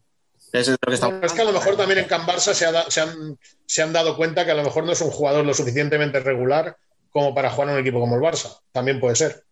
eso 0.53 0.72
es 0.74 0.78
lo 0.82 0.88
que 0.90 0.94
estamos. 0.95 1.19
es 1.24 1.34
que 1.34 1.41
a 1.41 1.45
lo 1.45 1.52
mejor 1.53 1.76
también 1.78 1.99
en 1.99 2.06
Can 2.06 2.22
Barça 2.26 2.53
se, 2.53 2.65
ha 2.65 2.72
da- 2.72 2.90
se 2.90 3.02
han, 3.02 3.38
se 3.65 3.82
han 3.82 3.94
dado 3.94 4.15
cuenta 4.15 4.45
que 4.45 4.52
a 4.52 4.56
lo 4.56 4.64
mejor 4.64 4.84
no 4.86 4.91
es 4.91 5.02
un 5.02 5.11
jugador 5.11 5.45
lo 5.45 5.53
suficientemente 5.53 6.19
regular 6.19 6.78
como 7.11 7.34
para 7.34 7.49
jugar 7.49 7.69
en 7.69 7.76
un 7.76 7.82
equipo 7.82 7.99
como 7.99 8.15
el 8.15 8.22
Barça. 8.22 8.60
También 8.72 8.99
puede 8.99 9.15
ser. 9.15 9.44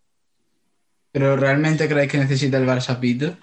¿Pero 1.12 1.36
realmente 1.38 1.88
creéis 1.88 2.12
que 2.12 2.18
necesita 2.18 2.58
el 2.58 2.66
Barça 2.68 3.00
Pito? 3.00 3.38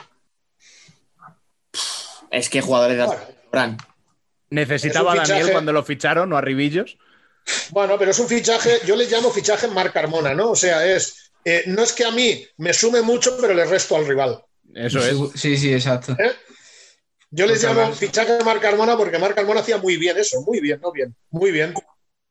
Es 2.31 2.49
que 2.49 2.61
jugadores 2.61 2.97
de 2.97 3.05
Bueno. 3.07 3.21
Fran. 3.51 3.77
¿Necesitaba 4.51 5.13
a 5.13 5.17
Daniel 5.17 5.37
fichaje- 5.39 5.53
cuando 5.53 5.73
lo 5.73 5.83
ficharon 5.83 6.33
o 6.33 6.37
a 6.37 6.41
Ribillos? 6.41 6.99
Bueno, 7.71 7.99
pero 7.99 8.11
es 8.13 8.19
un 8.19 8.29
fichaje, 8.29 8.81
yo 8.87 8.95
le 8.97 9.07
llamo 9.09 9.31
fichaje 9.31 9.67
Marc 9.69 9.93
Carmona, 9.93 10.33
¿no? 10.35 10.51
O 10.51 10.57
sea, 10.57 10.87
es 10.87 11.33
eh, 11.45 11.65
no 11.67 11.83
es 11.83 11.93
que 11.93 12.05
a 12.05 12.11
mí 12.13 12.47
me 12.59 12.73
sume 12.73 13.03
mucho, 13.03 13.37
pero 13.41 13.53
le 13.53 13.65
resto 13.65 13.97
al 13.97 14.07
rival. 14.07 14.45
Eso 14.75 15.01
es. 15.01 15.41
Sí, 15.41 15.57
sí, 15.57 15.73
exacto. 15.75 16.13
¿eh? 16.19 16.33
Yo 17.35 17.47
les 17.47 17.63
llamo 17.65 17.91
fichaje 17.95 18.45
Marc 18.45 18.61
Carmona 18.61 18.95
porque 18.95 19.19
Marc 19.19 19.35
Carmona 19.35 19.61
hacía 19.61 19.79
muy 19.79 19.97
bien 19.97 20.19
eso, 20.19 20.43
muy 20.43 20.61
bien, 20.61 20.79
no 20.83 20.93
bien, 20.93 21.17
muy 21.31 21.51
bien. 21.51 21.73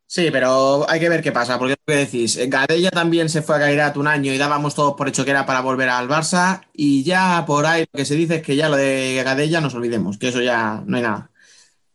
Sí, 0.05 0.29
pero 0.29 0.87
hay 0.87 0.99
que 0.99 1.09
ver 1.09 1.23
qué 1.23 1.31
pasa, 1.31 1.57
porque 1.57 1.71
lo 1.71 1.93
que 1.93 1.99
decís, 2.01 2.37
Gadella 2.47 2.91
también 2.91 3.27
se 3.27 3.41
fue 3.41 3.55
a 3.55 3.59
Gairat 3.59 3.97
un 3.97 4.07
año 4.07 4.31
y 4.31 4.37
dábamos 4.37 4.75
todos 4.75 4.93
por 4.93 5.07
hecho 5.07 5.25
que 5.25 5.31
era 5.31 5.47
para 5.47 5.61
volver 5.61 5.89
al 5.89 6.07
Barça, 6.07 6.61
y 6.73 7.03
ya 7.03 7.43
por 7.47 7.65
ahí 7.65 7.85
lo 7.91 7.97
que 7.97 8.05
se 8.05 8.13
dice 8.13 8.35
es 8.35 8.41
que 8.43 8.55
ya 8.55 8.69
lo 8.69 8.75
de 8.75 9.21
Gadella 9.25 9.59
nos 9.59 9.73
olvidemos, 9.73 10.19
que 10.19 10.27
eso 10.27 10.41
ya 10.41 10.83
no 10.85 10.97
hay 10.97 11.03
nada. 11.03 11.31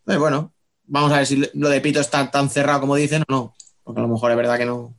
Pero 0.05 0.19
bueno, 0.19 0.53
vamos 0.87 1.13
a 1.13 1.19
ver 1.19 1.27
si 1.27 1.49
lo 1.55 1.69
de 1.69 1.81
Pito 1.81 2.01
está 2.01 2.29
tan 2.31 2.51
cerrado 2.51 2.81
como 2.81 2.97
dicen 2.97 3.23
o 3.29 3.33
no, 3.33 3.55
porque 3.85 4.01
a 4.01 4.03
lo 4.03 4.09
mejor 4.09 4.33
es 4.33 4.37
verdad 4.37 4.59
que 4.59 4.67
no. 4.67 4.97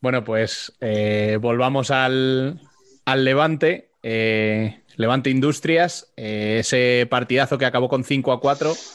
Bueno, 0.00 0.24
pues 0.24 0.76
eh, 0.80 1.38
volvamos 1.40 1.90
al, 1.90 2.60
al 3.04 3.24
Levante. 3.24 3.92
eh, 4.02 4.82
Levante 4.96 5.30
Industrias, 5.30 6.12
eh, 6.16 6.58
ese 6.60 7.06
partidazo 7.10 7.58
que 7.58 7.66
acabó 7.66 7.88
con 7.88 8.04
5 8.04 8.32
a 8.32 8.40
4. 8.40 8.86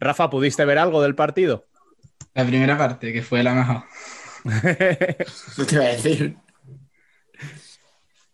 Rafa, 0.00 0.30
¿pudiste 0.30 0.64
ver 0.64 0.78
algo 0.78 1.02
del 1.02 1.14
partido? 1.14 1.68
La 2.34 2.44
primera 2.44 2.76
parte, 2.76 3.12
que 3.12 3.22
fue 3.22 3.42
la 3.44 3.54
mejor. 3.54 3.84
No 5.56 5.64
te 5.66 5.74
iba 5.76 5.84
a 5.84 5.88
decir. 5.88 6.36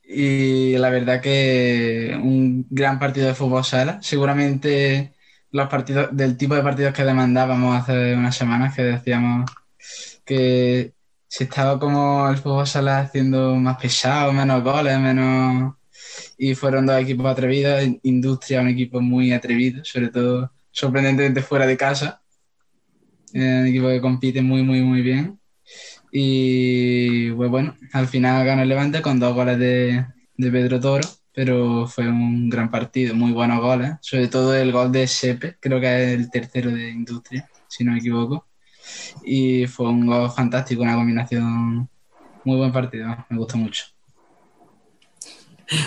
Y 0.02 0.76
la 0.78 0.90
verdad 0.90 1.20
que 1.20 2.16
un 2.22 2.66
gran 2.70 2.98
partido 2.98 3.26
de 3.26 3.34
fútbol 3.34 3.64
sala. 3.64 4.00
Seguramente 4.02 5.14
los 5.50 5.68
partidos 5.68 6.08
del 6.16 6.36
tipo 6.36 6.54
de 6.54 6.62
partidos 6.62 6.94
que 6.94 7.04
demandábamos 7.04 7.76
hace 7.76 8.14
unas 8.14 8.36
semanas, 8.36 8.74
que 8.74 8.82
decíamos 8.84 9.50
que 10.24 10.95
se 11.28 11.44
estaba 11.44 11.78
como 11.78 12.28
el 12.28 12.38
fútbol 12.38 12.66
sala 12.66 13.00
haciendo 13.00 13.56
más 13.56 13.76
pesado, 13.78 14.32
menos 14.32 14.62
goles, 14.62 14.98
menos... 14.98 15.74
Y 16.38 16.54
fueron 16.54 16.86
dos 16.86 17.00
equipos 17.00 17.26
atrevidos. 17.26 17.82
Industria, 18.02 18.60
un 18.60 18.68
equipo 18.68 19.00
muy 19.00 19.32
atrevido, 19.32 19.84
sobre 19.84 20.08
todo 20.08 20.52
sorprendentemente 20.70 21.42
fuera 21.42 21.66
de 21.66 21.76
casa. 21.76 22.22
Eh, 23.32 23.60
Un 23.60 23.66
equipo 23.66 23.88
que 23.88 24.00
compite 24.00 24.42
muy, 24.42 24.62
muy, 24.62 24.82
muy 24.82 25.02
bien. 25.02 25.38
Y 26.12 27.30
pues 27.32 27.50
bueno, 27.50 27.76
al 27.92 28.08
final 28.08 28.44
ganó 28.46 28.62
el 28.62 28.68
Levante 28.68 29.02
con 29.02 29.18
dos 29.20 29.34
goles 29.34 29.58
de, 29.58 30.06
de 30.36 30.50
Pedro 30.50 30.80
Toro, 30.80 31.06
pero 31.32 31.86
fue 31.86 32.08
un 32.08 32.48
gran 32.48 32.70
partido, 32.70 33.14
muy 33.14 33.32
buenos 33.32 33.60
goles, 33.60 33.92
sobre 34.00 34.28
todo 34.28 34.54
el 34.54 34.72
gol 34.72 34.92
de 34.92 35.06
Sepe, 35.06 35.56
creo 35.60 35.80
que 35.80 36.14
es 36.14 36.18
el 36.18 36.30
tercero 36.30 36.70
de 36.70 36.90
Industria, 36.90 37.48
si 37.68 37.84
no 37.84 37.92
me 37.92 37.98
equivoco. 37.98 38.46
Y 39.24 39.66
fue 39.66 39.88
un 39.88 40.06
gol 40.06 40.30
fantástico, 40.30 40.82
una 40.82 40.94
combinación, 40.94 41.88
muy 42.44 42.56
buen 42.56 42.72
partido, 42.72 43.08
me 43.28 43.38
gustó 43.38 43.56
mucho. 43.56 43.84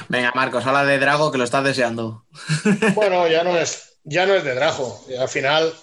Venga, 0.10 0.32
Marcos, 0.36 0.66
habla 0.66 0.86
de 0.86 1.00
Drago 1.00 1.32
que 1.32 1.38
lo 1.38 1.44
estás 1.44 1.64
deseando. 1.64 2.26
Bueno, 2.96 3.28
ya 3.28 3.44
no 3.44 3.58
es, 3.58 3.98
ya 4.04 4.26
no 4.26 4.34
es 4.34 4.44
de 4.44 4.56
Drajo. 4.56 5.06
Y 5.10 5.16
al 5.16 5.30
final, 5.30 5.74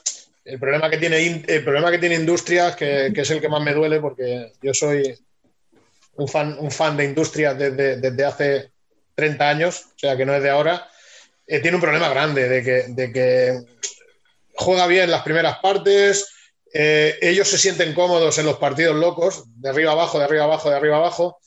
el 0.44 0.58
problema 0.58 0.90
que 0.90 0.98
tiene, 0.98 1.44
el 1.46 1.64
problema 1.64 1.90
que 1.90 1.98
tiene 1.98 2.16
Industrias, 2.16 2.76
que, 2.76 3.10
que 3.14 3.22
es 3.22 3.30
el 3.30 3.40
que 3.40 3.48
más 3.48 3.62
me 3.62 3.72
duele, 3.72 4.00
porque 4.00 4.52
yo 4.62 4.74
soy 4.74 5.18
un 6.16 6.28
fan, 6.28 6.56
un 6.58 6.70
fan 6.70 6.96
de 6.96 7.04
Industrias 7.04 7.56
desde, 7.58 7.96
desde 7.96 8.24
hace 8.24 8.70
30 9.14 9.48
años, 9.48 9.86
o 9.96 9.98
sea 9.98 10.16
que 10.16 10.26
no 10.26 10.34
es 10.34 10.42
de 10.42 10.50
ahora, 10.50 10.88
eh, 11.46 11.60
tiene 11.60 11.76
un 11.76 11.82
problema 11.82 12.08
grande 12.08 12.48
de 12.48 12.62
que, 12.62 12.84
de 12.88 13.12
que 13.12 13.60
juega 14.54 14.86
bien 14.86 15.10
las 15.10 15.22
primeras 15.22 15.58
partes, 15.58 16.28
eh, 16.78 17.18
ellos 17.22 17.48
se 17.48 17.56
sienten 17.56 17.94
cómodos 17.94 18.36
en 18.36 18.44
los 18.44 18.58
partidos 18.58 18.96
locos, 18.96 19.44
de 19.56 19.70
arriba 19.70 19.92
abajo, 19.92 20.18
de 20.18 20.24
arriba 20.24 20.44
abajo, 20.44 20.68
de 20.68 20.76
arriba 20.76 20.98
abajo, 20.98 21.38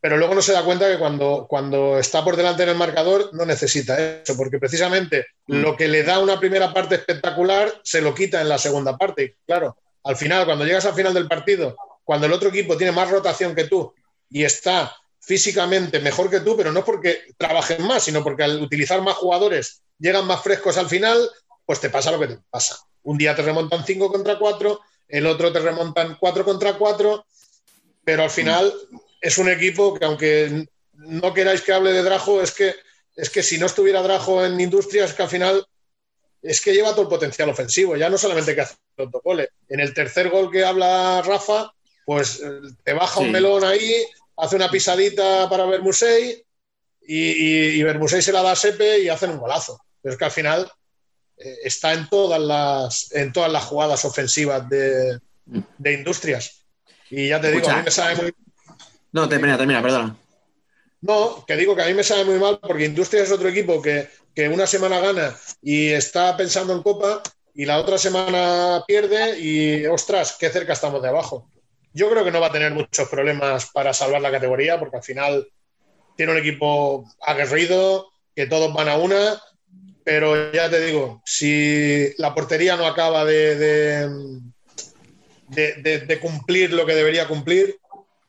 pero 0.00 0.16
luego 0.16 0.34
no 0.34 0.40
se 0.40 0.54
da 0.54 0.64
cuenta 0.64 0.90
que 0.90 0.98
cuando, 0.98 1.46
cuando 1.46 1.98
está 1.98 2.24
por 2.24 2.36
delante 2.36 2.62
en 2.62 2.70
el 2.70 2.76
marcador 2.76 3.28
no 3.34 3.44
necesita 3.44 4.22
eso, 4.22 4.34
porque 4.34 4.58
precisamente 4.58 5.26
lo 5.46 5.76
que 5.76 5.88
le 5.88 6.02
da 6.04 6.20
una 6.20 6.40
primera 6.40 6.72
parte 6.72 6.94
espectacular 6.94 7.70
se 7.84 8.00
lo 8.00 8.14
quita 8.14 8.40
en 8.40 8.48
la 8.48 8.56
segunda 8.56 8.96
parte. 8.96 9.22
Y 9.24 9.46
claro, 9.46 9.76
al 10.04 10.16
final, 10.16 10.46
cuando 10.46 10.64
llegas 10.64 10.86
al 10.86 10.94
final 10.94 11.12
del 11.12 11.28
partido, 11.28 11.76
cuando 12.02 12.26
el 12.26 12.32
otro 12.32 12.48
equipo 12.48 12.78
tiene 12.78 12.92
más 12.92 13.10
rotación 13.10 13.54
que 13.54 13.64
tú 13.64 13.92
y 14.30 14.42
está 14.42 14.96
físicamente 15.20 16.00
mejor 16.00 16.30
que 16.30 16.40
tú, 16.40 16.56
pero 16.56 16.72
no 16.72 16.82
porque 16.82 17.24
trabajen 17.36 17.82
más, 17.86 18.04
sino 18.04 18.24
porque 18.24 18.44
al 18.44 18.62
utilizar 18.62 19.02
más 19.02 19.16
jugadores 19.16 19.82
llegan 19.98 20.26
más 20.26 20.42
frescos 20.42 20.78
al 20.78 20.88
final, 20.88 21.28
pues 21.66 21.78
te 21.78 21.90
pasa 21.90 22.10
lo 22.10 22.18
que 22.18 22.28
te 22.28 22.38
pasa. 22.48 22.78
Un 23.04 23.18
día 23.18 23.34
te 23.34 23.42
remontan 23.42 23.84
5 23.84 24.10
contra 24.10 24.38
4, 24.38 24.80
el 25.08 25.26
otro 25.26 25.52
te 25.52 25.60
remontan 25.60 26.16
4 26.18 26.44
contra 26.44 26.74
4, 26.74 27.24
pero 28.04 28.22
al 28.22 28.30
final 28.30 28.72
es 29.20 29.38
un 29.38 29.48
equipo 29.48 29.94
que 29.94 30.04
aunque 30.04 30.66
no 30.94 31.32
queráis 31.34 31.62
que 31.62 31.72
hable 31.72 31.92
de 31.92 32.02
Drajo, 32.02 32.40
es 32.40 32.52
que, 32.52 32.74
es 33.16 33.30
que 33.30 33.42
si 33.42 33.58
no 33.58 33.66
estuviera 33.66 34.02
Drajo 34.02 34.44
en 34.44 34.60
Industrias, 34.60 35.12
que 35.12 35.22
al 35.22 35.28
final 35.28 35.66
es 36.42 36.60
que 36.60 36.72
lleva 36.72 36.90
todo 36.90 37.02
el 37.02 37.08
potencial 37.08 37.48
ofensivo, 37.48 37.96
ya 37.96 38.10
no 38.10 38.18
solamente 38.18 38.54
que 38.54 38.62
hace 38.62 38.74
el 38.96 39.04
autogol. 39.06 39.48
En 39.68 39.80
el 39.80 39.94
tercer 39.94 40.28
gol 40.28 40.50
que 40.50 40.64
habla 40.64 41.22
Rafa, 41.22 41.72
pues 42.04 42.40
eh, 42.40 42.60
te 42.82 42.92
baja 42.92 43.20
un 43.20 43.30
melón 43.30 43.64
ahí, 43.64 44.04
hace 44.36 44.56
una 44.56 44.70
pisadita 44.70 45.48
para 45.48 45.66
Bermusei 45.66 46.44
y, 47.06 47.16
y, 47.16 47.66
y 47.78 47.82
Bermusei 47.82 48.22
se 48.22 48.32
la 48.32 48.42
da 48.42 48.52
a 48.52 48.56
Sepe 48.56 49.00
y 49.00 49.08
hacen 49.08 49.30
un 49.30 49.38
golazo. 49.38 49.80
Pero 50.00 50.14
es 50.14 50.18
que 50.18 50.24
al 50.24 50.30
final 50.32 50.72
está 51.64 51.92
en 51.92 52.08
todas 52.08 52.40
las, 52.40 53.12
en 53.12 53.32
todas 53.32 53.50
las 53.50 53.64
jugadas 53.64 54.04
ofensivas 54.04 54.68
de, 54.68 55.18
de 55.78 55.92
Industrias. 55.92 56.64
Y 57.10 57.28
ya 57.28 57.40
te 57.40 57.50
digo, 57.50 57.68
a 57.68 57.76
mí 57.76 57.82
me 57.84 57.90
sabe 57.90 58.16
muy 58.16 58.34
No, 59.12 59.28
termina, 59.28 59.56
termina, 59.58 59.82
perdona. 59.82 60.16
no, 61.00 61.44
que 61.46 61.56
digo 61.56 61.76
que 61.76 61.82
a 61.82 61.86
mí 61.86 61.94
me 61.94 62.04
sabe 62.04 62.24
muy 62.24 62.38
mal 62.38 62.58
porque 62.60 62.86
Industrias 62.86 63.26
es 63.26 63.32
otro 63.32 63.48
equipo 63.48 63.82
que, 63.82 64.08
que 64.34 64.48
una 64.48 64.66
semana 64.66 65.00
gana 65.00 65.36
y 65.60 65.88
está 65.88 66.36
pensando 66.36 66.72
en 66.72 66.82
Copa 66.82 67.22
y 67.54 67.66
la 67.66 67.78
otra 67.78 67.98
semana 67.98 68.82
pierde 68.86 69.38
y, 69.38 69.84
ostras, 69.86 70.36
qué 70.38 70.48
cerca 70.48 70.72
estamos 70.72 71.02
de 71.02 71.08
abajo. 71.08 71.50
Yo 71.92 72.08
creo 72.08 72.24
que 72.24 72.30
no 72.30 72.40
va 72.40 72.46
a 72.46 72.52
tener 72.52 72.72
muchos 72.72 73.08
problemas 73.08 73.66
para 73.66 73.92
salvar 73.92 74.22
la 74.22 74.30
categoría 74.30 74.78
porque 74.78 74.96
al 74.96 75.02
final 75.02 75.46
tiene 76.16 76.32
un 76.32 76.38
equipo 76.38 77.04
aguerrido, 77.20 78.10
que 78.34 78.46
todos 78.46 78.72
van 78.72 78.88
a 78.88 78.96
una, 78.96 79.42
pero 80.04 80.52
ya 80.52 80.68
te 80.68 80.80
digo, 80.80 81.22
si 81.24 82.12
la 82.18 82.34
portería 82.34 82.76
no 82.76 82.86
acaba 82.86 83.24
de, 83.24 84.08
cumplir 86.20 86.72
lo 86.72 86.84
que 86.86 86.94
debería 86.94 87.28
cumplir, 87.28 87.78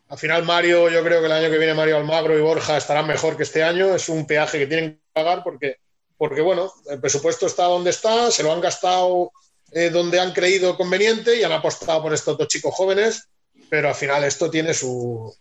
al 0.10 0.18
final 0.20 0.44
Mario, 0.44 0.90
yo 0.90 1.04
creo 1.04 1.22
que 1.22 1.26
el 1.26 1.32
año 1.32 1.50
que 1.50 1.58
viene 1.58 1.74
Mario 1.74 1.98
Almagro 1.98 2.38
y 2.38 2.42
Borja 2.42 2.78
estarán 2.78 3.08
mejor 3.08 3.36
que 3.36 3.44
este 3.44 3.64
año. 3.64 3.96
Es 3.96 4.10
un 4.10 4.28
peaje 4.28 4.60
que 4.60 4.68
tienen 4.68 4.92
que 4.92 5.00
pagar 5.12 5.44
porque, 5.44 5.78
porque 6.18 6.42
bueno, 6.42 6.72
el 6.88 7.00
presupuesto 7.00 7.48
está 7.48 7.64
donde 7.64 7.90
está, 7.90 8.30
se 8.30 8.44
lo 8.44 8.54
han 8.54 8.62
gastado 8.62 9.32
eh, 9.72 9.90
donde 9.90 10.20
han 10.20 10.32
creído 10.34 10.78
conveniente 10.78 11.36
y 11.36 11.44
han 11.44 11.52
apostado 11.52 12.04
por 12.04 12.14
estos 12.14 12.38
dos 12.38 12.48
chicos 12.48 12.76
jóvenes, 12.76 13.28
pero 13.70 13.88
al 13.88 13.96
final 13.96 14.24
esto 14.24 14.52
tiene 14.52 14.74
su... 14.76 15.36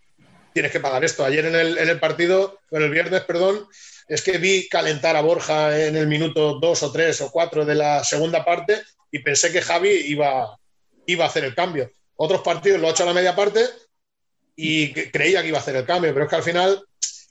Tienes 0.54 0.72
que 0.72 0.80
pagar 0.80 1.04
esto. 1.04 1.24
Ayer 1.24 1.46
en 1.46 1.54
el 1.54 2.00
partido, 2.00 2.59
en 2.70 2.82
el 2.82 2.90
viernes, 2.90 3.22
perdón, 3.22 3.66
es 4.08 4.22
que 4.22 4.38
vi 4.38 4.68
calentar 4.68 5.16
a 5.16 5.22
Borja 5.22 5.86
en 5.86 5.96
el 5.96 6.06
minuto 6.06 6.58
dos 6.58 6.82
o 6.82 6.92
tres 6.92 7.20
o 7.20 7.30
cuatro 7.30 7.64
de 7.64 7.74
la 7.74 8.04
segunda 8.04 8.44
parte 8.44 8.82
y 9.10 9.20
pensé 9.20 9.52
que 9.52 9.62
Javi 9.62 9.90
iba, 9.90 10.58
iba 11.06 11.24
a 11.24 11.28
hacer 11.28 11.44
el 11.44 11.54
cambio. 11.54 11.90
Otros 12.16 12.42
partidos 12.42 12.80
lo 12.80 12.88
ha 12.88 12.90
hecho 12.90 13.02
a 13.02 13.06
la 13.06 13.14
media 13.14 13.34
parte 13.34 13.64
y 14.56 14.92
creía 14.92 15.42
que 15.42 15.48
iba 15.48 15.58
a 15.58 15.60
hacer 15.60 15.76
el 15.76 15.86
cambio, 15.86 16.12
pero 16.12 16.24
es 16.24 16.30
que 16.30 16.36
al 16.36 16.42
final 16.42 16.84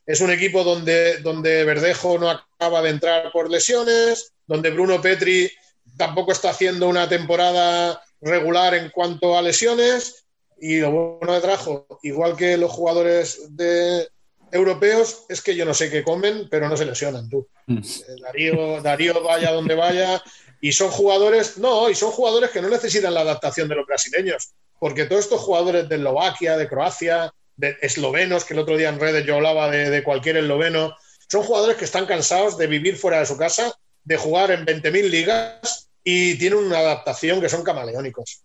es 0.06 0.22
un 0.22 0.32
equipo 0.32 0.64
donde, 0.64 1.18
donde 1.20 1.64
Verdejo 1.64 2.18
no 2.18 2.30
acaba 2.30 2.82
de 2.82 2.90
entrar 2.90 3.32
por 3.32 3.50
lesiones, 3.50 4.34
donde 4.48 4.72
Bruno 4.72 5.02
Petri 5.02 5.52
tampoco 5.98 6.32
está 6.32 6.50
haciendo 6.50 6.88
una 6.88 7.08
temporada 7.08 8.02
regular 8.22 8.74
en 8.76 8.90
cuanto 8.90 9.38
a 9.38 9.42
lesiones, 9.42 10.26
y 10.60 10.80
lo 10.80 10.92
bueno 10.92 11.34
de 11.34 11.42
Trajo, 11.42 11.88
igual 12.04 12.36
que 12.38 12.56
los 12.58 12.72
jugadores 12.72 13.56
de 13.56 14.08
europeos, 14.52 15.26
es 15.30 15.42
que 15.42 15.56
yo 15.56 15.66
no 15.66 15.74
sé 15.74 15.90
qué 15.90 16.04
comen, 16.04 16.48
pero 16.50 16.68
no 16.68 16.78
se 16.78 16.86
lesionan 16.86 17.30
tú. 17.30 17.48
Mm. 17.68 17.78
Eh, 17.78 18.16
Darío, 18.22 18.82
Darío 18.82 19.24
vaya 19.24 19.52
donde 19.52 19.76
vaya, 19.76 20.22
y 20.60 20.72
son 20.72 20.92
jugadores, 20.92 21.58
no, 21.58 21.90
y 21.90 21.96
son 21.96 22.12
jugadores 22.12 22.52
que 22.52 22.62
no 22.62 22.70
necesitan 22.70 23.14
la 23.14 23.22
adaptación 23.22 23.68
de 23.68 23.76
los 23.76 23.86
brasileños, 23.86 24.52
porque 24.80 25.06
todos 25.06 25.26
estos 25.26 25.42
jugadores 25.42 25.88
de 25.90 25.96
Eslovaquia, 25.96 26.58
de 26.58 26.68
Croacia, 26.68 27.34
de 27.56 27.78
eslovenos, 27.82 28.46
que 28.46 28.54
el 28.54 28.60
otro 28.60 28.78
día 28.78 28.90
en 28.90 29.00
redes 29.00 29.26
yo 29.26 29.36
hablaba 29.36 29.70
de, 29.70 29.90
de 29.90 30.04
cualquier 30.04 30.38
esloveno, 30.38 30.96
son 31.30 31.44
jugadores 31.44 31.78
que 31.78 31.86
están 31.86 32.06
cansados 32.06 32.58
de 32.58 32.68
vivir 32.68 32.98
fuera 32.98 33.20
de 33.20 33.26
su 33.26 33.38
casa, 33.38 33.74
de 34.04 34.18
jugar 34.18 34.52
en 34.52 34.66
20.000 34.66 35.10
ligas 35.10 35.90
y 36.04 36.36
tienen 36.36 36.60
una 36.60 36.80
adaptación 36.80 37.40
que 37.40 37.50
son 37.50 37.64
camaleónicos. 37.64 38.44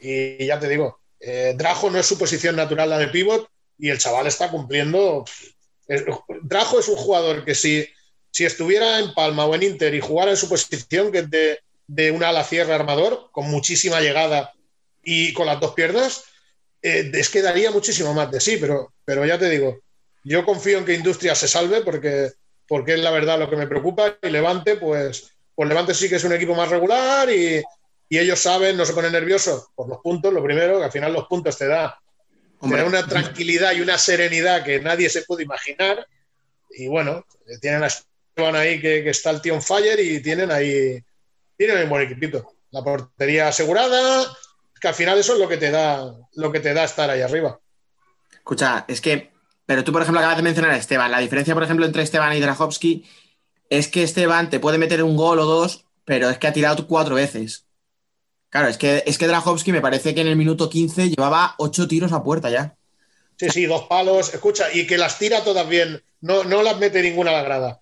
Y 0.00 0.46
ya 0.46 0.58
te 0.60 0.68
digo, 0.68 1.00
eh, 1.20 1.54
Drajo 1.56 1.90
no 1.90 1.98
es 1.98 2.06
su 2.06 2.16
posición 2.16 2.56
natural 2.56 2.90
la 2.90 2.98
de 2.98 3.08
pivot 3.08 3.48
y 3.78 3.90
el 3.90 3.98
chaval 3.98 4.26
está 4.26 4.50
cumpliendo. 4.50 5.24
Es- 5.86 6.04
Drajo 6.42 6.80
es 6.80 6.88
un 6.88 6.96
jugador 6.96 7.44
que 7.44 7.54
si, 7.54 7.86
si 8.30 8.44
estuviera 8.44 8.98
en 8.98 9.14
Palma 9.14 9.46
o 9.46 9.54
en 9.54 9.62
Inter 9.62 9.94
y 9.94 10.00
jugara 10.00 10.30
en 10.32 10.36
su 10.36 10.48
posición, 10.48 11.10
que 11.12 11.20
es 11.20 11.30
de, 11.30 11.60
de 11.86 12.10
un 12.10 12.22
ala 12.24 12.44
cierre 12.44 12.74
armador, 12.74 13.30
con 13.32 13.46
muchísima 13.50 14.00
llegada 14.00 14.52
y 15.02 15.32
con 15.32 15.46
las 15.46 15.60
dos 15.60 15.74
piernas, 15.74 16.24
eh, 16.82 17.10
es 17.14 17.28
que 17.30 17.42
daría 17.42 17.70
muchísimo 17.70 18.12
más 18.14 18.30
de 18.30 18.40
sí, 18.40 18.56
pero, 18.58 18.92
pero 19.04 19.24
ya 19.24 19.38
te 19.38 19.48
digo, 19.48 19.80
yo 20.24 20.44
confío 20.44 20.78
en 20.78 20.84
que 20.84 20.94
Industria 20.94 21.34
se 21.34 21.48
salve 21.48 21.80
porque, 21.80 22.30
porque 22.66 22.94
es 22.94 23.00
la 23.00 23.10
verdad 23.10 23.38
lo 23.38 23.48
que 23.48 23.56
me 23.56 23.66
preocupa 23.66 24.18
y 24.22 24.28
Levante, 24.28 24.76
pues, 24.76 25.30
pues 25.54 25.68
Levante 25.68 25.94
sí 25.94 26.08
que 26.08 26.16
es 26.16 26.24
un 26.24 26.32
equipo 26.34 26.54
más 26.54 26.68
regular 26.68 27.30
y, 27.30 27.62
y 28.08 28.18
ellos 28.18 28.38
saben, 28.38 28.76
no 28.76 28.84
se 28.84 28.92
ponen 28.92 29.12
nerviosos 29.12 29.68
por 29.74 29.88
los 29.88 29.98
puntos, 29.98 30.32
lo 30.32 30.42
primero, 30.44 30.78
que 30.78 30.84
al 30.84 30.92
final 30.92 31.12
los 31.12 31.26
puntos 31.26 31.56
te 31.56 31.66
da, 31.66 31.98
Hombre. 32.60 32.82
una 32.82 33.06
tranquilidad 33.06 33.72
y 33.72 33.80
una 33.80 33.98
serenidad 33.98 34.64
que 34.64 34.80
nadie 34.80 35.08
se 35.08 35.22
puede 35.22 35.44
imaginar. 35.44 36.06
Y 36.70 36.88
bueno, 36.88 37.24
tienen 37.60 37.82
a 37.82 37.86
Esteban 37.86 38.56
ahí 38.56 38.80
que, 38.80 39.02
que 39.02 39.10
está 39.10 39.30
el 39.30 39.40
tío 39.40 39.54
on 39.54 39.62
fire 39.62 39.98
y 40.00 40.20
tienen 40.20 40.50
ahí, 40.50 41.02
tienen 41.56 41.84
un 41.84 41.88
buen 41.88 42.02
equipito. 42.02 42.54
La 42.70 42.82
portería 42.82 43.48
asegurada, 43.48 44.26
que 44.80 44.88
al 44.88 44.94
final 44.94 45.18
eso 45.18 45.34
es 45.34 45.38
lo 45.38 45.48
que 45.48 45.56
te 45.56 45.70
da, 45.70 46.14
lo 46.34 46.52
que 46.52 46.60
te 46.60 46.74
da 46.74 46.84
estar 46.84 47.08
ahí 47.10 47.20
arriba. 47.20 47.58
Escucha, 48.32 48.84
es 48.88 49.00
que, 49.00 49.30
pero 49.66 49.84
tú, 49.84 49.92
por 49.92 50.02
ejemplo, 50.02 50.20
acabas 50.20 50.36
de 50.36 50.42
mencionar 50.42 50.72
a 50.72 50.76
Esteban. 50.76 51.10
La 51.10 51.18
diferencia, 51.18 51.54
por 51.54 51.62
ejemplo, 51.62 51.86
entre 51.86 52.02
Esteban 52.02 52.36
y 52.36 52.40
Drahovski 52.40 53.08
es 53.70 53.88
que 53.88 54.02
Esteban 54.02 54.50
te 54.50 54.60
puede 54.60 54.78
meter 54.78 55.02
un 55.02 55.16
gol 55.16 55.38
o 55.38 55.44
dos, 55.44 55.84
pero 56.04 56.30
es 56.30 56.38
que 56.38 56.46
ha 56.46 56.52
tirado 56.52 56.86
cuatro 56.86 57.14
veces. 57.14 57.67
Claro, 58.50 58.68
es 58.68 58.78
que, 58.78 59.02
es 59.06 59.18
que 59.18 59.26
Drahovski 59.26 59.72
me 59.72 59.80
parece 59.80 60.14
que 60.14 60.22
en 60.22 60.26
el 60.28 60.36
minuto 60.36 60.70
15 60.70 61.10
llevaba 61.10 61.54
ocho 61.58 61.86
tiros 61.86 62.12
a 62.12 62.22
puerta 62.22 62.50
ya. 62.50 62.76
Sí, 63.36 63.50
sí, 63.50 63.66
dos 63.66 63.82
palos, 63.84 64.32
escucha, 64.34 64.66
y 64.72 64.86
que 64.86 64.98
las 64.98 65.18
tira 65.18 65.44
todas 65.44 65.68
bien, 65.68 66.02
no, 66.20 66.44
no 66.44 66.62
las 66.62 66.78
mete 66.78 67.02
ninguna 67.02 67.30
a 67.30 67.34
la 67.34 67.42
grada. 67.42 67.80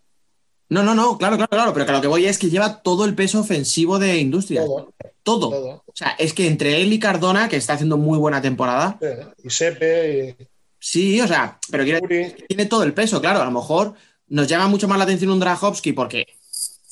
No, 0.68 0.82
no, 0.82 0.94
no, 0.94 1.16
claro, 1.16 1.36
claro, 1.36 1.48
claro, 1.48 1.72
pero 1.72 1.86
que 1.86 1.92
lo 1.92 2.00
que 2.00 2.08
voy 2.08 2.26
es 2.26 2.38
que 2.38 2.50
lleva 2.50 2.82
todo 2.82 3.04
el 3.04 3.14
peso 3.14 3.40
ofensivo 3.40 3.98
de 4.00 4.18
Industria. 4.18 4.62
Todo, 4.62 4.92
Todo. 5.22 5.50
todo. 5.50 5.84
O 5.86 5.92
sea, 5.94 6.16
es 6.18 6.34
que 6.34 6.48
entre 6.48 6.82
él 6.82 6.92
y 6.92 6.98
Cardona, 6.98 7.48
que 7.48 7.56
está 7.56 7.74
haciendo 7.74 7.96
muy 7.96 8.18
buena 8.18 8.42
temporada, 8.42 8.98
Sí, 9.00 9.06
Y 9.44 9.50
Sepe, 9.50 10.36
sí, 10.78 11.20
o 11.20 11.28
sea, 11.28 11.58
pero 11.70 11.84
y 11.84 11.86
quiere, 11.86 12.36
tiene 12.48 12.66
todo 12.66 12.82
el 12.82 12.92
peso, 12.92 13.20
claro. 13.20 13.40
A 13.40 13.44
lo 13.44 13.52
mejor 13.52 13.94
nos 14.26 14.48
llama 14.48 14.66
mucho 14.66 14.88
más 14.88 14.98
la 14.98 15.04
atención 15.04 15.30
un 15.30 15.38
Drahovski 15.40 15.92
porque, 15.92 16.26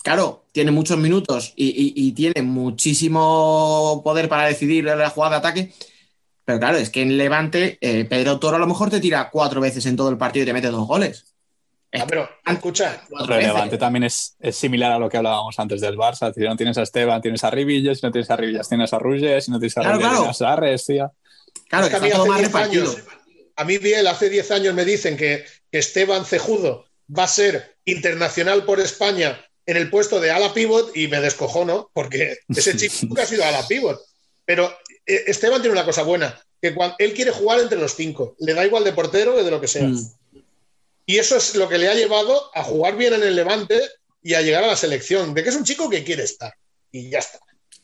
claro, 0.04 0.44
tiene 0.52 0.70
muchos 0.70 0.98
minutos 0.98 1.52
y, 1.56 1.66
y- 1.70 1.92
y 1.96 2.12
tiene 2.12 2.42
muchísimo 2.42 4.00
poder 4.04 4.28
para 4.28 4.46
decidir 4.46 4.84
la 4.84 5.10
jugada 5.10 5.32
de 5.32 5.38
ataque. 5.38 5.72
Pero 6.44 6.58
claro, 6.60 6.76
es 6.78 6.90
que 6.90 7.02
en 7.02 7.16
Levante, 7.16 7.78
eh, 7.80 8.04
Pedro 8.04 8.38
Toro 8.38 8.56
a 8.56 8.60
lo 8.60 8.66
mejor 8.66 8.90
te 8.90 9.00
tira 9.00 9.30
cuatro 9.30 9.60
veces 9.60 9.86
en 9.86 9.96
todo 9.96 10.10
el 10.10 10.18
partido 10.18 10.42
y 10.42 10.46
te 10.46 10.52
mete 10.52 10.68
dos 10.68 10.86
goles. 10.86 11.24
Ah, 11.96 12.04
pero 12.08 12.28
escucha, 12.44 13.00
Pero. 13.08 13.36
Levante 13.40 13.78
también 13.78 14.02
es, 14.04 14.36
es 14.40 14.56
similar 14.56 14.92
a 14.92 14.98
lo 14.98 15.08
que 15.08 15.16
hablábamos 15.16 15.58
antes 15.60 15.80
del 15.80 15.96
Barça. 15.96 16.34
Si 16.34 16.40
no 16.40 16.56
tienes 16.56 16.76
a 16.76 16.82
Esteban, 16.82 17.22
tienes 17.22 17.42
a 17.44 17.50
Rivilles. 17.50 18.00
Si 18.00 18.06
no 18.06 18.10
tienes 18.12 18.28
a 18.30 18.36
Rivillas, 18.36 18.68
tienes 18.68 18.92
a 18.92 18.98
Ruges. 18.98 19.44
Si 19.44 19.50
no 19.52 19.58
tienes 19.60 19.78
a 19.78 19.82
claro. 19.82 19.98
tienes 20.18 20.42
a 20.42 20.52
Arres, 20.52 20.84
tía. 20.84 21.10
Claro, 21.68 21.86
Es 21.86 21.90
que 21.90 21.96
a 21.96 22.00
mí 22.00 22.10
hace 22.10 22.28
más 22.28 22.38
10 22.40 22.48
repartido. 22.52 22.82
años, 22.90 23.04
a 23.56 23.64
mí 23.64 23.78
Biel 23.78 24.06
hace 24.08 24.28
10 24.28 24.50
años 24.50 24.74
me 24.74 24.84
dicen 24.84 25.16
que, 25.16 25.44
que 25.70 25.78
Esteban 25.78 26.24
Cejudo 26.24 26.84
va 27.16 27.24
a 27.24 27.28
ser 27.28 27.76
internacional 27.84 28.64
por 28.64 28.80
España 28.80 29.40
en 29.66 29.76
el 29.76 29.90
puesto 29.90 30.20
de 30.20 30.30
ala 30.30 30.52
pivot 30.52 30.96
y 30.96 31.08
me 31.08 31.20
descojono 31.20 31.90
porque 31.92 32.38
ese 32.48 32.76
chico 32.76 32.94
nunca 33.02 33.22
ha 33.22 33.26
sido 33.26 33.44
ala 33.44 33.66
pivot. 33.66 34.00
Pero 34.44 34.70
eh, 35.06 35.24
Esteban 35.26 35.62
tiene 35.62 35.72
una 35.72 35.84
cosa 35.84 36.02
buena, 36.02 36.38
que 36.60 36.74
cuando 36.74 36.96
él 36.98 37.14
quiere 37.14 37.30
jugar 37.30 37.60
entre 37.60 37.78
los 37.78 37.94
cinco, 37.94 38.36
le 38.38 38.54
da 38.54 38.64
igual 38.64 38.84
de 38.84 38.92
portero 38.92 39.36
que 39.36 39.42
de 39.42 39.50
lo 39.50 39.60
que 39.60 39.68
sea. 39.68 39.86
Mm. 39.86 40.12
Y 41.06 41.18
eso 41.18 41.36
es 41.36 41.54
lo 41.54 41.68
que 41.68 41.78
le 41.78 41.88
ha 41.88 41.94
llevado 41.94 42.50
a 42.54 42.62
jugar 42.62 42.96
bien 42.96 43.14
en 43.14 43.22
el 43.22 43.36
Levante 43.36 43.80
y 44.22 44.34
a 44.34 44.42
llegar 44.42 44.64
a 44.64 44.68
la 44.68 44.76
selección, 44.76 45.34
de 45.34 45.42
que 45.42 45.50
es 45.50 45.56
un 45.56 45.64
chico 45.64 45.90
que 45.90 46.02
quiere 46.02 46.24
estar. 46.24 46.54
Y 46.90 47.10
ya 47.10 47.18
está. 47.18 47.38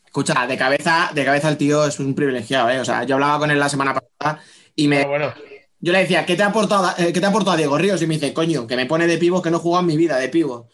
Escucha, 0.05 0.45
de 0.47 0.57
cabeza, 0.57 1.11
de 1.13 1.23
cabeza 1.23 1.49
el 1.49 1.57
tío 1.57 1.85
es 1.85 1.99
un 1.99 2.15
privilegiado, 2.15 2.69
¿eh? 2.69 2.79
O 2.79 2.85
sea, 2.85 3.03
yo 3.03 3.15
hablaba 3.15 3.39
con 3.39 3.51
él 3.51 3.59
la 3.59 3.69
semana 3.69 3.93
pasada 3.93 4.43
y 4.75 4.87
me, 4.87 5.05
bueno, 5.05 5.33
yo 5.79 5.91
le 5.91 5.99
decía, 5.99 6.25
¿qué 6.25 6.35
te 6.35 6.43
ha 6.43 6.47
aportado, 6.47 6.93
eh, 6.97 7.11
¿qué 7.11 7.19
te 7.19 7.25
ha 7.25 7.29
aportado 7.29 7.57
Diego 7.57 7.77
Ríos? 7.77 8.01
Y 8.01 8.07
me 8.07 8.15
dice, 8.15 8.33
coño, 8.33 8.67
que 8.67 8.75
me 8.75 8.85
pone 8.85 9.07
de 9.07 9.17
pivo 9.17 9.41
que 9.41 9.49
no 9.49 9.57
he 9.57 9.59
jugado 9.59 9.81
en 9.81 9.87
mi 9.87 9.97
vida 9.97 10.17
de 10.17 10.29
pivo. 10.29 10.69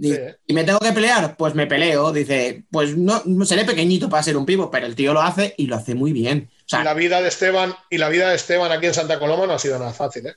Sí. 0.00 0.16
¿Y 0.46 0.54
me 0.54 0.64
tengo 0.64 0.78
que 0.78 0.92
pelear? 0.92 1.36
Pues 1.36 1.54
me 1.54 1.66
peleo. 1.66 2.12
Dice, 2.12 2.64
pues 2.70 2.96
no, 2.96 3.22
seré 3.44 3.64
pequeñito 3.64 4.08
para 4.08 4.22
ser 4.22 4.36
un 4.36 4.46
pivo, 4.46 4.70
pero 4.70 4.86
el 4.86 4.94
tío 4.94 5.12
lo 5.12 5.20
hace 5.20 5.54
y 5.58 5.66
lo 5.66 5.76
hace 5.76 5.94
muy 5.94 6.12
bien. 6.12 6.50
O 6.72 6.80
y 6.80 6.84
la 6.84 6.94
vida 6.94 7.20
de 7.20 7.28
Esteban 7.28 7.74
y 7.90 7.98
la 7.98 8.08
vida 8.08 8.30
de 8.30 8.36
Esteban 8.36 8.72
aquí 8.72 8.86
en 8.86 8.94
Santa 8.94 9.18
Coloma 9.18 9.46
no 9.46 9.54
ha 9.54 9.58
sido 9.58 9.78
nada 9.78 9.92
fácil, 9.92 10.26
¿eh? 10.26 10.34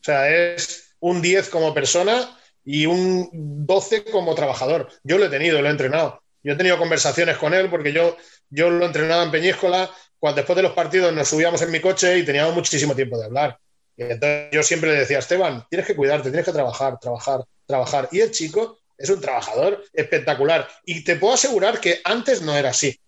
O 0.00 0.04
sea, 0.04 0.28
es 0.28 0.96
un 1.00 1.22
10 1.22 1.48
como 1.48 1.72
persona 1.72 2.36
y 2.64 2.86
un 2.86 3.30
12 3.32 4.04
como 4.04 4.34
trabajador. 4.34 4.88
Yo 5.02 5.18
lo 5.18 5.26
he 5.26 5.30
tenido, 5.30 5.62
lo 5.62 5.68
he 5.68 5.70
entrenado. 5.70 6.22
Yo 6.42 6.52
he 6.52 6.56
tenido 6.56 6.76
conversaciones 6.78 7.36
con 7.38 7.54
él 7.54 7.70
porque 7.70 7.92
yo, 7.92 8.16
yo 8.50 8.68
lo 8.70 8.84
entrenaba 8.84 9.22
en 9.22 9.30
Peñíscola. 9.30 9.90
Cuando 10.18 10.36
después 10.36 10.56
de 10.56 10.62
los 10.62 10.72
partidos 10.72 11.12
nos 11.12 11.28
subíamos 11.28 11.62
en 11.62 11.70
mi 11.70 11.80
coche 11.80 12.18
y 12.18 12.24
teníamos 12.24 12.54
muchísimo 12.54 12.94
tiempo 12.94 13.18
de 13.18 13.26
hablar. 13.26 13.58
Y 13.96 14.02
entonces 14.02 14.48
yo 14.52 14.62
siempre 14.62 14.92
le 14.92 14.98
decía, 15.00 15.18
Esteban, 15.18 15.64
tienes 15.70 15.86
que 15.86 15.94
cuidarte, 15.94 16.30
tienes 16.30 16.46
que 16.46 16.52
trabajar, 16.52 16.98
trabajar, 16.98 17.44
trabajar. 17.66 18.08
Y 18.10 18.20
el 18.20 18.30
chico 18.30 18.78
es 19.04 19.10
un 19.10 19.20
trabajador 19.20 19.84
espectacular. 19.92 20.68
Y 20.84 21.04
te 21.04 21.16
puedo 21.16 21.34
asegurar 21.34 21.80
que 21.80 22.00
antes 22.04 22.42
no 22.42 22.56
era 22.56 22.70
así. 22.70 22.98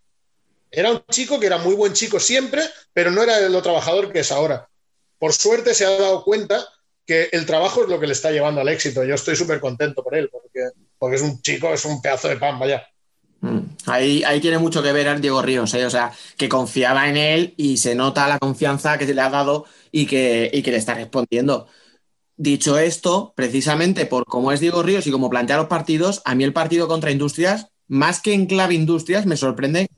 Era 0.70 0.92
un 0.92 1.02
chico 1.10 1.40
que 1.40 1.46
era 1.46 1.58
muy 1.58 1.74
buen 1.74 1.92
chico 1.94 2.20
siempre, 2.20 2.62
pero 2.92 3.10
no 3.10 3.22
era 3.22 3.48
lo 3.48 3.62
trabajador 3.62 4.12
que 4.12 4.20
es 4.20 4.30
ahora. 4.30 4.68
Por 5.18 5.32
suerte 5.32 5.74
se 5.74 5.86
ha 5.86 5.90
dado 5.90 6.22
cuenta 6.22 6.66
que 7.06 7.30
el 7.32 7.46
trabajo 7.46 7.82
es 7.82 7.88
lo 7.88 7.98
que 7.98 8.06
le 8.06 8.12
está 8.12 8.30
llevando 8.30 8.60
al 8.60 8.68
éxito. 8.68 9.04
Yo 9.04 9.14
estoy 9.14 9.36
súper 9.36 9.60
contento 9.60 10.02
por 10.02 10.14
él, 10.14 10.28
porque, 10.30 10.70
porque 10.98 11.16
es 11.16 11.22
un 11.22 11.40
chico, 11.40 11.72
es 11.72 11.84
un 11.84 12.02
pedazo 12.02 12.28
de 12.28 12.36
pan, 12.36 12.58
vaya. 12.58 12.86
Mm. 13.40 13.60
Ahí, 13.86 14.24
ahí 14.24 14.40
tiene 14.40 14.58
mucho 14.58 14.82
que 14.82 14.92
ver 14.92 15.20
Diego 15.20 15.40
Ríos, 15.40 15.72
o 15.72 15.90
sea, 15.90 16.12
que 16.36 16.48
confiaba 16.48 17.08
en 17.08 17.16
él 17.16 17.54
y 17.56 17.76
se 17.76 17.94
nota 17.94 18.28
la 18.28 18.38
confianza 18.38 18.98
que 18.98 19.06
se 19.06 19.14
le 19.14 19.20
ha 19.20 19.30
dado 19.30 19.64
y 19.92 20.06
que, 20.06 20.50
y 20.52 20.62
que 20.62 20.72
le 20.72 20.78
está 20.78 20.94
respondiendo. 20.94 21.68
Dicho 22.38 22.78
esto, 22.78 23.32
precisamente 23.34 24.04
por 24.04 24.26
cómo 24.26 24.52
es 24.52 24.60
Diego 24.60 24.82
Ríos 24.82 25.06
y 25.06 25.10
cómo 25.10 25.30
plantea 25.30 25.56
los 25.56 25.68
partidos, 25.68 26.20
a 26.26 26.34
mí 26.34 26.44
el 26.44 26.52
partido 26.52 26.86
contra 26.86 27.10
Industrias, 27.10 27.68
más 27.88 28.20
que 28.20 28.34
en 28.34 28.44
clave 28.44 28.74
Industrias, 28.74 29.24
me 29.24 29.38
sorprende 29.38 29.88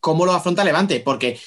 cómo 0.00 0.24
lo 0.24 0.32
afronta 0.32 0.64
Levante, 0.64 1.00
porque 1.00 1.38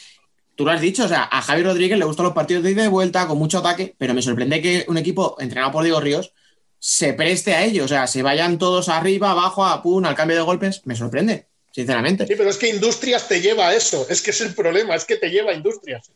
tú 0.55 0.63
lo 0.63 0.71
has 0.71 0.81
dicho, 0.81 1.05
o 1.05 1.07
sea, 1.07 1.23
a 1.23 1.41
Javi 1.41 1.63
Rodríguez 1.63 1.97
le 1.97 2.05
gustan 2.05 2.25
los 2.25 2.35
partidos 2.35 2.63
de 2.63 2.71
ida 2.71 2.85
y 2.85 2.87
vuelta, 2.87 3.27
con 3.27 3.39
mucho 3.39 3.59
ataque, 3.59 3.95
pero 3.97 4.13
me 4.13 4.21
sorprende 4.21 4.61
que 4.61 4.85
un 4.87 4.97
equipo 4.97 5.37
entrenado 5.39 5.71
por 5.71 5.83
Diego 5.83 5.99
Ríos 5.99 6.33
se 6.77 7.13
preste 7.13 7.55
a 7.55 7.63
ello, 7.63 7.85
o 7.85 7.87
sea, 7.87 8.05
se 8.05 8.21
vayan 8.21 8.59
todos 8.59 8.89
arriba, 8.89 9.31
abajo, 9.31 9.65
a 9.65 9.81
pum, 9.81 10.05
al 10.05 10.15
cambio 10.15 10.37
de 10.37 10.43
golpes, 10.43 10.81
me 10.85 10.95
sorprende, 10.95 11.47
sinceramente. 11.71 12.27
Sí, 12.27 12.35
pero 12.37 12.51
es 12.51 12.57
que 12.57 12.69
Industrias 12.69 13.27
te 13.27 13.41
lleva 13.41 13.69
a 13.69 13.75
eso, 13.75 14.05
es 14.07 14.21
que 14.21 14.29
es 14.29 14.41
el 14.41 14.53
problema, 14.53 14.93
es 14.93 15.05
que 15.05 15.15
te 15.15 15.29
lleva 15.29 15.49
a 15.49 15.55
Industrias. 15.55 16.11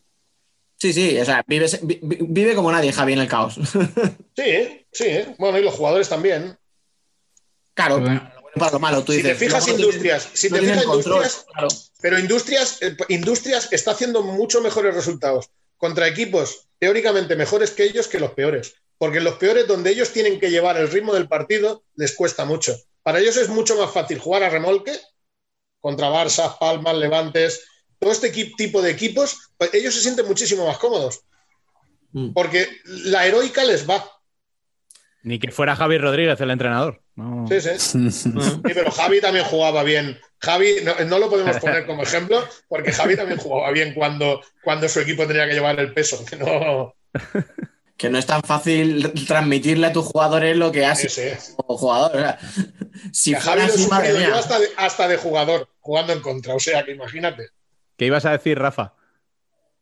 Sí, 0.82 0.92
sí, 0.92 1.16
o 1.16 1.24
sea, 1.24 1.44
vive, 1.46 1.66
vive 2.02 2.56
como 2.56 2.72
nadie, 2.72 2.92
Javi, 2.92 3.12
en 3.12 3.20
el 3.20 3.28
caos. 3.28 3.54
Sí, 4.34 4.84
sí, 4.90 5.06
bueno, 5.38 5.56
y 5.56 5.62
los 5.62 5.74
jugadores 5.74 6.08
también. 6.08 6.58
Claro, 7.74 8.02
para 8.56 8.72
lo 8.72 8.80
malo, 8.80 9.04
tú 9.04 9.12
si 9.12 9.18
dices. 9.18 9.38
te 9.38 9.44
fijas 9.44 9.68
Industrias, 9.68 10.28
si 10.32 10.50
te 10.50 10.58
fijas 10.58 10.82
Industrias, 10.82 11.46
pero 12.00 12.18
Industrias, 12.18 12.82
eh, 12.82 12.96
Industrias 13.10 13.72
está 13.72 13.92
haciendo 13.92 14.24
mucho 14.24 14.60
mejores 14.60 14.92
resultados 14.92 15.50
contra 15.76 16.08
equipos 16.08 16.66
teóricamente 16.80 17.36
mejores 17.36 17.70
que 17.70 17.84
ellos 17.84 18.08
que 18.08 18.18
los 18.18 18.32
peores. 18.32 18.74
Porque 18.98 19.20
los 19.20 19.36
peores, 19.36 19.68
donde 19.68 19.90
ellos 19.90 20.10
tienen 20.10 20.40
que 20.40 20.50
llevar 20.50 20.78
el 20.78 20.90
ritmo 20.90 21.14
del 21.14 21.28
partido, 21.28 21.84
les 21.94 22.16
cuesta 22.16 22.44
mucho. 22.44 22.74
Para 23.04 23.20
ellos 23.20 23.36
es 23.36 23.48
mucho 23.48 23.76
más 23.76 23.92
fácil 23.92 24.18
jugar 24.18 24.42
a 24.42 24.50
remolque 24.50 24.98
contra 25.78 26.10
Barça, 26.10 26.58
Palmas, 26.58 26.96
Levantes, 26.96 27.68
todo 28.02 28.10
este 28.10 28.30
tipo 28.30 28.82
de 28.82 28.90
equipos, 28.90 29.52
pues 29.56 29.72
ellos 29.74 29.94
se 29.94 30.00
sienten 30.00 30.26
muchísimo 30.26 30.66
más 30.66 30.76
cómodos. 30.78 31.20
Mm. 32.10 32.32
Porque 32.32 32.66
la 32.84 33.24
heroica 33.24 33.62
les 33.62 33.88
va. 33.88 34.04
Ni 35.22 35.38
que 35.38 35.52
fuera 35.52 35.76
Javi 35.76 35.98
Rodríguez 35.98 36.40
el 36.40 36.50
entrenador. 36.50 37.00
Sí, 37.48 37.60
sí. 37.60 38.10
sí, 38.10 38.32
pero 38.64 38.90
Javi 38.90 39.20
también 39.20 39.44
jugaba 39.44 39.84
bien. 39.84 40.18
Javi, 40.40 40.78
no, 41.06 41.18
lo 41.20 41.30
podemos 41.30 41.58
poner 41.58 41.86
como 41.86 42.02
ejemplo, 42.02 42.44
porque 42.66 42.90
Javi 42.90 43.14
también 43.14 43.38
jugaba 43.38 43.70
bien 43.70 43.94
cuando, 43.94 44.42
cuando 44.64 44.88
su 44.88 44.98
equipo 44.98 45.24
tenía 45.28 45.46
que 45.46 45.54
llevar 45.54 45.78
el 45.78 45.94
peso. 45.94 46.24
Que 46.24 46.34
no, 46.34 46.96
que 47.96 48.10
no 48.10 48.18
es 48.18 48.26
tan 48.26 48.42
fácil 48.42 49.12
transmitirle 49.28 49.86
a 49.86 49.92
tus 49.92 50.06
jugadores 50.06 50.56
lo 50.56 50.72
que 50.72 50.84
haces 50.84 51.54
como 51.56 51.78
jugador. 51.78 52.36
si 53.12 53.32
Javi 53.32 53.62
lo 53.62 54.18
yo 54.18 54.34
hasta 54.34 54.58
de, 54.58 54.66
hasta 54.76 55.06
de 55.06 55.18
jugador, 55.18 55.68
jugando 55.78 56.12
en 56.12 56.20
contra. 56.20 56.56
O 56.56 56.58
sea, 56.58 56.84
que 56.84 56.90
imagínate. 56.90 57.50
¿Qué 58.02 58.06
ibas 58.06 58.24
a 58.24 58.32
decir, 58.32 58.58
Rafa? 58.58 58.94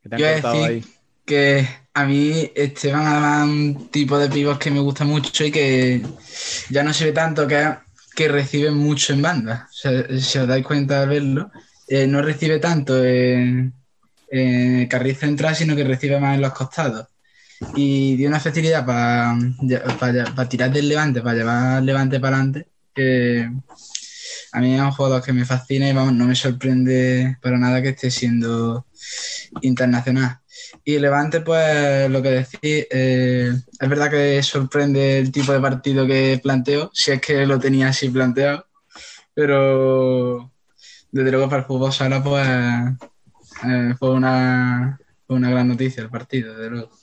Que 0.03 0.11
te 0.11 0.17
han 0.17 0.33
cortado 0.35 0.65
ahí. 0.65 0.85
Que 1.25 1.67
a 1.95 2.05
mí 2.05 2.53
Esteban 2.55 3.07
además 3.07 3.49
un 3.49 3.89
tipo 3.91 4.19
de 4.19 4.29
pibos 4.29 4.59
que 4.59 4.71
me 4.71 4.81
gusta 4.81 5.07
mucho 5.07 5.43
y 5.43 5.51
que 5.51 6.03
ya 6.69 6.83
no 6.83 6.93
se 6.93 7.07
ve 7.07 7.13
tanto 7.13 7.47
que, 7.47 7.77
que 8.15 8.29
reciben 8.29 8.75
mucho 8.75 9.15
en 9.15 9.23
banda. 9.23 9.69
O 9.71 9.73
sea, 9.73 10.21
si 10.21 10.39
os 10.39 10.47
dais 10.47 10.67
cuenta 10.67 11.01
de 11.01 11.07
verlo, 11.07 11.51
eh, 11.89 12.07
no 12.07 12.21
recibe 12.21 12.59
tanto 12.59 13.03
en, 13.03 13.73
en 14.31 14.87
carril 14.87 15.17
central, 15.17 15.57
sino 15.57 15.75
que 15.75 15.85
recibe 15.85 16.21
más 16.21 16.35
en 16.35 16.43
los 16.43 16.53
costados. 16.53 17.07
Y 17.75 18.17
dio 18.17 18.29
una 18.29 18.39
facilidad 18.39 18.85
para 18.85 19.35
tirar 20.51 20.71
del 20.71 20.91
levante, 20.91 21.23
para 21.23 21.39
llevar 21.39 21.83
levante 21.83 22.21
para 22.21 22.37
adelante, 22.37 22.69
que 22.95 23.51
a 24.53 24.61
mí 24.61 24.75
es 24.75 24.81
un 24.81 24.93
jugador 24.93 25.23
que 25.23 25.33
me 25.33 25.45
fascina 25.45 25.89
y 25.89 25.93
vamos, 25.93 26.15
no 26.15 26.27
me 26.27 26.35
sorprende 26.35 27.37
para 27.41 27.59
nada 27.59 27.83
que 27.83 27.91
esté 27.91 28.11
siendo 28.11 28.87
internacional. 29.63 30.39
Y 30.85 30.99
Levante, 30.99 31.41
pues 31.41 32.11
lo 32.11 32.23
que 32.23 32.31
decís, 32.31 32.87
eh, 32.91 33.53
es 33.79 33.89
verdad 33.89 34.11
que 34.11 34.43
sorprende 34.43 35.19
el 35.19 35.33
tipo 35.33 35.53
de 35.53 35.61
partido 35.61 36.07
que 36.07 36.41
planteo, 36.43 36.91
si 36.93 37.13
es 37.13 37.21
que 37.21 37.47
lo 37.47 37.59
tenía 37.59 37.89
así 37.89 38.09
planteado, 38.09 38.67
pero 39.35 40.53
desde 41.11 41.31
luego 41.31 41.49
para 41.49 41.63
el 41.63 41.67
fútbol 41.67 41.93
sala, 41.93 42.23
pues 42.23 42.47
eh, 43.67 43.95
fue, 43.99 44.11
una, 44.11 44.99
fue 45.27 45.37
una 45.37 45.51
gran 45.51 45.69
noticia 45.69 46.03
el 46.03 46.11
partido, 46.11 46.55
desde 46.55 46.71
luego. 46.71 47.00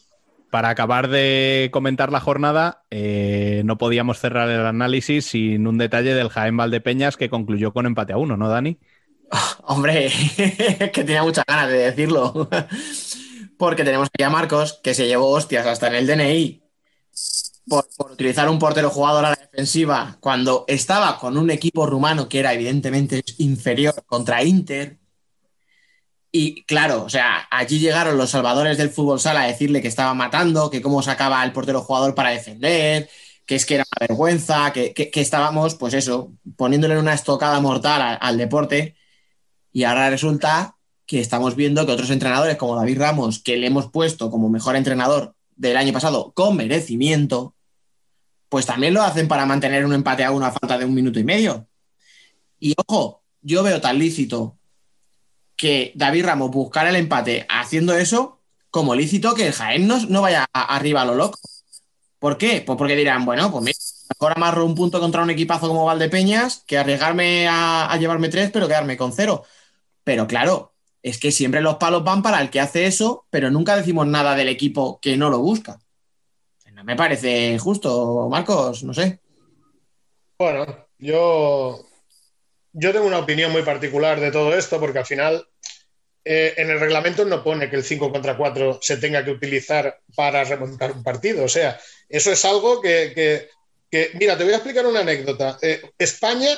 Para 0.49 0.69
acabar 0.69 1.09
de 1.09 1.69
comentar 1.73 2.11
la 2.11 2.21
jornada, 2.21 2.85
eh, 2.89 3.61
no 3.65 3.77
podíamos 3.77 4.19
cerrar 4.19 4.49
el 4.49 4.65
análisis 4.65 5.25
sin 5.25 5.67
un 5.67 5.77
detalle 5.77 6.13
del 6.13 6.29
Jaén 6.29 6.55
Valdepeñas 6.55 7.17
que 7.17 7.29
concluyó 7.29 7.73
con 7.73 7.85
empate 7.85 8.13
a 8.13 8.17
uno, 8.17 8.37
¿no, 8.37 8.47
Dani? 8.47 8.79
hombre, 9.63 10.09
que 10.93 11.03
tenía 11.03 11.23
muchas 11.23 11.45
ganas 11.45 11.69
de 11.69 11.77
decirlo. 11.77 12.49
Porque 13.57 13.83
tenemos 13.83 14.07
aquí 14.13 14.23
a 14.23 14.29
Marcos, 14.29 14.79
que 14.83 14.93
se 14.93 15.07
llevó 15.07 15.29
hostias 15.29 15.65
hasta 15.65 15.87
en 15.87 15.95
el 15.95 16.07
DNI 16.07 16.63
por, 17.67 17.87
por, 17.97 18.11
utilizar 18.11 18.49
un 18.49 18.59
portero 18.59 18.89
jugador 18.89 19.25
a 19.25 19.29
la 19.31 19.35
defensiva 19.35 20.17
cuando 20.19 20.65
estaba 20.67 21.17
con 21.17 21.37
un 21.37 21.49
equipo 21.49 21.85
rumano 21.85 22.29
que 22.29 22.39
era 22.39 22.53
evidentemente 22.53 23.23
inferior 23.39 24.03
contra 24.05 24.43
Inter, 24.43 24.96
y 26.37 26.63
claro, 26.65 27.03
o 27.03 27.09
sea, 27.09 27.47
allí 27.49 27.79
llegaron 27.79 28.15
los 28.15 28.29
salvadores 28.29 28.77
del 28.77 28.91
fútbol 28.91 29.19
sala 29.19 29.41
a 29.41 29.47
decirle 29.47 29.81
que 29.81 29.87
estaba 29.87 30.13
matando, 30.13 30.69
que 30.69 30.83
cómo 30.83 31.01
sacaba 31.01 31.43
el 31.43 31.51
portero 31.51 31.81
jugador 31.81 32.13
para 32.13 32.29
defender, 32.29 33.09
que 33.47 33.55
es 33.55 33.65
que 33.65 33.73
era 33.75 33.85
una 33.91 34.07
vergüenza, 34.07 34.71
que, 34.71 34.93
estábamos, 35.15 35.73
pues 35.73 35.95
eso, 35.95 36.31
poniéndole 36.55 36.99
una 36.99 37.15
estocada 37.15 37.59
mortal 37.59 38.19
al 38.21 38.37
deporte. 38.37 38.95
Y 39.71 39.83
ahora 39.85 40.11
resulta 40.11 40.75
que 41.07 41.21
estamos 41.21 41.55
viendo 41.55 41.87
que 41.87 41.93
otros 41.93 42.11
entrenadores 42.11 42.57
como 42.57 42.75
David 42.75 42.99
Ramos, 42.99 43.39
que 43.41 43.57
le 43.57 43.65
hemos 43.67 43.89
puesto 43.89 44.29
como 44.29 44.47
mejor 44.47 44.75
entrenador 44.75 45.35
del 45.55 45.75
año 45.75 45.91
pasado 45.91 46.33
con 46.33 46.55
merecimiento, 46.55 47.55
pues 48.47 48.67
también 48.67 48.93
lo 48.93 49.01
hacen 49.01 49.27
para 49.27 49.47
mantener 49.47 49.85
un 49.85 49.93
empate 49.93 50.23
a 50.23 50.31
una 50.31 50.51
falta 50.51 50.77
de 50.77 50.85
un 50.85 50.93
minuto 50.93 51.19
y 51.19 51.23
medio. 51.23 51.67
Y 52.59 52.75
ojo, 52.77 53.23
yo 53.41 53.63
veo 53.63 53.81
tan 53.81 53.97
lícito 53.97 54.56
que 55.57 55.91
David 55.95 56.25
Ramos 56.25 56.51
buscara 56.51 56.89
el 56.89 56.95
empate 56.95 57.45
haciendo 57.49 57.97
eso 57.97 58.39
como 58.69 58.95
lícito 58.95 59.33
que 59.33 59.47
el 59.47 59.53
Jaén 59.53 59.87
no, 59.87 60.21
vaya 60.21 60.45
arriba 60.53 61.01
a 61.01 61.05
lo 61.05 61.15
loco. 61.15 61.39
¿Por 62.19 62.37
qué? 62.37 62.61
Pues 62.65 62.77
porque 62.77 62.95
dirán, 62.95 63.25
bueno, 63.25 63.51
pues 63.51 63.63
mira, 63.63 63.77
mejor 64.09 64.33
amarro 64.35 64.65
un 64.65 64.75
punto 64.75 64.99
contra 64.99 65.23
un 65.23 65.29
equipazo 65.29 65.67
como 65.67 65.85
Valdepeñas 65.85 66.63
que 66.67 66.77
arriesgarme 66.77 67.47
a, 67.49 67.95
llevarme 67.99 68.29
tres, 68.29 68.51
pero 68.51 68.67
quedarme 68.67 68.97
con 68.97 69.13
cero. 69.13 69.43
Pero 70.03 70.27
claro, 70.27 70.73
es 71.01 71.19
que 71.19 71.31
siempre 71.31 71.61
los 71.61 71.77
palos 71.77 72.03
van 72.03 72.21
para 72.21 72.41
el 72.41 72.49
que 72.49 72.59
hace 72.59 72.85
eso, 72.85 73.25
pero 73.29 73.49
nunca 73.49 73.75
decimos 73.75 74.07
nada 74.07 74.35
del 74.35 74.49
equipo 74.49 74.99
que 74.99 75.17
no 75.17 75.29
lo 75.29 75.39
busca. 75.39 75.79
No 76.73 76.83
me 76.83 76.95
parece 76.95 77.57
justo, 77.57 78.27
Marcos, 78.29 78.83
no 78.83 78.93
sé. 78.93 79.19
Bueno, 80.37 80.67
yo 80.99 81.86
yo 82.79 82.93
tengo 82.93 83.07
una 83.07 83.19
opinión 83.19 83.51
muy 83.51 83.63
particular 83.63 84.19
de 84.19 84.31
todo 84.31 84.55
esto 84.55 84.79
porque 84.79 84.99
al 84.99 85.05
final 85.05 85.47
eh, 86.23 86.53
en 86.57 86.69
el 86.69 86.79
reglamento 86.79 87.25
no 87.25 87.43
pone 87.43 87.69
que 87.69 87.75
el 87.75 87.83
5 87.83 88.11
contra 88.11 88.37
4 88.37 88.79
se 88.81 88.97
tenga 88.97 89.25
que 89.25 89.31
utilizar 89.31 89.99
para 90.15 90.43
remontar 90.43 90.91
un 90.91 91.03
partido. 91.03 91.43
O 91.43 91.49
sea, 91.49 91.79
eso 92.07 92.31
es 92.31 92.45
algo 92.45 92.79
que, 92.79 93.49
mira, 94.13 94.37
te 94.37 94.43
voy 94.43 94.53
a 94.53 94.57
explicar 94.57 94.85
una 94.85 94.99
anécdota. 94.99 95.57
Eh, 95.61 95.81
España, 95.97 96.49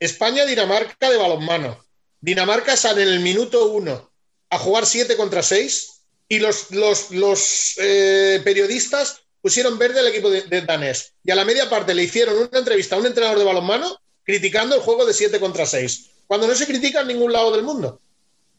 España-Dinamarca 0.00 1.10
de 1.10 1.16
balonmano. 1.16 1.84
Dinamarca 2.20 2.76
sale 2.76 3.02
en 3.02 3.08
el 3.08 3.20
minuto 3.20 3.66
1 3.66 4.12
a 4.50 4.58
jugar 4.58 4.84
7 4.84 5.16
contra 5.16 5.44
6 5.44 5.90
y 6.28 6.40
los, 6.40 6.72
los, 6.72 7.74
eh, 7.78 8.40
periodistas 8.42 9.22
pusieron 9.40 9.78
verde 9.78 10.00
al 10.00 10.08
equipo 10.08 10.28
de, 10.28 10.42
de 10.42 10.62
danés. 10.62 11.12
Y 11.22 11.30
a 11.30 11.36
la 11.36 11.44
media 11.44 11.70
parte 11.70 11.94
le 11.94 12.02
hicieron 12.02 12.36
una 12.36 12.58
entrevista 12.58 12.96
a 12.96 12.98
un 12.98 13.06
entrenador 13.06 13.38
de 13.38 13.44
balonmano 13.44 14.02
criticando 14.24 14.76
el 14.76 14.82
juego 14.82 15.04
de 15.04 15.14
7 15.14 15.40
contra 15.40 15.66
6, 15.66 16.10
cuando 16.26 16.46
no 16.46 16.54
se 16.54 16.66
critica 16.66 17.00
en 17.00 17.08
ningún 17.08 17.32
lado 17.32 17.50
del 17.52 17.62
mundo. 17.62 18.00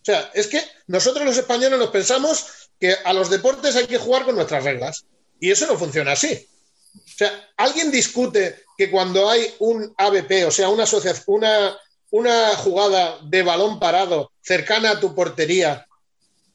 O 0.01 0.05
sea, 0.05 0.31
es 0.33 0.47
que 0.47 0.61
nosotros 0.87 1.25
los 1.25 1.37
españoles 1.37 1.79
nos 1.79 1.89
pensamos 1.89 2.45
que 2.79 2.93
a 3.05 3.13
los 3.13 3.29
deportes 3.29 3.75
hay 3.75 3.87
que 3.87 3.97
jugar 3.97 4.25
con 4.25 4.35
nuestras 4.35 4.63
reglas. 4.63 5.05
Y 5.39 5.51
eso 5.51 5.65
no 5.67 5.77
funciona 5.77 6.11
así. 6.11 6.47
O 6.95 7.17
sea, 7.17 7.49
alguien 7.57 7.89
discute 7.91 8.63
que 8.77 8.91
cuando 8.91 9.29
hay 9.29 9.53
un 9.59 9.93
ABP, 9.97 10.45
o 10.45 10.51
sea, 10.51 10.69
una, 10.69 10.85
una, 11.27 11.77
una 12.11 12.55
jugada 12.57 13.19
de 13.23 13.43
balón 13.43 13.79
parado 13.79 14.31
cercana 14.41 14.91
a 14.91 14.99
tu 14.99 15.15
portería, 15.15 15.87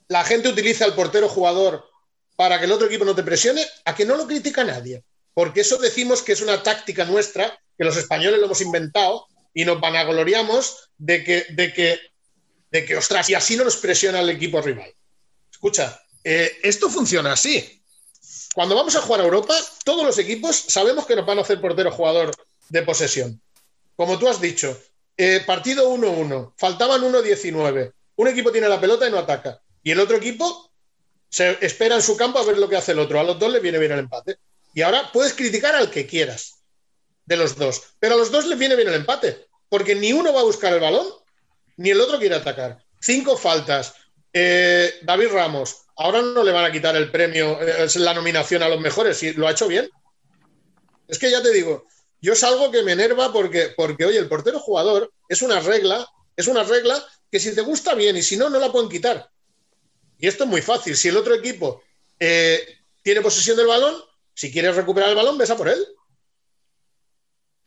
la 0.09 0.25
gente 0.25 0.49
utiliza 0.49 0.85
al 0.85 0.95
portero 0.95 1.29
jugador 1.29 1.85
para 2.37 2.59
que 2.59 2.67
el 2.67 2.73
otro 2.73 2.87
equipo 2.87 3.05
no 3.05 3.15
te 3.15 3.23
presione, 3.23 3.67
a 3.85 3.95
que 3.95 4.05
no 4.05 4.17
lo 4.17 4.27
critica 4.27 4.65
nadie. 4.65 5.03
Porque 5.35 5.61
eso 5.63 5.79
decimos 5.79 6.23
que 6.23 6.33
es 6.33 6.41
una 6.41 6.63
táctica 6.63 7.05
nuestra, 7.05 7.59
que 7.79 7.85
los 7.85 7.97
españoles 7.97 8.41
lo 8.41 8.47
hemos 8.47 8.61
inventado 8.61 9.27
y 9.55 9.65
nos 9.65 9.81
vanagloriamos 9.81 10.91
de 10.99 11.23
que, 11.23 11.47
de 11.51 11.73
que, 11.73 11.99
de 12.71 12.85
que 12.85 12.97
ostras, 12.97 13.31
y 13.31 13.35
así 13.35 13.57
no 13.57 13.65
nos 13.65 13.77
presiona 13.77 14.21
el 14.21 14.31
equipo 14.31 14.61
rival. 14.61 14.93
Escucha, 15.51 16.03
eh, 16.25 16.59
esto 16.63 16.91
funciona 16.91 17.33
así. 17.33 17.81
Cuando 18.55 18.75
vamos 18.75 18.97
a 18.97 19.01
jugar 19.01 19.21
a 19.21 19.25
Europa, 19.25 19.55
todos 19.85 20.05
los 20.05 20.19
equipos 20.19 20.57
sabemos 20.57 21.07
que 21.07 21.15
nos 21.15 21.25
van 21.25 21.39
a 21.39 21.43
hacer 21.43 21.61
portero 21.61 21.93
jugador 21.93 22.35
de 22.69 22.83
posesión. 22.83 23.41
Como 23.95 24.19
tú 24.19 24.29
has 24.29 24.41
dicho, 24.41 24.77
eh, 25.17 25.43
partido 25.47 25.89
1-1, 25.91 26.55
faltaban 26.57 27.03
1-19. 27.03 27.93
Un 28.17 28.29
equipo 28.29 28.51
tiene 28.51 28.69
la 28.69 28.81
pelota 28.81 29.07
y 29.07 29.11
no 29.11 29.19
ataca. 29.19 29.63
Y 29.83 29.93
el 29.93 30.01
otro 30.01 30.17
equipo 30.17 30.73
se 31.29 31.65
espera 31.65 31.95
en 31.95 32.03
su 32.03 32.17
campo 32.17 32.39
a 32.39 32.45
ver 32.45 32.59
lo 32.59 32.69
que 32.69 32.77
hace 32.77 32.93
el 32.93 32.99
otro. 32.99 33.21
A 33.21 33.25
los 33.25 33.39
dos 33.39 33.53
les 33.53 33.63
viene 33.63 33.79
bien 33.79 33.93
el 33.93 34.01
empate. 34.01 34.39
Y 34.75 34.83
ahora 34.83 35.11
puedes 35.13 35.35
criticar 35.35 35.75
al 35.75 35.91
que 35.91 36.07
quieras 36.07 36.58
de 37.29 37.37
los 37.37 37.57
dos, 37.57 37.83
pero 38.01 38.15
a 38.15 38.17
los 38.17 38.33
dos 38.33 38.47
les 38.47 38.59
viene 38.59 38.75
bien 38.75 38.89
el 38.89 38.95
empate, 38.95 39.47
porque 39.69 39.95
ni 39.95 40.13
uno 40.15 40.33
va 40.33 40.41
a 40.41 40.45
buscar 40.45 40.73
el 40.73 40.81
balón, 40.81 41.07
ni 41.77 41.91
el 41.91 42.01
otro 42.01 42.19
quiere 42.19 42.35
atacar. 42.35 42.83
Cinco 43.01 43.37
faltas. 43.37 43.95
Eh, 44.33 44.95
David 45.03 45.29
Ramos, 45.31 45.83
ahora 45.97 46.23
no 46.23 46.43
le 46.43 46.53
van 46.53 46.65
a 46.65 46.73
quitar 46.73 46.97
el 46.97 47.11
premio, 47.11 47.61
es 47.61 47.97
la 47.97 48.15
nominación 48.15 48.63
a 48.63 48.69
los 48.69 48.81
mejores, 48.81 49.19
si 49.19 49.35
lo 49.35 49.47
ha 49.47 49.53
hecho 49.53 49.69
bien. 49.69 49.91
Es 51.07 51.19
que 51.19 51.31
ya 51.31 51.43
te 51.43 51.53
digo, 51.53 51.87
yo 52.21 52.33
es 52.33 52.43
algo 52.43 52.71
que 52.71 52.83
me 52.83 52.93
enerva 52.93 53.31
porque, 53.31 53.75
porque, 53.77 54.07
oye, 54.07 54.19
el 54.19 54.29
portero 54.29 54.59
jugador 54.59 55.13
es 55.29 55.43
una 55.43 55.61
regla, 55.61 56.09
es 56.35 56.49
una 56.49 56.65
regla 56.65 57.07
que 57.31 57.41
si 57.41 57.55
te 57.55 57.61
gusta 57.61 57.95
bien 57.95 58.17
y 58.17 58.23
si 58.23 58.39
no, 58.39 58.49
no 58.49 58.59
la 58.59 58.73
pueden 58.73 58.89
quitar. 58.89 59.31
Y 60.19 60.27
esto 60.27 60.45
es 60.45 60.51
muy 60.51 60.63
fácil. 60.63 60.97
Si 60.97 61.09
el 61.09 61.17
otro 61.17 61.35
equipo 61.35 61.83
eh, 62.19 62.79
tiene 63.03 63.21
posesión 63.21 63.57
del 63.57 63.67
balón, 63.67 63.95
si 64.33 64.51
quieres 64.51 64.77
recuperar 64.77 65.11
el 65.11 65.17
balón, 65.17 65.37
ves 65.37 65.51
a 65.51 65.57
por 65.57 65.69
él. 65.69 65.87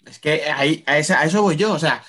Es 0.05 0.19
que 0.19 0.43
ahí, 0.49 0.83
a, 0.87 0.99
eso 0.99 1.41
voy 1.41 1.55
yo. 1.55 1.71
O 1.73 1.79
sea, 1.79 2.03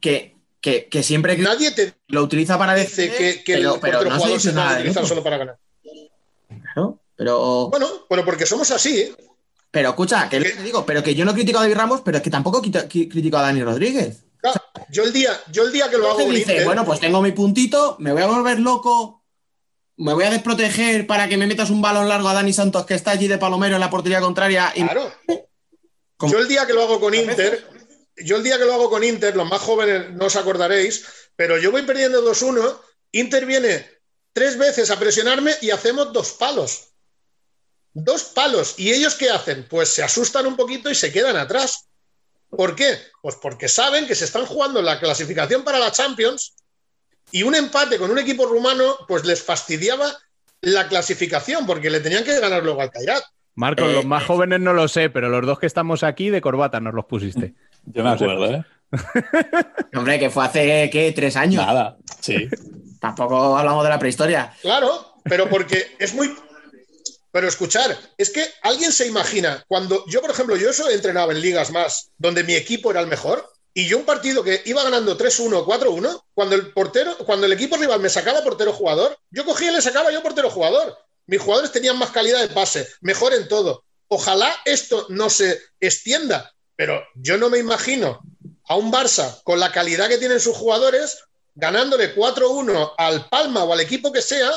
que, 0.00 0.36
que, 0.60 0.86
que 0.86 1.02
siempre 1.02 1.36
Nadie 1.38 1.70
te 1.70 1.94
lo 2.08 2.22
utiliza 2.22 2.58
para 2.58 2.74
decir 2.74 3.12
que, 3.16 3.42
que 3.44 3.54
pero, 3.80 4.04
no 4.04 4.20
se 4.20 4.28
dice 4.28 4.52
nada 4.52 4.74
de 4.74 4.80
utilizar 4.80 5.02
eso. 5.02 5.08
solo 5.08 5.22
para 5.22 5.38
ganar. 5.38 5.58
Claro, 6.62 7.00
pero. 7.16 7.68
Bueno, 7.70 7.86
pero 8.08 8.24
porque 8.24 8.46
somos 8.46 8.70
así. 8.70 9.00
¿eh? 9.00 9.14
Pero 9.70 9.88
escucha, 9.88 10.28
que 10.28 10.40
te 10.40 10.62
digo, 10.62 10.86
pero 10.86 11.02
que 11.02 11.14
yo 11.16 11.24
no 11.24 11.34
critico 11.34 11.58
a 11.58 11.62
David 11.62 11.76
Ramos, 11.76 12.00
pero 12.04 12.18
es 12.18 12.22
que 12.22 12.30
tampoco 12.30 12.62
critico 12.62 13.36
a 13.38 13.42
Dani 13.42 13.62
Rodríguez. 13.62 14.22
Claro, 14.40 14.60
yo, 14.90 15.02
el 15.04 15.12
día, 15.12 15.32
yo 15.50 15.64
el 15.64 15.72
día 15.72 15.90
que 15.90 15.98
lo 15.98 16.10
hago 16.10 16.20
dice, 16.30 16.52
Inter- 16.52 16.64
bueno, 16.64 16.84
pues 16.84 17.00
tengo 17.00 17.20
mi 17.22 17.32
puntito, 17.32 17.96
me 17.98 18.12
voy 18.12 18.22
a 18.22 18.26
volver 18.26 18.60
loco, 18.60 19.24
me 19.96 20.12
voy 20.12 20.24
a 20.24 20.30
desproteger 20.30 21.06
para 21.06 21.28
que 21.28 21.36
me 21.36 21.46
metas 21.46 21.70
un 21.70 21.82
balón 21.82 22.08
largo 22.08 22.28
a 22.28 22.34
Dani 22.34 22.52
Santos 22.52 22.86
que 22.86 22.94
está 22.94 23.10
allí 23.12 23.26
de 23.26 23.38
palomero 23.38 23.74
en 23.74 23.80
la 23.80 23.90
portería 23.90 24.20
contraria. 24.20 24.70
Y... 24.76 24.82
Claro. 24.82 25.10
Yo 26.30 26.38
el 26.38 26.48
día 26.48 26.66
que 26.66 26.72
lo 26.72 26.82
hago 26.82 27.00
con 27.00 27.12
¿A 27.12 27.16
Inter, 27.16 27.66
yo 28.16 28.36
el 28.36 28.42
día 28.42 28.58
que 28.58 28.64
lo 28.64 28.74
hago 28.74 28.90
con 28.90 29.04
Inter, 29.04 29.36
los 29.36 29.48
más 29.48 29.60
jóvenes 29.60 30.10
no 30.12 30.26
os 30.26 30.36
acordaréis, 30.36 31.04
pero 31.36 31.58
yo 31.58 31.70
voy 31.70 31.82
perdiendo 31.82 32.24
2-1, 32.24 32.78
Inter 33.12 33.46
viene 33.46 33.88
tres 34.32 34.58
veces 34.58 34.90
a 34.90 34.98
presionarme 34.98 35.54
y 35.60 35.70
hacemos 35.70 36.12
dos 36.12 36.32
palos. 36.32 36.88
Dos 37.92 38.24
palos. 38.24 38.74
¿Y 38.76 38.92
ellos 38.92 39.14
qué 39.14 39.30
hacen? 39.30 39.66
Pues 39.68 39.88
se 39.88 40.02
asustan 40.02 40.46
un 40.46 40.56
poquito 40.56 40.90
y 40.90 40.94
se 40.94 41.12
quedan 41.12 41.36
atrás. 41.36 41.86
¿Por 42.50 42.74
qué? 42.74 42.98
Pues 43.22 43.36
porque 43.36 43.68
saben 43.68 44.06
que 44.06 44.14
se 44.14 44.24
están 44.24 44.46
jugando 44.46 44.82
la 44.82 44.98
clasificación 44.98 45.64
para 45.64 45.78
la 45.78 45.92
Champions 45.92 46.54
y 47.30 47.42
un 47.42 47.54
empate 47.54 47.98
con 47.98 48.10
un 48.10 48.18
equipo 48.18 48.46
rumano 48.46 48.98
pues 49.08 49.24
les 49.24 49.42
fastidiaba 49.42 50.16
la 50.60 50.88
clasificación 50.88 51.66
porque 51.66 51.90
le 51.90 52.00
tenían 52.00 52.24
que 52.24 52.38
ganar 52.38 52.62
luego 52.62 52.80
al 52.80 52.90
Cairat. 52.90 53.24
Marcos, 53.54 53.88
Eh, 53.88 53.92
los 53.92 54.04
más 54.04 54.22
eh. 54.22 54.26
jóvenes 54.26 54.60
no 54.60 54.72
lo 54.72 54.88
sé, 54.88 55.10
pero 55.10 55.28
los 55.28 55.46
dos 55.46 55.58
que 55.58 55.66
estamos 55.66 56.02
aquí 56.02 56.30
de 56.30 56.40
corbata 56.40 56.80
nos 56.80 56.94
los 56.94 57.04
pusiste. 57.04 57.54
Yo 57.84 58.02
me 58.02 58.10
acuerdo, 58.10 58.46
¿eh? 58.46 58.64
Hombre, 59.94 60.18
que 60.18 60.30
fue 60.30 60.44
hace, 60.44 60.90
¿qué? 60.90 61.12
Tres 61.14 61.36
años. 61.36 61.64
Nada, 61.64 61.96
sí. 62.20 62.48
Tampoco 63.00 63.56
hablamos 63.56 63.84
de 63.84 63.90
la 63.90 63.98
prehistoria. 63.98 64.52
Claro, 64.62 65.14
pero 65.24 65.48
porque 65.48 65.96
es 65.98 66.14
muy. 66.14 66.34
Pero 67.30 67.48
escuchar, 67.48 67.96
es 68.16 68.30
que 68.30 68.44
alguien 68.62 68.92
se 68.92 69.08
imagina, 69.08 69.64
cuando 69.66 70.04
yo, 70.06 70.20
por 70.20 70.30
ejemplo, 70.30 70.56
yo 70.56 70.70
eso 70.70 70.88
entrenaba 70.88 71.32
en 71.32 71.40
ligas 71.40 71.72
más, 71.72 72.12
donde 72.16 72.44
mi 72.44 72.54
equipo 72.54 72.92
era 72.92 73.00
el 73.00 73.08
mejor, 73.08 73.50
y 73.76 73.88
yo 73.88 73.98
un 73.98 74.04
partido 74.04 74.44
que 74.44 74.62
iba 74.66 74.84
ganando 74.84 75.18
3-1, 75.18 75.66
4-1, 75.66 76.22
cuando 76.32 76.54
el 76.54 76.72
portero, 76.72 77.16
cuando 77.26 77.46
el 77.46 77.52
equipo 77.52 77.76
rival 77.76 77.98
me 77.98 78.08
sacaba 78.08 78.44
portero 78.44 78.72
jugador, 78.72 79.18
yo 79.32 79.44
cogía 79.44 79.72
y 79.72 79.74
le 79.74 79.82
sacaba 79.82 80.12
yo 80.12 80.22
portero 80.22 80.48
jugador. 80.48 80.96
Mis 81.26 81.40
jugadores 81.40 81.72
tenían 81.72 81.98
más 81.98 82.10
calidad 82.10 82.40
de 82.40 82.48
pase, 82.48 82.88
mejor 83.00 83.32
en 83.34 83.48
todo. 83.48 83.84
Ojalá 84.08 84.54
esto 84.64 85.06
no 85.08 85.30
se 85.30 85.60
extienda, 85.80 86.54
pero 86.76 87.02
yo 87.14 87.38
no 87.38 87.48
me 87.48 87.58
imagino 87.58 88.20
a 88.66 88.76
un 88.76 88.92
Barça 88.92 89.42
con 89.44 89.58
la 89.60 89.72
calidad 89.72 90.08
que 90.08 90.18
tienen 90.18 90.40
sus 90.40 90.56
jugadores 90.56 91.18
ganándole 91.54 92.14
4-1 92.14 92.94
al 92.98 93.28
Palma 93.28 93.64
o 93.64 93.72
al 93.72 93.80
equipo 93.80 94.12
que 94.12 94.22
sea 94.22 94.50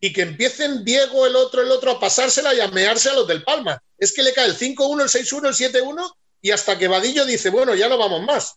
y 0.00 0.12
que 0.12 0.22
empiecen 0.22 0.84
Diego, 0.84 1.26
el 1.26 1.36
otro, 1.36 1.62
el 1.62 1.70
otro 1.70 1.92
a 1.92 2.00
pasársela 2.00 2.54
y 2.54 2.60
a 2.60 2.68
mearse 2.68 3.10
a 3.10 3.14
los 3.14 3.26
del 3.26 3.44
Palma. 3.44 3.82
Es 3.98 4.12
que 4.12 4.22
le 4.22 4.32
cae 4.32 4.46
el 4.46 4.56
5-1, 4.56 5.02
el 5.02 5.08
6-1, 5.08 5.48
el 5.48 5.72
7-1 5.72 6.12
y 6.42 6.50
hasta 6.50 6.78
que 6.78 6.88
Vadillo 6.88 7.24
dice, 7.24 7.50
bueno, 7.50 7.74
ya 7.74 7.88
no 7.88 7.98
vamos 7.98 8.22
más. 8.22 8.54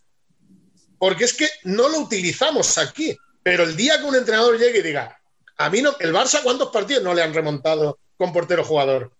Porque 0.98 1.24
es 1.24 1.34
que 1.34 1.48
no 1.64 1.88
lo 1.88 1.98
utilizamos 1.98 2.78
aquí. 2.78 3.16
Pero 3.42 3.64
el 3.64 3.76
día 3.76 3.98
que 3.98 4.04
un 4.04 4.16
entrenador 4.16 4.58
llegue 4.58 4.78
y 4.78 4.82
diga, 4.82 5.20
a 5.56 5.70
mí 5.70 5.82
no, 5.82 5.94
el 6.00 6.12
Barça, 6.12 6.42
¿cuántos 6.42 6.70
partidos 6.70 7.02
no 7.02 7.14
le 7.14 7.22
han 7.22 7.34
remontado 7.34 7.98
con 8.16 8.32
portero 8.32 8.64
jugador? 8.64 9.12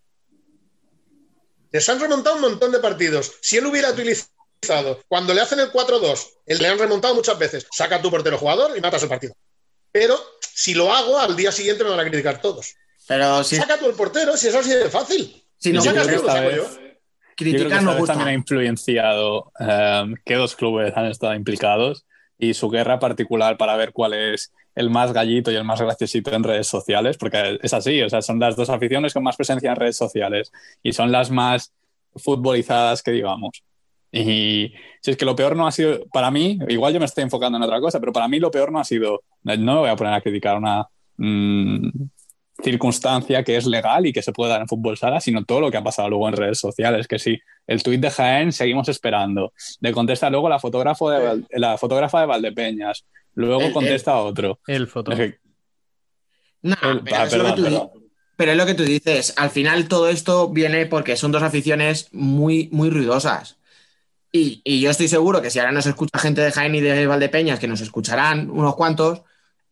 Les 1.73 1.89
han 1.89 2.01
remontado 2.01 2.37
un 2.37 2.43
montón 2.43 2.71
de 2.73 2.79
partidos. 2.79 3.33
Si 3.41 3.57
él 3.57 3.67
hubiera 3.67 3.91
utilizado, 3.91 5.01
cuando 5.09 5.35
le 5.35 5.41
hacen 5.41 5.59
el 5.61 5.73
4-2, 5.73 6.29
él 6.47 6.59
le 6.59 6.69
han 6.69 6.79
remontado 6.79 7.15
muchas 7.15 7.39
veces, 7.39 7.67
saca 7.73 8.01
tu 8.01 8.11
portero 8.11 8.39
jugador 8.39 8.77
y 8.77 8.81
matas 8.81 9.03
el 9.03 9.09
partido. 9.09 9.35
Pero 9.91 10.17
si 10.41 10.75
lo 10.75 10.93
hago, 10.93 11.19
al 11.19 11.37
día 11.37 11.51
siguiente 11.53 11.85
me 11.85 11.91
van 11.91 12.01
a 12.01 12.05
criticar 12.09 12.41
todos. 12.41 12.75
Pero 13.07 13.45
si, 13.45 13.57
Saca 13.57 13.79
tú 13.79 13.87
el 13.87 13.95
portero, 13.95 14.37
si 14.37 14.49
es 14.49 14.55
así 14.55 14.71
de 14.71 14.89
fácil. 14.89 15.45
si 15.59 15.73
no 15.73 15.79
no 15.79 15.85
sacas 15.85 16.05
tú, 16.05 16.11
lo 16.11 16.17
esta 16.17 16.33
saco 16.33 16.47
vez- 16.49 16.57
yo. 16.57 16.63
Yo 16.65 16.71
creo 16.71 17.53
que 17.53 17.59
criticar 17.59 17.67
esta 17.73 17.81
nos 17.83 17.95
vez 17.95 17.99
gusta. 18.01 18.13
también 18.15 18.29
ha 18.29 18.33
influenciado 18.39 19.53
eh, 19.59 20.15
que 20.25 20.35
dos 20.37 20.55
clubes 20.55 20.93
han 20.97 21.07
estado 21.07 21.35
implicados 21.35 22.07
y 22.39 22.55
su 22.55 22.69
guerra 22.71 23.01
particular 23.01 23.57
para 23.59 23.77
ver 23.77 23.93
cuál 23.93 24.15
es 24.15 24.53
el 24.75 24.91
más 24.91 25.13
gallito 25.13 25.51
y 25.53 25.57
el 25.57 25.65
más 25.65 25.81
graciosito 25.81 26.33
en 26.33 26.43
redes 26.43 26.67
sociales, 26.67 27.17
porque 27.17 27.59
es 27.63 27.73
así, 27.73 28.03
o 28.03 28.11
sea, 28.11 28.23
son 28.23 28.39
las 28.41 28.57
dos 28.57 28.71
aficiones 28.71 29.15
con 29.15 29.23
más 29.23 29.37
presencia 29.37 29.71
en 29.71 29.77
redes 29.77 29.97
sociales 29.97 30.53
y 30.83 30.93
son 30.93 31.13
las 31.13 31.31
más 31.31 31.73
futbolizadas 32.17 33.03
que 33.03 33.13
digamos. 33.13 33.63
Y 34.11 34.73
si 35.01 35.11
es 35.11 35.17
que 35.17 35.25
lo 35.25 35.35
peor 35.35 35.57
no 35.57 35.67
ha 35.67 35.73
sido, 35.73 36.07
para 36.13 36.31
mí, 36.31 36.59
igual 36.69 36.93
yo 36.93 37.01
me 37.01 37.07
estoy 37.07 37.25
enfocando 37.25 37.59
en 37.59 37.65
otra 37.65 37.81
cosa, 37.81 37.99
pero 37.99 38.13
para 38.13 38.29
mí 38.29 38.39
lo 38.39 38.51
peor 38.51 38.71
no 38.71 38.79
ha 38.79 38.85
sido, 38.85 39.23
no 39.43 39.57
me 39.57 39.81
voy 39.81 39.91
a 39.91 39.97
poner 39.97 40.15
a 40.15 40.21
criticar 40.21 40.57
una 40.57 40.87
mm, 41.17 41.89
circunstancia 42.63 43.43
que 43.43 43.57
es 43.57 43.67
legal 43.67 44.07
y 44.07 44.13
que 44.13 44.23
se 44.23 44.33
puede 44.33 44.51
dar 44.53 44.61
en 44.61 44.69
fútbol 44.69 44.97
sala, 44.97 45.21
sino 45.21 45.45
todo 45.45 45.61
lo 45.61 45.71
que 45.71 45.77
ha 45.77 45.83
pasado 45.83 46.09
luego 46.09 46.29
en 46.29 46.37
redes 46.37 46.59
sociales, 46.59 47.09
que 47.09 47.19
sí, 47.19 47.39
el 47.67 47.83
tuit 47.83 48.01
de 48.01 48.11
Jaén 48.11 48.53
seguimos 48.53 48.89
esperando, 48.89 49.53
le 49.81 49.93
contesta 49.93 50.31
luego 50.31 50.49
la, 50.49 50.59
fotógrafo 50.59 51.11
de 51.11 51.19
Val- 51.25 51.47
la 51.51 51.77
fotógrafa 51.79 52.21
de 52.21 52.27
Valdepeñas, 52.27 53.05
luego 53.35 53.63
El- 53.63 53.73
contesta 53.73 54.17
otro. 54.19 54.61
El 54.67 54.89
que- 54.89 55.39
No, 56.63 56.77
el- 56.83 57.01
pero, 57.03 57.17
ah, 57.17 57.25
es 57.25 57.37
lo 57.37 57.45
que 57.45 57.53
tú 57.63 57.91
pero 58.37 58.51
es 58.51 58.57
lo 58.57 58.67
que 58.67 58.75
tú 58.75 58.83
dices. 58.83 59.33
Al 59.37 59.51
final 59.51 59.87
todo 59.87 60.09
esto 60.09 60.49
viene 60.49 60.87
porque 60.87 61.17
son 61.17 61.31
dos 61.31 61.43
aficiones 61.45 62.09
muy, 62.13 62.69
muy 62.73 62.91
ruidosas. 62.91 63.59
Y, 64.33 64.61
y 64.65 64.81
yo 64.81 64.91
estoy 64.91 65.07
seguro 65.07 65.41
que 65.41 65.51
si 65.51 65.61
ahora 65.61 65.71
nos 65.71 65.87
escucha 65.87 66.19
gente 66.19 66.41
de 66.41 66.51
Jaén 66.51 66.75
y 66.75 66.81
de 66.81 67.07
Valdepeñas, 67.07 67.61
que 67.61 67.69
nos 67.69 67.81
escucharán 67.81 68.51
unos 68.51 68.75
cuantos, 68.75 69.23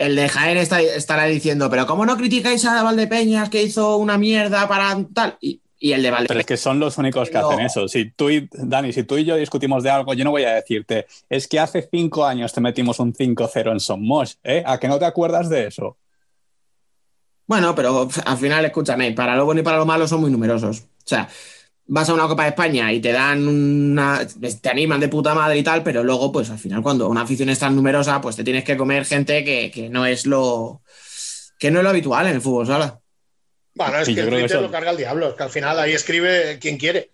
el 0.03 0.17
de 0.17 0.29
Jaén 0.29 0.57
está- 0.59 0.81
estará 0.81 1.25
diciendo, 1.25 1.69
pero 1.71 1.87
¿cómo 1.87 2.05
no 2.07 2.17
criticáis 2.17 2.65
a 2.65 2.83
Valdepeñas 2.83 3.49
que 3.49 3.63
hizo 3.63 3.97
una 3.97 4.19
mierda 4.19 4.69
para 4.69 4.97
tal? 5.15 5.37
Y, 5.41 5.61
y 5.79 5.93
el 5.93 6.03
de 6.03 6.09
Pero 6.11 6.15
es 6.15 6.19
Valdepeñas. 6.29 6.47
que 6.47 6.57
son 6.57 6.79
los 6.79 6.99
únicos 6.99 7.29
que 7.31 7.39
hacen 7.39 7.61
eso. 7.61 7.89
Si 7.89 8.11
tú 8.11 8.31
y, 8.31 8.49
Dani, 8.53 8.93
si 8.93 9.03
tú 9.03 9.17
y 9.19 9.25
yo 9.25 9.37
discutimos 9.37 9.83
de 9.83 9.91
algo, 9.91 10.15
yo 10.15 10.25
no 10.25 10.31
voy 10.31 10.45
a 10.45 10.55
decirte, 10.55 11.07
es 11.29 11.49
que 11.49 11.59
hace 11.59 11.89
cinco 11.91 12.25
años 12.25 12.53
te 12.53 12.61
metimos 12.61 12.99
un 13.01 13.13
5-0 13.13 13.73
en 13.73 13.81
Somos, 13.81 14.39
¿eh? 14.45 14.63
¿A 14.67 14.79
que 14.79 14.89
no 14.89 14.99
te 14.99 15.05
acuerdas 15.07 15.49
de 15.49 15.67
eso? 15.67 15.97
Bueno, 17.47 17.75
pero 17.75 18.09
al 18.25 18.39
final, 18.39 18.65
escúchame, 18.65 19.13
para 19.13 19.37
lo 19.37 19.45
bueno 19.45 19.61
y 19.61 19.65
para 19.65 19.77
lo 19.79 19.85
malo 19.87 20.07
son 20.07 20.21
muy 20.21 20.31
numerosos. 20.31 20.81
O 20.81 20.85
sea, 21.05 21.29
vas 21.95 22.09
a 22.09 22.15
una 22.15 22.27
Copa 22.27 22.45
de 22.45 22.49
España 22.51 22.91
y 22.91 23.01
te 23.01 23.13
dan 23.13 23.47
una. 23.47 24.27
te 24.63 24.71
animan 24.71 24.99
de 24.99 25.09
puta 25.09 25.35
madre 25.35 25.59
y 25.59 25.63
tal, 25.63 25.83
pero 25.83 26.03
luego, 26.03 26.33
pues 26.33 26.49
al 26.49 26.59
final, 26.59 26.83
cuando 26.83 27.07
una 27.09 27.21
afición 27.21 27.51
es 27.51 27.59
tan 27.59 27.77
numerosa, 27.77 28.19
pues 28.23 28.35
te 28.37 28.45
tienes 28.45 28.65
que 28.65 28.79
comer 28.79 29.05
gente 29.05 29.45
que, 29.45 29.71
que 29.71 29.91
no 29.91 30.07
es 30.07 30.25
lo. 30.27 30.81
que 31.59 31.71
no 31.71 31.79
es 31.81 31.85
lo 31.85 31.91
habitual 31.91 32.27
en 32.29 32.35
el 32.37 32.41
fútbol 32.41 32.67
sala. 32.67 32.99
Bueno, 33.75 33.99
es 33.99 34.07
Sí, 34.07 34.15
que 34.15 34.23
el 34.23 34.29
Twitter 34.31 34.45
eso- 34.47 34.61
lo 34.63 34.71
carga 34.71 34.91
el 34.91 34.97
diablo, 34.97 35.29
es 35.29 35.35
que 35.35 35.43
al 35.43 35.51
final 35.51 35.79
ahí 35.79 35.93
escribe 35.93 36.59
quien 36.59 36.79
quiere. 36.79 37.11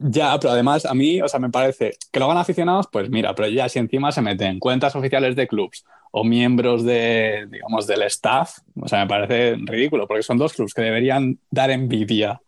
Ya, 0.00 0.38
pero 0.38 0.52
además 0.52 0.86
a 0.86 0.94
mí, 0.94 1.20
o 1.20 1.28
sea, 1.28 1.40
me 1.40 1.50
parece 1.50 1.92
que 2.12 2.20
lo 2.20 2.26
hagan 2.26 2.38
aficionados, 2.38 2.86
pues 2.90 3.10
mira, 3.10 3.34
pero 3.34 3.48
ya 3.48 3.68
si 3.68 3.80
encima 3.80 4.12
se 4.12 4.22
meten 4.22 4.60
cuentas 4.60 4.94
oficiales 4.94 5.34
de 5.34 5.48
clubs 5.48 5.84
o 6.12 6.22
miembros 6.24 6.84
de, 6.84 7.46
digamos, 7.50 7.86
del 7.86 8.02
staff, 8.02 8.58
o 8.80 8.86
sea, 8.88 9.00
me 9.00 9.08
parece 9.08 9.56
ridículo, 9.66 10.06
porque 10.06 10.22
son 10.22 10.38
dos 10.38 10.52
clubs 10.52 10.72
que 10.72 10.82
deberían 10.82 11.38
dar 11.50 11.70
envidia 11.70 12.40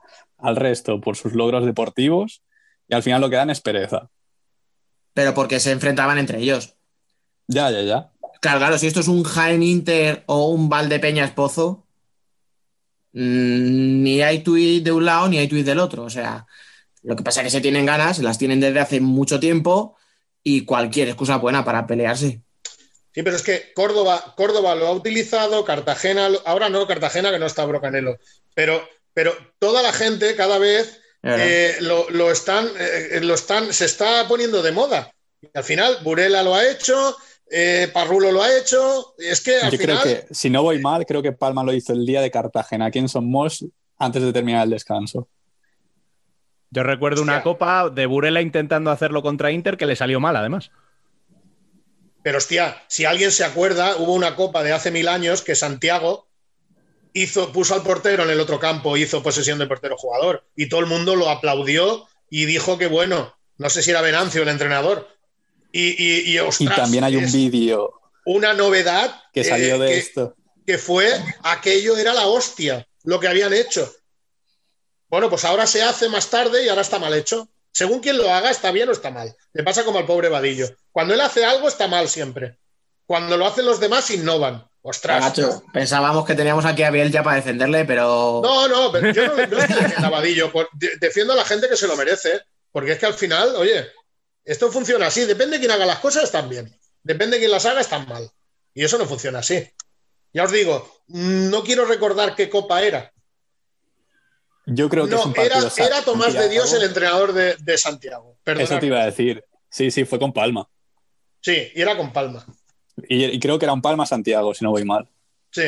al 0.43 0.57
resto 0.57 1.01
por 1.01 1.17
sus 1.17 1.35
logros 1.35 1.65
deportivos 1.65 2.43
y 2.89 2.95
al 2.95 3.03
final 3.03 3.21
lo 3.21 3.31
que 3.31 3.37
dan 3.37 3.51
es 3.51 3.61
pereza. 3.61 4.09
Pero 5.15 5.35
porque 5.35 5.61
se 5.61 5.73
enfrentaban 5.73 6.19
entre 6.19 6.39
ellos. 6.39 6.75
Ya, 7.47 7.71
ya, 7.71 7.83
ya. 7.83 8.13
Claro, 8.41 8.59
claro, 8.59 8.79
si 8.79 8.87
esto 8.87 9.01
es 9.01 9.09
un 9.09 9.23
Jaén 9.23 9.63
Inter 9.63 10.23
o 10.27 10.49
un 10.49 10.69
Valdepeñas 10.69 11.33
Pozo, 11.33 11.87
mmm, 13.13 14.03
ni 14.03 14.23
hay 14.23 14.43
tuit 14.43 14.85
de 14.85 14.93
un 14.93 15.05
lado 15.05 15.29
ni 15.29 15.39
hay 15.39 15.49
tuit 15.49 15.67
del 15.67 15.79
otro. 15.79 16.05
O 16.05 16.11
sea, 16.11 16.47
lo 17.03 17.17
que 17.17 17.23
pasa 17.23 17.41
es 17.41 17.45
que 17.45 17.51
se 17.51 17.61
tienen 17.61 17.87
ganas, 17.87 18.19
las 18.21 18.39
tienen 18.39 18.61
desde 18.61 18.81
hace 18.81 19.01
mucho 19.01 19.41
tiempo 19.41 19.97
y 20.43 20.65
cualquier 20.65 21.09
excusa 21.09 21.37
buena 21.37 21.65
para 21.65 21.87
pelearse. 21.87 22.43
Sí, 23.13 23.23
pero 23.23 23.35
es 23.35 23.43
que 23.43 23.73
Córdoba, 23.75 24.35
Córdoba 24.37 24.75
lo 24.75 24.87
ha 24.87 24.93
utilizado, 24.93 25.65
Cartagena, 25.65 26.29
ahora 26.45 26.69
no, 26.69 26.87
Cartagena 26.87 27.33
que 27.33 27.41
no 27.41 27.47
está 27.47 27.65
Brocanelo, 27.65 28.19
pero, 28.55 28.81
pero 29.15 29.33
toda 29.59 29.83
la 29.83 29.93
gente 29.93 30.35
cada 30.37 30.59
vez 30.59 31.01
eh, 31.23 31.77
lo, 31.81 32.09
lo, 32.11 32.31
están, 32.31 32.69
eh, 32.79 33.21
lo 33.23 33.35
están, 33.35 33.73
se 33.73 33.85
está 33.85 34.27
poniendo 34.29 34.63
de 34.63 34.73
moda. 34.73 35.13
Y 35.41 35.49
al 35.55 35.65
final, 35.65 35.99
Burela 36.03 36.43
lo 36.43 36.55
ha 36.55 36.69
hecho, 36.69 37.17
eh, 37.51 37.91
Parrulo 37.93 38.33
lo 38.33 38.43
ha 38.43 38.57
hecho. 38.57 39.15
Es 39.19 39.41
que 39.41 39.57
al 39.57 39.71
Yo 39.71 39.79
final... 39.79 40.01
creo 40.01 40.27
que, 40.27 40.35
si 40.35 40.51
no 40.51 40.63
voy 40.63 40.79
mal, 40.79 41.05
creo 41.07 41.23
que 41.23 41.33
Palma 41.33 41.65
lo 41.65 41.73
hizo 41.73 41.93
el 41.93 42.07
día 42.07 42.21
de 42.21 42.31
Cartagena, 42.31 42.87
aquí 42.87 42.99
en 42.99 43.09
Somos, 43.09 43.65
antes 43.99 44.23
de 44.23 44.33
terminar 44.33 44.65
el 44.65 44.71
descanso. 44.71 45.29
Yo 46.71 46.85
recuerdo 46.85 47.21
una 47.21 47.43
copa 47.43 47.91
de 47.91 48.07
Burela 48.07 48.41
intentando 48.41 48.93
hacerlo 48.93 49.23
contra 49.23 49.51
Inter 49.51 49.77
que 49.77 49.87
le 49.87 49.97
salió 49.97 50.21
mal, 50.21 50.37
además. 50.37 50.71
Pero 52.23 52.39
hostia, 52.39 52.83
si 52.87 53.05
alguien 53.05 53.33
se 53.33 53.45
acuerda, 53.45 53.97
hubo 53.97 54.15
una 54.15 54.37
copa 54.37 54.63
de 54.63 54.73
hace 54.73 54.91
mil 54.93 55.09
años 55.09 55.43
que 55.43 55.57
Santiago 55.57 56.30
hizo, 57.13 57.53
puso 57.53 57.75
al 57.75 57.83
portero 57.83 58.25
en 58.25 58.31
el 58.31 58.41
otro 58.41 58.59
campo, 58.59 58.97
hizo 58.97 59.23
posesión 59.23 59.59
de 59.59 59.67
portero 59.67 59.97
jugador. 59.97 60.47
Y 60.57 60.69
todo 60.69 60.81
el 60.81 60.87
mundo 60.87 61.17
lo 61.17 61.29
aplaudió 61.29 62.07
y 62.29 62.45
dijo 62.45 62.79
que 62.79 62.87
bueno, 62.87 63.35
no 63.59 63.71
sé 63.71 63.83
si 63.83 63.91
era 63.91 64.01
Venancio 64.01 64.43
el 64.43 64.49
entrenador. 64.49 65.09
Y, 65.73 65.91
y, 66.03 66.33
y, 66.33 66.39
ostras, 66.39 66.61
y 66.61 66.81
también 66.81 67.05
hay 67.05 67.17
un 67.17 67.31
vídeo. 67.31 68.01
Una 68.25 68.55
novedad 68.55 69.23
que 69.33 69.45
salió 69.45 69.77
eh, 69.77 69.79
de 69.79 69.87
que, 69.89 69.99
esto. 69.99 70.37
Que 70.67 70.79
fue 70.79 71.09
aquello 71.43 71.97
era 71.97 72.13
la 72.13 72.27
hostia, 72.27 72.87
lo 73.05 73.21
que 73.21 73.29
habían 73.29 73.53
hecho. 73.53 73.93
Bueno, 75.09 75.29
pues 75.29 75.45
ahora 75.45 75.67
se 75.67 75.83
hace 75.83 76.09
más 76.09 76.31
tarde 76.31 76.65
y 76.65 76.69
ahora 76.69 76.83
está 76.83 76.99
mal 76.99 77.15
hecho. 77.15 77.49
Según 77.73 78.01
quien 78.01 78.17
lo 78.17 78.33
haga, 78.33 78.51
está 78.51 78.71
bien 78.73 78.89
o 78.89 78.93
está 78.93 79.11
mal. 79.11 79.37
Le 79.53 79.63
pasa 79.63 79.85
como 79.85 79.99
al 79.99 80.07
pobre 80.07 80.29
Vadillo. 80.29 80.69
Cuando 80.93 81.15
él 81.15 81.21
hace 81.21 81.45
algo, 81.45 81.69
está 81.69 81.89
mal 81.89 82.09
siempre. 82.09 82.59
Cuando 83.07 83.37
lo 83.37 83.47
hacen 83.47 83.65
los 83.65 83.81
demás, 83.81 84.11
innovan. 84.11 84.70
Ostras. 84.83 85.23
Gacho, 85.23 85.63
pensábamos 85.73 86.25
que 86.25 86.35
teníamos 86.35 86.65
aquí 86.65 86.83
a 86.83 86.91
Biel 86.91 87.13
ya 87.13 87.23
para 87.23 87.37
defenderle, 87.37 87.85
pero. 87.85 88.41
No, 88.43 88.67
no, 88.67 88.91
pero 88.91 89.13
yo 89.13 89.27
no, 89.27 89.35
no 89.35 89.59
es 89.59 89.67
que 89.67 89.75
defienda 89.75 90.07
a 90.07 90.11
Vadillo. 90.11 90.51
Por, 90.51 90.69
de, 90.73 90.97
defiendo 90.99 91.35
a 91.35 91.37
la 91.37 91.45
gente 91.45 91.69
que 91.69 91.77
se 91.77 91.87
lo 91.87 91.97
merece. 91.97 92.41
Porque 92.73 92.93
es 92.93 92.99
que 92.99 93.07
al 93.07 93.15
final, 93.15 93.57
oye, 93.57 93.89
esto 94.45 94.71
funciona 94.71 95.09
así. 95.09 95.25
Depende 95.25 95.57
de 95.57 95.61
quién 95.61 95.73
haga 95.73 95.87
las 95.87 95.99
cosas, 95.99 96.25
están 96.25 96.49
bien. 96.49 96.73
Depende 97.03 97.37
de 97.37 97.41
quién 97.41 97.51
las 97.51 97.67
haga, 97.67 97.81
están 97.81 98.09
mal. 98.09 98.31
Y 98.75 98.85
eso 98.85 98.97
no 98.97 99.07
funciona 99.07 99.41
así. 99.41 99.69
Ya 100.33 100.45
os 100.45 100.53
digo, 100.53 101.03
no 101.09 101.65
quiero 101.65 101.85
recordar 101.85 102.37
qué 102.37 102.49
copa 102.49 102.83
era. 102.83 103.13
Yo 104.67 104.89
creo 104.89 105.07
que 105.07 105.11
no, 105.11 105.21
es 105.21 105.27
un 105.27 105.33
era, 105.37 105.61
partido 105.61 105.87
era, 105.87 106.03
Tomás 106.03 106.27
Santiago. 106.27 106.47
de 106.47 106.53
Dios 106.53 106.73
el 106.73 106.83
entrenador 106.85 107.33
de, 107.33 107.57
de 107.57 107.79
Santiago. 107.79 108.39
Eso 108.45 108.79
te 108.79 108.87
iba 108.87 109.01
a 109.03 109.07
decir. 109.07 109.45
Sí, 109.69 109.91
sí, 109.91 110.05
fue 110.05 110.21
con 110.21 110.33
Palma. 110.33 110.69
Sí, 111.41 111.73
y 111.75 111.81
era 111.81 111.97
con 111.97 112.13
Palma. 112.13 112.47
Y, 113.09 113.25
y, 113.25 113.41
creo 113.41 113.59
que 113.59 113.65
era 113.67 113.73
un 113.73 113.83
Palma 113.83 114.07
Santiago, 114.07 114.55
si 114.55 114.65
no 114.65 114.71
voy 114.71 114.85
mal. 114.85 115.09
Sí. 115.51 115.63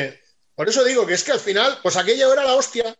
Por 0.55 0.69
eso 0.69 0.83
digo 0.83 1.05
que 1.07 1.13
es 1.13 1.23
que 1.23 1.31
al 1.31 1.39
final, 1.39 1.77
pues 1.81 1.97
aquella 1.97 2.31
era 2.31 2.43
la 2.45 2.55
hostia. 2.55 2.95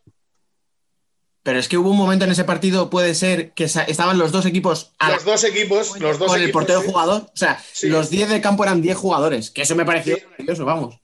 Pero 1.44 1.60
es 1.60 1.68
que 1.68 1.78
hubo 1.78 1.90
un 1.90 1.98
momento 1.98 2.24
en 2.26 2.32
ese 2.32 2.46
partido, 2.46 2.90
puede 2.90 3.14
ser, 3.16 3.52
que 3.52 3.66
estaban 3.66 4.18
los 4.18 4.32
dos 4.32 4.46
equipos. 4.46 4.92
A 4.98 5.12
los 5.12 5.26
dos 5.26 5.44
equipos, 5.44 6.00
los 6.00 6.18
dos 6.18 6.30
con 6.30 6.38
el 6.38 6.44
equipos, 6.44 6.62
portero 6.62 6.82
sí. 6.82 6.88
jugador. 6.88 7.22
O 7.24 7.36
sea, 7.36 7.62
sí. 7.74 7.90
los 7.90 8.10
10 8.10 8.30
de 8.30 8.42
campo 8.42 8.64
eran 8.64 8.82
10 8.82 8.96
jugadores. 8.98 9.52
Que 9.52 9.64
eso 9.64 9.76
me 9.76 9.86
pareció 9.86 10.16
Sí. 10.16 10.24
maravilloso, 10.24 10.64
vamos. 10.66 10.96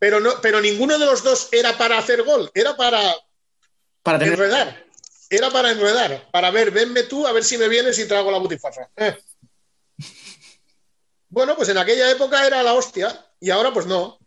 Pero, 0.00 0.20
no, 0.20 0.30
pero 0.42 0.60
ninguno 0.60 0.98
de 0.98 1.06
los 1.06 1.22
dos 1.22 1.48
era 1.52 1.78
para 1.78 1.98
hacer 1.98 2.22
gol, 2.24 2.50
era 2.54 2.76
para 2.76 3.00
Para 4.02 4.18
tener. 4.18 4.34
enredar. 4.34 4.84
Era 5.30 5.50
para 5.50 5.70
enredar, 5.72 6.26
para 6.32 6.50
ver, 6.50 6.70
venme 6.70 7.02
tú 7.02 7.26
a 7.26 7.32
ver 7.32 7.44
si 7.44 7.58
me 7.58 7.68
vienes 7.68 7.98
y 7.98 8.08
trago 8.08 8.30
la 8.30 8.38
butifarra. 8.38 8.88
Eh. 8.96 9.16
Bueno, 11.38 11.54
pues 11.54 11.68
en 11.68 11.78
aquella 11.78 12.10
época 12.10 12.44
era 12.44 12.64
la 12.64 12.74
hostia 12.74 13.24
y 13.38 13.50
ahora 13.50 13.72
pues 13.72 13.86
no. 13.86 14.02
O 14.02 14.18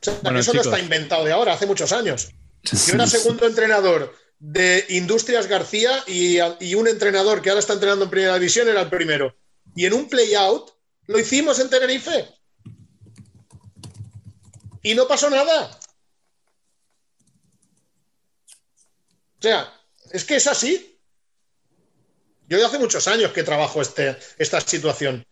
sea, 0.00 0.18
Bueno, 0.22 0.38
eso 0.38 0.52
chicos. 0.52 0.68
no 0.68 0.72
está 0.72 0.82
inventado 0.82 1.22
de 1.26 1.32
ahora, 1.32 1.52
hace 1.52 1.66
muchos 1.66 1.92
años. 1.92 2.30
Yo 2.62 2.94
era 2.94 3.06
segundo 3.06 3.46
entrenador 3.46 4.16
de 4.38 4.86
Industrias 4.88 5.48
García 5.48 6.02
y, 6.06 6.38
y 6.60 6.74
un 6.76 6.88
entrenador 6.88 7.42
que 7.42 7.50
ahora 7.50 7.60
está 7.60 7.74
entrenando 7.74 8.06
en 8.06 8.10
primera 8.10 8.38
división 8.38 8.70
era 8.70 8.80
el 8.80 8.88
primero. 8.88 9.36
Y 9.76 9.84
en 9.84 9.92
un 9.92 10.08
play-out 10.08 10.70
lo 11.08 11.18
hicimos 11.18 11.58
en 11.58 11.68
Tenerife. 11.68 12.26
Y 14.82 14.94
no 14.94 15.06
pasó 15.06 15.28
nada. 15.28 15.78
O 19.38 19.42
sea, 19.42 19.78
es 20.10 20.24
que 20.24 20.36
es 20.36 20.46
así. 20.46 20.97
Yo 22.48 22.64
hace 22.66 22.78
muchos 22.78 23.06
años 23.08 23.32
que 23.32 23.42
trabajo 23.42 23.82
este, 23.82 24.16
esta 24.38 24.60
situación. 24.60 25.26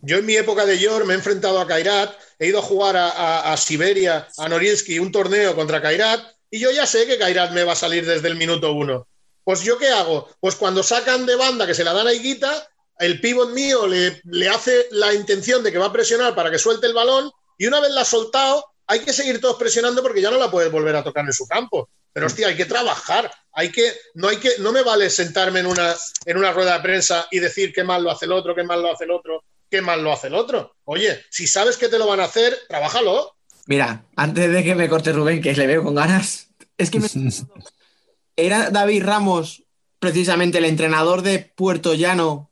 Yo 0.00 0.18
en 0.18 0.26
mi 0.26 0.36
época 0.36 0.64
de 0.64 0.78
York 0.78 1.04
me 1.04 1.12
he 1.12 1.16
enfrentado 1.16 1.60
a 1.60 1.66
Kairat, 1.66 2.14
he 2.38 2.46
ido 2.46 2.60
a 2.60 2.62
jugar 2.62 2.96
a, 2.96 3.54
Siberia, 3.58 4.26
a 4.38 4.48
Norilski, 4.48 4.98
un 4.98 5.12
torneo 5.12 5.54
contra 5.54 5.82
Kairat, 5.82 6.20
y 6.50 6.58
yo 6.58 6.70
ya 6.70 6.86
sé 6.86 7.06
que 7.06 7.18
Kairat 7.18 7.52
me 7.52 7.64
va 7.64 7.72
a 7.72 7.76
salir 7.76 8.06
desde 8.06 8.28
el 8.28 8.36
minuto 8.36 8.72
uno. 8.72 9.06
Pues 9.44 9.62
yo 9.62 9.76
qué 9.76 9.88
hago? 9.88 10.28
Pues 10.40 10.54
cuando 10.54 10.82
sacan 10.82 11.26
de 11.26 11.36
banda 11.36 11.66
que 11.66 11.74
se 11.74 11.84
la 11.84 11.92
dan 11.92 12.06
a 12.06 12.12
Higuita, 12.12 12.68
el 12.98 13.20
pívot 13.20 13.50
mío 13.50 13.86
le, 13.86 14.20
le 14.24 14.48
hace 14.48 14.86
la 14.92 15.12
intención 15.12 15.62
de 15.62 15.70
que 15.70 15.78
va 15.78 15.86
a 15.86 15.92
presionar 15.92 16.34
para 16.34 16.50
que 16.50 16.58
suelte 16.58 16.86
el 16.86 16.94
balón, 16.94 17.30
y 17.58 17.66
una 17.66 17.80
vez 17.80 17.90
la 17.92 18.02
ha 18.02 18.06
soltado, 18.06 18.64
hay 18.86 19.00
que 19.00 19.12
seguir 19.12 19.40
todos 19.40 19.56
presionando 19.56 20.02
porque 20.02 20.22
ya 20.22 20.30
no 20.30 20.38
la 20.38 20.50
puedes 20.50 20.72
volver 20.72 20.96
a 20.96 21.04
tocar 21.04 21.24
en 21.24 21.32
su 21.32 21.46
campo. 21.46 21.90
Pero 22.16 22.28
hostia, 22.28 22.48
hay 22.48 22.56
que 22.56 22.64
trabajar, 22.64 23.30
hay 23.52 23.70
que, 23.70 23.92
no 24.14 24.28
hay 24.28 24.38
que, 24.38 24.52
no 24.60 24.72
me 24.72 24.82
vale 24.82 25.10
sentarme 25.10 25.60
en 25.60 25.66
una, 25.66 25.94
en 26.24 26.38
una 26.38 26.50
rueda 26.50 26.78
de 26.78 26.82
prensa 26.82 27.28
y 27.30 27.40
decir 27.40 27.74
qué 27.74 27.84
mal 27.84 28.02
lo 28.02 28.10
hace 28.10 28.24
el 28.24 28.32
otro, 28.32 28.54
qué 28.54 28.62
mal 28.62 28.80
lo 28.80 28.90
hace 28.90 29.04
el 29.04 29.10
otro, 29.10 29.44
qué 29.70 29.82
mal 29.82 30.02
lo 30.02 30.14
hace 30.14 30.28
el 30.28 30.34
otro. 30.34 30.76
Oye, 30.84 31.20
si 31.28 31.46
sabes 31.46 31.76
que 31.76 31.90
te 31.90 31.98
lo 31.98 32.06
van 32.06 32.20
a 32.20 32.24
hacer, 32.24 32.56
trabájalo. 32.70 33.36
Mira, 33.66 34.06
antes 34.16 34.50
de 34.50 34.64
que 34.64 34.74
me 34.74 34.88
corte 34.88 35.12
Rubén, 35.12 35.42
que 35.42 35.52
le 35.52 35.66
veo 35.66 35.84
con 35.84 35.94
ganas, 35.94 36.48
es 36.78 36.90
que 36.90 37.00
me... 37.00 37.08
era 38.36 38.70
David 38.70 39.04
Ramos 39.04 39.64
precisamente 39.98 40.56
el 40.56 40.64
entrenador 40.64 41.20
de 41.20 41.40
Puerto 41.40 41.92
Llano 41.92 42.50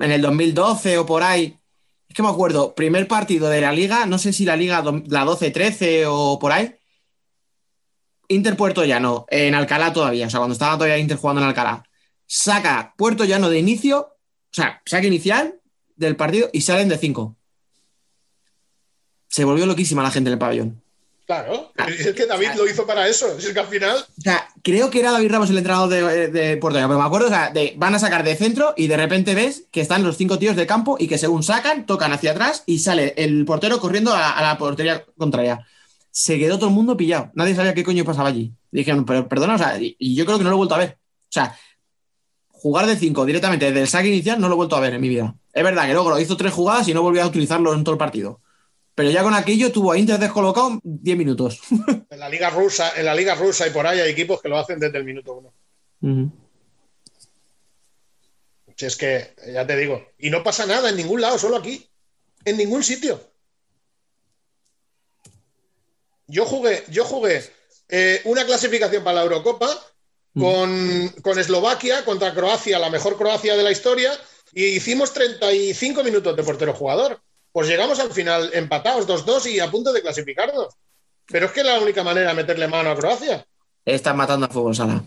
en 0.00 0.12
el 0.12 0.22
2012 0.22 0.96
o 0.96 1.04
por 1.04 1.24
ahí. 1.24 1.58
Es 2.08 2.16
que 2.16 2.22
me 2.22 2.30
acuerdo, 2.30 2.74
primer 2.74 3.06
partido 3.06 3.50
de 3.50 3.60
la 3.60 3.72
liga, 3.72 4.06
no 4.06 4.16
sé 4.16 4.32
si 4.32 4.46
la 4.46 4.56
liga 4.56 4.82
la 5.08 5.26
12-13 5.26 6.06
o 6.08 6.38
por 6.38 6.52
ahí. 6.52 6.74
Inter 8.28 8.56
Puerto 8.56 8.84
Llano, 8.84 9.26
en 9.30 9.54
Alcalá 9.54 9.92
todavía, 9.92 10.26
o 10.26 10.30
sea, 10.30 10.40
cuando 10.40 10.54
estaba 10.54 10.74
todavía 10.74 10.98
Inter 10.98 11.16
jugando 11.16 11.42
en 11.42 11.48
Alcalá. 11.48 11.84
Saca 12.26 12.94
Puerto 12.96 13.24
Llano 13.24 13.50
de 13.50 13.58
inicio, 13.58 14.00
o 14.00 14.52
sea, 14.52 14.82
saca 14.84 15.06
inicial 15.06 15.60
del 15.96 16.16
partido 16.16 16.50
y 16.52 16.60
salen 16.62 16.88
de 16.88 16.98
5. 16.98 17.36
Se 19.28 19.44
volvió 19.44 19.66
loquísima 19.66 20.02
la 20.02 20.10
gente 20.10 20.28
en 20.28 20.34
el 20.34 20.38
pabellón. 20.38 20.82
Claro, 21.26 21.72
es 21.88 22.14
que 22.14 22.26
David 22.26 22.50
lo 22.56 22.68
hizo 22.68 22.86
para 22.86 23.08
eso. 23.08 23.36
Es 23.36 23.48
que 23.48 23.58
al 23.58 23.66
final, 23.66 23.96
O 23.96 24.20
sea, 24.20 24.48
creo 24.62 24.90
que 24.90 25.00
era 25.00 25.10
David 25.10 25.32
Ramos 25.32 25.50
el 25.50 25.58
entrenador 25.58 25.88
de, 25.88 26.28
de 26.28 26.56
Puerto 26.56 26.78
Llano, 26.78 26.88
pero 26.88 27.00
me 27.00 27.06
acuerdo, 27.06 27.26
o 27.26 27.30
sea, 27.30 27.50
de, 27.50 27.74
van 27.76 27.96
a 27.96 27.98
sacar 27.98 28.22
de 28.22 28.36
centro 28.36 28.74
y 28.76 28.86
de 28.86 28.96
repente 28.96 29.34
ves 29.34 29.64
que 29.72 29.80
están 29.80 30.04
los 30.04 30.16
cinco 30.16 30.38
tíos 30.38 30.54
de 30.54 30.68
campo 30.68 30.96
y 31.00 31.08
que 31.08 31.18
según 31.18 31.42
sacan, 31.42 31.84
tocan 31.84 32.12
hacia 32.12 32.30
atrás 32.30 32.62
y 32.64 32.78
sale 32.78 33.12
el 33.16 33.44
portero 33.44 33.80
corriendo 33.80 34.12
a, 34.14 34.38
a 34.38 34.42
la 34.42 34.56
portería 34.56 35.04
contraria. 35.18 35.66
Se 36.16 36.38
quedó 36.38 36.56
todo 36.56 36.70
el 36.70 36.74
mundo 36.74 36.96
pillado. 36.96 37.30
Nadie 37.34 37.54
sabía 37.54 37.74
qué 37.74 37.84
coño 37.84 38.02
pasaba 38.02 38.30
allí. 38.30 38.50
Dijeron, 38.70 39.04
pero 39.04 39.28
perdona, 39.28 39.56
o 39.56 39.58
sea, 39.58 39.78
y, 39.78 40.14
yo 40.14 40.24
creo 40.24 40.38
que 40.38 40.44
no 40.44 40.48
lo 40.48 40.56
he 40.56 40.56
vuelto 40.56 40.74
a 40.74 40.78
ver. 40.78 40.96
O 41.24 41.28
sea, 41.28 41.54
jugar 42.48 42.86
de 42.86 42.96
cinco 42.96 43.26
directamente 43.26 43.66
desde 43.66 43.82
el 43.82 43.86
saque 43.86 44.08
inicial 44.08 44.40
no 44.40 44.48
lo 44.48 44.54
he 44.54 44.56
vuelto 44.56 44.76
a 44.76 44.80
ver 44.80 44.94
en 44.94 45.02
mi 45.02 45.10
vida. 45.10 45.34
Es 45.52 45.62
verdad 45.62 45.86
que 45.86 45.92
luego 45.92 46.08
lo 46.08 46.18
hizo 46.18 46.34
tres 46.38 46.54
jugadas 46.54 46.88
y 46.88 46.94
no 46.94 47.02
volvió 47.02 47.22
a 47.22 47.26
utilizarlo 47.26 47.74
en 47.74 47.84
todo 47.84 47.92
el 47.92 47.98
partido. 47.98 48.40
Pero 48.94 49.10
ya 49.10 49.22
con 49.22 49.34
aquello 49.34 49.70
tuvo 49.70 49.92
a 49.92 49.98
Inter 49.98 50.18
descolocado 50.18 50.80
10 50.82 51.18
minutos. 51.18 51.60
en 52.08 52.18
la 52.18 52.30
liga 52.30 52.48
rusa, 52.48 52.92
en 52.96 53.04
la 53.04 53.14
liga 53.14 53.34
rusa 53.34 53.66
y 53.66 53.70
por 53.70 53.86
ahí 53.86 54.00
hay 54.00 54.10
equipos 54.10 54.40
que 54.40 54.48
lo 54.48 54.56
hacen 54.56 54.80
desde 54.80 54.96
el 54.96 55.04
minuto 55.04 55.34
uno. 55.34 56.32
Si 58.74 58.86
es 58.86 58.96
que, 58.96 59.34
ya 59.52 59.66
te 59.66 59.76
digo, 59.76 60.02
y 60.18 60.30
no 60.30 60.42
pasa 60.42 60.64
nada 60.64 60.88
en 60.88 60.96
ningún 60.96 61.20
lado, 61.20 61.36
solo 61.36 61.58
aquí. 61.58 61.86
En 62.46 62.56
ningún 62.56 62.82
sitio. 62.82 63.35
Yo 66.26 66.44
jugué, 66.44 66.84
yo 66.88 67.04
jugué 67.04 67.44
eh, 67.88 68.20
una 68.24 68.44
clasificación 68.44 69.04
para 69.04 69.16
la 69.16 69.22
Eurocopa 69.22 69.68
con, 70.38 71.08
con 71.22 71.38
Eslovaquia 71.38 72.04
contra 72.04 72.34
Croacia, 72.34 72.78
la 72.78 72.90
mejor 72.90 73.16
Croacia 73.16 73.56
de 73.56 73.62
la 73.62 73.70
historia, 73.70 74.12
y 74.52 74.64
hicimos 74.64 75.12
35 75.12 76.04
minutos 76.04 76.36
de 76.36 76.42
portero 76.42 76.74
jugador. 76.74 77.20
Pues 77.52 77.68
llegamos 77.68 77.98
al 78.00 78.12
final 78.12 78.50
empatados 78.52 79.06
2-2 79.06 79.50
y 79.52 79.60
a 79.60 79.70
punto 79.70 79.92
de 79.92 80.02
clasificarnos. 80.02 80.74
Pero 81.26 81.46
es 81.46 81.52
que 81.52 81.60
es 81.60 81.66
la 81.66 81.80
única 81.80 82.02
manera 82.02 82.28
de 82.28 82.34
meterle 82.34 82.68
mano 82.68 82.90
a 82.90 82.96
Croacia. 82.96 83.46
Estás 83.84 84.14
matando 84.14 84.46
a 84.46 84.48
fútbol 84.48 84.74
sala. 84.74 85.02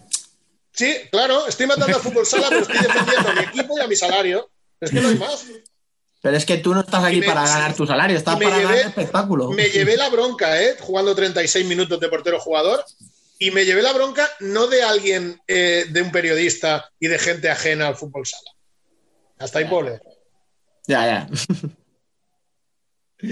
Sí, 0.71 0.95
claro, 1.11 1.47
estoy 1.47 1.67
matando 1.67 1.97
a 1.97 1.99
fútbol 1.99 2.25
sala, 2.25 2.47
pero 2.49 2.61
estoy 2.61 2.79
defendiendo 2.79 3.29
a 3.29 3.33
mi 3.33 3.41
equipo 3.41 3.77
y 3.77 3.81
a 3.81 3.87
mi 3.87 3.95
salario. 3.95 4.49
Es 4.79 4.91
que 4.91 5.01
no 5.01 5.09
hay 5.09 5.15
más. 5.15 5.45
Pero 6.21 6.35
es 6.35 6.45
que 6.45 6.57
tú 6.57 6.73
no 6.73 6.81
estás 6.81 7.03
aquí 7.03 7.19
me- 7.21 7.25
para 7.25 7.45
ganar 7.47 7.73
tu 7.73 7.85
salario, 7.87 8.17
estás 8.17 8.35
para 8.35 8.49
llevé- 8.57 8.63
ganar 8.63 8.77
el 8.79 8.87
espectáculo. 8.87 9.49
Me 9.51 9.69
llevé 9.69 9.95
la 9.95 10.09
bronca, 10.09 10.61
¿eh? 10.61 10.75
Jugando 10.79 11.15
36 11.15 11.65
minutos 11.65 11.99
de 11.99 12.09
portero 12.09 12.39
jugador. 12.39 12.83
Y 13.41 13.51
me 13.51 13.63
llevé 13.63 13.81
la 13.81 13.93
bronca 13.93 14.27
no 14.41 14.67
de 14.67 14.83
alguien, 14.83 15.39
eh, 15.47 15.85
de 15.89 16.01
un 16.01 16.11
periodista 16.11 16.89
y 16.99 17.07
de 17.07 17.17
gente 17.19 17.49
ajena 17.49 17.87
al 17.87 17.95
fútbol 17.95 18.25
sala. 18.25 18.51
Hasta 19.37 19.59
ahí, 19.59 19.65
pobre. 19.65 20.01
Ya, 20.87 21.05
ya. 21.05 21.29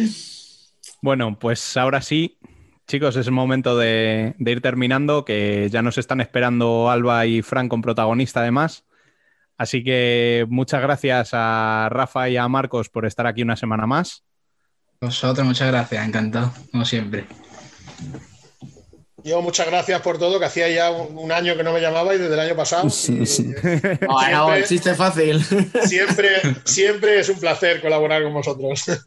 Bueno, 1.01 1.37
pues 1.39 1.77
ahora 1.77 2.01
sí, 2.01 2.39
chicos, 2.87 3.15
es 3.15 3.27
el 3.27 3.33
momento 3.33 3.77
de, 3.77 4.35
de 4.39 4.51
ir 4.51 4.61
terminando, 4.61 5.23
que 5.25 5.69
ya 5.71 5.81
nos 5.81 5.97
están 5.97 6.21
esperando 6.21 6.89
Alba 6.89 7.25
y 7.25 7.41
Fran 7.41 7.69
con 7.69 7.81
protagonista 7.81 8.41
además. 8.41 8.83
Así 9.57 9.83
que 9.83 10.45
muchas 10.49 10.81
gracias 10.81 11.29
a 11.33 11.87
Rafa 11.89 12.29
y 12.29 12.37
a 12.37 12.47
Marcos 12.47 12.89
por 12.89 13.05
estar 13.05 13.25
aquí 13.25 13.41
una 13.41 13.55
semana 13.55 13.87
más. 13.87 14.23
Vosotros, 15.01 15.45
muchas 15.45 15.67
gracias, 15.67 16.07
encantado, 16.07 16.53
como 16.71 16.85
siempre. 16.85 17.25
Yo 19.23 19.41
muchas 19.41 19.67
gracias 19.67 19.99
por 20.01 20.19
todo, 20.19 20.39
que 20.39 20.45
hacía 20.45 20.69
ya 20.69 20.91
un 20.91 21.31
año 21.31 21.57
que 21.57 21.63
no 21.63 21.73
me 21.73 21.81
llamaba 21.81 22.15
y 22.15 22.17
desde 22.17 22.35
el 22.35 22.39
año 22.39 22.55
pasado. 22.55 22.87
Y, 22.87 23.17
No, 24.07 24.29
no, 24.31 24.53
el 24.53 24.63
chiste 24.63 24.93
fácil. 24.93 25.43
siempre, 25.83 26.29
siempre 26.63 27.19
es 27.19 27.29
un 27.29 27.39
placer 27.39 27.81
colaborar 27.81 28.23
con 28.23 28.33
vosotros. 28.33 28.85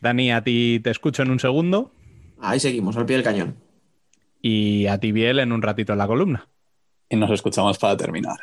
Dani, 0.00 0.32
a 0.32 0.42
ti 0.42 0.80
te 0.82 0.90
escucho 0.90 1.22
en 1.22 1.30
un 1.30 1.38
segundo 1.38 1.92
Ahí 2.40 2.58
seguimos, 2.58 2.96
al 2.96 3.06
pie 3.06 3.16
del 3.16 3.24
cañón. 3.24 3.56
y 4.40 4.86
a 4.88 4.98
ti, 4.98 5.12
Biel, 5.12 5.38
en 5.38 5.52
un 5.52 5.62
ratito 5.62 5.92
en 5.92 5.98
la 5.98 6.08
columna. 6.08 6.48
Y 7.08 7.14
nos 7.14 7.30
escuchamos 7.30 7.78
para 7.78 7.96
terminar. 7.96 8.36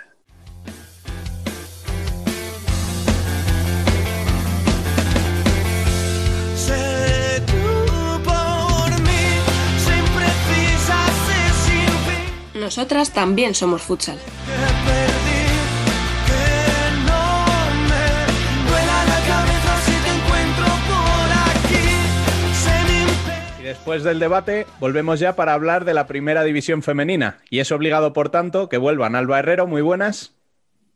Se 22.53 22.71
me 22.83 23.01
impide 23.01 23.59
Y 23.59 23.63
después 23.63 24.03
del 24.03 24.19
debate, 24.19 24.65
volvemos 24.79 25.19
ya 25.19 25.35
para 25.35 25.53
hablar 25.53 25.85
de 25.85 25.93
la 25.93 26.07
primera 26.07 26.43
división 26.43 26.83
femenina. 26.83 27.37
Y 27.49 27.59
es 27.59 27.71
obligado, 27.71 28.13
por 28.13 28.29
tanto, 28.29 28.69
que 28.69 28.77
vuelvan 28.77 29.15
Alba 29.15 29.39
Herrero, 29.39 29.67
muy 29.67 29.81
buenas, 29.81 30.35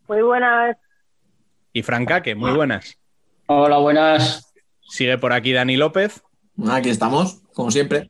Muy 0.08 0.22
buenas. 0.22 0.78
y 1.72 1.82
Francaque, 1.84 2.36
muy 2.36 2.52
buenas. 2.52 2.98
Hola, 3.48 3.78
buenas. 3.78 4.54
Sigue 4.82 5.18
por 5.18 5.34
aquí 5.34 5.54
Dani 5.54 5.78
López. 5.78 6.22
Aquí 6.70 6.90
estamos, 6.90 7.42
como 7.54 7.72
siempre. 7.72 8.10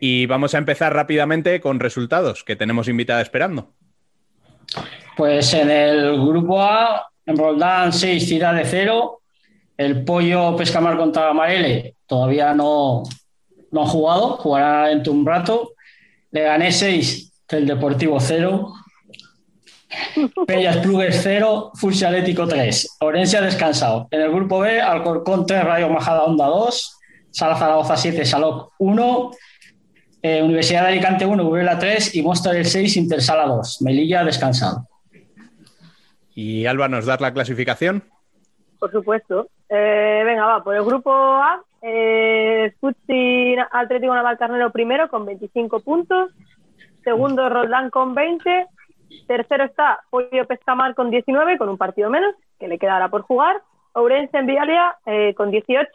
Y 0.00 0.24
vamos 0.24 0.54
a 0.54 0.58
empezar 0.58 0.94
rápidamente 0.94 1.60
con 1.60 1.78
resultados 1.78 2.42
que 2.42 2.56
tenemos 2.56 2.88
invitada 2.88 3.20
esperando. 3.20 3.74
Pues 5.14 5.52
en 5.52 5.70
el 5.70 6.18
grupo 6.26 6.62
A, 6.62 7.10
en 7.26 7.36
Roldán 7.36 7.92
6, 7.92 8.26
Ciudad 8.26 8.54
de 8.54 8.64
0. 8.64 9.20
El 9.76 10.02
Pollo 10.04 10.56
Pescamar 10.56 10.96
contra 10.96 11.28
Amarele 11.28 11.96
todavía 12.06 12.54
no, 12.54 13.02
no 13.70 13.82
ha 13.82 13.86
jugado, 13.86 14.36
jugará 14.38 14.88
dentro 14.88 15.12
de 15.12 15.18
un 15.18 15.26
rato. 15.26 15.72
Le 16.30 16.42
gané 16.42 16.72
6 16.72 17.44
del 17.46 17.66
Deportivo 17.66 18.18
0. 18.18 18.72
Pellas 20.46 20.78
Plugues 20.78 21.20
0, 21.22 21.72
Fursi 21.74 22.04
Atlético 22.04 22.46
3. 22.46 22.96
Orense 23.00 23.36
ha 23.36 23.42
descansado. 23.42 24.08
En 24.10 24.22
el 24.22 24.30
grupo 24.30 24.60
B, 24.60 24.80
Alcorcón 24.80 25.44
3, 25.44 25.64
Rayo 25.64 25.88
Majada 25.90 26.24
Onda 26.24 26.46
2. 26.46 26.96
Sala 27.32 27.56
Zaragoza 27.56 27.96
7, 27.96 28.24
Saloc 28.24 28.72
1. 28.78 29.30
Eh, 30.22 30.42
Universidad 30.42 30.82
de 30.82 30.88
Alicante 30.88 31.24
1, 31.24 31.44
Burela 31.44 31.78
3 31.78 32.14
y 32.16 32.22
Móstoles 32.22 32.70
6, 32.72 32.96
Intersala 32.98 33.46
2. 33.46 33.82
Melilla 33.82 34.24
descansado. 34.24 34.86
Y 36.34 36.66
Alba, 36.66 36.88
¿nos 36.88 37.06
das 37.06 37.20
la 37.20 37.32
clasificación? 37.32 38.02
Por 38.78 38.90
supuesto. 38.92 39.48
Eh, 39.68 40.22
venga, 40.24 40.46
va, 40.46 40.64
por 40.64 40.74
el 40.74 40.84
grupo 40.84 41.12
A, 41.12 41.62
eh, 41.82 42.74
Futsi 42.80 43.54
Atlético 43.70 44.14
Navalcarnero 44.14 44.70
primero 44.70 45.08
con 45.08 45.24
25 45.24 45.80
puntos, 45.80 46.32
segundo 47.04 47.48
Roldán 47.48 47.90
con 47.90 48.14
20, 48.14 48.66
tercero 49.26 49.64
está 49.64 50.00
Pollo 50.10 50.46
Pescamar 50.46 50.94
con 50.94 51.10
19, 51.10 51.56
con 51.56 51.68
un 51.68 51.78
partido 51.78 52.10
menos, 52.10 52.34
que 52.58 52.68
le 52.68 52.78
quedará 52.78 53.08
por 53.08 53.22
jugar, 53.22 53.62
Ourense 53.92 54.36
en 54.38 54.46
Vialia 54.46 54.96
eh, 55.06 55.34
con 55.34 55.50
18, 55.50 55.88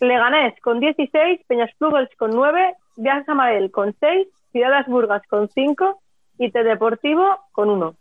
Leganés 0.00 0.54
con 0.60 0.80
16, 0.80 1.40
Peñas 1.46 1.70
Plugels 1.76 2.10
con 2.16 2.30
9, 2.30 2.74
Viajes 2.96 3.28
Amarel 3.28 3.70
con 3.70 3.94
6, 3.98 4.28
Ciudades 4.52 4.86
Burgas 4.86 5.22
con 5.28 5.48
5 5.48 6.00
y 6.38 6.50
T 6.50 6.64
Deportivo 6.64 7.38
con 7.52 7.70
1. 7.70 7.94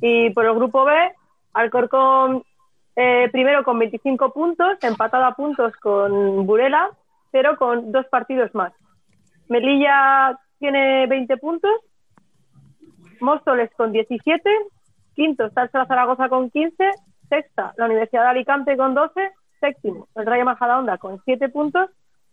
Y 0.00 0.30
por 0.30 0.44
el 0.44 0.54
grupo 0.54 0.84
B, 0.84 0.92
Alcorcón 1.52 2.42
eh, 2.96 3.28
primero 3.30 3.62
con 3.62 3.78
25 3.78 4.32
puntos, 4.32 4.78
empatado 4.82 5.24
a 5.24 5.34
puntos 5.34 5.74
con 5.76 6.46
Burela, 6.46 6.90
pero 7.30 7.56
con 7.56 7.92
dos 7.92 8.06
partidos 8.06 8.54
más. 8.54 8.72
Melilla 9.48 10.38
tiene 10.58 11.06
20 11.06 11.36
puntos, 11.36 11.72
Móstoles 13.20 13.70
con 13.76 13.92
17, 13.92 14.50
quinto 15.14 15.46
está 15.46 15.62
el 15.62 15.70
Zaragoza 15.70 16.28
con 16.28 16.50
15, 16.50 16.90
sexta 17.28 17.74
la 17.76 17.86
Universidad 17.86 18.22
de 18.24 18.28
Alicante 18.28 18.76
con 18.76 18.94
12, 18.94 19.32
séptimo 19.60 20.08
el 20.14 20.26
Rayo 20.26 20.44
Majadahonda 20.44 20.98
con 20.98 21.20
7 21.24 21.48
puntos 21.48 21.90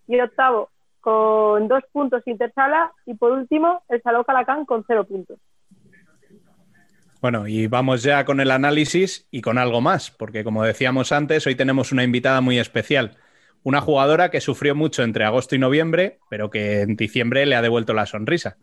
y 0.07 0.19
octavo 0.19 0.69
con 1.03 1.67
2 1.67 1.83
puntos 1.91 2.23
Intersala 2.25 2.91
y 3.05 3.13
por 3.15 3.33
último 3.33 3.83
el 3.89 4.01
Saló 4.01 4.23
Calacán 4.23 4.65
con 4.65 4.85
0 4.87 5.03
puntos. 5.05 5.37
Bueno, 7.21 7.45
y 7.47 7.67
vamos 7.67 8.03
ya 8.03 8.25
con 8.25 8.39
el 8.39 8.51
análisis 8.51 9.27
y 9.31 9.41
con 9.41 9.57
algo 9.57 9.81
más, 9.81 10.11
porque 10.11 10.43
como 10.43 10.63
decíamos 10.63 11.11
antes, 11.11 11.45
hoy 11.45 11.55
tenemos 11.55 11.91
una 11.91 12.03
invitada 12.03 12.41
muy 12.41 12.57
especial. 12.57 13.17
Una 13.63 13.81
jugadora 13.81 14.29
que 14.31 14.41
sufrió 14.41 14.75
mucho 14.75 15.03
entre 15.03 15.25
agosto 15.25 15.55
y 15.55 15.59
noviembre, 15.59 16.19
pero 16.29 16.49
que 16.49 16.81
en 16.81 16.95
diciembre 16.95 17.45
le 17.45 17.55
ha 17.55 17.61
devuelto 17.61 17.93
la 17.93 18.05
sonrisa. 18.05 18.57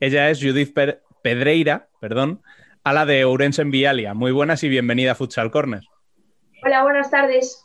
Ella 0.00 0.30
es 0.30 0.40
Judith 0.40 0.72
Per- 0.72 1.02
Pedreira, 1.22 1.88
perdón, 2.00 2.42
a 2.82 2.92
la 2.92 3.04
de 3.06 3.24
Ourense 3.24 3.62
en 3.62 3.70
Vialia. 3.70 4.14
Muy 4.14 4.32
buenas 4.32 4.62
y 4.64 4.68
bienvenida 4.68 5.12
a 5.12 5.14
Futsal 5.16 5.50
Corner. 5.50 5.82
Hola, 6.64 6.82
buenas 6.82 7.10
tardes. 7.10 7.64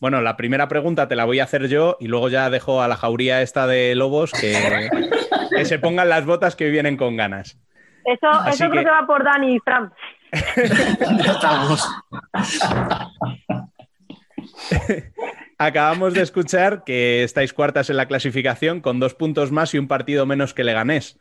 Bueno, 0.00 0.20
la 0.20 0.36
primera 0.36 0.68
pregunta 0.68 1.08
te 1.08 1.16
la 1.16 1.24
voy 1.24 1.40
a 1.40 1.44
hacer 1.44 1.68
yo 1.68 1.96
y 2.00 2.06
luego 2.06 2.28
ya 2.28 2.50
dejo 2.50 2.82
a 2.82 2.88
la 2.88 2.96
jauría 2.96 3.42
esta 3.42 3.66
de 3.66 3.94
lobos 3.96 4.30
que, 4.32 4.88
que 5.56 5.64
se 5.64 5.78
pongan 5.78 6.08
las 6.08 6.24
botas 6.24 6.54
que 6.54 6.66
hoy 6.66 6.70
vienen 6.70 6.96
con 6.96 7.16
ganas. 7.16 7.58
Eso, 8.04 8.28
Así 8.28 8.62
eso 8.62 8.70
creo 8.70 8.82
que- 8.82 8.84
que 8.86 8.90
va 8.92 9.06
por 9.06 9.24
Dani 9.24 9.56
y 9.56 9.58
Fran. 9.60 9.92
Estamos. 10.32 11.88
Acabamos 15.58 16.14
de 16.14 16.22
escuchar 16.22 16.84
que 16.84 17.24
estáis 17.24 17.52
cuartas 17.52 17.90
en 17.90 17.96
la 17.96 18.06
clasificación 18.06 18.80
con 18.80 19.00
dos 19.00 19.14
puntos 19.14 19.50
más 19.50 19.74
y 19.74 19.78
un 19.78 19.88
partido 19.88 20.24
menos 20.26 20.54
que 20.54 20.62
Leganés. 20.64 21.18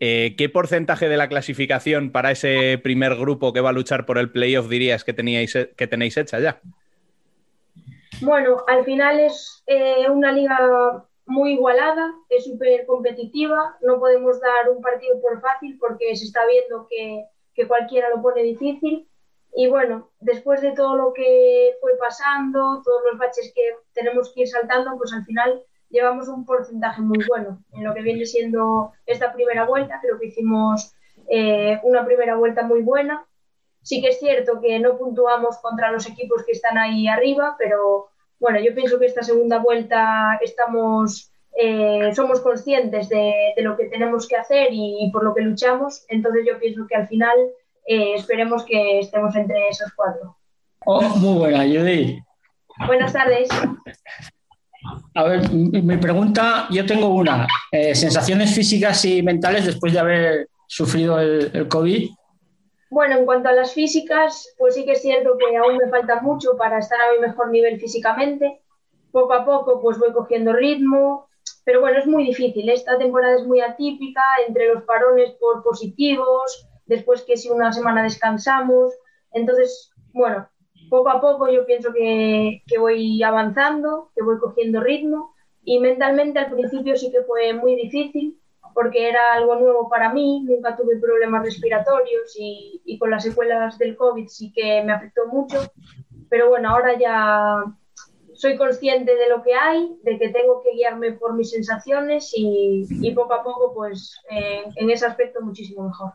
Eh, 0.00 0.34
¿Qué 0.36 0.48
porcentaje 0.48 1.08
de 1.08 1.16
la 1.16 1.28
clasificación 1.28 2.10
para 2.10 2.30
ese 2.30 2.78
primer 2.82 3.16
grupo 3.16 3.52
que 3.52 3.60
va 3.60 3.70
a 3.70 3.72
luchar 3.72 4.04
por 4.06 4.18
el 4.18 4.30
playoff 4.30 4.68
dirías 4.68 5.02
que, 5.02 5.12
teníais, 5.14 5.56
que 5.76 5.86
tenéis 5.86 6.16
hecha 6.16 6.38
ya? 6.38 6.60
Bueno, 8.22 8.64
al 8.66 8.84
final 8.84 9.20
es 9.20 9.62
eh, 9.66 10.08
una 10.10 10.32
liga 10.32 11.04
muy 11.26 11.52
igualada, 11.52 12.12
es 12.28 12.44
súper 12.44 12.86
competitiva, 12.86 13.76
no 13.82 13.98
podemos 13.98 14.40
dar 14.40 14.70
un 14.70 14.80
partido 14.80 15.20
por 15.20 15.40
fácil 15.40 15.76
porque 15.78 16.16
se 16.16 16.24
está 16.24 16.46
viendo 16.46 16.86
que, 16.88 17.26
que 17.54 17.68
cualquiera 17.68 18.08
lo 18.10 18.22
pone 18.22 18.42
difícil. 18.42 19.08
Y 19.54 19.68
bueno, 19.68 20.10
después 20.20 20.60
de 20.60 20.72
todo 20.72 20.96
lo 20.96 21.12
que 21.12 21.74
fue 21.80 21.96
pasando, 21.98 22.82
todos 22.84 23.02
los 23.10 23.18
baches 23.18 23.52
que 23.54 23.62
tenemos 23.92 24.32
que 24.32 24.42
ir 24.42 24.48
saltando, 24.48 24.96
pues 24.96 25.12
al 25.12 25.24
final 25.24 25.62
llevamos 25.90 26.28
un 26.28 26.44
porcentaje 26.44 27.00
muy 27.00 27.24
bueno 27.28 27.62
en 27.72 27.84
lo 27.84 27.94
que 27.94 28.02
viene 28.02 28.26
siendo 28.26 28.92
esta 29.06 29.32
primera 29.32 29.64
vuelta. 29.64 30.00
Creo 30.00 30.18
que 30.18 30.26
hicimos 30.26 30.94
eh, 31.28 31.78
una 31.82 32.04
primera 32.04 32.36
vuelta 32.36 32.62
muy 32.62 32.82
buena. 32.82 33.26
Sí 33.88 34.02
que 34.02 34.08
es 34.08 34.18
cierto 34.18 34.60
que 34.60 34.78
no 34.78 34.98
puntuamos 34.98 35.56
contra 35.62 35.90
los 35.90 36.06
equipos 36.06 36.44
que 36.44 36.52
están 36.52 36.76
ahí 36.76 37.08
arriba, 37.08 37.56
pero 37.58 38.08
bueno, 38.38 38.60
yo 38.60 38.74
pienso 38.74 38.98
que 38.98 39.06
esta 39.06 39.22
segunda 39.22 39.60
vuelta 39.60 40.38
estamos 40.42 41.32
eh, 41.58 42.12
somos 42.14 42.42
conscientes 42.42 43.08
de, 43.08 43.54
de 43.56 43.62
lo 43.62 43.78
que 43.78 43.86
tenemos 43.86 44.28
que 44.28 44.36
hacer 44.36 44.68
y, 44.72 45.06
y 45.06 45.10
por 45.10 45.24
lo 45.24 45.34
que 45.34 45.40
luchamos. 45.40 46.04
Entonces 46.08 46.44
yo 46.46 46.58
pienso 46.58 46.86
que 46.86 46.96
al 46.96 47.08
final 47.08 47.38
eh, 47.86 48.12
esperemos 48.14 48.62
que 48.66 48.98
estemos 48.98 49.34
entre 49.34 49.56
esos 49.70 49.90
cuatro. 49.96 50.36
Oh, 50.84 51.00
muy 51.16 51.38
buena, 51.38 51.64
Judy. 51.64 52.22
Buenas 52.86 53.14
tardes. 53.14 53.48
A 55.14 55.22
ver, 55.24 55.50
mi 55.50 55.96
pregunta, 55.96 56.68
yo 56.70 56.84
tengo 56.84 57.08
una. 57.08 57.46
Eh, 57.72 57.94
¿Sensaciones 57.94 58.54
físicas 58.54 59.02
y 59.06 59.22
mentales 59.22 59.64
después 59.64 59.94
de 59.94 59.98
haber 59.98 60.48
sufrido 60.66 61.18
el, 61.18 61.50
el 61.54 61.68
COVID? 61.68 62.10
Bueno, 62.90 63.16
en 63.18 63.26
cuanto 63.26 63.50
a 63.50 63.52
las 63.52 63.74
físicas, 63.74 64.54
pues 64.56 64.74
sí 64.74 64.84
que 64.84 64.92
es 64.92 65.02
cierto 65.02 65.36
que 65.36 65.56
aún 65.56 65.76
me 65.76 65.88
falta 65.88 66.20
mucho 66.22 66.56
para 66.56 66.78
estar 66.78 66.98
a 67.00 67.12
mi 67.12 67.18
mejor 67.18 67.50
nivel 67.50 67.78
físicamente. 67.78 68.62
Poco 69.12 69.34
a 69.34 69.44
poco 69.44 69.80
pues 69.80 69.98
voy 69.98 70.12
cogiendo 70.12 70.52
ritmo, 70.54 71.28
pero 71.64 71.80
bueno, 71.80 71.98
es 71.98 72.06
muy 72.06 72.24
difícil. 72.24 72.68
Esta 72.70 72.96
temporada 72.96 73.36
es 73.36 73.44
muy 73.46 73.60
atípica, 73.60 74.22
entre 74.46 74.72
los 74.72 74.84
parones 74.84 75.32
por 75.32 75.62
positivos, 75.62 76.66
después 76.86 77.22
que 77.22 77.36
si 77.36 77.50
una 77.50 77.72
semana 77.72 78.02
descansamos. 78.02 78.94
Entonces, 79.32 79.92
bueno, 80.14 80.48
poco 80.88 81.10
a 81.10 81.20
poco 81.20 81.50
yo 81.50 81.66
pienso 81.66 81.92
que, 81.92 82.62
que 82.66 82.78
voy 82.78 83.22
avanzando, 83.22 84.10
que 84.14 84.22
voy 84.22 84.38
cogiendo 84.38 84.80
ritmo 84.80 85.34
y 85.62 85.78
mentalmente 85.78 86.38
al 86.38 86.50
principio 86.50 86.96
sí 86.96 87.10
que 87.12 87.22
fue 87.24 87.52
muy 87.52 87.76
difícil 87.76 88.37
porque 88.74 89.08
era 89.08 89.34
algo 89.34 89.56
nuevo 89.56 89.88
para 89.88 90.12
mí, 90.12 90.44
nunca 90.44 90.76
tuve 90.76 90.98
problemas 90.98 91.42
respiratorios 91.42 92.34
y, 92.38 92.98
con 92.98 93.10
las 93.10 93.22
secuelas 93.22 93.78
del 93.78 93.96
COVID 93.96 94.26
sí 94.28 94.52
que 94.52 94.82
me 94.84 94.92
afectó 94.92 95.26
mucho, 95.26 95.60
pero 96.28 96.48
bueno, 96.48 96.70
ahora 96.70 96.98
ya 96.98 97.64
soy 98.32 98.56
consciente 98.56 99.14
de 99.16 99.28
lo 99.28 99.42
que 99.42 99.54
hay, 99.54 99.96
de 100.02 100.18
que 100.18 100.28
tengo 100.28 100.62
que 100.62 100.72
guiarme 100.72 101.12
por 101.12 101.34
mis 101.34 101.50
sensaciones 101.50 102.32
y, 102.36 102.86
y 102.88 103.14
poco 103.14 103.34
a 103.34 103.42
poco 103.42 103.74
pues 103.74 104.20
eh, 104.30 104.64
en 104.76 104.90
ese 104.90 105.06
aspecto 105.06 105.40
muchísimo 105.40 105.84
mejor. 105.84 106.12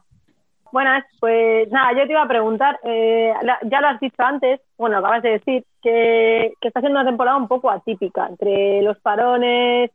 Buenas, 0.74 1.06
pues 1.20 1.70
nada, 1.72 1.92
yo 1.94 2.08
te 2.08 2.14
iba 2.14 2.24
a 2.24 2.28
preguntar, 2.28 2.80
eh, 2.84 3.32
ya 3.70 3.80
lo 3.80 3.88
has 3.90 4.00
dicho 4.00 4.24
antes, 4.24 4.60
bueno, 4.76 4.98
acabas 4.98 5.22
de 5.22 5.30
decir, 5.30 5.64
que, 5.84 6.54
que 6.60 6.68
está 6.68 6.80
siendo 6.80 7.00
una 7.00 7.08
temporada 7.08 7.38
un 7.38 7.48
poco 7.48 7.70
atípica, 7.70 8.26
entre 8.28 8.82
los 8.82 8.98
parones, 9.00 9.92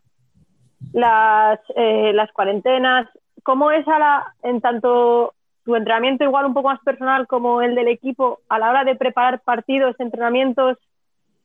las, 0.92 1.60
eh, 1.76 2.12
las 2.14 2.30
cuarentenas. 2.32 3.08
¿Cómo 3.42 3.70
es 3.70 3.86
a 3.88 3.98
la, 3.98 4.34
en 4.42 4.60
tanto 4.60 5.34
tu 5.64 5.74
entrenamiento 5.74 6.24
igual 6.24 6.46
un 6.46 6.54
poco 6.54 6.68
más 6.68 6.80
personal 6.80 7.26
como 7.26 7.62
el 7.62 7.74
del 7.74 7.88
equipo 7.88 8.40
a 8.48 8.58
la 8.58 8.70
hora 8.70 8.84
de 8.84 8.96
preparar 8.96 9.40
partidos, 9.40 9.96
entrenamientos? 9.98 10.78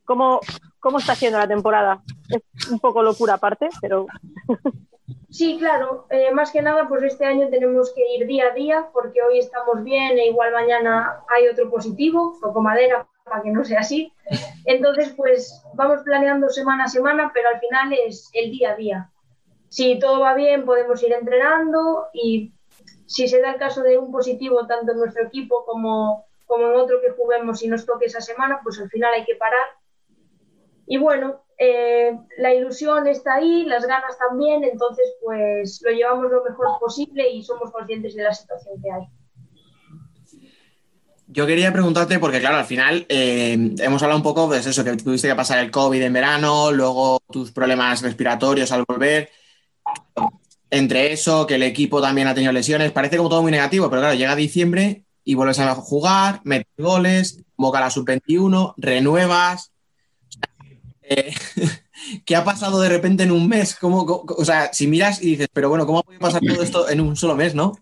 ¿Cómo, 0.06 0.41
cómo 0.80 0.99
está 0.99 1.15
siendo 1.15 1.40
la 1.40 1.48
temporada? 1.48 2.02
Es 2.30 2.70
un 2.70 2.80
poco 2.80 3.02
locura 3.03 3.36
aparte, 3.36 3.70
pero 3.82 4.07
Sí, 5.34 5.57
claro. 5.57 6.06
Eh, 6.11 6.32
más 6.32 6.52
que 6.52 6.61
nada, 6.61 6.88
pues 6.88 7.02
este 7.02 7.26
año 7.26 7.49
tenemos 7.49 7.91
que 7.94 8.03
ir 8.15 8.28
día 8.28 8.45
a 8.52 8.53
día 8.53 8.90
porque 8.94 9.22
hoy 9.22 9.40
estamos 9.40 9.84
bien 9.84 10.18
e 10.20 10.28
igual 10.28 10.53
mañana 10.53 11.24
hay 11.28 11.48
otro 11.48 11.72
positivo, 11.72 12.38
toco 12.40 12.61
madera 12.61 13.07
para 13.24 13.41
que 13.41 13.49
no 13.49 13.64
sea 13.64 13.80
así. 13.80 14.14
Entonces, 14.65 15.11
pues 15.18 15.64
vamos 15.74 16.02
planeando 16.03 16.49
semana 16.49 16.84
a 16.84 16.88
semana, 16.88 17.32
pero 17.34 17.49
al 17.49 17.60
final 17.60 17.94
es 17.94 18.30
el 18.34 18.52
día 18.52 18.72
a 18.72 18.76
día. 18.76 19.10
Si 19.73 19.97
todo 19.97 20.19
va 20.19 20.35
bien, 20.35 20.65
podemos 20.65 21.01
ir 21.01 21.11
entrenando 21.13 22.05
y 22.13 22.53
si 23.07 23.27
se 23.27 23.41
da 23.41 23.53
el 23.53 23.57
caso 23.57 23.81
de 23.81 23.97
un 23.97 24.11
positivo 24.11 24.67
tanto 24.67 24.91
en 24.91 24.99
nuestro 24.99 25.25
equipo 25.25 25.65
como, 25.65 26.27
como 26.45 26.67
en 26.67 26.75
otro 26.75 27.01
que 27.01 27.09
juguemos 27.09 27.63
y 27.63 27.67
nos 27.69 27.83
toque 27.83 28.05
esa 28.05 28.21
semana, 28.21 28.59
pues 28.63 28.79
al 28.79 28.87
final 28.91 29.11
hay 29.15 29.25
que 29.25 29.33
parar. 29.33 29.65
Y 30.85 30.97
bueno, 30.97 31.41
eh, 31.57 32.15
la 32.37 32.53
ilusión 32.53 33.07
está 33.07 33.37
ahí, 33.37 33.65
las 33.65 33.87
ganas 33.87 34.15
también, 34.19 34.63
entonces 34.63 35.11
pues 35.23 35.81
lo 35.83 35.89
llevamos 35.89 36.31
lo 36.31 36.43
mejor 36.43 36.67
posible 36.79 37.27
y 37.31 37.41
somos 37.41 37.71
conscientes 37.71 38.13
de 38.13 38.21
la 38.21 38.33
situación 38.35 38.79
que 38.79 38.91
hay. 38.91 39.07
Yo 41.25 41.47
quería 41.47 41.73
preguntarte, 41.73 42.19
porque 42.19 42.39
claro, 42.39 42.57
al 42.57 42.65
final 42.65 43.07
eh, 43.09 43.57
hemos 43.79 44.03
hablado 44.03 44.19
un 44.19 44.23
poco 44.23 44.47
de 44.49 44.59
eso, 44.59 44.83
que 44.83 44.97
tuviste 44.97 45.29
que 45.29 45.35
pasar 45.35 45.57
el 45.57 45.71
COVID 45.71 45.99
en 45.99 46.13
verano, 46.13 46.71
luego 46.71 47.17
tus 47.31 47.51
problemas 47.51 48.03
respiratorios 48.03 48.71
al 48.71 48.83
volver. 48.87 49.31
Entre 50.70 51.14
eso, 51.14 51.45
que 51.45 51.56
el 51.56 51.64
equipo 51.64 52.02
también 52.02 52.28
ha 52.28 52.34
tenido 52.34 52.52
lesiones, 52.52 52.91
parece 52.91 53.18
como 53.18 53.30
todo 53.30 53.41
muy 53.44 53.52
negativo, 53.52 53.90
pero 53.90 54.02
claro, 54.02 54.15
llega 54.15 54.36
diciembre 54.36 55.03
y 55.24 55.36
vuelves 55.36 55.60
a 55.60 55.76
jugar, 55.76 56.41
metes 56.44 56.68
goles, 56.78 57.44
convoca 57.56 57.78
a 57.78 57.82
la 57.82 57.90
sub-21, 57.91 58.74
renuevas. 58.78 59.72
Eh, 61.03 61.32
¿Qué 62.26 62.36
ha 62.36 62.44
pasado 62.44 62.82
de 62.82 62.90
repente 62.90 63.24
en 63.24 63.32
un 63.32 63.48
mes? 63.48 63.76
¿Cómo, 63.76 64.06
co- 64.06 64.26
o 64.36 64.45
sea, 64.45 64.74
si 64.74 64.88
miras 64.88 65.22
y 65.22 65.32
dices, 65.32 65.48
pero 65.53 65.70
bueno, 65.70 65.86
¿cómo 65.86 65.99
ha 65.99 66.03
podido 66.03 66.20
pasar 66.22 66.41
todo 66.41 66.61
esto 66.64 66.90
en 66.90 67.02
un 67.02 67.15
solo 67.15 67.36
mes, 67.36 67.53
no? 67.53 67.74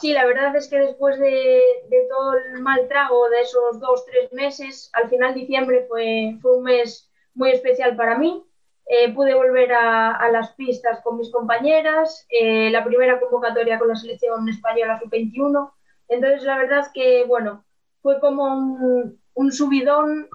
Sí, 0.00 0.12
la 0.12 0.26
verdad 0.26 0.54
es 0.56 0.68
que 0.68 0.78
después 0.78 1.18
de, 1.18 1.26
de 1.28 2.06
todo 2.08 2.34
el 2.54 2.62
mal 2.62 2.86
trago 2.88 3.28
de 3.28 3.40
esos 3.40 3.80
dos, 3.80 4.06
tres 4.06 4.32
meses, 4.32 4.90
al 4.92 5.10
final 5.10 5.34
diciembre 5.34 5.84
fue, 5.88 6.38
fue 6.40 6.56
un 6.56 6.62
mes 6.64 7.10
muy 7.34 7.50
especial 7.50 7.96
para 7.96 8.16
mí. 8.16 8.44
Eh, 8.90 9.12
pude 9.12 9.34
volver 9.34 9.72
a, 9.72 10.12
a 10.16 10.30
las 10.30 10.52
pistas 10.52 11.00
con 11.02 11.18
mis 11.18 11.30
compañeras, 11.30 12.26
eh, 12.30 12.70
la 12.70 12.84
primera 12.84 13.20
convocatoria 13.20 13.78
con 13.78 13.88
la 13.88 13.96
selección 13.96 14.48
española 14.48 14.98
sub-21. 14.98 15.70
Entonces, 16.08 16.42
la 16.44 16.56
verdad 16.56 16.86
que, 16.94 17.24
bueno, 17.24 17.64
fue 18.00 18.18
como 18.18 18.44
un, 18.44 19.20
un 19.34 19.52
subidón 19.52 20.28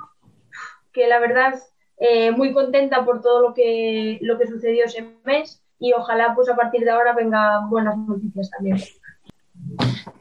que 0.91 1.07
la 1.07 1.19
verdad 1.19 1.55
eh, 1.97 2.31
muy 2.31 2.53
contenta 2.53 3.03
por 3.03 3.21
todo 3.21 3.41
lo 3.41 3.53
que, 3.53 4.19
lo 4.21 4.37
que 4.37 4.47
sucedió 4.47 4.85
ese 4.85 5.03
mes 5.25 5.61
y 5.79 5.93
ojalá 5.93 6.33
pues 6.35 6.47
a 6.49 6.55
partir 6.55 6.83
de 6.83 6.91
ahora 6.91 7.13
vengan 7.13 7.69
buenas 7.69 7.97
noticias 7.97 8.49
también. 8.51 8.77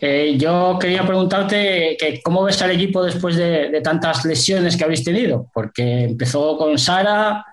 Eh, 0.00 0.36
yo 0.38 0.78
quería 0.80 1.06
preguntarte 1.06 1.96
que 1.98 2.20
cómo 2.22 2.42
ves 2.44 2.60
al 2.62 2.70
equipo 2.70 3.04
después 3.04 3.36
de, 3.36 3.68
de 3.68 3.80
tantas 3.80 4.24
lesiones 4.24 4.76
que 4.76 4.84
habéis 4.84 5.04
tenido, 5.04 5.50
porque 5.52 6.04
empezó 6.04 6.56
con 6.56 6.78
Sara, 6.78 7.44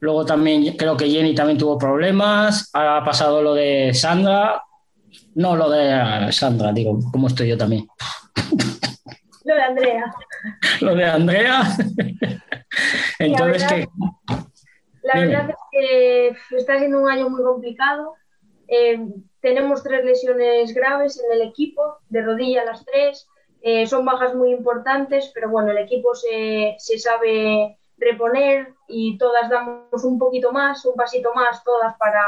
luego 0.00 0.24
también 0.24 0.76
creo 0.76 0.96
que 0.96 1.08
Jenny 1.10 1.34
también 1.34 1.58
tuvo 1.58 1.78
problemas, 1.78 2.70
ha 2.72 3.02
pasado 3.04 3.42
lo 3.42 3.54
de 3.54 3.92
Sandra, 3.94 4.62
no 5.34 5.56
lo 5.56 5.70
de 5.70 6.32
Sandra, 6.32 6.72
digo, 6.72 6.98
¿cómo 7.12 7.28
estoy 7.28 7.48
yo 7.48 7.58
también? 7.58 7.86
Lo 9.44 9.54
de 9.54 9.62
Andrea. 9.62 10.14
Lo 10.80 10.94
de 10.94 11.04
Andrea. 11.04 11.62
Entonces, 13.18 13.62
la 13.62 13.76
verdad, 13.76 13.88
la 15.02 15.14
Dime. 15.14 15.26
verdad 15.26 15.50
es 15.50 15.56
que 15.70 16.56
está 16.56 16.78
siendo 16.78 17.00
un 17.00 17.08
año 17.08 17.30
muy 17.30 17.42
complicado. 17.42 18.14
Eh, 18.68 18.98
tenemos 19.40 19.82
tres 19.84 20.04
lesiones 20.04 20.74
graves 20.74 21.22
en 21.24 21.40
el 21.40 21.48
equipo, 21.48 21.98
de 22.08 22.22
rodilla 22.22 22.64
las 22.64 22.84
tres. 22.84 23.28
Eh, 23.62 23.86
son 23.86 24.04
bajas 24.04 24.34
muy 24.34 24.50
importantes, 24.50 25.30
pero 25.32 25.48
bueno, 25.48 25.70
el 25.70 25.78
equipo 25.78 26.14
se, 26.14 26.74
se 26.78 26.98
sabe 26.98 27.78
reponer 27.98 28.74
y 28.88 29.18
todas 29.18 29.48
damos 29.48 30.04
un 30.04 30.18
poquito 30.18 30.52
más, 30.52 30.84
un 30.84 30.94
pasito 30.94 31.32
más, 31.34 31.62
todas 31.64 31.96
para, 31.98 32.24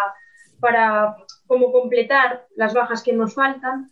para 0.60 1.16
como 1.46 1.72
completar 1.72 2.46
las 2.56 2.74
bajas 2.74 3.02
que 3.02 3.12
nos 3.12 3.34
faltan. 3.34 3.90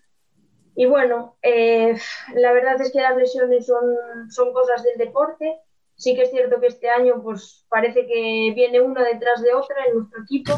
Y 0.75 0.87
bueno, 0.87 1.37
eh, 1.43 1.97
la 2.35 2.53
verdad 2.53 2.81
es 2.81 2.93
que 2.93 3.01
las 3.01 3.17
lesiones 3.17 3.67
son, 3.67 4.31
son 4.31 4.53
cosas 4.53 4.83
del 4.83 4.99
deporte. 4.99 5.59
Sí 5.95 6.15
que 6.15 6.23
es 6.23 6.31
cierto 6.31 6.61
que 6.61 6.67
este 6.67 6.91
año 6.91 7.23
pues 7.23 7.65
parece 7.71 8.07
que 8.07 8.53
viene 8.55 8.81
una 8.81 9.03
detrás 9.03 9.43
de 9.43 9.55
otra 9.55 9.87
en 9.87 9.95
nuestro 9.95 10.23
equipo, 10.23 10.53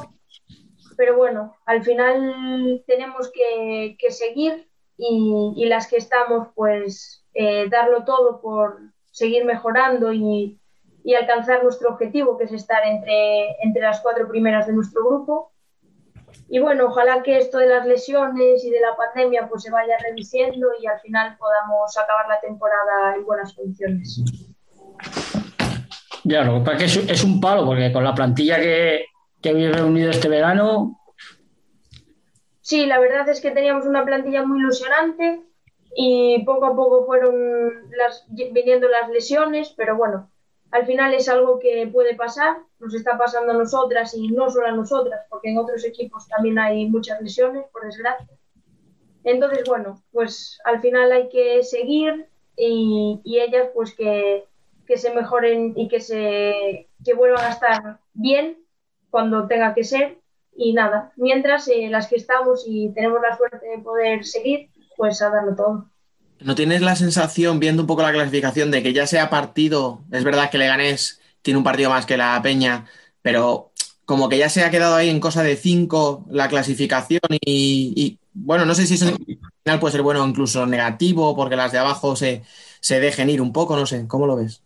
pero 0.96 1.16
bueno, 1.16 1.56
al 1.64 1.84
final 1.84 2.82
tenemos 2.88 3.30
que, 3.32 3.96
que 4.00 4.10
seguir 4.10 4.68
y, 4.96 5.52
y 5.56 5.66
las 5.66 5.86
que 5.86 5.98
estamos 5.98 6.48
pues 6.56 7.24
eh, 7.34 7.68
darlo 7.68 8.04
todo 8.04 8.40
por 8.40 8.80
seguir 9.12 9.44
mejorando 9.44 10.12
y, 10.12 10.57
y 11.08 11.14
alcanzar 11.14 11.62
nuestro 11.64 11.88
objetivo, 11.88 12.36
que 12.36 12.44
es 12.44 12.52
estar 12.52 12.86
entre, 12.86 13.56
entre 13.62 13.80
las 13.80 13.98
cuatro 14.02 14.28
primeras 14.28 14.66
de 14.66 14.74
nuestro 14.74 15.02
grupo. 15.06 15.52
Y 16.50 16.58
bueno, 16.58 16.88
ojalá 16.88 17.22
que 17.22 17.38
esto 17.38 17.56
de 17.56 17.66
las 17.66 17.86
lesiones 17.86 18.62
y 18.62 18.68
de 18.68 18.78
la 18.78 18.94
pandemia 18.94 19.48
pues 19.48 19.62
se 19.62 19.70
vaya 19.70 19.96
reduciendo 20.06 20.68
y 20.78 20.86
al 20.86 21.00
final 21.00 21.34
podamos 21.38 21.96
acabar 21.96 22.28
la 22.28 22.38
temporada 22.40 23.16
en 23.16 23.24
buenas 23.24 23.54
condiciones. 23.54 24.22
ya, 26.24 26.44
lo 26.44 26.58
que 26.58 26.60
pasa 26.72 26.84
es 26.84 26.98
que 26.98 27.10
es, 27.10 27.24
un 27.24 27.40
palo, 27.40 27.64
porque 27.64 27.90
con 27.90 28.04
la 28.04 28.14
plantilla 28.14 28.60
que, 28.60 29.06
que 29.40 29.48
habéis 29.48 29.74
reunido 29.74 30.10
este 30.10 30.28
verano, 30.28 31.00
Sí, 32.60 32.84
la 32.84 33.00
verdad 33.00 33.26
es 33.30 33.40
que 33.40 33.50
teníamos 33.50 33.86
una 33.86 34.04
plantilla 34.04 34.44
muy 34.44 34.58
ilusionante 34.58 35.40
y 35.96 36.44
poco 36.44 36.66
a 36.66 36.76
poco 36.76 37.06
fueron 37.06 37.34
las, 37.96 38.26
viniendo 38.28 38.88
las 38.88 39.08
lesiones, 39.08 39.72
pero 39.74 39.96
bueno, 39.96 40.30
al 40.70 40.86
final 40.86 41.14
es 41.14 41.28
algo 41.28 41.58
que 41.58 41.88
puede 41.92 42.14
pasar, 42.14 42.58
nos 42.78 42.94
está 42.94 43.16
pasando 43.16 43.52
a 43.52 43.56
nosotras 43.56 44.14
y 44.14 44.28
no 44.28 44.50
solo 44.50 44.66
a 44.66 44.72
nosotras, 44.72 45.26
porque 45.30 45.50
en 45.50 45.58
otros 45.58 45.84
equipos 45.84 46.28
también 46.28 46.58
hay 46.58 46.86
muchas 46.86 47.20
lesiones, 47.22 47.64
por 47.72 47.84
desgracia. 47.84 48.28
Entonces, 49.24 49.64
bueno, 49.66 50.02
pues 50.12 50.58
al 50.64 50.80
final 50.80 51.10
hay 51.12 51.28
que 51.28 51.62
seguir 51.62 52.28
y, 52.56 53.20
ellas 53.24 53.68
pues 53.74 53.94
que, 53.94 54.44
que 54.86 54.96
se 54.96 55.14
mejoren 55.14 55.72
y 55.76 55.88
que, 55.88 56.00
se, 56.00 56.88
que 57.04 57.14
vuelvan 57.14 57.44
a 57.44 57.50
estar 57.50 58.00
bien 58.12 58.58
cuando 59.10 59.46
tenga 59.46 59.74
que 59.74 59.84
ser. 59.84 60.18
Y 60.54 60.72
nada, 60.72 61.12
mientras 61.16 61.68
eh, 61.68 61.88
las 61.88 62.08
que 62.08 62.16
estamos 62.16 62.64
y 62.66 62.92
tenemos 62.92 63.22
la 63.22 63.36
suerte 63.36 63.66
de 63.66 63.78
poder 63.78 64.24
seguir, 64.24 64.70
pues 64.96 65.22
a 65.22 65.30
darlo 65.30 65.54
todo. 65.54 65.90
¿No 66.40 66.54
tienes 66.54 66.82
la 66.82 66.94
sensación, 66.94 67.58
viendo 67.58 67.82
un 67.82 67.86
poco 67.86 68.02
la 68.02 68.12
clasificación, 68.12 68.70
de 68.70 68.82
que 68.82 68.92
ya 68.92 69.06
sea 69.06 69.30
partido, 69.30 70.04
es 70.12 70.22
verdad 70.24 70.50
que 70.50 70.58
Leganés 70.58 71.20
tiene 71.42 71.58
un 71.58 71.64
partido 71.64 71.90
más 71.90 72.06
que 72.06 72.16
la 72.16 72.40
Peña, 72.42 72.86
pero 73.22 73.72
como 74.04 74.28
que 74.28 74.38
ya 74.38 74.48
se 74.48 74.62
ha 74.62 74.70
quedado 74.70 74.94
ahí 74.94 75.10
en 75.10 75.20
cosa 75.20 75.42
de 75.42 75.56
cinco 75.56 76.24
la 76.30 76.48
clasificación 76.48 77.20
y, 77.40 78.18
bueno, 78.32 78.64
no 78.64 78.74
sé 78.74 78.86
si 78.86 78.94
eso 78.94 79.06
al 79.06 79.16
final 79.16 79.80
puede 79.80 79.92
ser 79.92 80.02
bueno 80.02 80.22
o 80.22 80.26
incluso 80.26 80.64
negativo 80.66 81.34
porque 81.36 81.56
las 81.56 81.72
de 81.72 81.78
abajo 81.78 82.16
se, 82.16 82.42
se 82.80 83.00
dejen 83.00 83.28
ir 83.30 83.42
un 83.42 83.52
poco, 83.52 83.76
no 83.76 83.84
sé, 83.84 84.06
¿cómo 84.06 84.26
lo 84.26 84.36
ves? 84.36 84.62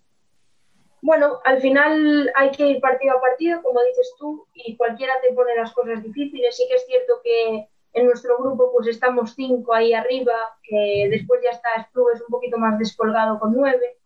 Bueno, 1.00 1.40
al 1.44 1.60
final 1.60 2.30
hay 2.36 2.52
que 2.52 2.68
ir 2.68 2.80
partido 2.80 3.16
a 3.16 3.20
partido, 3.20 3.60
como 3.62 3.80
dices 3.82 4.12
tú, 4.18 4.46
y 4.54 4.76
cualquiera 4.76 5.14
te 5.20 5.34
pone 5.34 5.56
las 5.56 5.72
cosas 5.72 6.00
difíciles. 6.00 6.56
Sí 6.56 6.64
que 6.68 6.76
es 6.76 6.86
cierto 6.86 7.14
que 7.24 7.68
en 7.92 8.06
nuestro 8.06 8.38
grupo 8.38 8.72
pues 8.72 8.88
estamos 8.88 9.34
cinco 9.34 9.74
ahí 9.74 9.92
arriba, 9.92 10.32
que 10.62 11.08
después 11.10 11.40
ya 11.44 11.50
está 11.50 11.68
Splugues 11.84 12.22
un 12.22 12.28
poquito 12.30 12.58
más 12.58 12.78
descolgado 12.78 13.38
con 13.38 13.52
nueve. 13.54 13.98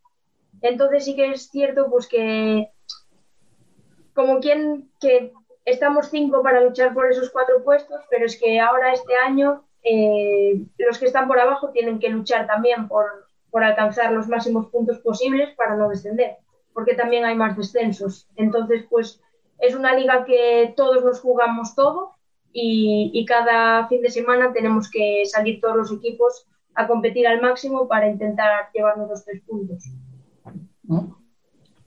Entonces 0.61 1.05
sí 1.05 1.15
que 1.15 1.31
es 1.31 1.49
cierto 1.51 1.89
pues 1.91 2.09
que 2.09 2.71
como 4.15 4.41
quien 4.41 4.91
que 5.01 5.33
estamos 5.65 6.09
cinco 6.11 6.43
para 6.43 6.63
luchar 6.63 6.95
por 6.95 7.11
esos 7.11 7.31
cuatro 7.31 7.63
puestos, 7.63 8.01
pero 8.11 8.27
es 8.27 8.41
que 8.41 8.59
ahora 8.59 8.93
este 8.93 9.15
año 9.15 9.65
eh, 9.85 10.65
los 10.79 10.99
que 10.99 11.07
están 11.07 11.29
por 11.29 11.39
abajo 11.39 11.71
tienen 11.71 12.01
que 12.01 12.09
luchar 12.09 12.47
también 12.47 12.89
por, 12.89 13.29
por 13.51 13.63
alcanzar 13.63 14.13
los 14.13 14.27
máximos 14.27 14.67
puntos 14.67 14.99
posibles 14.99 15.55
para 15.55 15.77
no 15.77 15.89
descender, 15.89 16.39
porque 16.73 16.95
también 16.95 17.25
hay 17.25 17.37
más 17.37 17.57
descensos. 17.57 18.29
Entonces, 18.35 18.85
pues 18.91 19.21
es 19.59 19.75
una 19.77 19.95
liga 19.95 20.25
que 20.25 20.75
todos 20.77 21.05
nos 21.05 21.21
jugamos 21.21 21.75
todo 21.75 22.16
y, 22.59 23.11
y 23.13 23.27
cada 23.27 23.87
fin 23.87 24.01
de 24.01 24.11
semana 24.11 24.51
tenemos 24.51 24.91
que 24.91 25.25
salir 25.27 25.61
todos 25.61 25.77
los 25.77 25.93
equipos 25.93 26.47
a 26.75 26.87
competir 26.87 27.27
al 27.27 27.43
máximo 27.43 27.87
para 27.87 28.09
intentar 28.09 28.71
llevarnos 28.73 29.11
los 29.11 29.25
tres 29.27 29.43
puntos. 29.47 29.85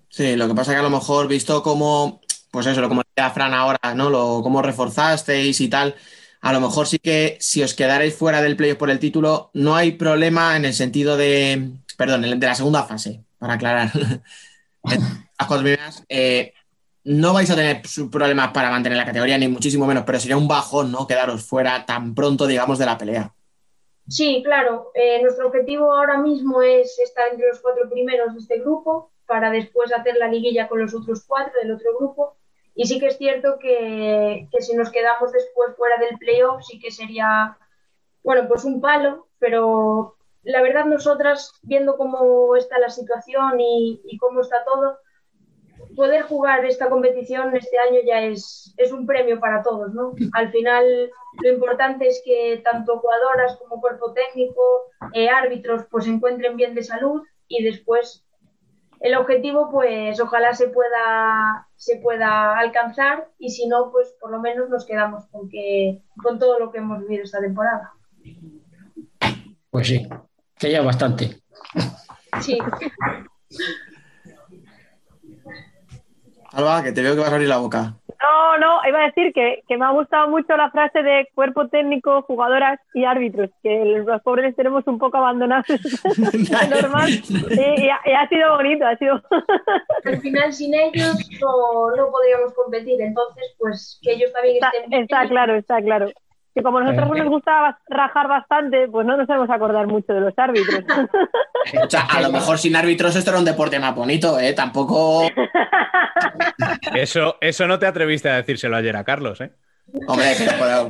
Sí, 0.10 0.36
lo 0.36 0.48
que 0.48 0.54
pasa 0.54 0.74
que 0.74 0.78
a 0.78 0.84
lo 0.84 0.92
mejor, 0.92 1.28
visto 1.28 1.64
como, 1.64 2.22
pues 2.52 2.68
eso, 2.68 2.82
lo 2.82 2.90
como 2.90 3.02
decía 3.02 3.32
Fran 3.32 3.56
ahora, 3.56 3.96
¿no? 3.96 4.12
Lo, 4.12 4.42
cómo 4.44 4.62
reforzasteis 4.62 5.60
y 5.60 5.70
tal, 5.70 5.96
a 6.42 6.54
lo 6.54 6.62
mejor 6.62 6.88
sí 6.88 7.00
que 7.00 7.38
si 7.40 7.64
os 7.64 7.74
quedarais 7.74 8.16
fuera 8.16 8.42
del 8.42 8.56
playoff 8.56 8.78
por 8.78 8.92
el 8.92 9.00
título, 9.00 9.50
no 9.56 9.76
hay 9.76 9.94
problema 9.94 10.56
en 10.56 10.66
el 10.66 10.76
sentido 10.76 11.18
de, 11.18 11.72
perdón, 11.98 12.22
de 12.22 12.48
la 12.48 12.56
segunda 12.56 12.84
fase, 12.84 13.24
para 13.40 13.54
aclarar. 13.54 13.92
Las 14.84 15.48
cuatro 15.48 15.64
primeras, 15.64 16.04
eh, 16.10 16.54
no 17.04 17.34
vais 17.34 17.50
a 17.50 17.56
tener 17.56 17.82
problemas 18.12 18.52
para 18.52 18.70
mantener 18.70 18.98
la 18.98 19.06
categoría, 19.06 19.38
ni 19.38 19.48
muchísimo 19.48 19.86
menos, 19.86 20.04
pero 20.06 20.20
sería 20.20 20.38
un 20.38 20.48
bajón, 20.48 20.92
¿no? 20.92 21.08
Quedaros 21.08 21.46
fuera 21.46 21.86
tan 21.86 22.14
pronto, 22.14 22.46
digamos, 22.46 22.78
de 22.78 22.86
la 22.86 22.98
pelea. 22.98 23.34
Sí, 24.08 24.42
claro. 24.44 24.92
Eh, 24.96 25.22
nuestro 25.22 25.48
objetivo 25.48 25.94
ahora 25.94 26.18
mismo 26.18 26.62
es 26.62 26.98
estar 27.00 27.28
entre 27.32 27.48
los 27.48 27.60
cuatro 27.60 27.90
primeros 27.90 28.34
de 28.34 28.40
este 28.40 28.60
grupo 28.60 29.12
para 29.28 29.52
después 29.52 29.94
hacer 29.94 30.16
la 30.18 30.28
liguilla 30.28 30.68
con 30.68 30.82
los 30.82 30.94
otros 30.94 31.24
cuatro 31.28 31.54
del 31.62 31.72
otro 31.72 31.96
grupo. 31.98 32.36
Y 32.74 32.86
sí 32.86 33.00
que 33.00 33.08
es 33.08 33.18
cierto 33.18 33.60
que, 33.60 34.48
que 34.52 34.62
si 34.62 34.76
nos 34.76 34.90
quedamos 34.90 35.32
después 35.32 35.76
fuera 35.78 35.98
del 35.98 36.18
playoff, 36.18 36.64
sí 36.64 36.80
que 36.80 36.92
sería, 36.92 37.58
bueno, 38.24 38.48
pues 38.48 38.64
un 38.64 38.82
palo, 38.82 39.28
pero 39.38 40.16
la 40.44 40.62
verdad 40.62 40.86
nosotras, 40.86 41.54
viendo 41.62 41.98
cómo 41.98 42.56
está 42.56 42.80
la 42.80 42.90
situación 42.90 43.60
y, 43.60 44.02
y 44.06 44.18
cómo 44.18 44.42
está 44.42 44.64
todo, 44.64 44.98
poder 45.96 46.24
jugar 46.24 46.66
esta 46.66 46.90
competición 46.90 47.56
este 47.56 47.78
año 47.78 48.00
ya 48.06 48.22
es, 48.22 48.74
es 48.78 48.92
un 48.92 49.06
premio 49.06 49.40
para 49.40 49.62
todos, 49.62 49.94
¿no? 49.94 50.14
Al 50.34 50.52
final 50.52 51.12
lo 51.42 51.50
importante 51.54 52.08
es 52.08 52.22
que 52.26 52.62
tanto 52.64 53.00
jugadoras 53.00 53.58
como 53.58 53.82
cuerpo 53.82 54.14
técnico, 54.14 54.84
eh, 55.14 55.30
árbitros, 55.30 55.86
pues 55.90 56.06
se 56.06 56.12
encuentren 56.12 56.56
bien 56.58 56.76
de 56.76 56.84
salud 56.84 57.24
y 57.48 57.64
después 57.64 58.26
el 59.00 59.16
objetivo, 59.16 59.70
pues 59.72 60.20
ojalá 60.20 60.54
se 60.54 60.68
pueda, 60.68 61.68
se 61.76 61.98
pueda 61.98 62.58
alcanzar 62.58 63.30
y 63.38 63.50
si 63.50 63.66
no, 63.68 63.92
pues 63.92 64.14
por 64.20 64.32
lo 64.32 64.40
menos 64.40 64.70
nos 64.70 64.86
quedamos 64.86 65.26
con, 65.28 65.50
que, 65.50 66.02
con 66.22 66.38
todo 66.38 66.60
lo 66.60 66.72
que 66.72 66.80
hemos 66.80 67.00
vivido 67.02 67.24
esta 67.24 67.40
temporada. 67.40 67.94
Pues 69.70 69.88
sí, 69.88 70.08
que 70.58 70.72
ya 70.72 70.82
bastante. 70.82 71.42
Sí. 72.42 72.58
Alba, 76.52 76.84
que 76.84 76.92
te 76.92 77.02
veo 77.02 77.16
que 77.16 77.22
vas 77.22 77.30
a 77.30 77.34
abrir 77.34 77.48
la 77.48 77.58
boca. 77.58 77.94
No, 78.22 78.58
no, 78.58 78.80
iba 78.88 79.00
a 79.00 79.06
decir 79.06 79.32
que, 79.34 79.64
que 79.68 79.78
me 79.78 79.86
ha 79.86 79.92
gustado 79.92 80.28
mucho 80.28 80.58
la 80.58 80.70
frase 80.72 81.02
de 81.02 81.30
cuerpo 81.34 81.70
técnico, 81.70 82.24
jugadoras 82.24 82.80
y 82.94 83.06
árbitros, 83.06 83.50
que 83.64 84.04
los 84.06 84.22
pobres 84.24 84.56
tenemos 84.58 84.86
un 84.88 85.00
poco 85.00 85.18
abandonados. 85.18 85.68
normal. 86.70 87.10
Y, 87.10 87.84
y 87.86 87.90
ha, 87.90 88.00
y 88.06 88.12
ha 88.12 88.28
sido 88.28 88.56
bonito, 88.58 88.86
ha 88.86 88.98
sido. 88.98 89.22
Al 90.06 90.20
final 90.20 90.52
sin 90.52 90.74
ellos 90.74 91.16
no, 91.40 91.96
no 91.96 92.12
podríamos 92.12 92.54
competir, 92.54 93.00
entonces 93.02 93.56
pues 93.58 94.00
que 94.02 94.14
ellos 94.14 94.34
también 94.34 94.56
Está, 94.56 94.72
estén 94.72 95.04
está 95.04 95.28
claro, 95.28 95.56
está 95.56 95.82
claro. 95.82 96.12
Que 96.60 96.64
como 96.64 96.80
a 96.80 96.84
nosotros 96.84 97.18
nos 97.18 97.30
gusta 97.30 97.80
rajar 97.88 98.28
bastante, 98.28 98.88
pues 98.90 99.08
no 99.08 99.16
nos 99.16 99.28
sabemos 99.28 99.50
acordar 99.50 99.88
mucho 99.88 100.14
de 100.14 100.20
los 100.22 100.34
árbitros. 100.38 100.84
O 101.84 101.90
sea, 101.90 102.02
a 102.02 102.22
lo 102.22 102.32
mejor 102.32 102.58
sin 102.58 102.76
árbitros 102.76 103.16
esto 103.16 103.32
era 103.32 103.40
un 103.40 103.46
deporte 103.46 103.80
más 103.80 103.96
bonito, 103.96 104.40
¿eh? 104.40 104.54
Tampoco. 104.54 105.24
Eso, 106.94 107.38
eso 107.40 107.68
no 107.68 107.80
te 107.80 107.86
atreviste 107.86 108.30
a 108.30 108.36
decírselo 108.36 108.76
ayer 108.76 108.96
a 108.96 109.04
Carlos, 109.04 109.40
¿eh? 109.42 109.52
Hombre, 110.08 110.36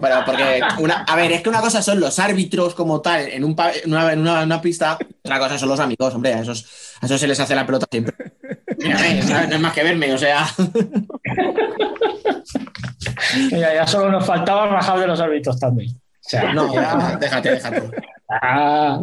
pero, 0.01 0.23
porque. 0.25 0.61
Una, 0.79 1.03
a 1.03 1.15
ver, 1.15 1.31
es 1.31 1.41
que 1.41 1.49
una 1.49 1.61
cosa 1.61 1.81
son 1.81 1.99
los 1.99 2.19
árbitros 2.19 2.73
como 2.75 3.01
tal 3.01 3.27
en, 3.29 3.43
un, 3.43 3.55
en, 3.83 3.91
una, 3.91 4.13
en 4.13 4.19
una- 4.19 4.61
pista, 4.61 4.97
otra 5.23 5.39
cosa 5.39 5.57
son 5.57 5.69
los 5.69 5.79
amigos, 5.79 6.13
hombre. 6.13 6.33
A 6.33 6.41
esos, 6.41 6.65
a 7.01 7.05
esos 7.05 7.19
se 7.19 7.27
les 7.27 7.39
hace 7.39 7.55
la 7.55 7.65
pelota 7.65 7.85
siempre. 7.89 8.15
Mírame, 8.77 9.21
no, 9.23 9.39
es 9.55 9.59
más 9.59 9.73
que 9.73 9.83
verme, 9.83 10.13
o 10.13 10.17
sea. 10.17 10.47
Mira, 13.51 13.73
ya 13.73 13.87
solo 13.87 14.11
nos 14.11 14.25
faltaba 14.25 14.67
rajar 14.67 14.99
de 14.99 15.07
los 15.07 15.19
árbitros 15.19 15.59
también. 15.59 15.91
O 15.91 16.29
sea, 16.29 16.53
No, 16.53 16.73
ya, 16.73 17.17
déjate, 17.19 17.51
déjate. 17.51 17.83
ah, 18.29 19.01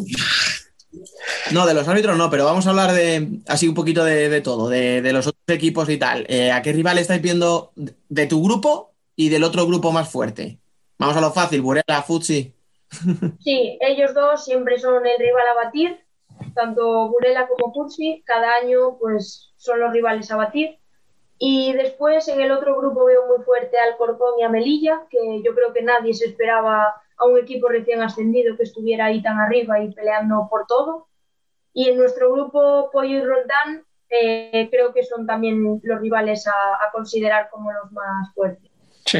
No, 1.53 1.67
de 1.67 1.75
los 1.75 1.87
árbitros 1.89 2.17
no, 2.17 2.31
pero 2.31 2.45
vamos 2.45 2.67
a 2.67 2.71
hablar 2.71 2.93
de 2.93 3.41
así 3.49 3.67
un 3.69 3.75
poquito 3.75 4.05
de, 4.05 4.29
de 4.29 4.41
todo, 4.41 4.69
de, 4.69 5.03
de 5.03 5.13
los 5.13 5.27
otros 5.27 5.43
equipos 5.49 5.89
y 5.89 5.97
tal. 5.99 6.25
Eh, 6.29 6.53
¿A 6.53 6.63
qué 6.63 6.73
rival 6.73 6.99
estáis 6.99 7.23
viendo 7.23 7.73
de 8.09 8.27
tu 8.27 8.43
grupo 8.43 8.95
y 9.17 9.29
del 9.31 9.45
otro 9.45 9.67
grupo 9.67 9.93
más 9.93 10.11
fuerte? 10.11 10.61
Vamos 10.99 11.17
a 11.17 11.21
lo 11.21 11.33
fácil, 11.33 11.63
Burela, 11.63 12.03
Futsi. 12.07 12.55
Sí, 13.41 13.79
ellos 13.81 14.15
dos 14.15 14.45
siempre 14.45 14.79
son 14.79 15.05
el 15.07 15.19
rival 15.19 15.49
a 15.49 15.65
batir, 15.65 16.01
tanto 16.55 17.09
Burela 17.09 17.49
como 17.49 17.73
Putsi, 17.73 18.23
cada 18.25 18.55
año 18.57 18.97
pues 18.99 19.53
son 19.57 19.81
los 19.81 19.93
rivales 19.93 20.31
a 20.31 20.37
batir. 20.37 20.79
Y 21.39 21.73
después 21.75 22.29
en 22.29 22.41
el 22.41 22.51
otro 22.51 22.77
grupo 22.77 23.05
veo 23.05 23.27
muy 23.27 23.45
fuerte 23.45 23.79
al 23.79 23.97
Corcón 23.99 24.39
y 24.39 24.43
a 24.43 24.49
Melilla, 24.49 25.03
que 25.11 25.43
yo 25.45 25.55
creo 25.55 25.73
que 25.73 25.83
nadie 25.83 26.15
se 26.15 26.27
esperaba 26.27 26.95
a 27.19 27.25
un 27.27 27.39
equipo 27.39 27.69
recién 27.69 28.03
ascendido 28.03 28.57
que 28.57 28.63
estuviera 28.63 29.07
ahí 29.07 29.23
tan 29.23 29.39
arriba 29.39 29.81
y 29.81 29.93
peleando 29.93 30.49
por 30.51 30.67
todo. 30.67 31.09
Y 31.75 31.91
en 31.91 31.99
nuestro 31.99 32.33
grupo 32.33 32.91
Pollo 32.91 33.19
y 33.19 33.23
Roldán 33.23 33.85
eh, 34.09 34.69
creo 34.71 34.95
que 34.95 35.05
son 35.05 35.27
también 35.27 35.63
los 35.83 36.01
rivales 36.01 36.47
a, 36.47 36.53
a 36.53 36.91
considerar 36.93 37.51
como 37.51 37.71
los 37.73 37.93
más 37.93 38.33
fuertes. 38.35 38.66
Sí. 39.07 39.19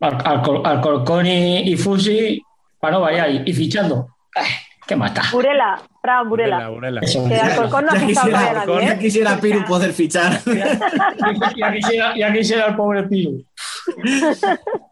Al, 0.00 0.18
al, 0.24 0.42
Cor- 0.42 0.62
al 0.66 0.80
Corcón 0.80 1.26
y, 1.26 1.58
y 1.72 1.76
Fusi, 1.76 2.42
para 2.80 2.94
no 2.94 3.00
variar, 3.02 3.30
y, 3.30 3.42
y 3.46 3.52
fichando. 3.52 4.08
¿Qué 4.86 4.96
mata? 4.96 5.22
Burela, 5.30 5.80
Fran, 6.02 6.28
Burela. 6.28 6.68
Burela. 6.68 7.00
Eso. 7.02 7.26
Que 7.28 7.36
Alcorcón 7.36 7.84
no 7.86 7.92
ha 7.92 7.98
Ya 7.98 8.06
quisiera, 8.06 8.52
nadie, 8.66 8.86
ya 8.86 8.92
¿eh? 8.94 8.98
quisiera 8.98 9.40
Piru 9.40 9.64
poder 9.64 9.92
fichar. 9.92 10.40
Ya 11.56 11.72
quisiera, 11.72 12.16
ya 12.16 12.32
quisiera 12.32 12.66
el 12.66 12.74
pobre 12.76 13.04
Piru. 13.04 13.44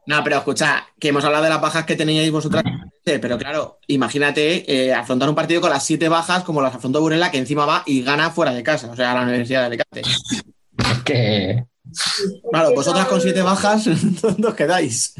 No, 0.06 0.22
pero 0.24 0.36
escucha, 0.38 0.86
que 0.98 1.08
hemos 1.08 1.24
hablado 1.24 1.44
de 1.44 1.50
las 1.50 1.60
bajas 1.60 1.84
que 1.84 1.96
teníais 1.96 2.30
vosotras, 2.30 2.62
pero 3.04 3.36
claro, 3.38 3.78
imagínate 3.88 4.64
eh, 4.72 4.94
afrontar 4.94 5.28
un 5.28 5.34
partido 5.34 5.60
con 5.60 5.70
las 5.70 5.84
siete 5.84 6.08
bajas 6.08 6.44
como 6.44 6.62
las 6.62 6.74
afrontó 6.74 7.00
Burela, 7.00 7.30
que 7.30 7.38
encima 7.38 7.66
va 7.66 7.82
y 7.86 8.02
gana 8.02 8.30
fuera 8.30 8.52
de 8.52 8.62
casa, 8.62 8.90
o 8.90 8.96
sea, 8.96 9.10
a 9.12 9.14
la 9.16 9.22
Universidad 9.22 9.60
de 9.62 9.66
Alicante. 9.66 10.00
Es 10.02 10.98
que 11.04 11.64
Claro, 12.50 12.70
vosotras 12.74 13.04
son- 13.04 13.10
con 13.10 13.20
siete 13.20 13.42
bajas, 13.42 13.84
¿dónde 14.22 14.48
os 14.48 14.54
quedáis? 14.54 15.14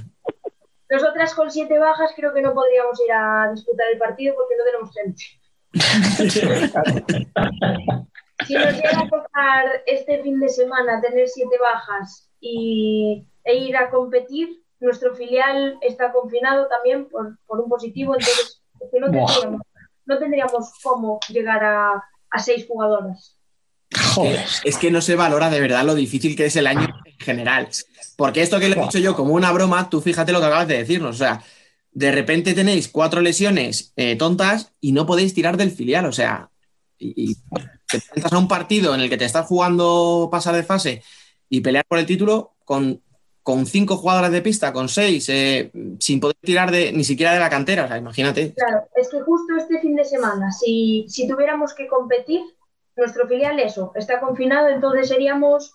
Nosotras 0.90 1.34
con 1.34 1.50
siete 1.50 1.78
bajas 1.78 2.10
creo 2.16 2.34
que 2.34 2.42
no 2.42 2.52
podríamos 2.52 2.98
ir 3.06 3.12
a 3.12 3.52
disputar 3.54 3.86
el 3.92 3.98
partido 3.98 4.34
porque 4.34 4.56
no 4.56 4.64
tenemos 4.64 4.90
gente. 4.92 5.24
Si 8.46 8.54
nos 8.54 8.72
llega 8.74 9.00
a 9.00 9.08
tocar 9.08 9.82
este 9.86 10.22
fin 10.22 10.40
de 10.40 10.48
semana 10.48 11.00
tener 11.02 11.28
siete 11.28 11.56
bajas 11.60 12.30
y, 12.40 13.26
e 13.44 13.54
ir 13.54 13.76
a 13.76 13.90
competir, 13.90 14.62
nuestro 14.80 15.14
filial 15.14 15.76
está 15.82 16.10
confinado 16.10 16.66
también 16.68 17.06
por, 17.10 17.36
por 17.46 17.60
un 17.60 17.68
positivo, 17.68 18.14
entonces 18.14 18.62
es 18.80 18.90
que 18.90 18.98
no, 18.98 19.10
tendríamos, 19.10 19.60
no 20.06 20.18
tendríamos 20.18 20.72
cómo 20.82 21.20
llegar 21.28 21.62
a, 21.62 22.02
a 22.30 22.38
seis 22.38 22.64
jugadoras. 22.66 23.36
Joder. 24.14 24.44
Es 24.64 24.76
que 24.76 24.90
no 24.90 25.00
se 25.00 25.16
valora 25.16 25.50
de 25.50 25.60
verdad 25.60 25.84
lo 25.84 25.94
difícil 25.94 26.36
que 26.36 26.46
es 26.46 26.56
el 26.56 26.66
año 26.66 26.88
general. 27.18 27.68
Porque 28.16 28.42
esto 28.42 28.60
que 28.60 28.68
le 28.68 28.76
he 28.78 28.82
dicho 28.82 28.98
yo 28.98 29.16
como 29.16 29.34
una 29.34 29.52
broma, 29.52 29.90
tú 29.90 30.00
fíjate 30.00 30.32
lo 30.32 30.40
que 30.40 30.46
acabas 30.46 30.68
de 30.68 30.78
decirnos. 30.78 31.16
O 31.16 31.18
sea, 31.18 31.42
de 31.92 32.12
repente 32.12 32.54
tenéis 32.54 32.88
cuatro 32.88 33.20
lesiones 33.20 33.92
eh, 33.96 34.16
tontas 34.16 34.72
y 34.80 34.92
no 34.92 35.06
podéis 35.06 35.34
tirar 35.34 35.56
del 35.56 35.70
filial. 35.70 36.06
O 36.06 36.12
sea, 36.12 36.50
y, 36.98 37.32
y 37.32 37.34
te 37.86 37.96
enfrentas 37.96 38.32
a 38.32 38.38
un 38.38 38.48
partido 38.48 38.94
en 38.94 39.00
el 39.00 39.10
que 39.10 39.16
te 39.16 39.24
estás 39.24 39.46
jugando 39.46 40.28
pasar 40.30 40.54
de 40.54 40.62
fase 40.62 41.02
y 41.48 41.60
pelear 41.60 41.84
por 41.86 41.98
el 41.98 42.06
título 42.06 42.52
con, 42.64 43.02
con 43.42 43.66
cinco 43.66 43.96
jugadoras 43.96 44.30
de 44.30 44.42
pista, 44.42 44.72
con 44.72 44.88
seis, 44.88 45.28
eh, 45.28 45.72
sin 45.98 46.20
poder 46.20 46.36
tirar 46.40 46.70
de, 46.70 46.92
ni 46.92 47.02
siquiera 47.02 47.32
de 47.32 47.40
la 47.40 47.50
cantera. 47.50 47.84
O 47.84 47.88
sea, 47.88 47.98
imagínate. 47.98 48.54
Claro, 48.54 48.84
es 48.94 49.08
que 49.08 49.20
justo 49.20 49.56
este 49.58 49.80
fin 49.80 49.96
de 49.96 50.04
semana, 50.04 50.52
si, 50.52 51.04
si 51.08 51.26
tuviéramos 51.26 51.74
que 51.74 51.88
competir, 51.88 52.42
nuestro 52.96 53.26
filial 53.28 53.58
eso, 53.60 53.92
está 53.94 54.20
confinado, 54.20 54.68
entonces 54.68 55.08
seríamos, 55.08 55.74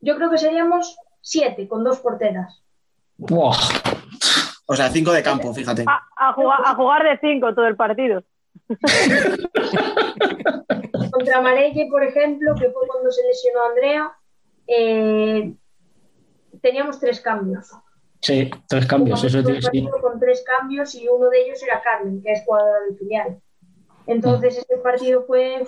yo 0.00 0.16
creo 0.16 0.30
que 0.30 0.38
seríamos 0.38 0.96
siete 1.20 1.68
con 1.68 1.84
dos 1.84 1.98
porteras. 2.00 2.62
O 3.20 4.76
sea, 4.76 4.88
cinco 4.90 5.12
de 5.12 5.22
campo, 5.22 5.52
fíjate. 5.52 5.84
A, 5.86 6.00
a 6.28 6.32
jugar, 6.34 6.60
a 6.64 6.74
jugar 6.74 7.02
de 7.04 7.18
cinco 7.20 7.54
todo 7.54 7.66
el 7.66 7.76
partido. 7.76 8.22
Contra 11.10 11.40
Marelle, 11.40 11.88
por 11.90 12.02
ejemplo, 12.02 12.54
que 12.54 12.70
fue 12.70 12.86
cuando 12.86 13.10
se 13.10 13.22
lesionó 13.26 13.62
Andrea, 13.64 14.12
eh, 14.66 15.54
teníamos 16.62 16.98
tres 17.00 17.20
cambios. 17.20 17.70
Sí, 18.20 18.50
tres 18.68 18.86
cambios, 18.86 19.22
eso 19.22 19.42
te- 19.42 19.62
sí. 19.62 19.88
con 20.02 20.18
tres 20.18 20.42
cambios 20.44 20.94
y 20.94 21.06
uno 21.08 21.30
de 21.30 21.40
ellos 21.42 21.62
era 21.62 21.80
Carmen, 21.82 22.20
que 22.22 22.32
es 22.32 22.42
jugadora 22.44 22.80
del 22.80 22.96
filial. 22.98 23.40
Entonces, 24.06 24.56
Mm. 24.56 24.58
este 24.60 24.76
partido 24.78 25.24
fue 25.26 25.66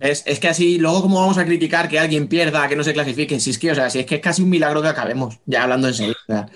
Es, 0.00 0.26
es 0.26 0.40
que 0.40 0.48
así, 0.48 0.78
luego, 0.78 1.02
¿cómo 1.02 1.20
vamos 1.20 1.38
a 1.38 1.44
criticar 1.44 1.88
que 1.88 1.98
alguien 1.98 2.28
pierda, 2.28 2.68
que 2.68 2.76
no 2.76 2.82
se 2.82 2.92
clasifique? 2.92 3.38
Si 3.38 3.50
es 3.50 3.58
que, 3.58 3.70
o 3.70 3.74
sea, 3.74 3.88
si 3.90 4.00
es 4.00 4.06
que 4.06 4.16
es 4.16 4.20
casi 4.20 4.42
un 4.42 4.50
milagro 4.50 4.82
que 4.82 4.88
acabemos, 4.88 5.38
ya 5.46 5.62
hablando 5.62 5.88
en 5.88 5.94
serio. 5.94 6.14
o 6.28 6.32
sea. 6.32 6.46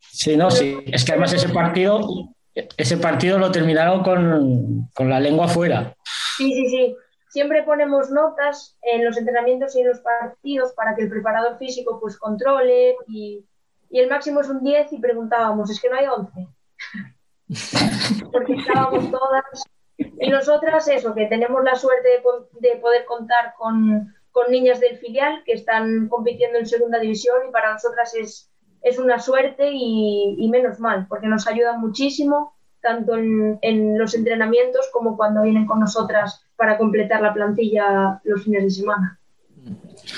Sí, 0.00 0.36
no, 0.36 0.50
sí. 0.50 0.76
Es 0.86 1.04
que 1.04 1.12
además 1.12 1.32
ese 1.32 1.48
partido, 1.48 2.00
ese 2.76 2.96
partido 2.98 3.38
lo 3.38 3.50
terminaron 3.50 4.02
con, 4.02 4.88
con 4.94 5.08
la 5.08 5.18
lengua 5.18 5.48
fuera. 5.48 5.96
Sí, 6.36 6.52
sí, 6.52 6.68
sí. 6.68 6.96
Siempre 7.30 7.62
ponemos 7.62 8.10
notas 8.10 8.76
en 8.82 9.04
los 9.04 9.16
entrenamientos 9.16 9.74
y 9.76 9.80
en 9.80 9.88
los 9.88 10.00
partidos 10.00 10.72
para 10.72 10.94
que 10.94 11.02
el 11.02 11.10
preparador 11.10 11.58
físico 11.58 11.98
pues 12.00 12.18
controle 12.18 12.96
y, 13.08 13.44
y 13.88 13.98
el 13.98 14.08
máximo 14.08 14.40
es 14.40 14.48
un 14.48 14.62
10 14.62 14.92
y 14.92 14.98
preguntábamos, 14.98 15.70
es 15.70 15.80
que 15.80 15.88
no 15.88 15.96
hay 15.96 16.06
11. 16.06 16.48
Porque 18.32 18.54
estábamos 18.54 19.10
todas 19.10 19.44
y 20.20 20.28
nosotras 20.28 20.88
eso, 20.88 21.14
que 21.14 21.26
tenemos 21.26 21.62
la 21.64 21.74
suerte 21.74 22.08
de, 22.08 22.68
de 22.68 22.76
poder 22.76 23.04
contar 23.04 23.54
con, 23.58 24.14
con 24.32 24.50
niñas 24.50 24.80
del 24.80 24.98
filial 24.98 25.42
que 25.44 25.52
están 25.52 26.08
compitiendo 26.08 26.58
en 26.58 26.66
segunda 26.66 26.98
división 26.98 27.36
y 27.48 27.52
para 27.52 27.72
nosotras 27.72 28.14
es, 28.14 28.50
es 28.82 28.98
una 28.98 29.18
suerte 29.18 29.70
y, 29.72 30.36
y 30.38 30.48
menos 30.48 30.80
mal, 30.80 31.06
porque 31.08 31.26
nos 31.26 31.46
ayudan 31.46 31.80
muchísimo 31.80 32.54
tanto 32.80 33.14
en, 33.14 33.58
en 33.62 33.98
los 33.98 34.14
entrenamientos 34.14 34.88
como 34.92 35.16
cuando 35.16 35.42
vienen 35.42 35.66
con 35.66 35.80
nosotras 35.80 36.44
para 36.56 36.78
completar 36.78 37.20
la 37.20 37.34
plantilla 37.34 38.20
los 38.24 38.44
fines 38.44 38.64
de 38.64 38.70
semana. 38.70 39.18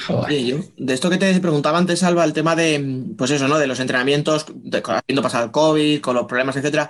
Oye, 0.08 0.44
yo, 0.46 0.56
de 0.76 0.94
esto 0.94 1.10
que 1.10 1.16
te 1.18 1.40
preguntaba 1.40 1.78
antes, 1.78 2.04
Alba, 2.04 2.24
el 2.24 2.32
tema 2.32 2.54
de, 2.54 3.04
pues 3.18 3.32
eso, 3.32 3.48
¿no? 3.48 3.58
De 3.58 3.66
los 3.66 3.80
entrenamientos, 3.80 4.46
de, 4.54 4.80
habiendo 4.84 5.22
pasado 5.22 5.46
el 5.46 5.50
COVID, 5.50 6.00
con 6.00 6.14
los 6.14 6.26
problemas, 6.26 6.56
etcétera. 6.56 6.88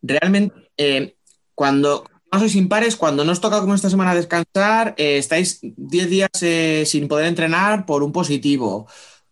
Realmente, 0.00 0.54
eh, 0.76 1.16
cuando 1.54 2.04
no 2.32 2.38
sois 2.38 2.54
impares, 2.54 2.96
cuando 2.96 3.24
no 3.24 3.32
os 3.32 3.40
toca 3.40 3.60
como 3.60 3.74
esta 3.74 3.90
semana 3.90 4.14
descansar, 4.14 4.94
eh, 4.96 5.18
estáis 5.18 5.58
10 5.62 6.10
días 6.10 6.30
eh, 6.42 6.84
sin 6.86 7.08
poder 7.08 7.26
entrenar 7.26 7.86
por 7.86 8.02
un 8.02 8.12
positivo. 8.12 8.86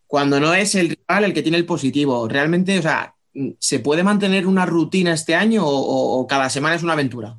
Cuando 0.07 0.41
no 0.41 0.55
es 0.55 0.75
el 0.75 0.91
rival 0.91 1.25
el 1.25 1.35
que 1.35 1.43
tiene 1.43 1.59
el 1.59 1.67
positivo. 1.67 2.27
Realmente, 2.29 2.79
o 2.79 2.83
sea, 2.83 3.15
¿se 3.59 3.79
puede 3.79 4.03
mantener 4.03 4.47
una 4.47 4.67
rutina 4.67 5.13
este 5.13 5.35
año 5.35 5.63
o, 5.65 6.27
cada 6.27 6.51
semana 6.51 6.75
es 6.77 6.83
una 6.83 6.95
aventura? 6.95 7.37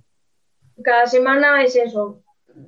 Cada 0.83 1.07
semana 1.07 1.63
es 1.63 1.75
eso. 1.75 2.21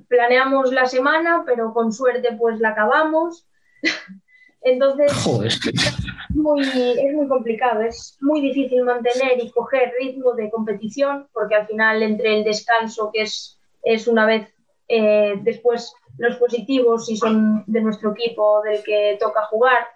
Planeamos 0.08 0.72
la 0.72 0.86
semana, 0.86 1.44
pero 1.46 1.72
con 1.72 1.92
suerte 1.92 2.36
pues 2.38 2.60
la 2.60 2.70
acabamos. 2.70 3.46
Entonces 4.64 5.12
Joder. 5.12 5.48
es 5.48 6.36
muy, 6.36 6.62
es 6.62 7.14
muy 7.14 7.28
complicado, 7.28 7.82
es 7.82 8.16
muy 8.20 8.40
difícil 8.40 8.84
mantener 8.84 9.42
y 9.42 9.50
coger 9.50 9.92
ritmo 10.00 10.34
de 10.34 10.50
competición, 10.50 11.28
porque 11.32 11.56
al 11.56 11.66
final 11.66 12.02
entre 12.02 12.38
el 12.38 12.44
descanso, 12.44 13.10
que 13.12 13.22
es, 13.22 13.58
es 13.82 14.06
una 14.06 14.24
vez 14.26 14.48
eh, 14.88 15.34
después 15.42 15.92
los 16.18 16.36
positivos, 16.36 17.06
si 17.06 17.16
son 17.16 17.64
de 17.66 17.80
nuestro 17.80 18.12
equipo, 18.12 18.62
del 18.62 18.82
que 18.82 19.16
toca 19.18 19.44
jugar, 19.46 19.86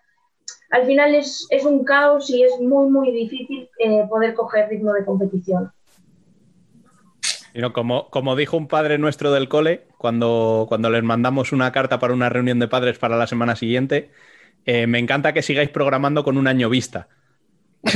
al 0.70 0.86
final 0.86 1.14
es, 1.14 1.46
es 1.50 1.64
un 1.64 1.84
caos 1.84 2.28
y 2.30 2.42
es 2.42 2.58
muy, 2.60 2.90
muy 2.90 3.12
difícil 3.12 3.68
eh, 3.78 4.04
poder 4.08 4.34
coger 4.34 4.68
ritmo 4.68 4.92
de 4.92 5.04
competición. 5.04 5.72
Y 7.54 7.60
no, 7.60 7.72
como, 7.72 8.10
como 8.10 8.36
dijo 8.36 8.56
un 8.56 8.68
padre 8.68 8.98
nuestro 8.98 9.32
del 9.32 9.48
cole, 9.48 9.86
cuando, 9.96 10.66
cuando 10.68 10.90
les 10.90 11.02
mandamos 11.02 11.52
una 11.52 11.72
carta 11.72 11.98
para 11.98 12.12
una 12.12 12.28
reunión 12.28 12.58
de 12.58 12.68
padres 12.68 12.98
para 12.98 13.16
la 13.16 13.26
semana 13.26 13.56
siguiente, 13.56 14.10
eh, 14.66 14.86
me 14.86 14.98
encanta 14.98 15.32
que 15.32 15.42
sigáis 15.42 15.70
programando 15.70 16.22
con 16.24 16.36
un 16.36 16.46
año 16.48 16.68
vista. 16.68 17.08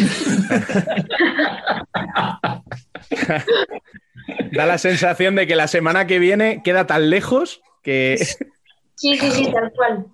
da 4.52 4.66
la 4.66 4.78
sensación 4.78 5.34
de 5.36 5.46
que 5.46 5.56
la 5.56 5.68
semana 5.68 6.06
que 6.06 6.18
viene 6.18 6.62
queda 6.62 6.86
tan 6.86 7.10
lejos 7.10 7.60
que... 7.82 8.16
Sí, 8.94 9.16
sí, 9.16 9.30
sí, 9.30 9.50
tal 9.52 9.72
cual. 9.72 10.06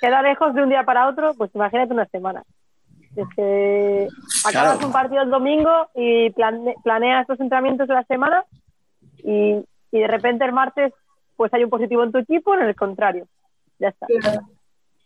Queda 0.00 0.22
lejos 0.22 0.54
de 0.54 0.62
un 0.62 0.68
día 0.68 0.84
para 0.84 1.08
otro, 1.08 1.34
pues 1.34 1.50
imagínate 1.54 1.92
una 1.94 2.06
semana. 2.06 2.42
Es 3.16 3.26
que 3.36 4.08
acabas 4.44 4.72
Claro. 4.74 4.86
un 4.86 4.92
partido 4.92 5.22
el 5.22 5.30
domingo 5.30 5.88
y 5.94 6.30
plane- 6.30 6.74
planeas 6.82 7.26
los 7.28 7.40
entrenamientos 7.40 7.88
de 7.88 7.94
la 7.94 8.02
semana 8.04 8.44
y, 9.18 9.54
y 9.92 9.98
de 9.98 10.06
repente 10.08 10.44
el 10.44 10.52
martes 10.52 10.92
pues 11.36 11.52
hay 11.54 11.64
un 11.64 11.70
positivo 11.70 12.04
en 12.04 12.12
tu 12.12 12.18
equipo, 12.18 12.54
en 12.54 12.62
el 12.66 12.74
contrario. 12.76 13.26
Ya 13.78 13.88
está. 13.88 14.06
Claro. 14.20 14.40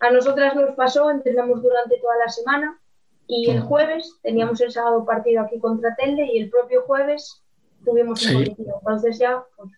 A 0.00 0.10
nosotras 0.10 0.54
nos 0.54 0.74
pasó, 0.76 1.10
entrenamos 1.10 1.62
durante 1.62 1.98
toda 1.98 2.16
la 2.24 2.30
semana 2.30 2.78
y 3.26 3.50
el 3.50 3.60
jueves 3.60 4.14
teníamos 4.22 4.60
el 4.60 4.70
sábado 4.72 5.04
partido 5.04 5.42
aquí 5.42 5.58
contra 5.58 5.94
Telde 5.96 6.26
y 6.32 6.38
el 6.38 6.50
propio 6.50 6.82
jueves 6.82 7.42
tuvimos 7.84 8.22
un 8.22 8.28
Sí. 8.28 8.34
positivo. 8.34 8.80
Entonces 8.80 9.18
ya, 9.18 9.42
pues, 9.56 9.72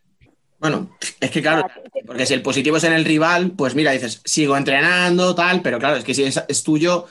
Bueno, 0.59 0.91
es 1.21 1.31
que 1.31 1.41
claro, 1.41 1.67
porque 2.07 2.27
si 2.27 2.35
el 2.35 2.43
positivo 2.43 2.77
es 2.77 2.85
en 2.85 2.93
el 2.93 3.07
rival, 3.07 3.53
pues 3.57 3.75
mira, 3.75 3.93
dices, 3.93 4.21
sigo 4.27 4.59
entrenando, 4.59 5.35
tal, 5.35 5.63
pero 5.63 5.79
claro, 5.79 5.97
es 5.97 6.05
que 6.05 6.13
si 6.13 6.25
es, 6.25 6.45
es 6.47 6.63
tuyo, 6.63 7.07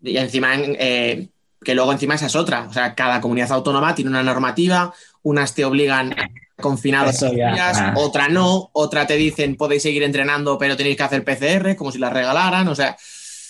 y 0.00 0.16
encima, 0.16 0.54
eh, 0.56 1.28
que 1.62 1.74
luego 1.74 1.92
encima 1.92 2.14
esa 2.14 2.24
es 2.24 2.36
otra. 2.36 2.66
O 2.68 2.72
sea, 2.72 2.94
cada 2.94 3.20
comunidad 3.20 3.52
autónoma 3.52 3.94
tiene 3.94 4.10
una 4.10 4.22
normativa, 4.22 4.94
unas 5.22 5.54
te 5.54 5.64
obligan 5.64 6.14
confinados 6.60 7.16
Eso 7.16 7.32
ya, 7.32 7.52
días, 7.52 7.78
ah. 7.80 7.94
otra 7.96 8.28
no, 8.28 8.70
otra 8.72 9.06
te 9.06 9.14
dicen 9.14 9.56
podéis 9.56 9.82
seguir 9.82 10.02
entrenando, 10.02 10.58
pero 10.58 10.76
tenéis 10.76 10.96
que 10.96 11.02
hacer 11.02 11.24
PCR, 11.24 11.76
como 11.76 11.90
si 11.90 11.98
las 11.98 12.12
regalaran, 12.12 12.68
o 12.68 12.74
sea, 12.74 12.96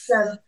claro. 0.07 0.41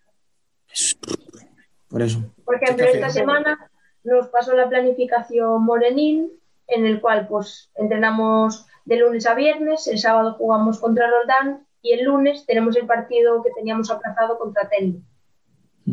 por 1.89 2.03
eso. 2.03 2.23
Por 2.44 2.62
ejemplo, 2.62 2.86
esta 2.86 3.11
semana 3.11 3.70
nos 4.05 4.28
pasó 4.28 4.55
la 4.55 4.69
planificación 4.69 5.65
Morenín, 5.65 6.31
en 6.69 6.86
el 6.86 7.01
cual 7.01 7.27
pues 7.27 7.70
entrenamos 7.74 8.66
de 8.85 8.97
lunes 8.97 9.27
a 9.27 9.35
viernes, 9.35 9.86
el 9.86 9.99
sábado 9.99 10.35
jugamos 10.35 10.81
contra 10.81 11.09
Roldán 11.09 11.66
y 11.82 11.93
el 11.93 12.05
lunes 12.05 12.47
tenemos 12.47 12.77
el 12.77 12.86
partido 12.86 13.43
que 13.43 13.51
teníamos 13.51 13.90
aplazado 13.90 14.39
contra 14.39 14.69
Telde. 14.69 15.01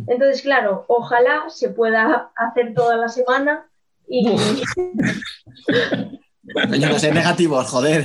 Entonces, 0.08 0.44
claro, 0.44 0.86
ojalá 0.88 1.50
se 1.50 1.70
pueda 1.70 2.32
hacer 2.36 2.76
toda 2.76 2.96
la 2.96 3.10
semana 3.10 3.69
y 4.10 4.26
Yo 6.80 6.90
no 6.90 7.00
sé, 7.00 7.12
negativos, 7.12 7.68
joder. 7.68 8.04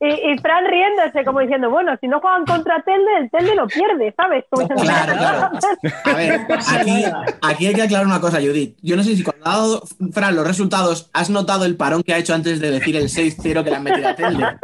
Y, 0.00 0.32
y 0.32 0.38
Fran 0.38 0.64
riéndose, 0.66 1.24
como 1.24 1.40
diciendo, 1.40 1.70
bueno, 1.70 1.92
si 2.00 2.08
no 2.08 2.20
juegan 2.20 2.44
contra 2.44 2.82
Telde, 2.82 3.18
el 3.20 3.30
Telde 3.30 3.54
lo 3.54 3.66
pierde, 3.66 4.14
¿sabes? 4.16 4.44
Como 4.50 4.62
diciendo, 4.62 4.82
Claro, 4.84 5.12
claro. 5.18 5.58
A 6.04 6.12
ver, 6.14 6.40
aquí, 6.68 7.04
aquí 7.42 7.66
hay 7.66 7.74
que 7.74 7.82
aclarar 7.82 8.06
una 8.06 8.20
cosa, 8.20 8.38
Judith. 8.38 8.76
Yo 8.82 8.96
no 8.96 9.02
sé 9.02 9.16
si 9.16 9.22
cuando 9.22 9.46
ha 9.46 9.56
dado 9.56 9.82
Fran 10.12 10.36
los 10.36 10.46
resultados, 10.46 11.10
has 11.12 11.30
notado 11.30 11.64
el 11.64 11.76
parón 11.76 12.02
que 12.02 12.14
ha 12.14 12.18
hecho 12.18 12.34
antes 12.34 12.60
de 12.60 12.70
decir 12.70 12.96
el 12.96 13.08
6-0 13.08 13.64
que 13.64 13.70
le 13.70 13.76
han 13.76 13.82
metido 13.82 14.08
a 14.08 14.14
Telde. 14.14 14.44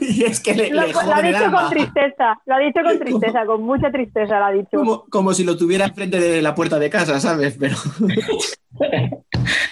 Y 0.00 0.24
es 0.24 0.40
que 0.40 0.54
le, 0.54 0.70
Lo, 0.70 0.86
le 0.86 0.92
lo 0.92 1.00
ha 1.00 1.20
el 1.20 1.26
dicho 1.26 1.50
con 1.50 1.70
tristeza, 1.70 2.38
lo 2.46 2.54
ha 2.54 2.58
dicho 2.58 2.80
con 2.82 2.98
tristeza, 2.98 3.46
con 3.46 3.62
mucha 3.62 3.90
tristeza 3.90 4.38
lo 4.38 4.44
ha 4.44 4.50
dicho. 4.52 4.68
Como, 4.72 5.04
como 5.06 5.34
si 5.34 5.44
lo 5.44 5.56
tuviera 5.56 5.86
enfrente 5.86 6.20
de 6.20 6.42
la 6.42 6.54
puerta 6.54 6.78
de 6.78 6.90
casa, 6.90 7.18
¿sabes? 7.18 7.56
Pero 7.58 7.76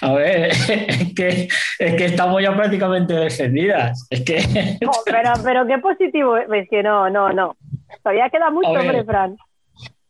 A 0.07 0.13
ver, 0.13 0.51
es 0.69 1.15
que, 1.15 1.49
es 1.79 1.95
que 1.95 2.05
estamos 2.05 2.41
ya 2.41 2.55
prácticamente 2.55 3.13
descendidas. 3.13 4.07
Es 4.09 4.23
que. 4.25 4.37
No, 4.81 4.93
pero, 5.05 5.33
pero 5.43 5.67
qué 5.67 5.79
positivo, 5.79 6.37
es 6.37 6.69
que 6.69 6.83
no, 6.83 7.11
no, 7.11 7.33
no. 7.33 7.57
Todavía 8.03 8.31
queda 8.31 8.51
mucho, 8.51 8.69
hombre, 8.69 9.05
Fran. 9.05 9.37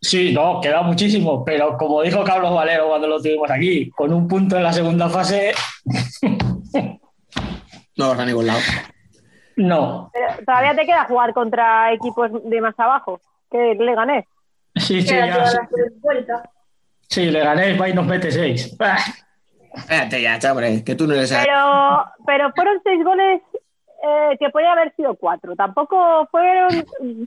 Sí, 0.01 0.35
no, 0.35 0.61
queda 0.61 0.83
muchísimo, 0.83 1.43
pero 1.45 1.79
como 1.79 2.03
dijo 2.03 2.23
Carlos 2.25 2.55
Valero 2.55 2.89
cuando 2.89 3.09
lo 3.09 3.21
tuvimos 3.21 3.51
aquí, 3.51 3.89
con 3.91 4.13
un 4.13 4.29
punto 4.29 4.59
en 4.59 4.65
la 4.65 4.73
segunda 4.73 5.09
fase, 5.09 5.55
no 7.97 8.09
vas 8.11 8.19
a 8.19 8.27
ningún 8.27 8.47
lado. 8.47 8.61
No. 9.57 10.11
Pero 10.13 10.45
todavía 10.45 10.77
te 10.77 10.85
queda 10.85 11.07
jugar 11.07 11.33
contra 11.33 11.93
equipos 11.95 12.31
de 12.45 12.61
más 12.61 12.79
abajo, 12.79 13.21
que 13.51 13.75
le 13.75 13.95
gané. 13.95 14.27
Sí, 14.75 15.01
sí, 15.01 15.15
ya. 15.15 15.47
Sí, 17.09 17.31
le 17.31 17.41
gané, 17.41 17.79
va 17.79 17.89
y 17.89 17.95
nos 17.95 18.07
mete 18.07 18.31
seis. 18.31 18.77
Espérate 19.77 20.23
ya, 20.23 20.39
chaval, 20.39 20.83
que 20.85 20.95
tú 20.95 21.07
no 21.07 21.15
le 21.15 21.27
sabes. 21.27 21.47
Pero, 21.47 22.05
pero 22.27 22.53
fueron 22.55 22.81
seis 22.83 23.05
goles 23.05 23.43
eh, 24.03 24.37
que 24.41 24.49
podía 24.51 24.73
haber 24.73 24.95
sido 24.97 25.15
cuatro. 25.17 25.55
Tampoco 25.55 26.27
fueron. 26.31 26.69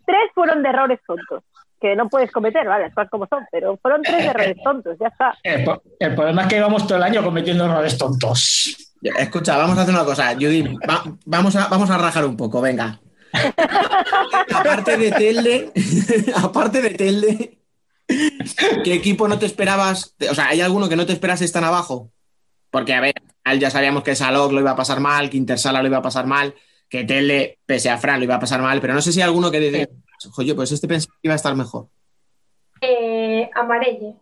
Tres 0.05 0.31
fueron 0.33 0.63
de 0.63 0.69
errores 0.69 0.99
tontos. 1.05 1.43
Que 1.79 1.95
no 1.95 2.09
puedes 2.09 2.29
cometer, 2.31 2.67
vale, 2.67 2.85
las 2.85 2.93
cosas 2.93 3.09
como 3.09 3.27
son. 3.27 3.45
Pero 3.51 3.77
fueron 3.81 4.01
tres 4.01 4.17
de 4.23 4.25
errores 4.29 4.57
tontos, 4.63 4.97
ya 4.99 5.07
está. 5.07 5.33
El, 5.43 5.63
pro- 5.63 5.81
el 5.99 6.15
problema 6.15 6.41
es 6.41 6.47
que 6.49 6.55
llevamos 6.55 6.85
todo 6.87 6.97
el 6.97 7.03
año 7.03 7.23
cometiendo 7.23 7.65
errores 7.65 7.97
tontos. 7.97 8.75
Escucha, 9.01 9.55
vamos 9.57 9.77
a 9.77 9.83
hacer 9.83 9.93
una 9.95 10.03
cosa, 10.03 10.33
Judy. 10.33 10.75
va- 10.89 11.03
vamos, 11.25 11.55
a, 11.55 11.67
vamos 11.69 11.89
a 11.89 11.97
rajar 11.97 12.25
un 12.25 12.35
poco, 12.35 12.59
venga. 12.59 12.99
aparte 14.55 14.97
de 14.97 15.11
Telde, 15.11 15.71
aparte 16.35 16.81
de 16.81 16.89
Telde, 16.91 17.59
¿qué 18.83 18.93
equipo 18.93 19.27
no 19.27 19.37
te 19.39 19.45
esperabas? 19.45 20.15
O 20.29 20.33
sea, 20.35 20.47
¿hay 20.49 20.61
alguno 20.61 20.89
que 20.89 20.95
no 20.95 21.05
te 21.05 21.13
esperas 21.13 21.41
están 21.41 21.63
abajo? 21.63 22.09
Porque, 22.71 22.93
a 22.93 23.01
ver, 23.01 23.13
al- 23.43 23.59
ya 23.59 23.69
sabíamos 23.69 24.03
que 24.03 24.15
Salok 24.15 24.51
lo 24.51 24.59
iba 24.59 24.71
a 24.71 24.75
pasar 24.75 24.99
mal, 24.99 25.29
que 25.29 25.37
Intersala 25.37 25.81
lo 25.81 25.87
iba 25.87 25.97
a 25.97 26.01
pasar 26.01 26.25
mal, 26.25 26.53
que 26.87 27.03
Telde, 27.03 27.59
pese 27.65 27.89
a 27.89 27.97
Fran, 27.97 28.19
lo 28.19 28.25
iba 28.25 28.35
a 28.35 28.39
pasar 28.39 28.61
mal, 28.61 28.79
pero 28.81 28.93
no 28.93 29.01
sé 29.01 29.11
si 29.11 29.19
hay 29.21 29.25
alguno 29.27 29.51
que 29.51 29.59
dice, 29.59 29.89
oye, 30.37 30.55
pues 30.55 30.71
este 30.71 30.87
pensaba 30.87 31.13
que 31.21 31.27
iba 31.27 31.33
a 31.33 31.35
estar 31.35 31.55
mejor. 31.55 31.87
Eh, 32.81 33.49
Amarelle. 33.55 34.15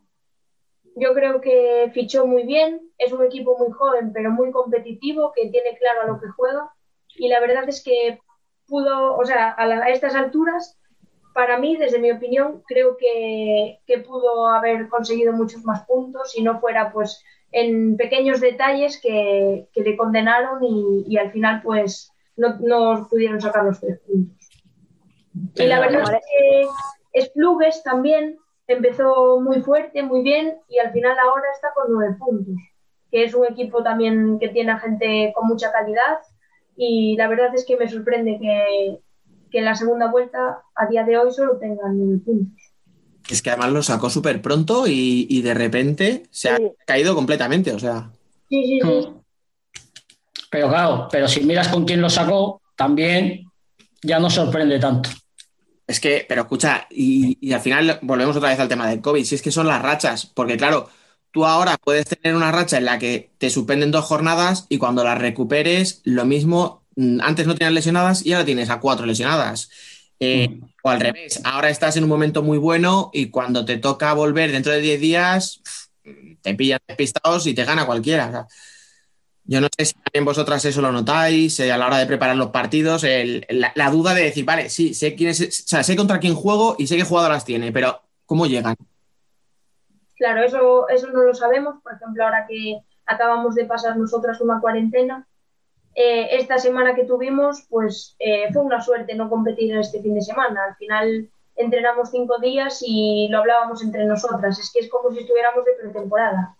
Yo 0.95 1.13
creo 1.13 1.39
que 1.41 1.91
fichó 1.93 2.25
muy 2.25 2.43
bien, 2.43 2.81
es 2.97 3.13
un 3.13 3.23
equipo 3.23 3.55
muy 3.57 3.71
joven 3.71 4.11
pero 4.13 4.31
muy 4.31 4.51
competitivo, 4.51 5.31
que 5.35 5.47
tiene 5.49 5.77
claro 5.77 6.01
a 6.01 6.07
lo 6.07 6.19
que 6.19 6.27
juega 6.29 6.71
y 7.15 7.27
la 7.27 7.39
verdad 7.39 7.69
es 7.69 7.83
que 7.83 8.19
pudo, 8.65 9.15
o 9.15 9.23
sea, 9.25 9.51
a, 9.51 9.65
la- 9.67 9.83
a 9.83 9.89
estas 9.89 10.15
alturas, 10.15 10.77
para 11.35 11.59
mí, 11.59 11.77
desde 11.77 11.99
mi 11.99 12.11
opinión, 12.11 12.63
creo 12.67 12.97
que, 12.97 13.79
que 13.85 13.99
pudo 13.99 14.47
haber 14.47 14.89
conseguido 14.89 15.33
muchos 15.33 15.63
más 15.63 15.85
puntos 15.85 16.31
si 16.31 16.41
no 16.41 16.59
fuera 16.59 16.91
pues 16.91 17.23
en 17.61 17.97
pequeños 17.97 18.39
detalles 18.39 18.99
que, 19.01 19.67
que 19.73 19.81
le 19.81 19.97
condenaron 19.97 20.63
y, 20.63 21.05
y 21.07 21.17
al 21.17 21.31
final 21.31 21.61
pues 21.63 22.11
no, 22.35 22.57
no 22.59 23.07
pudieron 23.09 23.41
sacar 23.41 23.65
los 23.65 23.79
tres 23.79 23.99
puntos. 24.05 24.37
Y 25.55 25.65
la 25.65 25.79
verdad 25.79 26.13
es 26.13 26.25
que 26.25 26.67
Esplugues 27.13 27.81
también 27.83 28.37
empezó 28.67 29.39
muy 29.41 29.61
fuerte, 29.61 30.03
muy 30.03 30.21
bien, 30.21 30.57
y 30.67 30.77
al 30.79 30.91
final 30.91 31.17
ahora 31.17 31.45
está 31.55 31.69
con 31.73 31.91
nueve 31.91 32.15
puntos, 32.19 32.55
que 33.11 33.23
es 33.23 33.33
un 33.33 33.45
equipo 33.45 33.81
también 33.81 34.37
que 34.39 34.49
tiene 34.49 34.71
a 34.71 34.79
gente 34.79 35.31
con 35.33 35.47
mucha 35.47 35.71
calidad, 35.71 36.19
y 36.75 37.15
la 37.17 37.27
verdad 37.27 37.55
es 37.55 37.65
que 37.65 37.77
me 37.77 37.87
sorprende 37.87 38.37
que, 38.39 38.99
que 39.49 39.59
en 39.59 39.65
la 39.65 39.73
segunda 39.73 40.11
vuelta, 40.11 40.61
a 40.75 40.85
día 40.87 41.03
de 41.05 41.17
hoy, 41.17 41.31
solo 41.31 41.57
tengan 41.57 41.97
nueve 41.97 42.21
puntos. 42.23 42.66
Es 43.29 43.41
que 43.41 43.49
además 43.49 43.71
lo 43.71 43.83
sacó 43.83 44.09
súper 44.09 44.41
pronto 44.41 44.87
y, 44.87 45.27
y 45.29 45.41
de 45.41 45.53
repente 45.53 46.23
se 46.31 46.49
ha 46.49 46.57
caído 46.85 47.13
completamente, 47.15 47.71
o 47.71 47.79
sea. 47.79 48.09
Sí, 48.49 48.63
sí, 48.65 48.79
sí. 48.81 49.07
Pero 50.49 50.69
claro, 50.69 51.07
pero 51.11 51.27
si 51.27 51.41
miras 51.41 51.67
con 51.67 51.85
quién 51.85 52.01
lo 52.01 52.09
sacó, 52.09 52.61
también 52.75 53.51
ya 54.01 54.19
no 54.19 54.29
sorprende 54.29 54.79
tanto. 54.79 55.09
Es 55.85 55.99
que, 55.99 56.25
pero 56.27 56.41
escucha, 56.41 56.87
y, 56.89 57.37
y 57.41 57.53
al 57.53 57.61
final 57.61 57.99
volvemos 58.01 58.35
otra 58.35 58.49
vez 58.49 58.59
al 58.59 58.67
tema 58.67 58.89
del 58.89 59.01
COVID, 59.01 59.23
si 59.23 59.35
es 59.35 59.41
que 59.41 59.51
son 59.51 59.67
las 59.67 59.81
rachas, 59.81 60.25
porque 60.25 60.57
claro, 60.57 60.89
tú 61.31 61.45
ahora 61.45 61.77
puedes 61.77 62.05
tener 62.05 62.35
una 62.35 62.51
racha 62.51 62.77
en 62.77 62.85
la 62.85 62.99
que 62.99 63.31
te 63.37 63.49
suspenden 63.49 63.91
dos 63.91 64.05
jornadas 64.05 64.65
y 64.69 64.77
cuando 64.77 65.03
las 65.03 65.17
recuperes, 65.17 66.01
lo 66.03 66.25
mismo, 66.25 66.83
mm, 66.95 67.19
antes 67.21 67.47
no 67.47 67.55
tenías 67.55 67.73
lesionadas 67.73 68.25
y 68.25 68.33
ahora 68.33 68.45
tienes 68.45 68.69
a 68.69 68.79
cuatro 68.79 69.05
lesionadas. 69.05 69.69
Eh, 70.19 70.59
Al 70.89 70.99
revés, 70.99 71.41
ahora 71.43 71.69
estás 71.69 71.97
en 71.97 72.03
un 72.03 72.09
momento 72.09 72.43
muy 72.43 72.57
bueno 72.57 73.09
y 73.13 73.29
cuando 73.29 73.65
te 73.65 73.77
toca 73.77 74.13
volver 74.13 74.51
dentro 74.51 74.71
de 74.71 74.81
10 74.81 75.01
días, 75.01 75.61
te 76.41 76.53
pillan 76.55 76.79
despistados 76.87 77.45
y 77.47 77.53
te 77.53 77.65
gana 77.65 77.85
cualquiera. 77.85 78.27
o 78.27 78.31
sea, 78.31 78.47
yo 79.49 79.61
no 79.61 79.67
sé 79.77 79.85
si 79.85 79.93
también 79.93 80.25
vosotras 80.25 80.63
eso 80.65 80.81
lo 80.81 80.91
notáis 80.91 81.57
eh, 81.61 81.71
a 81.71 81.77
la 81.77 81.87
hora 81.87 81.97
de 81.99 82.05
preparar 82.05 82.35
los 82.35 82.49
partidos, 82.49 83.05
la 83.49 83.89
duda 83.89 84.13
de 84.13 84.23
decir, 84.23 84.43
vale, 84.43 84.69
sí, 84.69 84.93
sé 84.93 85.15
quién 85.15 85.29
es, 85.29 85.41
o 85.41 85.67
sea, 85.67 85.83
sé 85.83 85.95
contra 85.95 86.19
quién 86.19 86.35
juego 86.35 86.75
y 86.77 86.87
sé 86.87 86.97
qué 86.97 87.03
jugadoras 87.03 87.45
tiene, 87.45 87.71
pero 87.71 88.01
¿cómo 88.25 88.45
llegan? 88.45 88.75
Claro, 90.17 90.43
eso, 90.43 90.89
eso 90.89 91.07
no 91.07 91.23
lo 91.23 91.33
sabemos. 91.33 91.75
Por 91.81 91.93
ejemplo, 91.93 92.25
ahora 92.25 92.45
que 92.47 92.79
acabamos 93.05 93.55
de 93.55 93.65
pasar 93.65 93.95
nosotras 93.97 94.41
una 94.41 94.59
cuarentena, 94.59 95.25
eh, 95.99 96.37
esta 96.37 96.59
semana 96.59 96.93
que 96.93 97.05
tuvimos, 97.05 97.65
pues 97.71 98.15
eh, 98.19 98.53
fue 98.53 98.61
una 98.61 98.79
suerte 98.79 99.15
no 99.15 99.31
competir 99.31 99.75
este 99.75 99.99
fin 99.99 100.13
de 100.13 100.21
semana. 100.21 100.65
Al 100.65 100.75
final 100.75 101.27
entrenamos 101.55 102.11
cinco 102.11 102.37
días 102.37 102.83
y 102.85 103.27
lo 103.31 103.39
hablábamos 103.39 103.83
entre 103.83 104.05
nosotras. 104.05 104.59
Es 104.59 104.71
que 104.71 104.81
es 104.81 104.91
como 104.91 105.11
si 105.11 105.21
estuviéramos 105.21 105.65
de 105.65 105.71
pretemporada. 105.73 106.55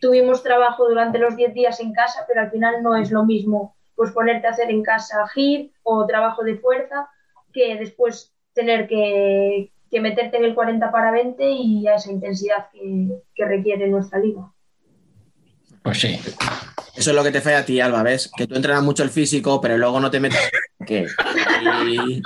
Tuvimos 0.00 0.42
trabajo 0.42 0.88
durante 0.88 1.18
los 1.18 1.36
10 1.36 1.52
días 1.52 1.80
en 1.80 1.92
casa, 1.92 2.24
pero 2.26 2.40
al 2.40 2.50
final 2.50 2.82
no 2.82 2.96
es 2.96 3.10
lo 3.10 3.26
mismo 3.26 3.74
pues 3.94 4.12
ponerte 4.12 4.46
a 4.46 4.50
hacer 4.50 4.70
en 4.70 4.82
casa 4.82 5.26
HIIT 5.34 5.72
o 5.82 6.06
trabajo 6.06 6.42
de 6.42 6.56
fuerza 6.56 7.10
que 7.52 7.76
después 7.76 8.32
tener 8.54 8.88
que, 8.88 9.70
que 9.90 10.00
meterte 10.00 10.38
en 10.38 10.44
el 10.44 10.54
40 10.54 10.90
para 10.90 11.10
20 11.10 11.50
y 11.50 11.86
a 11.88 11.96
esa 11.96 12.10
intensidad 12.10 12.70
que, 12.72 13.20
que 13.34 13.44
requiere 13.44 13.86
nuestra 13.88 14.18
liga. 14.18 14.50
Pues 15.82 16.00
sí. 16.00 16.18
Eso 16.96 17.10
es 17.10 17.16
lo 17.16 17.22
que 17.22 17.30
te 17.30 17.40
falla 17.40 17.58
a 17.58 17.64
ti, 17.64 17.80
Alba, 17.80 18.02
¿ves? 18.02 18.30
Que 18.36 18.46
tú 18.46 18.56
entrenas 18.56 18.82
mucho 18.82 19.02
el 19.04 19.10
físico, 19.10 19.60
pero 19.60 19.78
luego 19.78 20.00
no 20.00 20.10
te 20.10 20.18
metes... 20.20 20.50
¿Qué? 20.86 21.06
Y- 21.86 22.20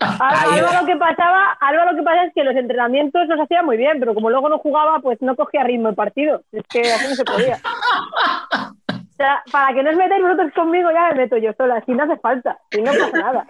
Alba, 0.00 0.54
Alba 0.54 0.80
lo 0.80 0.86
que 0.86 0.96
pasaba, 0.96 1.52
Alba 1.60 1.92
lo 1.92 1.96
que 1.98 2.02
pasa 2.02 2.24
es 2.24 2.32
que 2.34 2.44
los 2.44 2.54
entrenamientos 2.56 3.26
los 3.28 3.40
hacía 3.40 3.62
muy 3.62 3.76
bien, 3.76 3.98
pero 4.00 4.14
como 4.14 4.30
luego 4.30 4.48
no 4.48 4.58
jugaba, 4.58 5.00
pues 5.00 5.18
no 5.20 5.36
cogía 5.36 5.64
ritmo 5.64 5.88
el 5.90 5.94
partido. 5.94 6.42
Es 6.52 6.62
que 6.68 6.80
así 6.80 7.08
no 7.08 7.14
se 7.14 7.24
podía. 7.24 7.58
O 7.62 9.22
sea, 9.22 9.42
para 9.52 9.74
que 9.74 9.82
no 9.82 9.90
os 9.90 9.96
metáis 9.96 10.22
vosotros 10.22 10.50
conmigo, 10.54 10.88
ya 10.90 11.10
me 11.10 11.22
meto 11.22 11.36
yo 11.36 11.52
sola. 11.58 11.82
Si 11.84 11.92
no 11.92 12.04
hace 12.04 12.16
falta, 12.18 12.58
si 12.70 12.80
no 12.80 12.90
pasa 12.92 13.18
nada. 13.18 13.46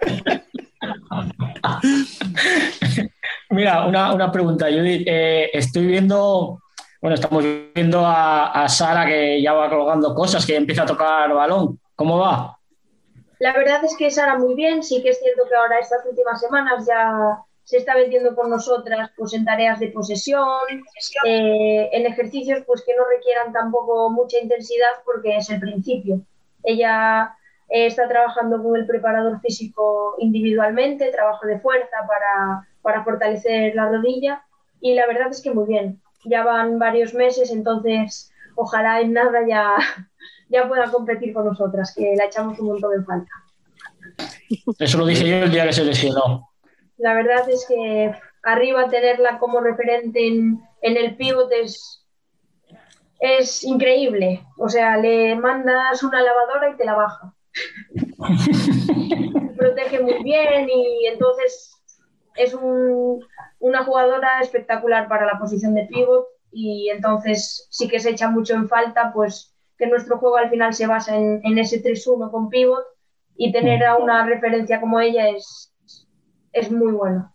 Mira, 3.49 3.85
una, 3.85 4.13
una 4.13 4.31
pregunta, 4.31 4.65
Judith. 4.67 5.03
Eh, 5.05 5.49
estoy 5.53 5.85
viendo, 5.87 6.59
bueno, 7.01 7.15
estamos 7.15 7.43
viendo 7.73 8.03
a, 8.05 8.69
Sara 8.69 9.07
que 9.07 9.41
ya 9.41 9.53
va 9.53 9.69
colgando 9.71 10.13
cosas, 10.13 10.45
que 10.45 10.55
empieza 10.55 10.83
a 10.83 10.85
tocar 10.85 11.33
balón. 11.33 11.79
¿Cómo 11.95 12.19
va? 12.19 12.57
La 13.39 13.53
verdad 13.53 13.83
es 13.83 13.97
que 13.97 14.11
Sara 14.11 14.37
muy 14.37 14.53
bien, 14.53 14.83
sí 14.83 15.01
que 15.01 15.09
es 15.09 15.19
cierto 15.19 15.43
que 15.49 15.55
ahora 15.55 15.79
estas 15.79 16.05
últimas 16.05 16.39
semanas 16.39 16.85
ya 16.87 17.39
se 17.63 17.77
está 17.77 17.95
metiendo 17.95 18.35
con 18.35 18.51
nosotras 18.51 19.09
pues 19.17 19.33
en 19.33 19.45
tareas 19.45 19.79
de 19.79 19.87
posesión, 19.87 20.83
eh, 21.25 21.89
en 21.91 22.05
ejercicios 22.05 22.59
pues 22.67 22.83
que 22.85 22.95
no 22.95 23.03
requieran 23.05 23.51
tampoco 23.51 24.11
mucha 24.11 24.37
intensidad 24.39 24.91
porque 25.03 25.37
es 25.37 25.49
el 25.49 25.59
principio. 25.59 26.21
Ella 26.63 27.35
eh, 27.69 27.87
está 27.87 28.07
trabajando 28.07 28.61
con 28.61 28.75
el 28.75 28.85
preparador 28.85 29.41
físico 29.41 30.15
individualmente, 30.19 31.11
trabajo 31.11 31.47
de 31.47 31.59
fuerza 31.59 31.97
para, 32.07 32.67
para 32.83 33.03
fortalecer 33.03 33.73
la 33.73 33.89
rodilla 33.89 34.43
y 34.79 34.93
la 34.93 35.07
verdad 35.07 35.29
es 35.31 35.41
que 35.41 35.49
muy 35.49 35.65
bien. 35.65 35.99
Ya 36.25 36.43
van 36.43 36.79
varios 36.79 37.13
meses, 37.13 37.51
entonces 37.51 38.31
ojalá 38.55 39.01
en 39.01 39.13
nada 39.13 39.39
ya, 39.47 39.75
ya 40.49 40.67
pueda 40.67 40.91
competir 40.91 41.33
con 41.33 41.45
nosotras, 41.45 41.93
que 41.95 42.15
la 42.15 42.25
echamos 42.25 42.59
un 42.59 42.67
montón 42.67 42.93
en 42.93 43.05
falta. 43.05 43.31
Eso 44.79 44.97
lo 44.97 45.05
dije 45.05 45.27
yo 45.27 45.37
el 45.37 45.51
día 45.51 45.65
que 45.65 45.73
se 45.73 45.83
lesionó. 45.83 46.49
La 46.97 47.13
verdad 47.13 47.49
es 47.49 47.65
que 47.67 48.13
arriba 48.43 48.87
tenerla 48.89 49.39
como 49.39 49.59
referente 49.61 50.27
en, 50.27 50.61
en 50.81 50.97
el 50.97 51.15
pivot 51.15 51.51
es, 51.51 52.05
es 53.19 53.63
increíble. 53.63 54.45
O 54.57 54.69
sea, 54.69 54.97
le 54.97 55.35
mandas 55.35 56.03
una 56.03 56.21
lavadora 56.21 56.69
y 56.69 56.77
te 56.77 56.85
la 56.85 56.95
baja. 56.95 57.33
Protege 59.57 59.99
muy 59.99 60.23
bien 60.23 60.69
y 60.69 61.07
entonces 61.07 61.80
es 62.35 62.53
un- 62.53 63.19
una 63.59 63.83
jugadora 63.83 64.39
espectacular 64.41 65.07
para 65.07 65.25
la 65.25 65.37
posición 65.39 65.73
de 65.75 65.85
pivot 65.85 66.25
y 66.51 66.89
entonces 66.89 67.67
sí 67.69 67.87
que 67.87 67.99
se 67.99 68.11
echa 68.11 68.29
mucho 68.29 68.53
en 68.55 68.67
falta 68.67 69.11
pues 69.13 69.53
que 69.77 69.87
nuestro 69.87 70.17
juego 70.17 70.37
al 70.37 70.49
final 70.49 70.73
se 70.73 70.87
basa 70.87 71.15
en, 71.15 71.41
en 71.43 71.57
ese 71.57 71.81
3-1 71.81 72.29
con 72.31 72.49
pivot 72.49 72.83
y 73.35 73.51
tener 73.51 73.83
a 73.85 73.97
una 73.97 74.25
referencia 74.25 74.79
como 74.79 74.99
ella 74.99 75.29
es, 75.29 75.73
es 76.51 76.71
muy 76.71 76.91
bueno. 76.91 77.33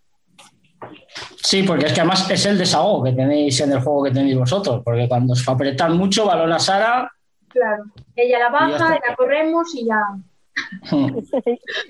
Sí, 1.43 1.62
porque 1.62 1.86
es 1.86 1.93
que 1.93 2.01
además 2.01 2.31
es 2.31 2.44
el 2.47 2.59
desahogo 2.59 3.05
que 3.05 3.12
tenéis 3.12 3.60
en 3.60 3.73
el 3.73 3.81
juego 3.81 4.05
que 4.05 4.10
tenéis 4.10 4.39
vosotros, 4.39 4.82
porque 4.85 5.09
cuando 5.09 5.32
os 5.32 5.48
apretan 5.48 5.97
mucho, 5.97 6.27
balón 6.27 6.52
a 6.52 6.59
Sara, 6.59 7.10
Claro, 7.48 7.85
ella 8.14 8.39
la 8.39 8.51
baja, 8.51 8.90
la 9.09 9.16
corremos 9.16 9.74
y 9.74 9.86
ya. 9.86 9.98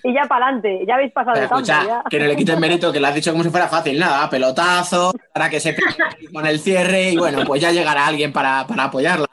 Y 0.03 0.15
ya 0.15 0.25
para 0.25 0.47
adelante, 0.47 0.85
ya 0.87 0.95
habéis 0.95 1.13
pasado. 1.13 1.41
Escucha, 1.41 1.85
ya. 1.87 2.03
que 2.11 2.19
no 2.19 2.27
le 2.27 2.37
quites 2.37 2.59
mérito, 2.59 2.93
que 2.93 3.01
lo 3.01 3.07
has 3.07 3.15
dicho 3.15 3.31
como 3.33 3.45
si 3.45 3.51
fuera 3.51 3.69
fácil. 3.69 3.99
Nada, 3.99 4.29
pelotazo, 4.29 5.13
para 5.33 5.49
que 5.51 5.61
se 5.61 5.73
pegue 5.73 6.33
con 6.33 6.47
el 6.47 6.59
cierre 6.59 7.11
y 7.11 7.17
bueno, 7.17 7.45
pues 7.47 7.61
ya 7.61 7.71
llegará 7.73 8.07
alguien 8.07 8.33
para, 8.33 8.67
para 8.67 8.85
apoyarla. 8.85 9.27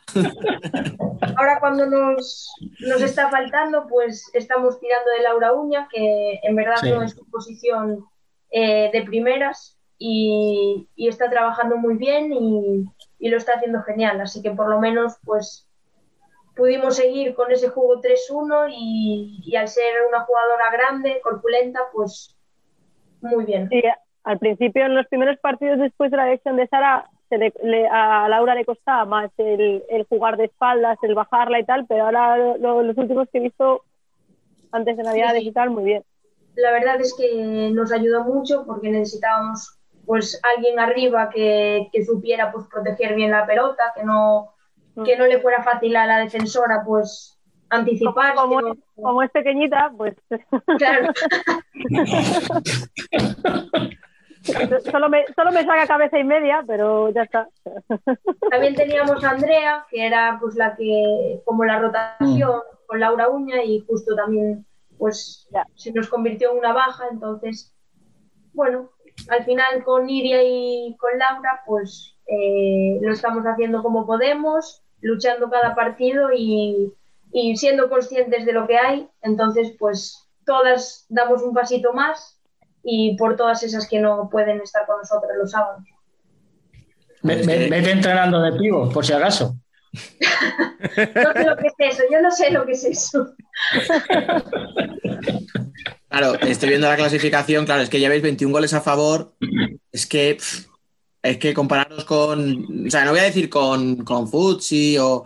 Ahora 1.36 1.60
cuando 1.60 1.86
nos, 1.88 2.52
nos 2.82 3.02
está 3.02 3.30
faltando, 3.30 3.88
pues 3.88 4.30
estamos 4.34 4.80
tirando 4.80 5.10
de 5.18 5.24
Laura 5.24 5.54
Uña, 5.54 5.88
que 5.92 6.40
en 6.44 6.56
verdad 6.56 6.76
Sí. 6.82 6.90
no 6.90 7.02
es 7.02 7.12
su 7.14 7.26
posición 7.30 8.06
eh, 8.52 8.90
de 8.94 9.02
primeras 9.04 9.78
y, 9.98 10.88
y 10.96 11.08
está 11.08 11.30
trabajando 11.30 11.78
muy 11.78 11.96
bien 11.96 12.34
y, 12.34 12.86
y 13.20 13.30
lo 13.30 13.38
está 13.38 13.54
haciendo 13.54 13.82
genial. 13.84 14.20
Así 14.22 14.42
que 14.42 14.52
por 14.52 14.70
lo 14.70 14.80
menos 14.80 15.14
pues 15.24 15.68
pudimos 16.56 16.96
seguir 16.98 17.34
con 17.36 17.52
ese 17.52 17.70
juego 17.70 18.00
3-1 18.02 18.68
y, 18.70 19.42
y 19.44 19.56
al 19.56 19.68
ser 19.68 19.94
una 20.08 20.22
jugadora 20.22 20.72
grande, 20.72 21.20
corpulenta, 21.24 21.80
pues 21.94 22.36
muy 23.22 23.46
bien. 23.46 23.70
Sí, 23.70 23.82
al 24.24 24.40
principio, 24.40 24.86
en 24.86 24.96
los 24.96 25.08
primeros 25.08 25.38
partidos 25.40 25.80
después 25.80 26.12
de 26.12 26.18
la 26.18 26.28
elección 26.28 26.56
de 26.58 26.68
Sara, 26.68 27.10
se 27.30 27.38
le- 27.38 27.54
le- 27.64 27.88
a 27.88 28.28
Laura 28.30 28.56
le 28.56 28.66
costaba 28.66 29.06
más 29.06 29.32
el, 29.38 29.84
el 29.90 30.06
jugar 30.06 30.38
de 30.38 30.46
espaldas, 30.46 30.98
el 31.02 31.16
bajarla 31.16 31.60
y 31.60 31.66
tal, 31.66 31.86
pero 31.88 32.06
ahora 32.06 32.38
lo- 32.58 32.84
los 32.84 32.98
últimos 32.98 33.28
que 33.32 33.40
he 33.40 33.42
visto 33.42 33.84
antes 34.72 34.98
de 34.98 35.04
Navidades 35.04 35.44
y 35.44 35.52
tal, 35.54 35.72
muy 35.72 35.84
bien. 35.86 36.04
la 36.56 36.72
verdad 36.72 37.00
es 37.02 37.14
que 37.18 37.70
nos 37.74 37.92
ayudó 37.92 38.24
mucho 38.24 38.66
porque 38.66 38.90
necesitábamos 38.90 39.80
pues 40.06 40.40
alguien 40.44 40.80
arriba 40.80 41.30
que, 41.30 41.90
que 41.92 42.06
supiera 42.06 42.52
pues 42.52 42.68
proteger 42.68 43.16
bien 43.16 43.32
la 43.32 43.46
pelota, 43.48 43.94
que 43.96 44.04
no, 44.04 44.53
que 45.06 45.18
no 45.18 45.26
le 45.26 45.40
fuera 45.40 45.64
fácil 45.64 45.96
a 45.96 46.06
la 46.06 46.20
defensora 46.20 46.84
pues 46.86 47.40
anticipar. 47.70 48.36
Como, 48.36 48.60
es, 48.60 48.78
como 48.96 49.24
es 49.24 49.32
pequeñita, 49.32 49.92
pues 49.98 50.16
Claro. 50.78 51.12
solo, 54.92 55.10
me, 55.10 55.26
solo 55.36 55.52
me 55.52 55.64
saca 55.64 55.88
cabeza 55.88 56.20
y 56.20 56.24
media, 56.24 56.64
pero 56.68 57.10
ya 57.10 57.24
está. 57.24 57.48
También 58.50 58.76
teníamos 58.76 59.24
a 59.24 59.32
Andrea, 59.32 59.86
que 59.90 60.06
era 60.06 60.38
pues 60.40 60.56
la 60.56 60.76
que, 60.76 61.42
como 61.46 61.66
la 61.66 61.80
rotación 61.80 62.62
con 62.86 63.00
Laura 63.00 63.30
Uña 63.30 63.64
y 63.64 63.80
justo 63.88 64.16
también 64.16 64.66
pues 64.98 65.50
se 65.76 65.92
nos 65.92 66.08
convirtió 66.08 66.52
en 66.52 66.60
una 66.60 66.74
baja, 66.74 67.06
entonces 67.12 67.76
bueno, 68.54 68.92
al 69.30 69.44
final 69.44 69.84
con 69.84 70.10
Iria 70.10 70.44
y 70.44 70.96
con 71.00 71.18
Laura 71.18 71.62
pues 71.66 72.18
eh, 72.28 73.00
lo 73.02 73.12
estamos 73.12 73.44
haciendo 73.46 73.82
como 73.82 74.06
podemos, 74.06 74.83
luchando 75.04 75.50
cada 75.52 75.76
partido 75.76 76.30
y, 76.36 76.92
y 77.32 77.56
siendo 77.58 77.88
conscientes 77.90 78.46
de 78.46 78.54
lo 78.54 78.66
que 78.66 78.78
hay, 78.78 79.08
entonces 79.22 79.74
pues 79.78 80.28
todas 80.46 81.06
damos 81.10 81.44
un 81.44 81.54
pasito 81.54 81.94
más 81.94 82.40
y 82.84 83.16
por 83.18 83.36
todas 83.38 83.62
esas 83.64 83.88
que 83.88 84.00
no 84.00 84.30
pueden 84.32 84.60
estar 84.62 84.86
con 84.88 84.98
nosotros 84.98 85.32
los 85.38 85.52
sábados. 85.52 85.84
Ve- 87.22 87.44
ve- 87.46 87.70
Vete 87.70 87.92
entrenando 87.92 88.42
de 88.42 88.52
pivo, 88.54 88.90
por 88.90 89.06
si 89.06 89.14
acaso. 89.14 89.56
No 91.16 91.32
sé 91.34 91.44
lo 91.46 91.56
que 91.56 91.68
es 91.68 91.74
eso, 91.80 92.04
yo 92.12 92.22
no 92.22 92.30
sé 92.32 92.52
lo 92.52 92.66
que 92.66 92.74
es 92.74 92.84
eso. 92.84 93.34
Claro, 96.10 96.36
estoy 96.42 96.70
viendo 96.70 96.88
la 96.88 96.96
clasificación, 96.96 97.66
claro, 97.66 97.82
es 97.82 97.90
que 97.90 98.00
lleváis 98.00 98.22
21 98.22 98.52
goles 98.52 98.74
a 98.74 98.82
favor. 98.82 99.34
Es 99.92 100.06
que, 100.06 100.36
pff, 100.36 100.68
es 101.24 101.38
que 101.38 101.54
compararos 101.54 102.06
con, 102.06 102.86
o 102.88 102.92
sea, 102.92 103.06
no 103.06 103.12
voy 103.12 103.22
a 103.22 103.24
decir 103.24 103.50
con, 103.50 103.98
con 104.04 104.28
Futsi 104.30 104.98
o, 105.00 105.26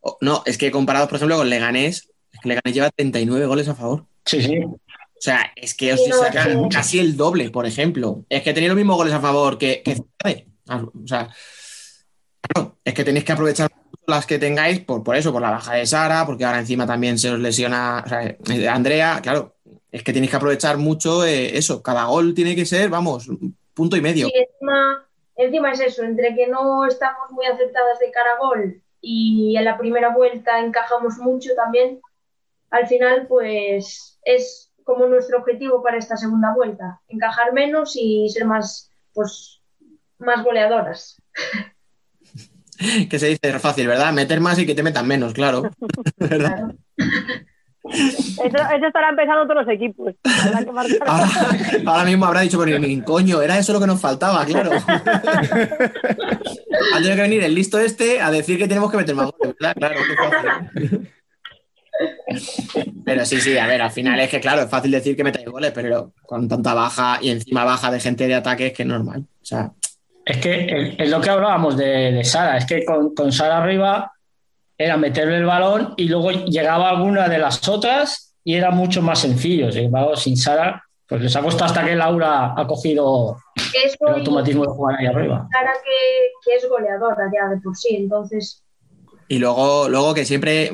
o- 0.00 0.18
no, 0.20 0.42
es 0.46 0.56
que 0.56 0.70
comparados, 0.70 1.08
por 1.08 1.16
ejemplo, 1.16 1.36
con 1.36 1.50
Leganés, 1.50 2.08
es 2.32 2.40
que 2.40 2.48
Leganés 2.48 2.74
lleva 2.74 2.90
39 2.90 3.46
goles 3.46 3.68
a 3.68 3.74
favor. 3.74 4.06
Sí, 4.24 4.42
sí. 4.42 4.58
O 4.60 4.78
sea, 5.24 5.52
es 5.56 5.74
que 5.74 5.92
os 5.92 6.02
Sí, 6.04 6.10
no, 6.10 6.16
sacan 6.18 6.52
sí. 6.64 6.68
casi 6.70 6.98
el 6.98 7.16
doble, 7.16 7.50
por 7.50 7.66
ejemplo. 7.66 8.24
Es 8.28 8.42
que 8.42 8.52
tenéis 8.52 8.68
los 8.70 8.76
mismos 8.76 8.96
goles 8.96 9.12
a 9.14 9.20
favor 9.20 9.58
que, 9.58 9.82
que 9.82 9.94
Ciudades. 9.96 10.44
O 10.68 11.06
sea, 11.06 11.28
claro, 12.40 12.76
es 12.84 12.94
que 12.94 13.04
tenéis 13.04 13.24
que 13.24 13.32
aprovechar 13.32 13.70
las 14.06 14.26
que 14.26 14.38
tengáis 14.38 14.80
por, 14.80 15.02
por 15.02 15.16
eso, 15.16 15.32
por 15.32 15.40
la 15.42 15.50
baja 15.50 15.74
de 15.74 15.86
Sara, 15.86 16.26
porque 16.26 16.44
ahora 16.44 16.60
encima 16.60 16.86
también 16.86 17.18
se 17.18 17.30
os 17.30 17.38
lesiona 17.38 18.02
o 18.04 18.08
sea, 18.08 18.22
eh, 18.26 18.68
Andrea, 18.68 19.20
claro, 19.22 19.56
es 19.90 20.02
que 20.02 20.12
tenéis 20.12 20.30
que 20.30 20.36
aprovechar 20.36 20.76
mucho 20.76 21.24
eh, 21.24 21.56
eso. 21.56 21.82
Cada 21.82 22.04
gol 22.04 22.34
tiene 22.34 22.54
que 22.54 22.66
ser, 22.66 22.90
vamos, 22.90 23.26
punto 23.72 23.96
y 23.96 24.02
medio. 24.02 24.28
Y 24.28 24.38
encima, 24.38 25.06
encima 25.36 25.72
es 25.72 25.80
eso, 25.80 26.02
entre 26.02 26.34
que 26.34 26.46
no 26.46 26.86
estamos 26.86 27.30
muy 27.30 27.46
aceptadas 27.46 27.98
de 27.98 28.10
cara 28.10 28.32
a 28.32 28.38
gol 28.38 28.82
y 29.00 29.56
en 29.56 29.64
la 29.64 29.76
primera 29.76 30.14
vuelta 30.14 30.60
encajamos 30.60 31.18
mucho 31.18 31.54
también, 31.54 32.00
al 32.70 32.86
final 32.86 33.26
pues 33.26 34.18
es 34.24 34.72
como 34.84 35.06
nuestro 35.06 35.38
objetivo 35.38 35.82
para 35.82 35.98
esta 35.98 36.16
segunda 36.16 36.54
vuelta, 36.54 37.00
encajar 37.08 37.52
menos 37.52 37.96
y 37.96 38.28
ser 38.28 38.44
más, 38.44 38.90
pues, 39.12 39.60
más 40.18 40.44
goleadoras. 40.44 41.20
Que 43.08 43.20
se 43.20 43.28
dice 43.28 43.56
fácil, 43.60 43.86
¿verdad? 43.86 44.12
Meter 44.12 44.40
más 44.40 44.58
y 44.58 44.66
que 44.66 44.74
te 44.74 44.82
metan 44.82 45.06
menos, 45.06 45.32
claro. 45.32 45.62
¿Verdad? 46.18 46.74
Eso, 47.92 48.56
eso 48.74 48.86
estará 48.86 49.10
empezando 49.10 49.46
todos 49.46 49.66
los 49.66 49.74
equipos. 49.74 50.14
Que. 50.22 50.30
Ahora, 51.06 51.28
ahora 51.86 52.04
mismo 52.04 52.24
habrá 52.26 52.40
dicho, 52.40 52.58
pero 52.58 52.78
coño, 53.04 53.42
era 53.42 53.58
eso 53.58 53.72
lo 53.74 53.80
que 53.80 53.86
nos 53.86 54.00
faltaba, 54.00 54.44
claro. 54.46 54.70
ha 54.86 55.02
tenido 56.96 57.16
que 57.16 57.22
venir 57.22 57.42
el 57.44 57.54
listo 57.54 57.78
este 57.78 58.20
a 58.20 58.30
decir 58.30 58.58
que 58.58 58.68
tenemos 58.68 58.90
que 58.90 58.96
meter 58.96 59.14
más 59.14 59.30
goles, 59.32 59.54
¿verdad? 59.60 59.74
Claro, 59.76 59.94
qué 59.96 60.16
fácil. 60.16 61.10
Pero 63.04 63.24
sí, 63.24 63.40
sí, 63.40 63.56
a 63.58 63.66
ver, 63.66 63.82
al 63.82 63.90
final 63.90 64.18
es 64.20 64.30
que, 64.30 64.40
claro, 64.40 64.62
es 64.62 64.70
fácil 64.70 64.90
decir 64.90 65.16
que 65.16 65.24
metáis 65.24 65.46
goles, 65.46 65.72
pero 65.74 66.12
con 66.26 66.48
tanta 66.48 66.74
baja 66.74 67.18
y 67.20 67.30
encima 67.30 67.64
baja 67.64 67.90
de 67.90 68.00
gente 68.00 68.26
de 68.26 68.34
ataque 68.34 68.68
es 68.68 68.72
que 68.72 68.82
es 68.82 68.88
normal. 68.88 69.20
O 69.20 69.44
sea, 69.44 69.70
Es 70.24 70.38
que 70.38 70.64
es- 70.64 70.94
es 70.98 71.10
lo 71.10 71.20
que 71.20 71.30
hablábamos 71.30 71.76
de, 71.76 72.12
de 72.12 72.24
Sara, 72.24 72.56
es 72.56 72.64
que 72.66 72.84
con, 72.84 73.14
con 73.14 73.30
Sara 73.30 73.58
arriba 73.58 74.10
era 74.78 74.96
meterle 74.96 75.36
el 75.38 75.44
balón 75.46 75.94
y 75.96 76.08
luego 76.08 76.30
llegaba 76.30 76.90
alguna 76.90 77.28
de 77.28 77.38
las 77.38 77.66
otras 77.68 78.34
y 78.44 78.54
era 78.54 78.70
mucho 78.70 79.02
más 79.02 79.20
sencillo. 79.20 79.70
Sin 79.72 79.84
embargo, 79.84 80.16
sin 80.16 80.36
Sara, 80.36 80.82
pues 81.08 81.20
les 81.22 81.36
ha 81.36 81.42
costado 81.42 81.66
hasta 81.66 81.84
que 81.84 81.94
Laura 81.94 82.54
ha 82.56 82.66
cogido 82.66 83.36
Eso 83.56 83.96
el 84.08 84.16
y 84.16 84.18
automatismo 84.20 84.62
de 84.64 84.68
jugar 84.72 84.96
ahí 84.98 85.06
arriba. 85.06 85.46
Sara 85.52 85.72
que, 85.84 85.90
que 86.44 86.56
es 86.56 86.68
goleadora 86.68 87.30
ya 87.32 87.48
de 87.50 87.60
por 87.60 87.76
sí, 87.76 87.96
entonces 87.96 88.60
y 89.26 89.38
luego, 89.38 89.88
luego 89.88 90.12
que 90.12 90.26
siempre 90.26 90.70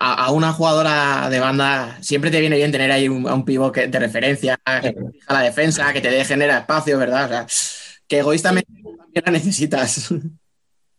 a, 0.00 0.24
a 0.24 0.30
una 0.32 0.52
jugadora 0.52 1.28
de 1.30 1.38
banda 1.38 1.98
siempre 2.00 2.32
te 2.32 2.40
viene 2.40 2.56
bien 2.56 2.72
tener 2.72 2.90
ahí 2.90 3.08
un, 3.08 3.28
a 3.28 3.34
un 3.34 3.44
pivot 3.44 3.72
que- 3.72 3.86
de 3.86 3.98
referencia, 4.00 4.58
que 4.82 4.90
te 4.92 5.10
fija 5.12 5.32
la 5.32 5.40
defensa, 5.42 5.92
que 5.92 6.00
te 6.00 6.10
dé 6.10 6.24
genera 6.24 6.58
espacio, 6.58 6.98
¿verdad? 6.98 7.26
O 7.26 7.28
sea, 7.28 7.46
que 8.08 8.18
egoístamente 8.18 8.66
también 8.82 9.22
la 9.24 9.32
necesitas. 9.32 10.12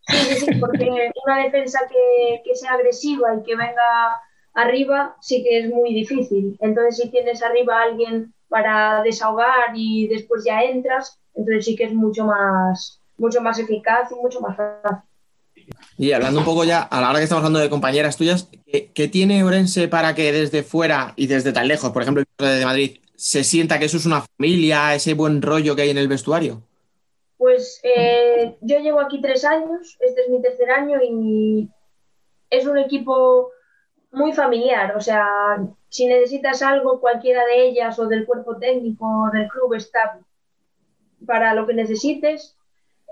Sí, 0.07 0.17
sí, 0.17 0.35
sí, 0.45 0.55
porque 0.59 0.89
una 1.25 1.43
defensa 1.43 1.80
que, 1.89 2.41
que 2.43 2.55
sea 2.55 2.73
agresiva 2.73 3.35
y 3.35 3.43
que 3.43 3.55
venga 3.55 4.21
arriba 4.53 5.15
sí 5.21 5.43
que 5.43 5.59
es 5.59 5.69
muy 5.69 5.93
difícil. 5.93 6.57
Entonces, 6.59 6.97
si 6.97 7.09
tienes 7.09 7.41
arriba 7.41 7.80
a 7.80 7.84
alguien 7.84 8.34
para 8.49 9.01
desahogar 9.03 9.71
y 9.73 10.07
después 10.07 10.43
ya 10.45 10.61
entras, 10.61 11.19
entonces 11.34 11.65
sí 11.65 11.75
que 11.75 11.85
es 11.85 11.93
mucho 11.93 12.25
más, 12.25 13.01
mucho 13.17 13.41
más 13.41 13.57
eficaz 13.59 14.11
y 14.11 14.15
mucho 14.15 14.41
más 14.41 14.57
fácil. 14.57 15.03
Y 15.97 16.11
hablando 16.11 16.39
un 16.39 16.45
poco 16.45 16.63
ya, 16.63 16.81
a 16.81 17.01
la 17.01 17.09
hora 17.09 17.19
que 17.19 17.23
estamos 17.23 17.41
hablando 17.41 17.59
de 17.59 17.69
compañeras 17.69 18.17
tuyas, 18.17 18.49
¿qué, 18.65 18.91
qué 18.93 19.07
tiene 19.07 19.43
Orense 19.43 19.88
para 19.88 20.13
que 20.13 20.31
desde 20.31 20.63
fuera 20.63 21.13
y 21.15 21.27
desde 21.27 21.53
tan 21.53 21.67
lejos, 21.67 21.91
por 21.91 22.01
ejemplo, 22.01 22.23
desde 22.38 22.65
Madrid, 22.65 22.99
se 23.15 23.43
sienta 23.43 23.80
que 23.80 23.85
eso 23.85 23.97
es 23.97 24.05
una 24.05 24.21
familia, 24.38 24.93
ese 24.95 25.13
buen 25.13 25.41
rollo 25.41 25.75
que 25.75 25.84
hay 25.84 25.89
en 25.91 25.97
el 25.97 26.07
vestuario? 26.07 26.63
Pues 27.44 27.82
eh, 27.84 28.56
yo 28.61 28.80
llevo 28.80 29.02
aquí 29.02 29.20
tres 29.20 29.44
años, 29.44 29.98
este 29.99 30.22
es 30.22 30.30
mi 30.30 30.41
tercer 30.41 30.72
año 30.72 31.02
y 31.03 31.70
es 32.49 32.65
un 32.65 32.78
equipo 32.78 33.52
muy 34.11 34.32
familiar. 34.32 34.95
O 34.95 35.02
sea, 35.02 35.57
si 35.90 36.06
necesitas 36.06 36.61
algo, 36.61 37.02
cualquiera 37.02 37.44
de 37.44 37.65
ellas 37.65 37.99
o 37.99 38.07
del 38.07 38.26
cuerpo 38.26 38.60
técnico 38.60 39.06
o 39.06 39.30
del 39.30 39.49
club 39.49 39.74
está 39.74 40.22
para 41.28 41.53
lo 41.53 41.68
que 41.68 41.74
necesites. 41.74 42.57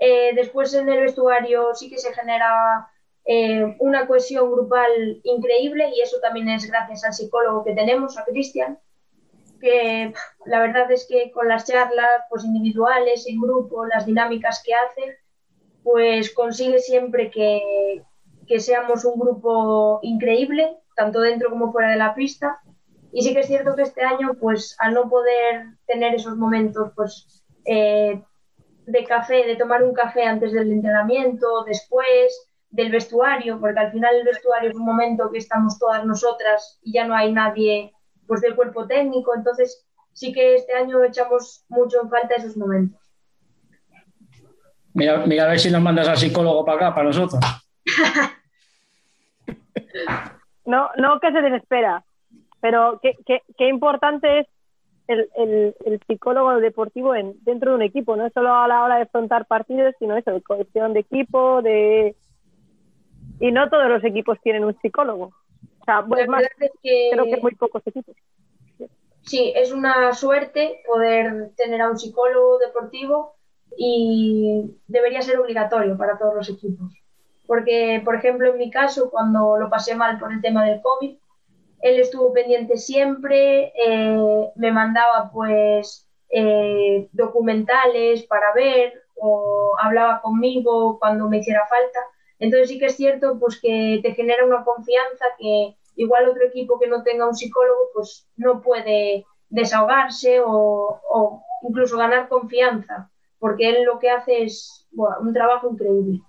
Eh, 0.00 0.34
después 0.34 0.72
en 0.72 0.88
el 0.88 1.02
vestuario 1.02 1.74
sí 1.74 1.90
que 1.90 1.98
se 1.98 2.14
genera 2.14 2.88
eh, 3.26 3.76
una 3.80 4.06
cohesión 4.06 4.50
grupal 4.50 5.20
increíble 5.24 5.90
y 5.94 6.00
eso 6.00 6.20
también 6.20 6.48
es 6.48 6.66
gracias 6.66 7.04
al 7.04 7.12
psicólogo 7.12 7.64
que 7.64 7.74
tenemos, 7.74 8.16
a 8.16 8.24
Cristian, 8.24 8.78
que 9.62 10.12
la 10.44 10.60
verdad 10.60 10.90
es 10.90 11.06
que 11.08 11.30
con 11.30 11.48
las 11.48 11.64
charlas 11.64 12.24
pues 12.28 12.44
individuales, 12.44 13.24
en 13.26 13.40
grupo, 13.40 13.86
las 13.86 14.04
dinámicas 14.04 14.62
que 14.66 14.74
hace, 14.74 15.18
pues 15.84 16.34
consigue 16.34 16.80
siempre 16.80 17.30
que, 17.30 18.02
que 18.46 18.60
seamos 18.60 19.04
un 19.04 19.18
grupo 19.18 20.00
increíble, 20.02 20.76
tanto 20.96 21.20
dentro 21.20 21.48
como 21.48 21.72
fuera 21.72 21.90
de 21.90 21.96
la 21.96 22.14
pista. 22.14 22.60
Y 23.12 23.22
sí 23.22 23.32
que 23.32 23.40
es 23.40 23.46
cierto 23.46 23.76
que 23.76 23.82
este 23.82 24.02
año, 24.02 24.34
pues 24.40 24.76
al 24.80 24.94
no 24.94 25.08
poder 25.08 25.66
tener 25.86 26.14
esos 26.14 26.36
momentos, 26.36 26.92
pues 26.96 27.44
eh, 27.64 28.20
de 28.86 29.04
café, 29.04 29.46
de 29.46 29.56
tomar 29.56 29.82
un 29.82 29.94
café 29.94 30.24
antes 30.24 30.52
del 30.52 30.72
entrenamiento, 30.72 31.62
después, 31.64 32.48
del 32.70 32.90
vestuario, 32.90 33.60
porque 33.60 33.78
al 33.78 33.92
final 33.92 34.16
el 34.16 34.24
vestuario 34.24 34.70
es 34.70 34.76
un 34.76 34.86
momento 34.86 35.30
que 35.30 35.38
estamos 35.38 35.78
todas 35.78 36.04
nosotras 36.04 36.80
y 36.82 36.94
ya 36.94 37.06
no 37.06 37.14
hay 37.14 37.30
nadie 37.30 37.92
pues 38.32 38.40
del 38.40 38.56
cuerpo 38.56 38.86
técnico. 38.86 39.34
Entonces 39.36 39.86
sí 40.14 40.32
que 40.32 40.54
este 40.54 40.72
año 40.72 41.04
echamos 41.04 41.66
mucho 41.68 42.00
en 42.00 42.08
falta 42.08 42.36
esos 42.36 42.56
momentos. 42.56 42.98
Mira, 44.94 45.18
mira 45.26 45.44
a 45.44 45.48
ver 45.48 45.60
si 45.60 45.70
nos 45.70 45.82
mandas 45.82 46.08
al 46.08 46.16
psicólogo 46.16 46.64
para 46.64 46.78
acá, 46.78 46.94
para 46.94 47.08
nosotros. 47.08 47.40
No, 50.64 50.88
no 50.96 51.20
que 51.20 51.32
se 51.32 51.42
desespera, 51.42 52.04
pero 52.60 53.00
qué, 53.02 53.16
qué, 53.26 53.42
qué 53.58 53.68
importante 53.68 54.38
es 54.38 54.46
el, 55.08 55.28
el, 55.36 55.74
el 55.84 56.00
psicólogo 56.06 56.60
deportivo 56.60 57.14
en, 57.14 57.34
dentro 57.42 57.72
de 57.72 57.76
un 57.76 57.82
equipo, 57.82 58.16
no 58.16 58.30
solo 58.30 58.54
a 58.54 58.68
la 58.68 58.82
hora 58.84 58.96
de 58.96 59.02
afrontar 59.02 59.46
partidos, 59.46 59.94
sino 59.98 60.16
eso, 60.16 60.30
de 60.30 60.40
cohesión 60.40 60.94
de 60.94 61.00
equipo, 61.00 61.60
de... 61.60 62.16
Y 63.40 63.50
no 63.50 63.68
todos 63.68 63.88
los 63.88 64.04
equipos 64.04 64.38
tienen 64.40 64.64
un 64.64 64.78
psicólogo. 64.80 65.34
O 65.82 65.84
sea, 65.84 66.02
más, 66.26 66.42
es 66.60 66.70
que- 66.82 67.10
creo 67.12 67.24
que 67.24 67.36
muy 67.38 67.54
pocos 67.54 67.82
equipos. 67.86 68.14
Sí, 69.22 69.52
es 69.54 69.72
una 69.72 70.12
suerte 70.14 70.82
poder 70.86 71.50
tener 71.56 71.80
a 71.80 71.90
un 71.90 71.98
psicólogo 71.98 72.58
deportivo 72.58 73.34
y 73.76 74.76
debería 74.86 75.22
ser 75.22 75.38
obligatorio 75.38 75.96
para 75.96 76.18
todos 76.18 76.34
los 76.34 76.48
equipos. 76.48 76.92
Porque, 77.46 78.00
por 78.04 78.14
ejemplo, 78.16 78.50
en 78.50 78.58
mi 78.58 78.70
caso, 78.70 79.10
cuando 79.10 79.58
lo 79.58 79.68
pasé 79.70 79.94
mal 79.94 80.18
por 80.18 80.32
el 80.32 80.40
tema 80.40 80.64
del 80.64 80.80
COVID, 80.82 81.16
él 81.82 82.00
estuvo 82.00 82.32
pendiente 82.32 82.76
siempre, 82.76 83.72
eh, 83.76 84.50
me 84.54 84.70
mandaba 84.72 85.30
pues 85.32 86.08
eh, 86.30 87.08
documentales 87.12 88.22
para 88.24 88.52
ver 88.54 89.02
o 89.16 89.74
hablaba 89.80 90.20
conmigo 90.20 90.98
cuando 90.98 91.28
me 91.28 91.38
hiciera 91.38 91.66
falta. 91.66 91.98
Entonces 92.42 92.70
sí 92.70 92.78
que 92.80 92.86
es 92.86 92.96
cierto 92.96 93.38
pues 93.38 93.60
que 93.60 94.00
te 94.02 94.14
genera 94.14 94.44
una 94.44 94.64
confianza 94.64 95.24
que 95.38 95.76
igual 95.94 96.28
otro 96.28 96.42
equipo 96.42 96.80
que 96.80 96.88
no 96.88 97.04
tenga 97.04 97.28
un 97.28 97.36
psicólogo 97.36 97.90
pues 97.94 98.28
no 98.36 98.60
puede 98.60 99.24
desahogarse 99.48 100.40
o, 100.44 101.40
incluso 101.62 101.96
ganar 101.96 102.28
confianza, 102.28 103.08
porque 103.38 103.68
él 103.68 103.84
lo 103.84 104.00
que 104.00 104.10
hace 104.10 104.42
es 104.42 104.88
un 104.92 105.32
trabajo 105.32 105.70
increíble. 105.70 106.20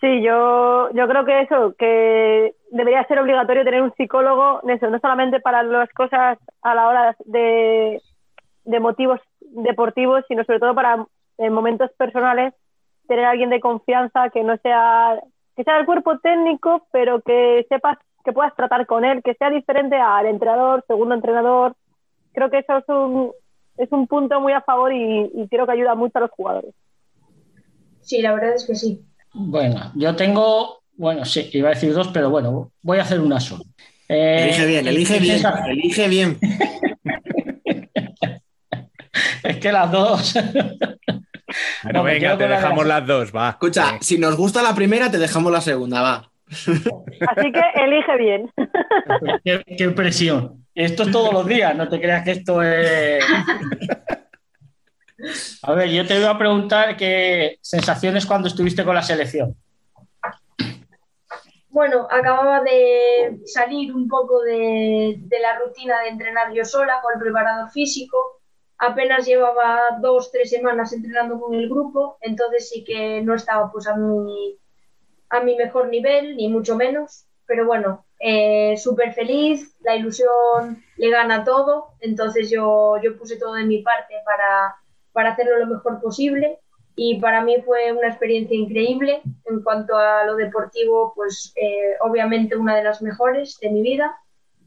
Sí, 0.00 0.22
yo, 0.22 0.90
yo 0.92 1.08
creo 1.08 1.24
que 1.24 1.40
eso, 1.40 1.74
que 1.76 2.54
debería 2.70 3.04
ser 3.08 3.18
obligatorio 3.18 3.64
tener 3.64 3.82
un 3.82 3.92
psicólogo, 3.96 4.60
eso, 4.68 4.90
no 4.90 5.00
solamente 5.00 5.40
para 5.40 5.64
las 5.64 5.90
cosas 5.92 6.38
a 6.62 6.74
la 6.76 6.86
hora 6.86 7.16
de, 7.24 8.00
de 8.64 8.80
motivos 8.80 9.20
deportivos, 9.40 10.24
sino 10.28 10.44
sobre 10.44 10.60
todo 10.60 10.72
para 10.72 11.04
en 11.38 11.52
momentos 11.52 11.90
personales, 11.98 12.54
tener 13.10 13.24
a 13.24 13.30
alguien 13.30 13.50
de 13.50 13.58
confianza 13.58 14.30
que 14.30 14.44
no 14.44 14.56
sea, 14.58 15.18
que 15.56 15.64
sea 15.64 15.78
del 15.78 15.84
cuerpo 15.84 16.20
técnico, 16.20 16.86
pero 16.92 17.20
que 17.22 17.66
sepas 17.68 17.98
que 18.24 18.32
puedas 18.32 18.54
tratar 18.54 18.86
con 18.86 19.04
él, 19.04 19.20
que 19.24 19.34
sea 19.34 19.50
diferente 19.50 19.96
al 19.96 20.26
entrenador, 20.26 20.84
segundo 20.86 21.16
entrenador. 21.16 21.74
Creo 22.32 22.50
que 22.50 22.58
eso 22.58 22.78
es 22.78 22.84
un, 22.86 23.32
es 23.78 23.90
un 23.90 24.06
punto 24.06 24.40
muy 24.40 24.52
a 24.52 24.60
favor 24.60 24.92
y, 24.92 25.28
y 25.34 25.48
creo 25.48 25.66
que 25.66 25.72
ayuda 25.72 25.96
mucho 25.96 26.18
a 26.18 26.20
los 26.20 26.30
jugadores. 26.30 26.72
Sí, 28.00 28.22
la 28.22 28.32
verdad 28.32 28.54
es 28.54 28.64
que 28.64 28.76
sí. 28.76 29.00
Bueno, 29.34 29.90
yo 29.96 30.14
tengo, 30.14 30.82
bueno, 30.92 31.24
sí, 31.24 31.50
iba 31.52 31.70
a 31.70 31.74
decir 31.74 31.92
dos, 31.92 32.08
pero 32.14 32.30
bueno, 32.30 32.70
voy 32.80 32.98
a 32.98 33.02
hacer 33.02 33.18
una 33.20 33.40
sola. 33.40 33.64
Eh, 34.08 34.44
Elige 34.44 34.66
bien, 34.66 34.86
elige 34.86 35.14
¿qué 35.14 35.20
bien, 35.20 35.42
elige 35.68 36.08
bien. 36.08 36.38
Es 39.42 39.56
que 39.56 39.72
las 39.72 39.90
dos. 39.90 40.34
Bueno, 41.82 41.98
No, 42.00 42.04
venga, 42.04 42.36
te 42.38 42.48
la 42.48 42.56
dejamos 42.56 42.86
las- 42.86 43.06
dos, 43.06 43.34
va. 43.34 43.50
Escucha, 43.50 43.98
si 44.00 44.18
nos 44.18 44.36
gusta 44.36 44.62
la 44.62 44.74
primera, 44.74 45.10
te 45.10 45.18
dejamos 45.18 45.50
la 45.52 45.60
segunda, 45.60 46.02
va. 46.02 46.30
Así 46.48 47.52
que 47.52 47.62
elige 47.76 48.16
bien. 48.18 48.50
qué, 49.44 49.62
qué 49.78 49.90
presión. 49.90 50.66
Esto 50.74 51.02
es 51.04 51.10
todos 51.12 51.32
los 51.32 51.46
días, 51.46 51.74
no 51.76 51.88
te 51.88 52.00
creas 52.00 52.24
que 52.24 52.30
esto 52.32 52.62
es. 52.62 53.24
A 55.62 55.74
ver, 55.74 55.90
yo 55.90 56.06
te 56.06 56.14
voy 56.18 56.24
a 56.28 56.38
preguntar 56.38 56.96
qué 56.96 57.58
sensaciones 57.60 58.24
cuando 58.24 58.48
estuviste 58.48 58.84
con 58.84 58.94
la 58.94 59.02
selección. 59.02 59.54
Bueno, 61.68 62.08
acababa 62.10 62.62
de 62.62 63.38
salir 63.44 63.94
un 63.94 64.08
poco 64.08 64.40
de, 64.42 65.16
de 65.18 65.40
la 65.40 65.58
rutina 65.58 66.00
de 66.00 66.08
entrenar 66.08 66.52
yo 66.52 66.64
sola 66.64 67.00
con 67.02 67.12
el 67.14 67.20
preparador 67.20 67.70
físico. 67.70 68.39
Apenas 68.80 69.26
llevaba 69.26 69.98
dos, 70.00 70.32
tres 70.32 70.48
semanas 70.48 70.94
entrenando 70.94 71.38
con 71.38 71.54
el 71.54 71.68
grupo, 71.68 72.16
entonces 72.22 72.70
sí 72.70 72.82
que 72.82 73.20
no 73.20 73.34
estaba 73.34 73.70
pues 73.70 73.86
a 73.86 73.94
mi, 73.94 74.58
a 75.28 75.40
mi 75.40 75.54
mejor 75.54 75.88
nivel, 75.88 76.34
ni 76.36 76.48
mucho 76.48 76.76
menos. 76.76 77.26
Pero 77.44 77.66
bueno, 77.66 78.06
eh, 78.18 78.76
súper 78.78 79.12
feliz, 79.12 79.76
la 79.80 79.96
ilusión 79.96 80.82
le 80.96 81.10
gana 81.10 81.44
todo, 81.44 81.88
entonces 82.00 82.48
yo, 82.48 82.96
yo 83.02 83.18
puse 83.18 83.36
todo 83.36 83.54
de 83.54 83.64
mi 83.64 83.82
parte 83.82 84.14
para, 84.24 84.76
para 85.12 85.32
hacerlo 85.32 85.58
lo 85.58 85.66
mejor 85.66 86.00
posible 86.00 86.58
y 86.96 87.20
para 87.20 87.42
mí 87.42 87.56
fue 87.64 87.92
una 87.92 88.08
experiencia 88.08 88.56
increíble. 88.56 89.20
En 89.44 89.62
cuanto 89.62 89.96
a 89.96 90.24
lo 90.24 90.36
deportivo, 90.36 91.12
pues 91.14 91.52
eh, 91.56 91.96
obviamente 92.00 92.56
una 92.56 92.76
de 92.76 92.84
las 92.84 93.02
mejores 93.02 93.58
de 93.60 93.70
mi 93.70 93.82
vida 93.82 94.16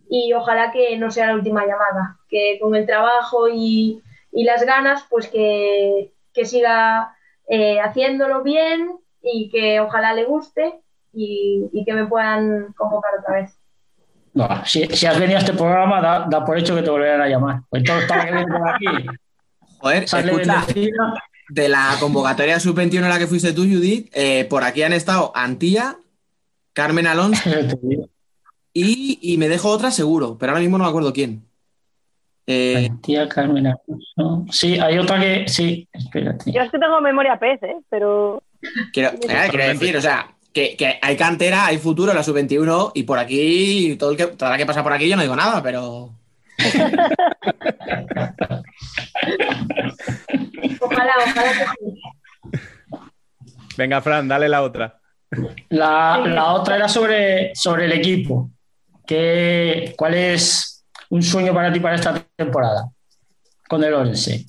y 0.10 0.34
ojalá 0.34 0.72
que 0.72 0.98
no 0.98 1.12
sea 1.12 1.28
la 1.28 1.36
última 1.36 1.66
llamada, 1.66 2.18
que 2.30 2.58
con 2.62 2.76
el 2.76 2.86
trabajo 2.86 3.48
y, 3.50 4.02
y 4.32 4.44
las 4.44 4.66
ganas, 4.66 5.06
pues 5.10 5.28
que, 5.28 6.14
que 6.34 6.46
siga 6.46 7.16
eh, 7.48 7.80
haciéndolo 7.80 8.44
bien 8.44 8.92
y 9.22 9.50
que 9.50 9.80
ojalá 9.80 10.14
le 10.14 10.26
guste 10.26 10.76
y, 11.14 11.70
y 11.72 11.86
que 11.86 11.94
me 11.94 12.06
puedan 12.06 12.74
convocar 12.74 13.12
otra 13.20 13.42
vez. 13.42 13.58
No, 14.34 14.48
si, 14.66 14.86
si 14.88 15.06
has 15.06 15.20
venido 15.20 15.38
a 15.38 15.42
este 15.42 15.54
programa, 15.54 16.02
da, 16.02 16.26
da 16.30 16.44
por 16.44 16.58
hecho 16.58 16.76
que 16.76 16.82
te 16.82 16.90
volverán 16.90 17.22
a 17.22 17.28
llamar. 17.28 17.62
Pues 17.70 17.84
todo 17.84 18.00
está 18.00 18.26
que 18.26 18.32
por 18.32 18.70
aquí. 18.70 18.86
Joder, 19.80 20.08
Sale 20.08 20.32
escucha, 20.32 20.66
de 21.50 21.70
la 21.70 21.96
convocatoria 22.00 22.60
sub-21 22.60 23.04
a 23.04 23.10
la 23.10 23.20
que 23.20 23.28
fuiste 23.28 23.54
tú, 23.54 23.62
Judith, 23.62 24.10
eh, 24.14 24.46
por 24.46 24.64
aquí 24.64 24.82
han 24.82 24.94
estado 24.94 25.32
Antía, 25.36 25.98
Carmen 26.74 27.06
Alonso 27.06 27.50
y, 28.74 29.20
y 29.22 29.38
me 29.38 29.50
dejo 29.50 29.70
otra 29.70 29.92
seguro, 29.92 30.38
pero 30.38 30.52
ahora 30.52 30.62
mismo 30.62 30.78
no 30.78 30.84
me 30.84 30.90
acuerdo 30.90 31.14
quién. 31.14 31.46
Eh, 32.46 32.90
Tía 33.02 33.30
Carmen 33.30 33.68
Alonso. 33.68 34.46
Sí, 34.52 34.78
hay 34.78 34.98
otra 34.98 35.20
que. 35.20 35.48
Sí, 35.48 35.88
espérate. 35.94 36.52
Yo 36.52 36.62
es 36.62 36.72
que 36.72 36.80
tengo 36.80 37.00
memoria 37.00 37.40
pez, 37.40 37.64
¿eh? 37.64 37.78
pero 37.90 38.44
quiero, 38.92 39.12
eh, 39.12 39.48
quiero 39.50 39.68
decir, 39.68 39.96
o 39.96 40.02
sea, 40.02 40.36
que, 40.52 40.76
que 40.76 41.00
hay 41.02 41.16
cantera, 41.16 41.66
hay 41.66 41.78
futuro 41.78 42.12
en 42.12 42.18
la 42.18 42.24
sub-21 42.24 42.92
y 42.96 43.04
por 43.04 43.18
aquí, 43.18 43.96
todo 43.98 44.12
el 44.12 44.18
que, 44.18 44.28
toda 44.28 44.52
la 44.52 44.58
que 44.58 44.66
pasa 44.66 44.84
por 44.84 44.92
aquí, 44.92 45.08
yo 45.08 45.16
no 45.16 45.22
digo 45.22 45.36
nada, 45.36 45.64
pero. 45.64 46.14
Ojalá, 50.82 51.14
ojalá 51.26 51.52
que 51.52 51.66
sí. 51.80 52.02
Venga, 53.78 54.02
Fran, 54.02 54.28
dale 54.28 54.50
la 54.50 54.62
otra. 54.62 55.00
La, 55.70 56.20
la 56.28 56.54
otra 56.54 56.76
era 56.76 56.88
sobre, 56.88 57.56
sobre 57.56 57.86
el 57.86 57.94
equipo. 57.94 58.52
¿Qué, 59.14 59.94
¿Cuál 59.96 60.16
es 60.16 60.84
un 61.12 61.22
sueño 61.22 61.54
para 61.54 61.72
ti 61.72 61.80
para 61.80 61.94
esta 61.94 62.26
temporada 62.36 62.90
con 63.70 63.84
el 63.84 63.94
Orense? 63.94 64.48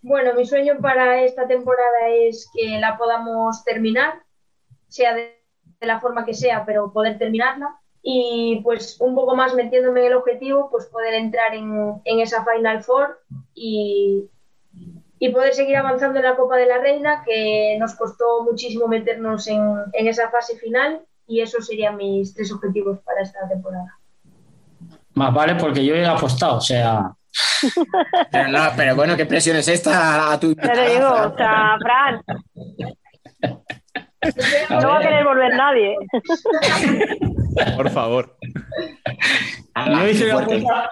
Bueno, 0.00 0.32
mi 0.32 0.46
sueño 0.46 0.78
para 0.80 1.22
esta 1.22 1.46
temporada 1.46 2.08
es 2.08 2.48
que 2.54 2.78
la 2.80 2.96
podamos 2.96 3.62
terminar, 3.62 4.22
sea 4.88 5.14
de, 5.14 5.38
la 5.82 6.00
forma 6.00 6.24
que 6.24 6.32
sea, 6.32 6.64
pero 6.64 6.94
poder 6.94 7.18
terminarla. 7.18 7.78
Y 8.00 8.62
pues 8.64 8.98
un 9.02 9.14
poco 9.14 9.36
más 9.36 9.54
metiéndome 9.54 10.00
en 10.00 10.06
el 10.06 10.14
objetivo, 10.14 10.70
pues 10.70 10.86
poder 10.86 11.12
entrar 11.12 11.54
en, 11.54 12.00
esa 12.06 12.42
Final 12.42 12.82
Four 12.82 13.20
y, 13.52 14.30
y 15.18 15.28
poder 15.28 15.52
seguir 15.52 15.76
avanzando 15.76 16.20
en 16.20 16.24
la 16.24 16.36
Copa 16.36 16.56
de 16.56 16.64
la 16.64 16.78
Reina, 16.78 17.22
que 17.26 17.76
nos 17.78 17.94
costó 17.96 18.44
muchísimo 18.44 18.88
meternos 18.88 19.46
en 19.46 19.92
esa 19.92 20.30
fase 20.30 20.56
final. 20.56 21.04
Y 21.26 21.40
esos 21.40 21.66
serían 21.66 21.96
mis 21.96 22.34
tres 22.34 22.52
objetivos 22.52 22.98
para 23.00 23.22
esta 23.22 23.48
temporada. 23.48 23.98
Más 25.14 25.32
vale 25.32 25.54
porque 25.54 25.84
yo 25.84 25.94
he 25.94 26.04
apostado, 26.04 26.56
o 26.56 26.60
sea. 26.60 27.12
Pero, 28.30 28.48
no, 28.48 28.60
pero 28.76 28.94
bueno, 28.94 29.16
¿qué 29.16 29.26
presión 29.26 29.56
es 29.56 29.66
esta 29.66 30.32
a 30.32 30.38
tu 30.38 30.54
ya 30.54 30.72
te 30.72 30.90
digo, 30.90 31.08
o 31.08 31.36
sea, 31.36 31.76
Fran, 31.82 32.22
no 34.70 34.88
va 34.88 34.98
a 34.98 35.00
querer 35.00 35.24
volver 35.24 35.56
nadie. 35.56 35.96
Por 37.76 37.90
favor. 37.90 38.36
Yo 39.86 40.08
hice, 40.08 40.26
una 40.26 40.44
apuesta, 40.44 40.90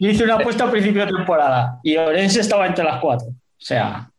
yo 0.00 0.10
hice 0.10 0.24
una 0.24 0.34
apuesta 0.34 0.64
a 0.64 0.70
principio 0.70 1.06
de 1.06 1.12
temporada 1.12 1.78
y 1.84 1.96
Orense 1.96 2.40
estaba 2.40 2.66
entre 2.66 2.82
las 2.84 3.00
cuatro. 3.00 3.28
O 3.28 3.34
sea, 3.58 4.10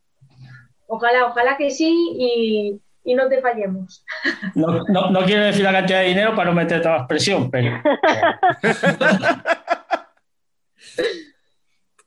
Ojalá, 0.88 1.26
ojalá 1.26 1.58
que 1.58 1.72
sí 1.72 1.92
y, 2.18 2.82
y 3.06 3.14
no 3.16 3.30
te 3.30 3.40
fallemos. 3.42 4.04
no, 4.56 4.84
no- 4.88 5.10
no 5.12 5.20
quiero 5.26 5.44
decir 5.46 5.64
la 5.64 5.72
cantidad 5.72 6.00
de 6.00 6.08
dinero 6.08 6.36
para 6.36 6.50
no 6.50 6.56
meterte 6.56 6.90
más 6.90 7.08
presión, 7.08 7.50
pero. 7.52 7.82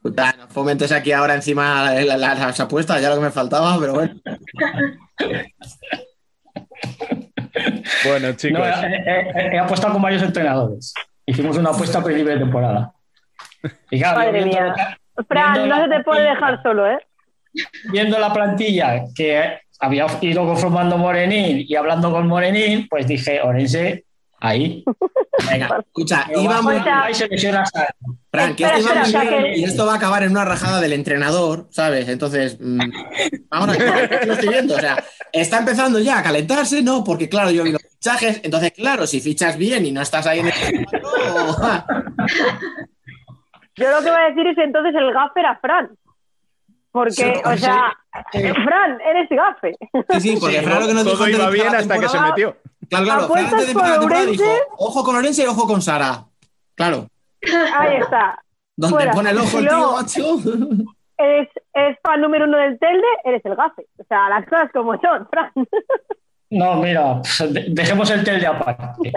Puta, 0.00 0.32
no 0.38 0.48
fomentes 0.48 0.92
aquí 0.92 1.12
ahora 1.12 1.34
encima 1.34 1.92
la- 1.92 2.16
la- 2.16 2.34
las 2.34 2.60
apuestas, 2.60 3.00
ya 3.02 3.08
lo 3.10 3.16
que 3.16 3.22
me 3.22 3.30
faltaba, 3.30 3.76
pero 3.80 3.94
bueno. 3.94 4.14
Bueno, 8.04 8.32
chicos. 8.34 8.60
No, 8.60 8.64
he, 8.66 9.32
he- 9.34 9.54
he 9.54 9.58
apostado 9.58 9.92
con 9.94 10.02
varios 10.02 10.22
entrenadores. 10.22 10.94
Hicimos 11.26 11.56
una 11.58 11.70
apuesta 11.70 11.98
a 11.98 12.04
principio 12.04 12.32
de 12.32 12.38
temporada. 12.38 12.92
Y 13.90 13.98
claro, 13.98 14.18
Madre 14.18 14.32
viendo 14.32 14.52
mía. 14.52 14.98
Fran, 15.28 15.54
no 15.54 15.66
la 15.66 15.82
se 15.84 15.88
te 15.90 16.04
puede 16.04 16.22
dejar 16.22 16.62
solo, 16.62 16.86
¿eh? 16.86 16.98
Viendo 17.90 18.18
la 18.20 18.32
plantilla 18.32 19.02
que 19.16 19.60
había 19.78 20.06
ido 20.22 20.44
conformando 20.46 20.98
Morenín 20.98 21.64
y 21.68 21.74
hablando 21.76 22.10
con 22.10 22.26
Morenín, 22.26 22.86
pues 22.88 23.06
dije, 23.06 23.40
Orense, 23.42 24.05
ahí. 24.40 24.84
Venga, 25.50 25.68
escucha, 25.86 26.26
sea- 26.26 27.05
ahí 27.05 27.14
se 27.14 27.28
lesiona 27.28 27.64
Sara. 27.64 27.94
Fran, 28.30 28.56
que 28.56 28.64
Espera, 28.64 28.78
esto 28.80 28.90
iba 28.92 29.02
muy 29.02 29.06
espera, 29.06 29.22
sea 29.22 29.30
bien 29.40 29.55
que- 29.55 29.59
y 29.60 29.64
esto 29.64 29.86
va 29.86 29.92
a 29.92 29.96
acabar 29.96 30.22
en 30.24 30.32
una 30.32 30.44
rajada 30.44 30.80
del 30.80 30.92
entrenador, 30.92 31.68
¿sabes? 31.70 32.09
Entonces, 32.09 32.59
mm, 32.60 32.78
vamos 33.48 33.68
a 33.68 33.72
ver, 33.78 34.26
lo 34.26 34.32
estoy 34.32 34.48
viendo. 34.48 34.74
O 34.74 34.80
sea, 34.80 35.02
está 35.32 35.59
empezando 35.59 36.00
ya 36.00 36.18
a 36.18 36.22
calentarse, 36.24 36.82
¿no? 36.82 37.05
Porque, 37.05 37.28
claro, 37.28 37.50
yo 37.52 37.62
vi 37.62 37.70
los 37.72 37.82
fichajes. 37.82 38.40
Entonces, 38.42 38.72
claro, 38.72 39.06
si 39.06 39.20
fichas 39.20 39.56
bien 39.56 39.86
y 39.86 39.92
no 39.92 40.02
estás 40.02 40.26
ahí 40.26 40.40
en 40.40 40.46
el. 40.48 40.52
Yo 43.76 43.88
lo 43.92 43.98
que 44.02 44.10
voy 44.10 44.20
a 44.20 44.28
decir 44.30 44.46
es 44.48 44.59
entonces 44.59 44.92
el 44.94 45.12
gaffer 45.12 45.46
a 45.46 45.56
Fran. 45.60 45.90
Porque, 46.90 47.12
Sí, 47.12 47.32
o 47.44 47.52
sí. 47.52 47.59
sea, 47.59 47.97
Fran, 48.32 49.01
eres 49.02 49.28
gafe. 49.31 49.77
Sí, 50.12 50.20
sí, 50.20 50.36
porque 50.40 50.62
Fran 50.62 50.81
lo 50.81 50.86
que 50.86 50.94
nos 50.94 51.05
dijo 51.05 51.16
Todo 51.19 51.28
iba 51.28 51.51
bien 51.51 51.74
hasta 51.74 51.98
que 51.98 52.09
se 52.09 52.20
metió. 52.20 52.56
Claro, 52.89 53.05
claro, 53.05 53.28
Fran 53.28 53.44
antes 53.44 53.66
de 53.66 53.73
empezar 53.73 53.90
la 53.90 53.98
temporada 54.01 54.27
dijo: 54.27 54.44
ojo 54.78 55.05
con 55.05 55.16
Orense 55.16 55.43
y 55.43 55.47
ojo 55.47 55.66
con 55.66 55.82
Sara. 55.82 56.24
Claro. 56.74 57.06
Ahí 57.77 57.97
está. 57.98 58.43
Donde 58.77 58.94
Fuera. 58.97 59.12
pone 59.12 59.31
el 59.31 59.39
ojo 59.39 59.59
el 59.59 59.69
tío, 59.69 59.93
macho. 59.93 60.39
Eres, 61.19 61.48
eres 61.74 61.98
fan 62.02 62.20
número 62.20 62.44
uno 62.44 62.56
del 62.59 62.78
Telde, 62.78 63.06
eres 63.24 63.44
el 63.44 63.56
gafe. 63.56 63.86
O 63.98 64.05
sea, 64.09 64.28
las 64.28 64.44
cosas 64.48 64.70
como 64.73 64.93
son, 65.01 65.28
Fran. 65.31 65.51
No, 66.51 66.77
mira, 66.77 67.20
pues, 67.20 67.52
de- 67.52 67.66
dejemos 67.70 68.09
el 68.10 68.24
tel 68.24 68.40
de 68.40 68.47
aparte. 68.47 69.12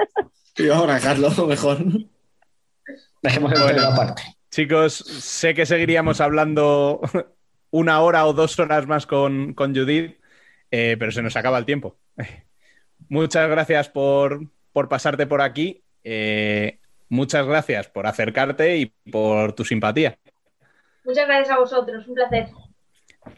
Y 0.57 0.68
vamos 0.68 0.89
a 0.89 0.95
dejarlo 0.95 1.30
mejor. 1.48 1.77
Dejemos 3.22 3.52
el 3.52 3.57
tel 3.57 3.65
Bueno. 3.73 3.81
de 3.81 3.88
aparte. 3.93 4.23
Chicos, 4.49 4.93
sé 4.95 5.53
que 5.53 5.65
seguiríamos 5.65 6.19
hablando 6.19 6.99
una 7.72 8.02
hora 8.02 8.26
o 8.26 8.34
dos 8.34 8.57
horas 8.60 8.88
más 8.88 9.06
con, 9.07 9.53
con 9.53 9.76
Judith, 9.76 10.19
eh, 10.69 10.95
pero 10.99 11.11
se 11.11 11.22
nos 11.22 11.35
acaba 11.35 11.57
el 11.57 11.65
tiempo. 11.65 11.98
Muchas 13.10 13.49
gracias 13.49 13.89
por, 13.89 14.48
por 14.72 14.88
pasarte 14.88 15.27
por 15.27 15.41
aquí. 15.41 15.84
eh, 16.03 16.77
muchas 17.10 17.45
gracias 17.45 17.89
por 17.89 18.07
acercarte 18.07 18.77
y 18.77 18.85
por 19.11 19.53
tu 19.53 19.65
simpatía. 19.65 20.18
Muchas 21.03 21.27
gracias 21.27 21.49
a 21.49 21.60
vosotros, 21.60 22.07
un 22.07 22.15
placer. 22.15 22.48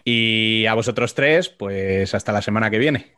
Y 0.03 0.65
a 0.67 0.75
vosotros 0.75 1.15
tres, 1.15 1.49
pues 1.49 2.13
hasta 2.13 2.31
la 2.31 2.41
semana 2.41 2.69
que 2.69 2.77
viene. 2.77 3.13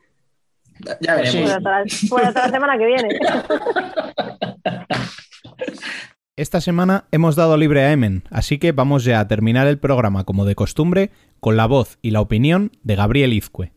Ya 1.01 1.25
sí. 1.25 1.39
Pues 1.39 1.51
hasta, 1.51 1.71
la, 1.71 1.83
pues 2.09 2.25
hasta 2.25 2.47
la 2.47 2.49
semana 2.49 2.77
que 2.77 2.85
viene. 2.85 3.19
Esta 6.37 6.59
semana 6.59 7.05
hemos 7.11 7.37
dado 7.37 7.55
libre 7.55 7.85
a 7.85 7.93
Emen, 7.93 8.25
así 8.29 8.57
que 8.57 8.73
vamos 8.73 9.05
ya 9.05 9.21
a 9.21 9.27
terminar 9.29 9.67
el 9.67 9.79
programa 9.79 10.25
como 10.25 10.43
de 10.43 10.53
costumbre 10.53 11.11
con 11.39 11.55
la 11.55 11.65
voz 11.65 11.97
y 12.01 12.11
la 12.11 12.19
opinión 12.19 12.73
de 12.83 12.95
Gabriel 12.97 13.31
Izcue. 13.31 13.71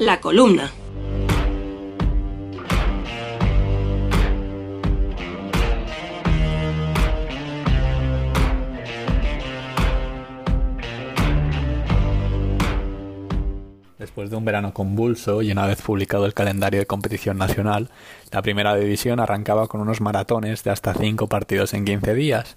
La 0.00 0.20
columna. 0.20 0.72
Después 14.16 14.30
de 14.30 14.36
un 14.36 14.46
verano 14.46 14.72
convulso 14.72 15.42
y 15.42 15.52
una 15.52 15.66
vez 15.66 15.82
publicado 15.82 16.24
el 16.24 16.32
calendario 16.32 16.80
de 16.80 16.86
competición 16.86 17.36
nacional, 17.36 17.90
la 18.32 18.40
primera 18.40 18.74
división 18.74 19.20
arrancaba 19.20 19.68
con 19.68 19.82
unos 19.82 20.00
maratones 20.00 20.64
de 20.64 20.70
hasta 20.70 20.94
5 20.94 21.26
partidos 21.26 21.74
en 21.74 21.84
15 21.84 22.14
días. 22.14 22.56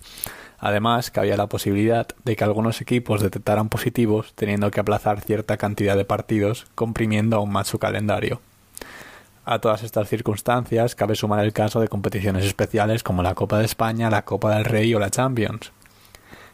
Además, 0.57 1.11
que 1.11 1.19
había 1.19 1.35
la 1.35 1.47
posibilidad 1.47 2.07
de 2.23 2.37
que 2.37 2.45
algunos 2.45 2.79
equipos 2.79 3.21
detectaran 3.21 3.67
positivos 3.67 4.31
teniendo 4.35 4.71
que 4.71 4.79
aplazar 4.79 5.19
cierta 5.19 5.57
cantidad 5.57 5.97
de 5.97 6.05
partidos, 6.05 6.65
comprimiendo 6.75 7.35
aún 7.35 7.51
más 7.51 7.67
su 7.67 7.77
calendario. 7.77 8.39
A 9.43 9.59
todas 9.59 9.83
estas 9.83 10.07
circunstancias 10.07 10.95
cabe 10.95 11.15
sumar 11.15 11.43
el 11.43 11.51
caso 11.51 11.81
de 11.81 11.89
competiciones 11.89 12.45
especiales 12.45 13.03
como 13.03 13.21
la 13.21 13.35
Copa 13.35 13.59
de 13.59 13.65
España, 13.65 14.09
la 14.09 14.23
Copa 14.23 14.55
del 14.55 14.63
Rey 14.63 14.95
o 14.95 14.99
la 14.99 15.09
Champions. 15.09 15.73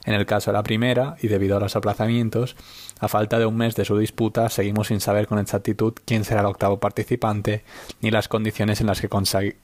En 0.06 0.14
el 0.14 0.26
caso 0.26 0.52
de 0.52 0.58
la 0.58 0.64
primera, 0.64 1.18
y 1.22 1.28
debido 1.28 1.58
a 1.58 1.60
los 1.60 1.76
aplazamientos, 1.76 2.56
a 3.00 3.08
falta 3.08 3.40
de 3.40 3.46
un 3.48 3.58
mes 3.58 3.76
de 3.76 3.86
su 3.86 3.98
disputa, 3.98 4.50
seguimos 4.50 4.88
sin 4.88 5.02
saber 5.02 5.28
con 5.28 5.40
exactitud 5.40 5.94
quién 6.06 6.24
será 6.24 6.42
el 6.42 6.46
octavo 6.46 6.80
participante 6.80 7.64
ni 8.02 8.12
las 8.12 8.28
condiciones 8.28 8.82
en 8.82 8.88
las 8.88 9.02
que 9.02 9.10
consagui- 9.10 9.56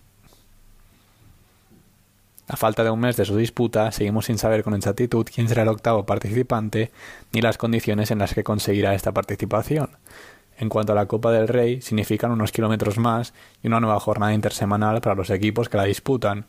A 2.47 2.57
falta 2.57 2.83
de 2.83 2.89
un 2.89 2.99
mes 2.99 3.15
de 3.15 3.23
su 3.23 3.37
disputa, 3.37 3.91
seguimos 3.91 4.25
sin 4.25 4.37
saber 4.37 4.63
con 4.63 4.73
exactitud 4.73 5.25
quién 5.33 5.47
será 5.47 5.61
el 5.61 5.69
octavo 5.69 6.05
participante 6.05 6.91
ni 7.31 7.39
las 7.39 7.57
condiciones 7.57 8.11
en 8.11 8.17
las 8.19 8.33
que 8.33 8.43
conseguirá 8.43 8.93
esta 8.93 9.13
participación. 9.13 9.91
En 10.57 10.67
cuanto 10.67 10.91
a 10.91 10.95
la 10.95 11.05
Copa 11.05 11.31
del 11.31 11.47
Rey, 11.47 11.81
significan 11.81 12.31
unos 12.31 12.51
kilómetros 12.51 12.97
más 12.97 13.33
y 13.63 13.67
una 13.67 13.79
nueva 13.79 13.99
jornada 13.99 14.33
intersemanal 14.33 15.01
para 15.01 15.15
los 15.15 15.29
equipos 15.29 15.69
que 15.69 15.77
la 15.77 15.85
disputan. 15.85 16.45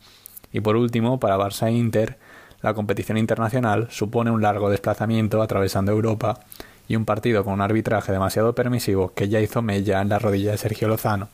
Y 0.53 0.61
por 0.61 0.77
último, 0.77 1.21
para 1.21 1.39
Barça 1.39 1.69
e 1.69 1.73
Inter, 1.73 2.19
la 2.63 2.75
competición 2.75 3.19
internacional 3.19 3.89
supone 3.91 4.31
un 4.31 4.41
largo 4.41 4.71
desplazamiento 4.71 5.43
atravesando 5.43 5.93
Europa 5.93 6.41
y 6.89 6.97
un 6.97 7.05
partido 7.05 7.45
con 7.45 7.55
un 7.55 7.61
arbitraje 7.61 8.13
demasiado 8.13 8.55
permisivo 8.55 9.13
que 9.15 9.29
ya 9.29 9.41
hizo 9.41 9.63
mella 9.63 10.01
en 10.01 10.09
la 10.09 10.19
rodilla 10.19 10.53
de 10.53 10.59
Sergio 10.59 10.89
Lozano. 10.89 11.29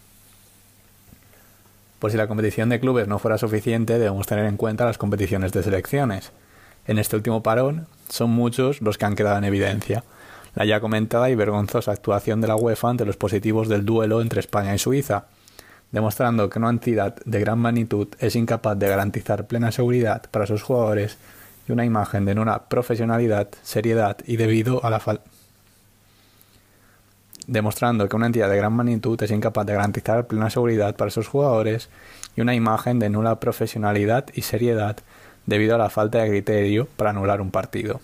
Por 1.99 2.11
si 2.11 2.17
la 2.17 2.29
competición 2.29 2.69
de 2.69 2.81
clubes 2.81 3.09
no 3.09 3.19
fuera 3.19 3.39
suficiente, 3.39 3.99
debemos 3.99 4.27
tener 4.27 4.47
en 4.47 4.57
cuenta 4.57 4.85
las 4.85 4.99
competiciones 4.99 5.53
de 5.53 5.63
selecciones. 5.63 6.33
En 6.87 6.99
este 6.99 7.17
último 7.17 7.43
parón, 7.43 7.87
son 8.09 8.31
muchos 8.31 8.81
los 8.81 8.97
que 8.99 9.05
han 9.05 9.17
quedado 9.17 9.37
en 9.37 9.45
evidencia. 9.45 10.05
La 10.55 10.65
ya 10.65 10.81
comentada 10.81 11.29
y 11.29 11.35
vergonzosa 11.35 11.93
actuación 11.93 12.41
de 12.41 12.49
la 12.49 12.57
UEFA 12.57 12.91
ante 12.91 13.05
los 13.05 13.17
positivos 13.17 13.69
del 13.69 13.85
duelo 13.85 14.23
entre 14.23 14.41
España 14.41 14.75
y 14.75 14.79
Suiza, 14.79 15.27
demostrando 15.93 16.51
que 16.51 16.59
una 16.59 16.71
entidad 16.71 17.17
de 17.25 17.41
gran 17.41 17.59
magnitud 17.59 18.09
es 18.19 18.37
incapaz 18.37 18.79
de 18.79 18.89
garantizar 18.89 19.47
plena 19.47 19.73
seguridad 19.73 20.23
para 20.31 20.47
sus 20.47 20.63
jugadores 20.63 21.19
y 21.69 21.73
una 21.73 21.85
imagen 21.85 22.25
de 22.25 22.33
una 22.33 22.65
profesionalidad, 22.65 23.49
seriedad 23.63 24.17
y 24.27 24.37
debido 24.37 24.85
a 24.85 24.91
la 24.91 25.01
falta 25.01 25.25
demostrando 27.49 28.09
que 28.09 28.15
una 28.15 28.27
entidad 28.27 28.51
de 28.51 28.59
gran 28.59 28.75
magnitud 28.75 29.21
es 29.23 29.31
incapaz 29.31 29.67
de 29.67 29.73
garantizar 29.73 30.27
plena 30.27 30.51
seguridad 30.51 30.95
para 30.95 31.11
sus 31.11 31.27
jugadores 31.27 31.89
y 32.37 32.43
una 32.43 32.55
imagen 32.55 32.99
de 32.99 33.09
nula 33.09 33.41
profesionalidad 33.41 34.27
y 34.35 34.43
seriedad 34.43 34.99
debido 35.47 35.75
a 35.75 35.79
la 35.79 35.89
falta 35.89 36.19
de 36.19 36.29
criterio 36.29 36.87
para 36.97 37.11
anular 37.11 37.41
un 37.41 37.51
partido. 37.51 38.01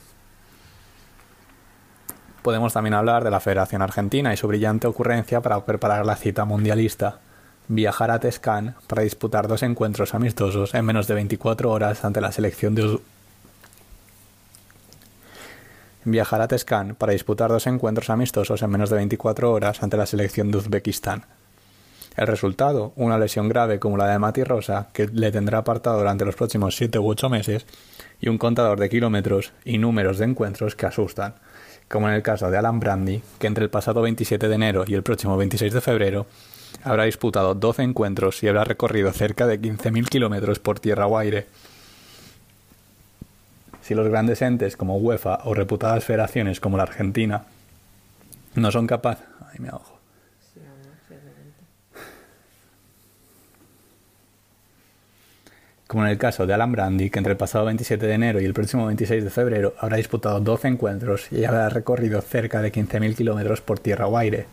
Podemos 2.42 2.72
también 2.72 2.94
hablar 2.94 3.22
de 3.22 3.30
la 3.30 3.40
Federación 3.40 3.82
Argentina 3.82 4.32
y 4.32 4.36
su 4.38 4.48
brillante 4.48 4.86
ocurrencia 4.86 5.42
para 5.42 5.64
preparar 5.64 6.06
la 6.06 6.16
cita 6.16 6.46
mundialista, 6.46 7.18
viajar 7.68 8.10
a 8.10 8.18
Tescan 8.18 8.74
para 8.86 9.02
disputar 9.02 9.48
dos 9.48 9.62
encuentros 9.62 10.14
amistosos 10.14 10.74
en 10.74 10.84
menos 10.84 11.06
de 11.06 11.14
24 11.14 11.70
horas 11.70 12.04
ante 12.04 12.20
la 12.20 12.32
selección 12.32 12.74
de 12.74 12.98
viajar 16.04 16.42
a 16.42 16.48
Tescan 16.48 16.94
para 16.94 17.12
disputar 17.12 17.50
dos 17.50 17.66
encuentros 17.66 18.10
amistosos 18.10 18.62
en 18.62 18.70
menos 18.70 18.90
de 18.90 18.96
24 18.96 19.50
horas 19.50 19.82
ante 19.82 19.96
la 19.96 20.06
selección 20.06 20.50
de 20.50 20.58
Uzbekistán. 20.58 21.24
El 22.16 22.28
resultado, 22.28 22.92
una 22.94 23.18
lesión 23.18 23.48
grave 23.48 23.80
como 23.80 23.96
la 23.96 24.06
de 24.06 24.18
Mati 24.18 24.44
Rosa, 24.44 24.88
que 24.92 25.08
le 25.08 25.32
tendrá 25.32 25.58
apartado 25.58 25.98
durante 25.98 26.24
los 26.24 26.36
próximos 26.36 26.76
7 26.76 26.98
u 27.00 27.08
8 27.08 27.28
meses, 27.28 27.66
y 28.20 28.28
un 28.28 28.38
contador 28.38 28.78
de 28.78 28.88
kilómetros 28.88 29.52
y 29.64 29.78
números 29.78 30.18
de 30.18 30.26
encuentros 30.26 30.76
que 30.76 30.86
asustan, 30.86 31.34
como 31.88 32.08
en 32.08 32.14
el 32.14 32.22
caso 32.22 32.50
de 32.50 32.56
Alan 32.56 32.78
Brandy, 32.78 33.20
que 33.40 33.48
entre 33.48 33.64
el 33.64 33.70
pasado 33.70 34.00
27 34.02 34.46
de 34.46 34.54
enero 34.54 34.84
y 34.86 34.94
el 34.94 35.02
próximo 35.02 35.36
26 35.36 35.72
de 35.72 35.80
febrero 35.80 36.26
habrá 36.84 37.04
disputado 37.04 37.54
12 37.54 37.82
encuentros 37.82 38.42
y 38.42 38.48
habrá 38.48 38.64
recorrido 38.64 39.10
cerca 39.12 39.46
de 39.46 39.60
15.000 39.60 40.08
kilómetros 40.08 40.58
por 40.58 40.78
tierra 40.78 41.06
o 41.06 41.18
aire. 41.18 41.46
Si 43.82 43.94
los 43.94 44.08
grandes 44.08 44.40
entes 44.42 44.76
como 44.76 44.96
UEFA 44.98 45.40
o 45.44 45.54
reputadas 45.54 46.04
federaciones 46.04 46.60
como 46.60 46.76
la 46.76 46.84
Argentina 46.84 47.44
no 48.54 48.70
son 48.70 48.86
capaces... 48.86 49.26
Ay, 49.50 49.58
me 49.58 49.68
ahogo. 49.68 49.94
Como 55.86 56.04
en 56.04 56.10
el 56.10 56.18
caso 56.18 56.46
de 56.46 56.54
Alan 56.54 56.72
Brandy, 56.72 57.10
que 57.10 57.18
entre 57.18 57.32
el 57.32 57.36
pasado 57.36 57.66
27 57.66 58.06
de 58.06 58.14
enero 58.14 58.40
y 58.40 58.44
el 58.44 58.54
próximo 58.54 58.86
26 58.86 59.22
de 59.22 59.30
febrero 59.30 59.74
habrá 59.78 59.98
disputado 59.98 60.40
12 60.40 60.68
encuentros 60.68 61.30
y 61.30 61.44
habrá 61.44 61.68
recorrido 61.68 62.20
cerca 62.20 62.62
de 62.62 62.72
15.000 62.72 63.14
kilómetros 63.14 63.60
por 63.60 63.78
tierra 63.78 64.06
o 64.06 64.16
aire. 64.16 64.46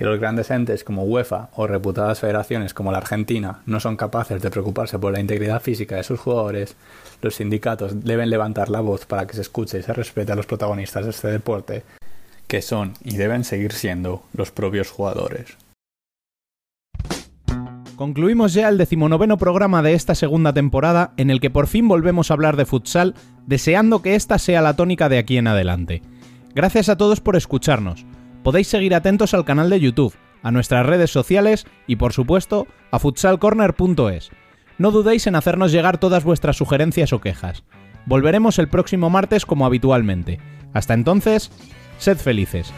Si 0.00 0.04
los 0.06 0.18
grandes 0.18 0.50
entes 0.50 0.82
como 0.82 1.04
UEFA 1.04 1.50
o 1.56 1.66
reputadas 1.66 2.20
federaciones 2.20 2.72
como 2.72 2.90
la 2.90 2.96
Argentina 2.96 3.58
no 3.66 3.80
son 3.80 3.98
capaces 3.98 4.40
de 4.40 4.50
preocuparse 4.50 4.98
por 4.98 5.12
la 5.12 5.20
integridad 5.20 5.60
física 5.60 5.96
de 5.96 6.04
sus 6.04 6.18
jugadores, 6.18 6.74
los 7.20 7.34
sindicatos 7.34 8.02
deben 8.02 8.30
levantar 8.30 8.70
la 8.70 8.80
voz 8.80 9.04
para 9.04 9.26
que 9.26 9.34
se 9.34 9.42
escuche 9.42 9.78
y 9.78 9.82
se 9.82 9.92
respete 9.92 10.32
a 10.32 10.36
los 10.36 10.46
protagonistas 10.46 11.04
de 11.04 11.10
este 11.10 11.28
deporte, 11.28 11.82
que 12.46 12.62
son 12.62 12.94
y 13.04 13.18
deben 13.18 13.44
seguir 13.44 13.72
siendo 13.72 14.22
los 14.32 14.50
propios 14.50 14.88
jugadores. 14.88 15.58
Concluimos 17.94 18.54
ya 18.54 18.70
el 18.70 18.78
decimonoveno 18.78 19.36
programa 19.36 19.82
de 19.82 19.92
esta 19.92 20.14
segunda 20.14 20.54
temporada 20.54 21.12
en 21.18 21.28
el 21.28 21.40
que 21.40 21.50
por 21.50 21.66
fin 21.66 21.86
volvemos 21.88 22.30
a 22.30 22.34
hablar 22.34 22.56
de 22.56 22.64
futsal, 22.64 23.14
deseando 23.46 24.00
que 24.00 24.14
esta 24.14 24.38
sea 24.38 24.62
la 24.62 24.76
tónica 24.76 25.10
de 25.10 25.18
aquí 25.18 25.36
en 25.36 25.48
adelante. 25.48 26.00
Gracias 26.54 26.88
a 26.88 26.96
todos 26.96 27.20
por 27.20 27.36
escucharnos. 27.36 28.06
Podéis 28.42 28.68
seguir 28.68 28.94
atentos 28.94 29.34
al 29.34 29.44
canal 29.44 29.68
de 29.68 29.80
YouTube, 29.80 30.14
a 30.42 30.50
nuestras 30.50 30.86
redes 30.86 31.10
sociales 31.10 31.66
y 31.86 31.96
por 31.96 32.12
supuesto 32.12 32.66
a 32.90 32.98
futsalcorner.es. 32.98 34.30
No 34.78 34.90
dudéis 34.90 35.26
en 35.26 35.36
hacernos 35.36 35.72
llegar 35.72 35.98
todas 35.98 36.24
vuestras 36.24 36.56
sugerencias 36.56 37.12
o 37.12 37.20
quejas. 37.20 37.64
Volveremos 38.06 38.58
el 38.58 38.68
próximo 38.68 39.10
martes 39.10 39.44
como 39.44 39.66
habitualmente. 39.66 40.40
Hasta 40.72 40.94
entonces, 40.94 41.50
sed 41.98 42.16
felices. 42.16 42.72